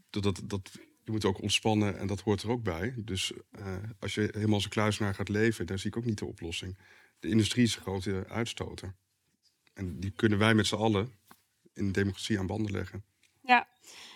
dat, 0.09 0.23
dat, 0.23 0.41
dat, 0.43 0.71
je 1.03 1.11
moet 1.11 1.25
ook 1.25 1.41
ontspannen 1.41 1.97
en 1.97 2.07
dat 2.07 2.21
hoort 2.21 2.41
er 2.41 2.49
ook 2.49 2.63
bij. 2.63 2.93
Dus 2.97 3.31
eh, 3.51 3.77
als 3.99 4.15
je 4.15 4.29
helemaal 4.31 4.55
als 4.55 4.63
een 4.63 4.69
kluisenaar 4.69 5.15
gaat 5.15 5.29
leven, 5.29 5.65
daar 5.65 5.79
zie 5.79 5.89
ik 5.89 5.97
ook 5.97 6.05
niet 6.05 6.17
de 6.17 6.25
oplossing. 6.25 6.77
De 7.19 7.27
industrie 7.27 7.63
is 7.63 7.75
een 7.75 7.81
grote 7.81 8.25
uitstoter. 8.27 8.95
En 9.73 9.99
die 9.99 10.11
kunnen 10.11 10.37
wij 10.37 10.53
met 10.53 10.67
z'n 10.67 10.75
allen 10.75 11.11
in 11.73 11.85
de 11.85 11.91
democratie 11.91 12.39
aan 12.39 12.47
banden 12.47 12.71
leggen. 12.71 13.03
Ja. 13.43 13.67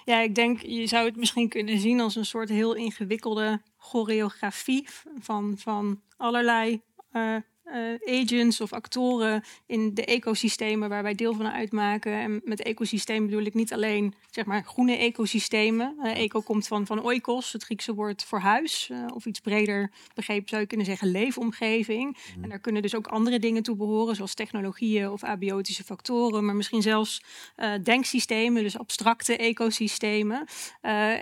ja, 0.05 0.21
ik 0.21 0.35
denk 0.35 0.61
je 0.61 0.87
zou 0.87 1.05
het 1.05 1.15
misschien 1.15 1.49
kunnen 1.49 1.79
zien 1.79 1.99
als 1.99 2.15
een 2.15 2.25
soort 2.25 2.49
heel 2.49 2.73
ingewikkelde 2.73 3.61
choreografie 3.77 4.87
van, 5.19 5.57
van 5.57 6.01
allerlei 6.17 6.81
eh, 7.11 7.37
eh, 7.65 8.21
agents 8.21 8.61
of 8.61 8.73
actoren 8.73 9.43
in 9.65 9.93
de 9.93 10.05
ecosystemen 10.05 10.89
waar 10.89 11.03
wij 11.03 11.15
deel 11.15 11.33
van 11.33 11.47
uitmaken. 11.47 12.13
En 12.13 12.41
met 12.43 12.61
ecosysteem 12.61 13.25
bedoel 13.25 13.41
ik 13.41 13.53
niet 13.53 13.73
alleen 13.73 14.13
zeg 14.29 14.45
maar, 14.45 14.63
groene 14.63 14.95
ecosystemen. 14.97 15.95
Eh, 16.03 16.21
eco 16.21 16.41
komt 16.41 16.67
van, 16.67 16.85
van 16.85 17.03
oikos, 17.03 17.51
het 17.51 17.63
Griekse 17.63 17.93
woord 17.93 18.23
voor 18.23 18.39
huis. 18.39 18.89
eh, 18.91 19.05
of 19.13 19.25
iets 19.25 19.39
breder 19.39 19.91
begrepen 20.13 20.49
zou 20.49 20.61
je 20.61 20.67
kunnen 20.67 20.85
zeggen 20.85 21.11
leefomgeving. 21.11 22.17
En 22.41 22.49
daar 22.49 22.59
kunnen 22.59 22.81
dus 22.81 22.95
ook 22.95 23.07
andere 23.07 23.39
dingen 23.39 23.63
toe 23.63 23.75
behoren, 23.75 24.15
zoals 24.15 24.33
technologieën 24.33 25.09
of 25.09 25.23
abiotische 25.23 25.83
factoren. 25.83 26.45
Maar 26.45 26.55
misschien 26.55 26.81
zelfs 26.81 27.23
denksystemen, 27.83 28.63
dus 28.63 28.77
abstracte 28.77 29.37
ecosystemen. 29.37 30.45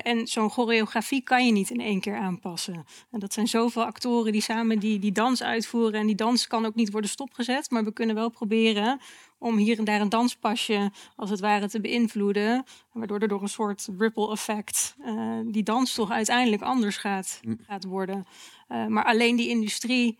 En 0.03 0.27
zo'n 0.27 0.49
choreografie 0.49 1.21
kan 1.21 1.45
je 1.45 1.51
niet 1.51 1.69
in 1.69 1.79
één 1.79 1.99
keer 1.99 2.17
aanpassen. 2.17 2.85
En 3.11 3.19
dat 3.19 3.33
zijn 3.33 3.47
zoveel 3.47 3.83
actoren 3.83 4.31
die 4.31 4.41
samen 4.41 4.79
die, 4.79 4.99
die 4.99 5.11
dans 5.11 5.43
uitvoeren. 5.43 5.99
En 5.99 6.05
die 6.07 6.15
dans 6.15 6.32
kan 6.47 6.65
ook 6.65 6.75
niet 6.75 6.91
worden 6.91 7.09
stopgezet. 7.09 7.69
Maar 7.71 7.83
we 7.83 7.93
kunnen 7.93 8.15
wel 8.15 8.29
proberen 8.29 8.99
om 9.37 9.57
hier 9.57 9.77
en 9.77 9.83
daar 9.83 10.01
een 10.01 10.09
danspasje 10.09 10.91
als 11.15 11.29
het 11.29 11.39
ware 11.39 11.67
te 11.69 11.81
beïnvloeden. 11.81 12.63
Waardoor 12.91 13.19
er 13.19 13.27
door 13.27 13.41
een 13.41 13.47
soort 13.49 13.87
ripple 13.97 14.31
effect 14.31 14.95
eh, 15.03 15.39
die 15.45 15.63
dans 15.63 15.93
toch 15.93 16.11
uiteindelijk 16.11 16.61
anders 16.61 16.97
gaat, 16.97 17.39
gaat 17.67 17.83
worden. 17.83 18.25
Eh, 18.67 18.85
maar 18.87 19.03
alleen 19.05 19.35
die 19.35 19.49
industrie 19.49 20.17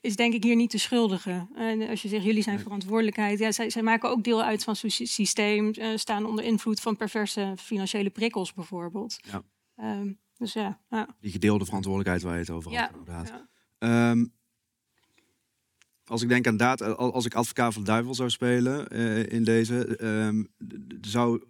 is 0.00 0.16
denk 0.16 0.34
ik 0.34 0.42
hier 0.42 0.56
niet 0.56 0.70
de 0.70 0.78
schuldige. 0.78 1.46
En 1.54 1.88
als 1.88 2.02
je 2.02 2.08
zegt, 2.08 2.24
jullie 2.24 2.42
zijn 2.42 2.58
verantwoordelijkheid. 2.60 3.38
Ja, 3.38 3.52
zij, 3.52 3.70
zij 3.70 3.82
maken 3.82 4.10
ook 4.10 4.24
deel 4.24 4.42
uit 4.42 4.64
van 4.64 4.76
zo'n 4.76 4.90
sy- 4.90 5.04
systeem. 5.04 5.70
eh, 5.70 5.88
staan 5.96 6.24
onder 6.26 6.44
invloed 6.44 6.80
van 6.80 6.96
perverse 6.96 7.54
financiële 7.58 8.10
prikkels 8.10 8.54
bijvoorbeeld. 8.54 9.18
Ja. 9.30 9.42
Ehm, 9.76 10.12
dus 10.36 10.52
ja, 10.52 10.80
ja. 10.90 11.08
Die 11.20 11.30
gedeelde 11.32 11.64
verantwoordelijkheid 11.64 12.22
waar 12.22 12.34
je 12.34 12.40
het 12.40 12.50
over 12.50 12.70
had, 12.70 12.80
Ja, 12.80 12.90
inderdaad. 12.90 13.28
ja. 13.28 13.48
Ehm, 13.78 14.26
als 16.08 16.22
ik 16.22 16.28
denk 16.28 16.46
aan 16.46 16.56
data, 16.56 16.86
al- 16.88 17.12
als 17.12 17.24
ik 17.26 17.34
advocaat 17.34 17.72
van 17.72 17.82
de 17.82 17.88
duivel 17.90 18.14
zou 18.14 18.30
spelen 18.30 18.88
eh, 18.88 19.32
in 19.32 19.44
deze, 19.44 19.96
ehm, 19.96 20.44
zou 21.00 21.42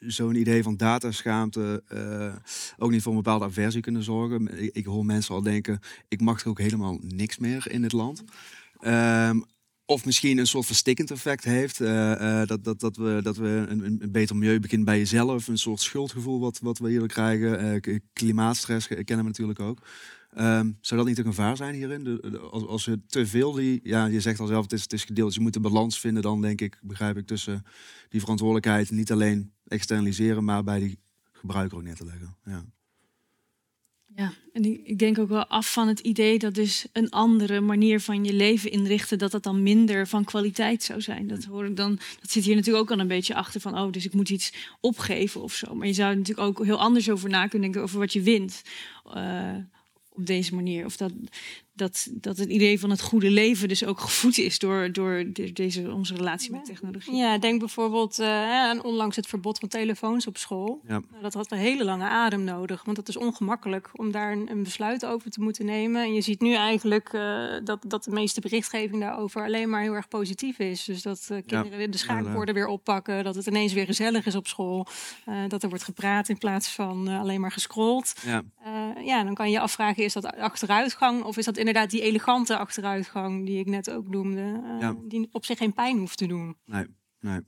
zo'n 0.00 0.34
idee 0.34 0.62
van 0.62 0.76
dataschaamte 0.76 1.82
eh, 1.88 2.34
ook 2.78 2.90
niet 2.90 3.02
voor 3.02 3.12
een 3.12 3.22
bepaalde 3.22 3.44
aversie 3.44 3.80
kunnen 3.80 4.02
zorgen. 4.02 4.62
Ik, 4.62 4.74
ik 4.74 4.84
hoor 4.84 5.04
mensen 5.04 5.34
al 5.34 5.42
denken, 5.42 5.78
ik 6.08 6.20
mag 6.20 6.42
er 6.42 6.48
ook 6.48 6.58
helemaal 6.58 6.98
niks 7.02 7.38
meer 7.38 7.70
in 7.70 7.82
het 7.82 7.92
land. 7.92 8.22
Ehm, 8.80 9.40
of 9.84 10.04
misschien 10.04 10.38
een 10.38 10.46
soort 10.46 10.66
verstikkend 10.66 11.10
effect 11.10 11.44
heeft. 11.44 11.80
eh, 11.80 12.40
eh, 12.40 12.48
dat, 12.48 12.64
dat, 12.64 12.80
dat 12.80 12.96
we, 12.96 13.20
dat 13.22 13.36
we 13.36 13.66
een, 13.68 13.84
een- 13.84 14.10
beter 14.12 14.36
milieu 14.36 14.60
beginnen 14.60 14.86
bij 14.86 14.98
jezelf. 14.98 15.48
Een 15.48 15.58
soort 15.58 15.80
schuldgevoel 15.80 16.40
wat, 16.40 16.58
wat 16.62 16.78
we 16.78 16.88
hier 16.88 17.06
krijgen. 17.06 17.82
Eh, 17.82 17.96
klimaatstress 18.12 18.86
ke- 18.86 19.04
kennen 19.04 19.24
we 19.24 19.30
natuurlijk 19.30 19.60
ook. 19.60 19.78
Ehm, 20.30 20.70
zou 20.80 21.00
dat 21.00 21.08
niet 21.08 21.18
een 21.18 21.24
gevaar 21.24 21.56
zijn 21.56 21.74
hierin? 21.74 22.04
De, 22.04 22.30
de- 22.30 22.38
als, 22.38 22.66
als 22.66 22.84
je 22.84 23.00
te 23.06 23.26
veel 23.26 23.52
die... 23.52 23.80
Ja, 23.82 24.06
je 24.06 24.20
zegt 24.20 24.40
al 24.40 24.46
zelf, 24.46 24.62
het 24.62 24.72
is, 24.72 24.82
het 24.82 24.92
is 24.92 25.04
gedeeld. 25.04 25.26
Dus 25.26 25.36
je 25.36 25.42
moet 25.42 25.56
een 25.56 25.62
balans 25.62 26.00
vinden 26.00 26.22
dan, 26.22 26.40
denk 26.40 26.60
ik, 26.60 26.78
begrijp 26.82 27.16
ik, 27.16 27.26
tussen 27.26 27.64
die 28.08 28.20
verantwoordelijkheid. 28.20 28.90
Niet 28.90 29.12
alleen 29.12 29.52
externaliseren, 29.66 30.44
maar 30.44 30.64
bij 30.64 30.78
die 30.78 30.98
gebruiker 31.32 31.76
ook 31.78 31.84
neer 31.84 31.96
te 31.96 32.04
leggen. 32.04 32.36
Ja. 32.44 32.64
Ja, 34.14 34.32
en 34.52 34.64
ik, 34.64 34.80
ik 34.84 34.98
denk 34.98 35.18
ook 35.18 35.28
wel 35.28 35.46
af 35.46 35.72
van 35.72 35.88
het 35.88 36.00
idee 36.00 36.38
dat 36.38 36.54
dus 36.54 36.86
een 36.92 37.10
andere 37.10 37.60
manier 37.60 38.00
van 38.00 38.24
je 38.24 38.32
leven 38.32 38.70
inrichten, 38.70 39.18
dat 39.18 39.30
dat 39.30 39.42
dan 39.42 39.62
minder 39.62 40.06
van 40.06 40.24
kwaliteit 40.24 40.82
zou 40.82 41.00
zijn. 41.00 41.28
Dat 41.28 41.44
hoor 41.44 41.66
ik 41.66 41.76
dan, 41.76 41.98
dat 42.20 42.30
zit 42.30 42.44
hier 42.44 42.54
natuurlijk 42.54 42.84
ook 42.84 42.90
al 42.90 43.00
een 43.00 43.08
beetje 43.08 43.34
achter 43.34 43.60
van, 43.60 43.78
oh, 43.78 43.92
dus 43.92 44.04
ik 44.04 44.14
moet 44.14 44.28
iets 44.28 44.52
opgeven 44.80 45.42
of 45.42 45.54
zo. 45.54 45.74
Maar 45.74 45.86
je 45.86 45.92
zou 45.92 46.10
er 46.10 46.16
natuurlijk 46.16 46.46
ook 46.48 46.64
heel 46.64 46.80
anders 46.80 47.10
over 47.10 47.28
na 47.28 47.46
kunnen 47.46 47.60
denken 47.60 47.82
over 47.82 47.98
wat 47.98 48.12
je 48.12 48.22
wint 48.22 48.62
eh, 49.14 49.54
op 50.20 50.26
deze 50.26 50.54
manier. 50.54 50.84
Of 50.84 50.96
dat, 50.96 51.12
dat, 51.80 52.08
dat 52.12 52.36
het 52.36 52.48
idee 52.48 52.80
van 52.80 52.90
het 52.90 53.00
goede 53.00 53.30
leven 53.30 53.68
dus 53.68 53.84
ook 53.84 54.00
gevoed 54.00 54.38
is 54.38 54.58
door, 54.58 54.92
door 54.92 55.24
de- 55.32 55.52
deze, 55.52 55.92
onze 55.92 56.14
relatie 56.14 56.50
met 56.52 56.64
technologie. 56.64 57.14
Ja, 57.16 57.38
denk 57.38 57.58
bijvoorbeeld 57.58 58.18
eh, 58.18 58.28
aan 58.50 58.82
onlangs 58.84 59.16
het 59.16 59.26
verbod 59.26 59.58
van 59.58 59.68
telefoons 59.68 60.26
op 60.26 60.36
school. 60.36 60.80
Ja. 60.88 61.00
Nou, 61.10 61.22
dat 61.22 61.34
had 61.34 61.50
een 61.52 61.58
hele 61.58 61.84
lange 61.84 62.04
adem 62.08 62.44
nodig, 62.44 62.84
want 62.84 62.96
het 62.96 63.08
is 63.08 63.16
ongemakkelijk 63.16 63.90
om 63.92 64.10
daar 64.12 64.32
een, 64.32 64.50
een 64.50 64.62
besluit 64.62 65.06
over 65.06 65.30
te 65.30 65.40
moeten 65.40 65.64
nemen. 65.64 66.02
En 66.02 66.14
je 66.14 66.20
ziet 66.20 66.40
nu 66.40 66.54
eigenlijk 66.54 67.08
eh, 67.12 67.44
dat, 67.64 67.78
dat 67.86 68.04
de 68.04 68.10
meeste 68.10 68.40
berichtgeving 68.40 69.00
daarover 69.00 69.44
alleen 69.44 69.68
maar 69.70 69.82
heel 69.82 69.94
erg 69.94 70.08
positief 70.08 70.58
is. 70.58 70.84
Dus 70.84 71.02
dat 71.02 71.26
eh, 71.30 71.36
kinderen 71.46 71.78
weer 71.78 71.90
de 71.90 71.98
schaakborden 71.98 72.54
weer 72.54 72.66
oppakken, 72.66 73.24
dat 73.24 73.34
het 73.34 73.46
ineens 73.46 73.72
weer 73.72 73.86
gezellig 73.86 74.26
is 74.26 74.34
op 74.34 74.46
school. 74.46 74.86
eh, 75.24 75.34
dat 75.48 75.62
er 75.62 75.68
wordt 75.68 75.84
gepraat 75.84 76.28
in 76.28 76.38
plaats 76.38 76.68
van 76.68 77.08
alleen 77.08 77.40
maar 77.40 77.52
gescrolld. 77.52 78.12
Ja. 78.26 78.42
Eh, 78.64 79.06
ja, 79.06 79.24
dan 79.24 79.34
kan 79.34 79.46
je 79.46 79.52
je 79.52 79.60
afvragen, 79.60 80.04
is 80.04 80.12
dat 80.12 80.36
achteruitgang 80.36 81.22
of 81.22 81.36
is 81.36 81.44
dat 81.44 81.56
inderdaad 81.70 81.90
die 81.90 82.02
elegante 82.02 82.58
achteruitgang 82.58 83.46
die 83.46 83.58
ik 83.58 83.66
net 83.66 83.90
ook 83.90 84.08
noemde, 84.08 84.62
eh, 84.64 84.80
Ja. 84.80 84.96
die 85.02 85.28
op 85.32 85.44
zich 85.44 85.58
geen 85.58 85.72
pijn 85.72 85.98
hoeft 85.98 86.18
te 86.18 86.26
doen. 86.26 86.56
Nee, 86.64 86.86
nee. 87.20 87.38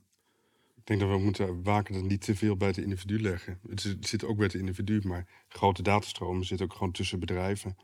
Ik 0.74 0.88
denk 0.88 1.00
dat 1.00 1.08
we 1.08 1.24
moeten 1.24 1.62
waken 1.62 1.94
dat 1.94 2.02
niet 2.02 2.20
te 2.20 2.36
veel 2.36 2.56
bij 2.56 2.68
het 2.68 2.76
individu 2.76 3.20
leggen. 3.20 3.60
Het, 3.68 3.96
zit 4.00 4.24
ook 4.24 4.36
bij 4.36 4.46
het 4.46 4.54
individu, 4.54 5.00
maar 5.02 5.44
grote 5.48 5.82
datastromen 5.82 6.44
zitten 6.44 6.66
ook 6.66 6.72
gewoon 6.72 6.92
tussen 6.92 7.20
bedrijven, 7.20 7.76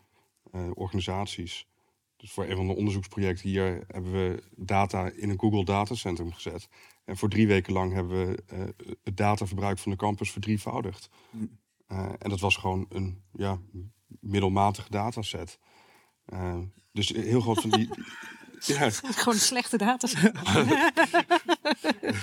eh, 0.53 0.71
organisaties. 0.75 1.67
Dus 2.17 2.33
voor 2.33 2.45
een 2.47 2.57
van 2.57 2.67
de 2.67 2.77
onderzoeksprojecten 2.77 3.49
hier 3.49 3.85
hebben 3.87 4.13
we 4.13 4.43
data 4.57 5.11
in 5.11 5.31
een 5.31 5.39
Google 5.41 5.65
datacentrum 5.65 6.33
gezet. 6.33 6.69
En 7.05 7.17
voor 7.17 7.29
drie 7.29 7.47
weken 7.47 7.73
lang 7.73 7.93
hebben 7.93 8.27
we 8.27 8.43
eh, 8.47 8.89
het 9.05 9.17
dataverbruik 9.17 9.79
van 9.79 9.93
de 9.93 9.99
campus 9.99 10.31
verdrievoudigd. 10.31 11.11
Eh, 11.87 12.13
en 12.19 12.31
dat 12.31 12.41
was 12.41 12.57
gewoon 12.57 12.87
een 12.89 13.23
ja, 13.33 13.59
middelmatige 14.21 14.91
dataset. 14.91 15.59
Eh, 16.29 16.59
dus 16.93 17.09
heel 17.09 17.41
groot 17.41 17.61
van 17.61 17.71
die. 17.71 17.89
ja, 18.67 18.91
Gewoon 18.91 19.39
slechte 19.39 19.77
data. 19.77 20.09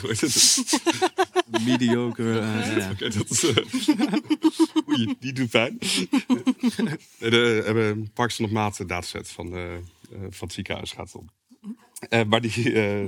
hoe 0.01 0.09
heet 0.09 0.21
het? 0.21 0.81
Mediocre. 1.65 2.39
eh, 2.39 2.77
ja. 2.77 2.89
Oké, 2.91 3.09
dat 3.09 3.29
is. 3.29 3.43
eh, 3.43 3.65
Oei, 4.89 5.15
die 5.19 5.33
doet 5.33 5.49
pijn. 5.49 5.77
de, 5.79 6.99
we 7.19 7.61
hebben 7.65 7.85
een 7.85 8.11
Parkinson 8.13 8.45
op 8.45 8.51
maat 8.51 8.77
dataset 8.77 9.29
van, 9.29 9.53
eh, 9.53 9.73
eh, 9.75 9.81
van 10.11 10.47
het 10.47 10.53
ziekenhuis 10.53 10.91
gaat 10.91 11.05
het 11.11 11.15
om. 11.15 11.29
Eh, 12.09 12.23
maar 12.23 12.41
die 12.41 12.73
eh, 12.73 13.05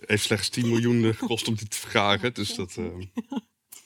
heeft 0.00 0.22
slechts 0.24 0.48
10 0.48 0.68
miljoen 0.68 1.14
gekost 1.14 1.48
om 1.48 1.54
die 1.54 1.68
te 1.68 1.76
vergaren. 1.78 2.34
Dus 2.34 2.54
dat, 2.54 2.76
eh, 2.76 2.84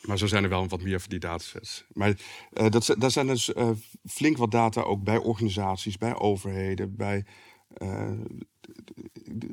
maar 0.02 0.18
zo 0.18 0.26
zijn 0.26 0.42
er 0.42 0.48
wel 0.48 0.68
wat 0.68 0.82
meer 0.82 1.00
van 1.00 1.10
die 1.10 1.18
datasets. 1.18 1.84
Maar 1.92 2.20
eh, 2.52 2.70
dat, 2.70 2.94
daar 2.98 3.10
zijn 3.10 3.26
dus 3.26 3.52
eh, 3.52 3.70
flink 4.04 4.36
wat 4.36 4.50
data 4.50 4.80
ook 4.80 5.02
bij 5.02 5.16
organisaties, 5.16 5.98
bij 5.98 6.14
overheden, 6.14 6.96
bij 6.96 7.24
eh, 7.68 8.10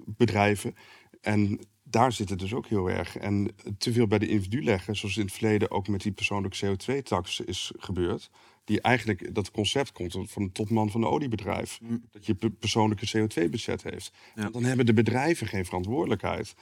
bedrijven. 0.05 0.75
En 1.21 1.59
daar 1.83 2.11
zit 2.11 2.29
het 2.29 2.39
dus 2.39 2.53
ook 2.53 2.67
heel 2.67 2.89
erg. 2.89 3.17
En 3.17 3.55
te 3.77 3.93
veel 3.93 4.07
bij 4.07 4.19
de 4.19 4.27
individu 4.27 4.63
leggen, 4.63 4.95
zoals 4.95 5.17
in 5.17 5.23
het 5.23 5.33
verleden 5.33 5.71
ook 5.71 5.87
met 5.87 6.01
die 6.01 6.11
persoonlijke 6.11 6.65
CO2-tax 6.65 7.39
is 7.39 7.71
gebeurd. 7.77 8.29
Die 8.63 8.81
eigenlijk, 8.81 9.35
dat 9.35 9.51
concept 9.51 9.91
komt 9.91 10.31
van 10.31 10.43
de 10.43 10.51
topman 10.51 10.91
van 10.91 11.01
een 11.01 11.07
oliebedrijf. 11.07 11.79
Dat 12.11 12.25
je 12.25 12.35
pe- 12.35 12.49
persoonlijke 12.49 13.17
CO2-budget 13.17 13.83
heeft. 13.83 14.11
Dan 14.51 14.63
hebben 14.63 14.85
de 14.85 14.93
bedrijven 14.93 15.47
geen 15.47 15.65
verantwoordelijkheid. 15.65 16.55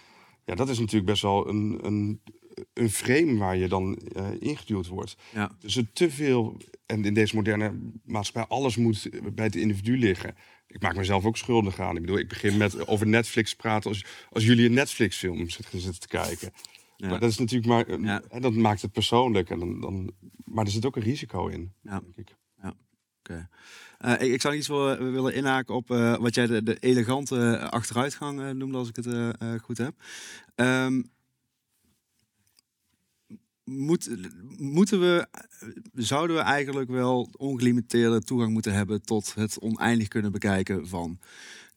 Ja, 0.46 0.56
dat 0.56 0.70
is 0.70 0.80
natuurlijk 0.80 1.06
best 1.06 1.22
wel 1.22 1.48
een, 1.48 1.80
een, 1.82 2.22
een 2.74 2.90
frame 2.90 3.38
waar 3.38 3.58
je 3.58 3.68
dan 3.68 3.96
eh, 3.98 4.28
ingeduwd 4.40 4.88
wordt. 4.88 5.16
Ja. 5.34 5.52
Dus 5.60 5.76
het 5.76 5.96
te 5.96 6.12
veel, 6.12 6.58
en 6.86 7.06
in 7.06 7.14
deze 7.14 7.36
moderne 7.36 7.74
maatschappij, 8.06 8.58
alles 8.58 8.76
moet 8.78 9.10
bij 9.36 9.46
het 9.46 9.56
individu 9.56 9.98
liggen. 9.98 10.36
Ik 10.68 10.82
maak 10.82 10.96
mezelf 10.96 11.26
ook 11.26 11.38
schuldig 11.38 11.80
aan. 11.80 11.96
Ik 11.96 12.02
bedoel, 12.02 12.18
ik 12.18 12.28
begin 12.30 12.58
met 12.58 12.88
over 12.88 13.08
Netflix 13.08 13.56
praten 13.56 13.90
als, 13.90 14.06
als 14.30 14.46
jullie 14.46 14.66
een 14.68 14.74
Netflix-film 14.74 15.50
zitten, 15.50 15.80
zitten 15.80 16.02
te 16.02 16.08
kijken. 16.08 16.52
Ja. 16.98 17.10
Maar 17.10 17.20
dat 17.20 17.30
is 17.30 17.38
natuurlijk 17.38 17.68
maar, 17.68 17.88
een- 17.90 18.04
Ja. 18.04 18.22
hè, 18.30 18.40
dat 18.40 18.54
maakt 18.54 18.82
het 18.82 18.92
persoonlijk. 18.92 19.50
En 19.50 19.60
dan, 19.60 19.82
dan, 19.82 20.12
maar 20.46 20.66
er 20.66 20.72
zit 20.72 20.86
ook 20.86 20.96
een 20.96 21.02
risico 21.02 21.48
in, 21.48 21.74
Ja. 21.82 22.00
denk 22.16 22.18
ik. 22.30 22.36
Eh, 23.98 24.12
ik, 24.14 24.20
ik 24.34 24.42
zou 24.42 24.56
iets 24.56 24.68
willen, 24.68 25.12
willen 25.12 25.34
inhaken 25.36 25.76
op 25.76 25.92
eh, 25.92 26.18
wat 26.18 26.36
jij 26.36 26.48
de, 26.48 26.64
de 26.64 26.78
elegante 26.80 27.60
achteruitgang 27.70 28.42
eh, 28.42 28.50
noemde, 28.50 28.78
als 28.78 28.90
ik 28.90 28.96
het 28.96 29.06
eh, 29.06 29.30
eh, 29.30 29.60
goed 29.62 29.78
heb. 29.78 29.94
Ehm, 30.56 31.02
moet, 33.66 34.10
moeten 34.58 35.00
we, 35.00 35.28
zouden 35.94 36.36
we 36.36 36.42
eigenlijk 36.42 36.90
wel 36.90 37.30
ongelimiteerde 37.38 38.24
toegang 38.24 38.52
moeten 38.52 38.74
hebben 38.74 39.02
tot 39.02 39.34
het 39.34 39.60
oneindig 39.60 40.08
kunnen 40.08 40.32
bekijken 40.32 40.88
van 40.88 41.20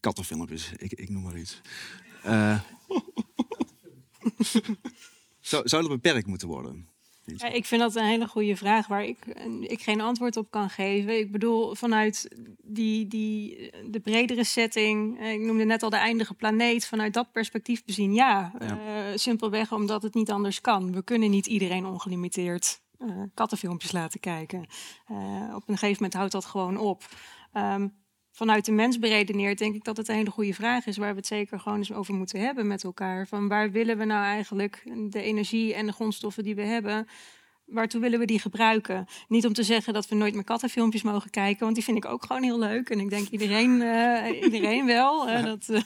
kattenfilmpjes? 0.01 0.73
Ik, 0.77 0.93
ik 0.93 1.09
noem 1.09 1.23
maar 1.23 1.39
iets. 1.39 1.60
Eh, 2.23 2.60
zou, 5.40 5.69
zou 5.69 5.82
dat 5.82 5.90
beperkt 5.90 6.27
moeten 6.27 6.48
worden? 6.48 6.89
Ja, 7.37 7.49
ik 7.49 7.65
vind 7.65 7.81
dat 7.81 7.95
een 7.95 8.05
hele 8.05 8.29
goede 8.29 8.57
vraag 8.57 8.87
waar 8.87 9.05
ik, 9.05 9.19
ik 9.61 9.83
geen 9.83 10.01
antwoord 10.01 10.37
op 10.37 10.51
kan 10.51 10.71
geven. 10.71 11.19
Ik 11.19 11.33
bedoel, 11.33 11.75
vanuit 11.75 12.29
die, 12.63 13.07
die, 13.07 13.71
de 13.91 14.01
bredere 14.01 14.45
setting, 14.45 15.21
eh, 15.21 15.33
ik 15.33 15.41
noemde 15.41 15.65
net 15.65 15.83
al 15.83 15.91
de 15.91 15.97
eindige 15.97 16.35
planeet, 16.35 16.87
vanuit 16.87 17.15
dat 17.15 17.33
perspectief 17.33 17.85
bezien, 17.85 18.15
ja. 18.15 18.53
Ja. 18.59 18.67
Eh, 18.67 19.17
simpelweg 19.17 19.73
omdat 19.73 20.03
het 20.03 20.15
niet 20.15 20.31
anders 20.31 20.61
kan. 20.61 20.93
We 20.93 21.03
kunnen 21.03 21.31
niet 21.31 21.47
iedereen 21.47 21.87
ongelimiteerd 21.87 22.81
eh, 22.99 23.23
kattenfilmpjes 23.35 23.93
laten 23.93 24.21
kijken. 24.21 24.67
Eh, 25.07 25.53
op 25.55 25.69
een 25.69 25.79
gegeven 25.79 25.95
moment 25.95 26.15
houdt 26.15 26.33
dat 26.33 26.45
gewoon 26.45 26.77
op. 26.77 27.05
Ehm, 27.53 27.89
vanuit 28.39 28.65
de 28.65 28.73
mens 28.73 28.98
beredeneerd, 28.98 29.59
denk 29.59 29.74
ik 29.74 29.85
dat 29.85 29.97
het 29.97 30.09
een 30.09 30.15
hele 30.15 30.31
goede 30.31 30.55
vraag 30.55 30.86
is 30.86 30.97
waar 30.97 31.10
we 31.10 31.16
het 31.16 31.27
zeker 31.27 31.60
gewoon 31.60 31.78
eens 31.78 31.93
over 31.93 32.15
moeten 32.15 32.40
hebben 32.40 32.66
met 32.66 32.85
elkaar. 32.85 33.27
Van 33.27 33.48
waar 33.48 33.70
willen 33.70 33.98
we 33.98 34.05
nou 34.05 34.24
eigenlijk 34.24 34.82
de 35.10 35.23
energie 35.23 35.74
en 35.74 35.86
de 35.86 35.93
grondstoffen 35.93 36.43
die 36.43 36.55
we 36.55 36.62
hebben, 36.62 37.09
waartoe 37.65 38.01
willen 38.01 38.19
we 38.19 38.24
die 38.24 38.40
gebruiken? 38.40 39.06
Niet 39.28 39.47
om 39.47 39.52
te 39.52 39.62
zeggen 39.62 39.93
dat 39.93 40.09
we 40.09 40.15
nooit 40.15 40.35
meer 40.35 40.44
kattenfilmpjes 40.44 41.02
mogen 41.02 41.31
kijken, 41.31 41.62
want 41.65 41.74
die 41.74 41.85
vind 41.85 41.97
ik 41.97 42.05
ook 42.05 42.24
gewoon 42.24 42.43
heel 42.43 42.59
leuk. 42.59 42.90
En 42.90 43.01
ik 43.01 43.10
denk 43.10 43.28
iedereen, 43.28 43.81
uh, 43.81 44.43
iedereen 44.43 44.86
wel. 44.86 45.28
Uh, 45.28 45.44
dat, 45.44 45.69
uh, 45.70 45.81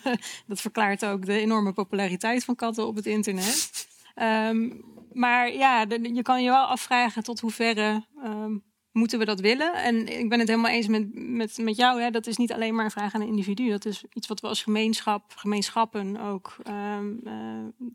dat 0.47 0.61
verklaart 0.61 1.05
ook 1.05 1.25
de 1.25 1.39
enorme 1.39 1.73
populariteit 1.73 2.43
van 2.43 2.55
katten 2.55 2.87
op 2.87 2.95
het 2.95 3.05
internet. 3.05 3.87
Um, 4.21 4.83
maar 5.13 5.53
ja, 5.53 5.85
je 6.01 6.21
kan 6.21 6.43
je 6.43 6.49
wel 6.49 6.65
afvragen 6.65 7.23
tot 7.23 7.39
hoeverre 7.39 8.05
um, 8.23 8.63
moeten 8.93 9.19
we 9.19 9.25
dat 9.25 9.39
willen. 9.39 9.73
En 9.73 10.19
ik 10.19 10.29
ben 10.29 10.39
het 10.39 10.47
helemaal 10.47 10.71
eens 10.71 10.87
met, 10.87 11.09
met, 11.13 11.57
met 11.57 11.75
jou. 11.75 12.01
Hè. 12.01 12.09
Dat 12.09 12.27
is 12.27 12.37
niet 12.37 12.53
alleen 12.53 12.75
maar 12.75 12.85
een 12.85 12.91
vraag 12.91 13.13
aan 13.13 13.21
een 13.21 13.27
individu. 13.27 13.69
Dat 13.69 13.85
is 13.85 14.03
iets 14.13 14.27
wat 14.27 14.39
we 14.39 14.47
als 14.47 14.63
gemeenschap, 14.63 15.33
gemeenschappen 15.35 16.17
ook 16.17 16.55
um, 16.67 17.21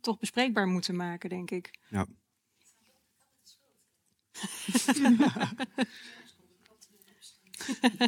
toch 0.01 0.19
bespreekbaar 0.19 0.67
moeten 0.67 0.97
maken, 0.97 1.29
denk 1.29 1.51
ik. 1.51 1.71
Ja. 1.89 2.07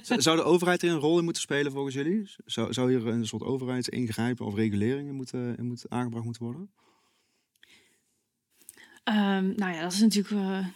Zou 0.03 0.37
de 0.37 0.43
overheid 0.43 0.83
er 0.83 0.91
een 0.91 0.99
rol 0.99 1.19
in 1.19 1.25
moeten 1.25 1.43
spelen 1.43 1.73
volgens 1.73 1.95
jullie? 1.95 2.31
Zou, 2.45 2.73
zou 2.73 2.91
hier 2.91 3.07
een 3.07 3.27
soort 3.27 3.43
overheidsingrijpen 3.43 4.47
of 4.47 4.55
reguleringen 4.55 5.15
moeten, 5.15 5.57
in 5.57 5.67
moeten 5.67 5.91
aangebracht 5.91 6.25
moeten 6.25 6.43
worden? 6.43 6.71
Um, 9.05 9.55
nou 9.57 9.73
ja, 9.73 9.83
dat 9.83 9.93
is 9.93 10.01
natuurlijk 10.01 10.35
uh, 10.35 10.67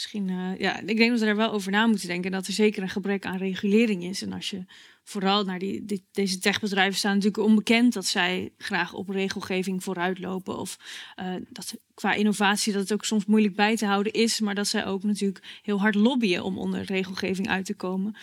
misschien. 0.00 0.28
Uh, 0.28 0.58
ja, 0.58 0.80
ik 0.80 0.96
denk 0.96 1.10
dat 1.10 1.20
we 1.20 1.26
daar 1.26 1.36
wel 1.36 1.52
over 1.52 1.70
na 1.70 1.86
moeten 1.86 2.08
denken. 2.08 2.30
Dat 2.30 2.46
er 2.46 2.52
zeker 2.52 2.82
een 2.82 2.88
gebrek 2.88 3.26
aan 3.26 3.36
regulering 3.36 4.04
is. 4.04 4.22
En 4.22 4.32
als 4.32 4.50
je 4.50 4.64
vooral 5.04 5.44
naar 5.44 5.58
die, 5.58 5.84
die 5.84 6.04
deze 6.12 6.38
techbedrijven 6.38 6.98
staan, 6.98 7.14
natuurlijk 7.14 7.44
onbekend 7.44 7.92
dat 7.92 8.06
zij 8.06 8.52
graag 8.58 8.92
op 8.92 9.08
regelgeving 9.08 9.82
vooruitlopen. 9.82 10.58
Of 10.58 10.76
uh, 11.20 11.34
dat 11.48 11.74
qua 11.94 12.12
innovatie 12.12 12.72
dat 12.72 12.82
het 12.82 12.92
ook 12.92 13.04
soms 13.04 13.24
moeilijk 13.24 13.56
bij 13.56 13.76
te 13.76 13.86
houden 13.86 14.12
is. 14.12 14.40
Maar 14.40 14.54
dat 14.54 14.66
zij 14.66 14.86
ook 14.86 15.02
natuurlijk 15.02 15.60
heel 15.62 15.80
hard 15.80 15.94
lobbyen 15.94 16.44
om 16.44 16.58
onder 16.58 16.82
regelgeving 16.82 17.48
uit 17.48 17.64
te 17.64 17.74
komen. 17.74 18.16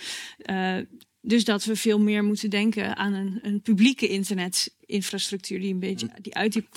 Dus 1.22 1.44
dat 1.44 1.66
we 1.66 1.76
veel 1.76 2.00
meer 2.00 2.24
moeten 2.24 2.50
denken 2.50 2.96
aan 2.96 3.14
een, 3.14 3.40
een 3.42 3.62
publieke 3.62 4.08
internetinfrastructuur 4.08 5.60
die 5.60 5.74
een 5.74 5.80
beetje 5.80 6.10
die 6.22 6.36
uit 6.36 6.54
die 6.54 6.68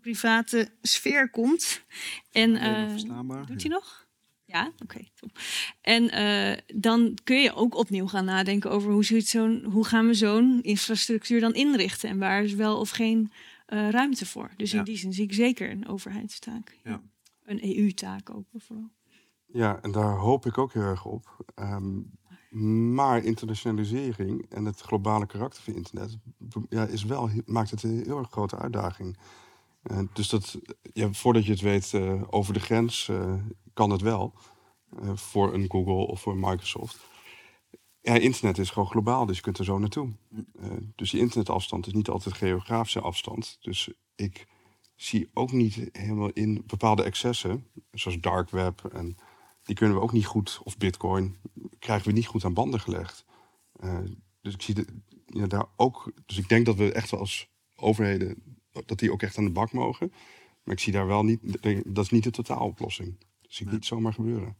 private 0.00 0.70
sfeer 0.82 1.30
komt. 1.30 1.82
En 2.32 2.50
uh, 2.50 3.46
doet 3.46 3.62
hij 3.62 3.70
nog? 3.70 4.06
Ja, 4.44 4.70
oké. 4.82 4.82
Okay, 4.82 5.10
en 5.80 6.02
uh, 6.02 6.80
dan 6.80 7.18
kun 7.24 7.40
je 7.40 7.54
ook 7.54 7.74
opnieuw 7.74 8.06
gaan 8.06 8.24
nadenken 8.24 8.70
over 8.70 8.92
hoe, 8.92 9.04
zo'n, 9.04 9.64
hoe 9.64 9.84
gaan 9.84 10.06
we 10.06 10.14
zo'n 10.14 10.62
infrastructuur 10.62 11.40
dan 11.40 11.54
inrichten 11.54 12.08
en 12.08 12.18
waar 12.18 12.42
is 12.42 12.54
wel 12.54 12.78
of 12.78 12.90
geen 12.90 13.32
uh, 13.68 13.90
ruimte 13.90 14.26
voor. 14.26 14.50
Dus 14.56 14.70
ja. 14.70 14.78
in 14.78 14.84
die 14.84 14.96
zin 14.96 15.12
zie 15.12 15.24
ik 15.24 15.34
zeker 15.34 15.70
een 15.70 15.88
overheidstaak. 15.88 16.78
Ja. 16.84 17.02
Een 17.44 17.76
EU-taak 17.76 18.30
ook 18.30 18.46
vooral. 18.56 18.90
Ja, 19.46 19.78
en 19.82 19.92
daar 19.92 20.16
hoop 20.16 20.46
ik 20.46 20.58
ook 20.58 20.72
heel 20.72 20.82
erg 20.82 21.04
op. 21.04 21.44
Um, 21.54 22.10
maar 22.94 23.24
internationalisering 23.24 24.46
en 24.48 24.64
het 24.64 24.80
globale 24.80 25.26
karakter 25.26 25.62
van 25.62 25.74
internet 25.74 26.16
ja, 26.68 26.86
is 26.86 27.04
wel, 27.04 27.30
maakt 27.46 27.70
het 27.70 27.82
een 27.82 28.02
heel 28.04 28.18
erg 28.18 28.30
grote 28.30 28.58
uitdaging. 28.58 29.16
Uh, 29.90 29.98
dus 30.12 30.28
dat, 30.28 30.58
ja, 30.92 31.12
voordat 31.12 31.44
je 31.44 31.50
het 31.50 31.60
weet, 31.60 31.92
uh, 31.92 32.22
over 32.30 32.54
de 32.54 32.60
grens 32.60 33.08
uh, 33.08 33.34
kan 33.72 33.90
het 33.90 34.00
wel. 34.00 34.34
voor 35.14 35.54
een 35.54 35.70
Google 35.70 36.06
of 36.06 36.20
voor 36.20 36.36
Microsoft. 36.36 37.00
Ja, 38.00 38.14
internet 38.14 38.58
is 38.58 38.70
gewoon 38.70 38.88
globaal, 38.88 39.26
dus 39.26 39.36
je 39.36 39.42
kunt 39.42 39.58
er 39.58 39.64
zo 39.64 39.78
naartoe. 39.78 40.12
dus 40.94 41.10
die 41.10 41.20
internetafstand 41.20 41.86
is 41.86 41.92
niet 41.92 42.08
altijd 42.08 42.34
geografische 42.34 43.00
afstand. 43.00 43.58
Dus 43.60 43.90
ik 44.14 44.46
zie 44.94 45.30
ook 45.32 45.52
niet 45.52 45.88
helemaal 45.92 46.30
in 46.30 46.62
bepaalde 46.66 47.02
excessen, 47.02 47.66
zoals 47.90 48.20
dark 48.20 48.50
web 48.50 48.84
en 48.84 49.16
die 49.62 49.76
kunnen 49.76 49.96
we 49.96 50.02
ook 50.02 50.12
niet 50.12 50.26
goed, 50.26 50.60
of 50.64 50.76
bitcoin, 50.76 51.36
krijgen 51.78 52.06
we 52.06 52.12
niet 52.12 52.26
goed 52.26 52.44
aan 52.44 52.54
banden 52.54 52.80
gelegd. 52.80 53.24
dus 54.40 54.54
ik 54.54 54.62
zie 54.62 54.84
ja, 55.26 55.46
daar 55.46 55.66
ook, 55.76 56.12
dus 56.26 56.38
ik 56.38 56.48
denk 56.48 56.66
dat 56.66 56.76
we 56.76 56.92
echt 56.92 57.10
wel 57.10 57.20
als 57.20 57.48
overheden 57.76 58.53
dat 58.86 58.98
die 58.98 59.12
ook 59.12 59.22
echt 59.22 59.38
aan 59.38 59.44
de 59.44 59.50
bak 59.50 59.72
mogen. 59.72 60.12
Maar 60.64 60.74
ik 60.74 60.80
zie 60.80 60.92
daar 60.92 61.06
wel 61.06 61.22
niet, 61.22 61.40
dat 61.86 62.04
is 62.04 62.10
niet 62.10 62.24
de 62.24 62.30
totaaloplossing. 62.30 63.16
Dat 63.18 63.52
zie 63.52 63.66
ik 63.66 63.72
niet 63.72 63.84
zomaar 63.84 64.12
gebeuren. 64.12 64.56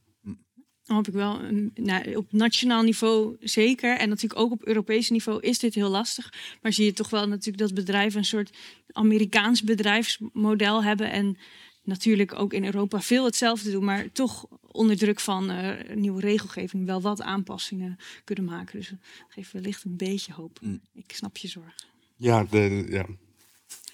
Dan 0.84 0.96
hoop 0.96 1.08
ik 1.08 1.14
wel. 1.14 1.40
Nou, 1.74 2.14
op 2.14 2.32
nationaal 2.32 2.82
niveau 2.82 3.36
zeker. 3.40 3.96
En 3.98 4.08
natuurlijk 4.08 4.40
ook 4.40 4.52
op 4.52 4.66
Europees 4.66 5.10
niveau 5.10 5.40
is 5.40 5.58
dit 5.58 5.74
heel 5.74 5.88
lastig. 5.88 6.32
Maar 6.62 6.72
zie 6.72 6.84
je 6.84 6.92
toch 6.92 7.10
wel 7.10 7.28
natuurlijk 7.28 7.58
dat 7.58 7.74
bedrijven 7.74 8.18
een 8.18 8.24
soort 8.24 8.56
Amerikaans 8.92 9.62
bedrijfsmodel 9.62 10.82
hebben. 10.82 11.10
En 11.10 11.38
natuurlijk 11.82 12.34
ook 12.34 12.52
in 12.52 12.64
Europa 12.64 13.00
veel 13.00 13.24
hetzelfde 13.24 13.70
doen. 13.70 13.84
Maar 13.84 14.12
toch 14.12 14.46
onder 14.60 14.96
druk 14.96 15.20
van 15.20 15.50
uh, 15.50 15.70
nieuwe 15.94 16.20
regelgeving 16.20 16.86
wel 16.86 17.00
wat 17.00 17.22
aanpassingen 17.22 17.96
kunnen 18.24 18.44
maken. 18.44 18.78
Dus 18.78 18.88
dat 18.88 18.98
geeft 19.28 19.52
wellicht 19.52 19.84
een 19.84 19.96
beetje 19.96 20.32
hoop. 20.32 20.58
Mm. 20.62 20.80
Ik 20.94 21.12
snap 21.12 21.36
je 21.36 21.48
zorg. 21.48 21.74
Ja, 22.16 22.44
de, 22.44 22.86
ja, 22.88 23.06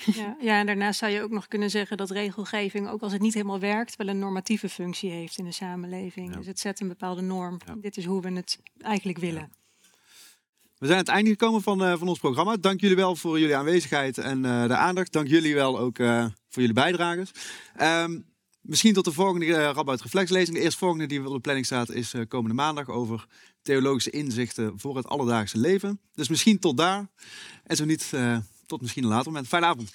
ja, 0.05 0.36
ja, 0.40 0.59
en 0.59 0.66
daarnaast 0.66 0.98
zou 0.98 1.12
je 1.12 1.22
ook 1.22 1.31
nog 1.31 1.48
kunnen 1.48 1.70
zeggen 1.70 1.97
dat 1.97 2.10
regelgeving, 2.10 2.89
ook 2.89 3.02
als 3.02 3.12
het 3.12 3.22
niet 3.22 3.35
helemaal 3.35 3.60
werkt, 3.60 3.97
wel 3.97 4.09
een 4.09 4.18
normatieve 4.18 4.68
functie 4.68 5.10
heeft 5.10 5.39
in 5.39 5.44
de 5.44 5.52
samenleving. 5.52 6.36
Dus 6.36 6.47
het 6.47 6.60
zet 6.60 6.81
een 6.81 6.89
bepaalde 6.89 7.22
norm. 7.22 7.59
Dit 7.81 7.97
is 7.97 8.05
hoe 8.05 8.22
we 8.22 8.31
het 8.31 8.59
eigenlijk 8.78 9.18
willen. 9.18 9.52
We 10.78 10.86
zijn 10.86 10.98
aan 10.98 11.05
het 11.05 11.14
einde 11.14 11.31
gekomen 11.31 11.62
van, 11.62 11.82
uh, 11.82 11.98
van 11.98 12.09
ons 12.09 12.18
programma. 12.18 12.56
Dank 12.56 12.81
jullie 12.81 12.97
wel 12.97 13.16
voor 13.16 13.39
jullie 13.39 13.56
aanwezigheid 13.56 14.18
en 14.18 14.44
uh, 14.44 14.66
de 14.66 14.77
aandacht. 14.77 15.12
Dank 15.12 15.28
jullie 15.28 15.55
wel 15.55 15.78
ook 15.78 15.98
uh, 15.98 16.24
voor 16.24 16.62
jullie 16.62 16.72
bijdrages. 16.72 17.31
Um, 17.81 18.24
misschien 18.60 18.93
tot 18.93 19.05
de 19.05 19.12
volgende 19.12 19.47
uh, 19.47 19.55
Radboud 19.55 20.01
Reflexlezing. 20.01 20.56
De 20.56 20.62
eerstvolgende 20.62 21.06
die 21.06 21.27
op 21.27 21.32
de 21.32 21.40
planning 21.40 21.66
staat 21.66 21.90
is 21.90 22.14
komende 22.28 22.55
maandag 22.55 22.89
over 22.89 23.27
theologische 23.62 24.10
inzichten 24.10 24.78
voor 24.78 24.97
het 24.97 25.06
alledaagse 25.06 25.59
leven. 25.59 26.01
Dus 26.14 26.28
misschien 26.28 26.59
tot 26.59 26.77
daar. 26.77 27.09
En 27.64 27.77
zo 27.77 27.85
niet 27.85 28.12
tot 28.70 28.80
misschien 28.80 29.02
een 29.02 29.09
later 29.09 29.26
moment. 29.26 29.48
Fijne 29.48 29.66
avond. 29.66 29.92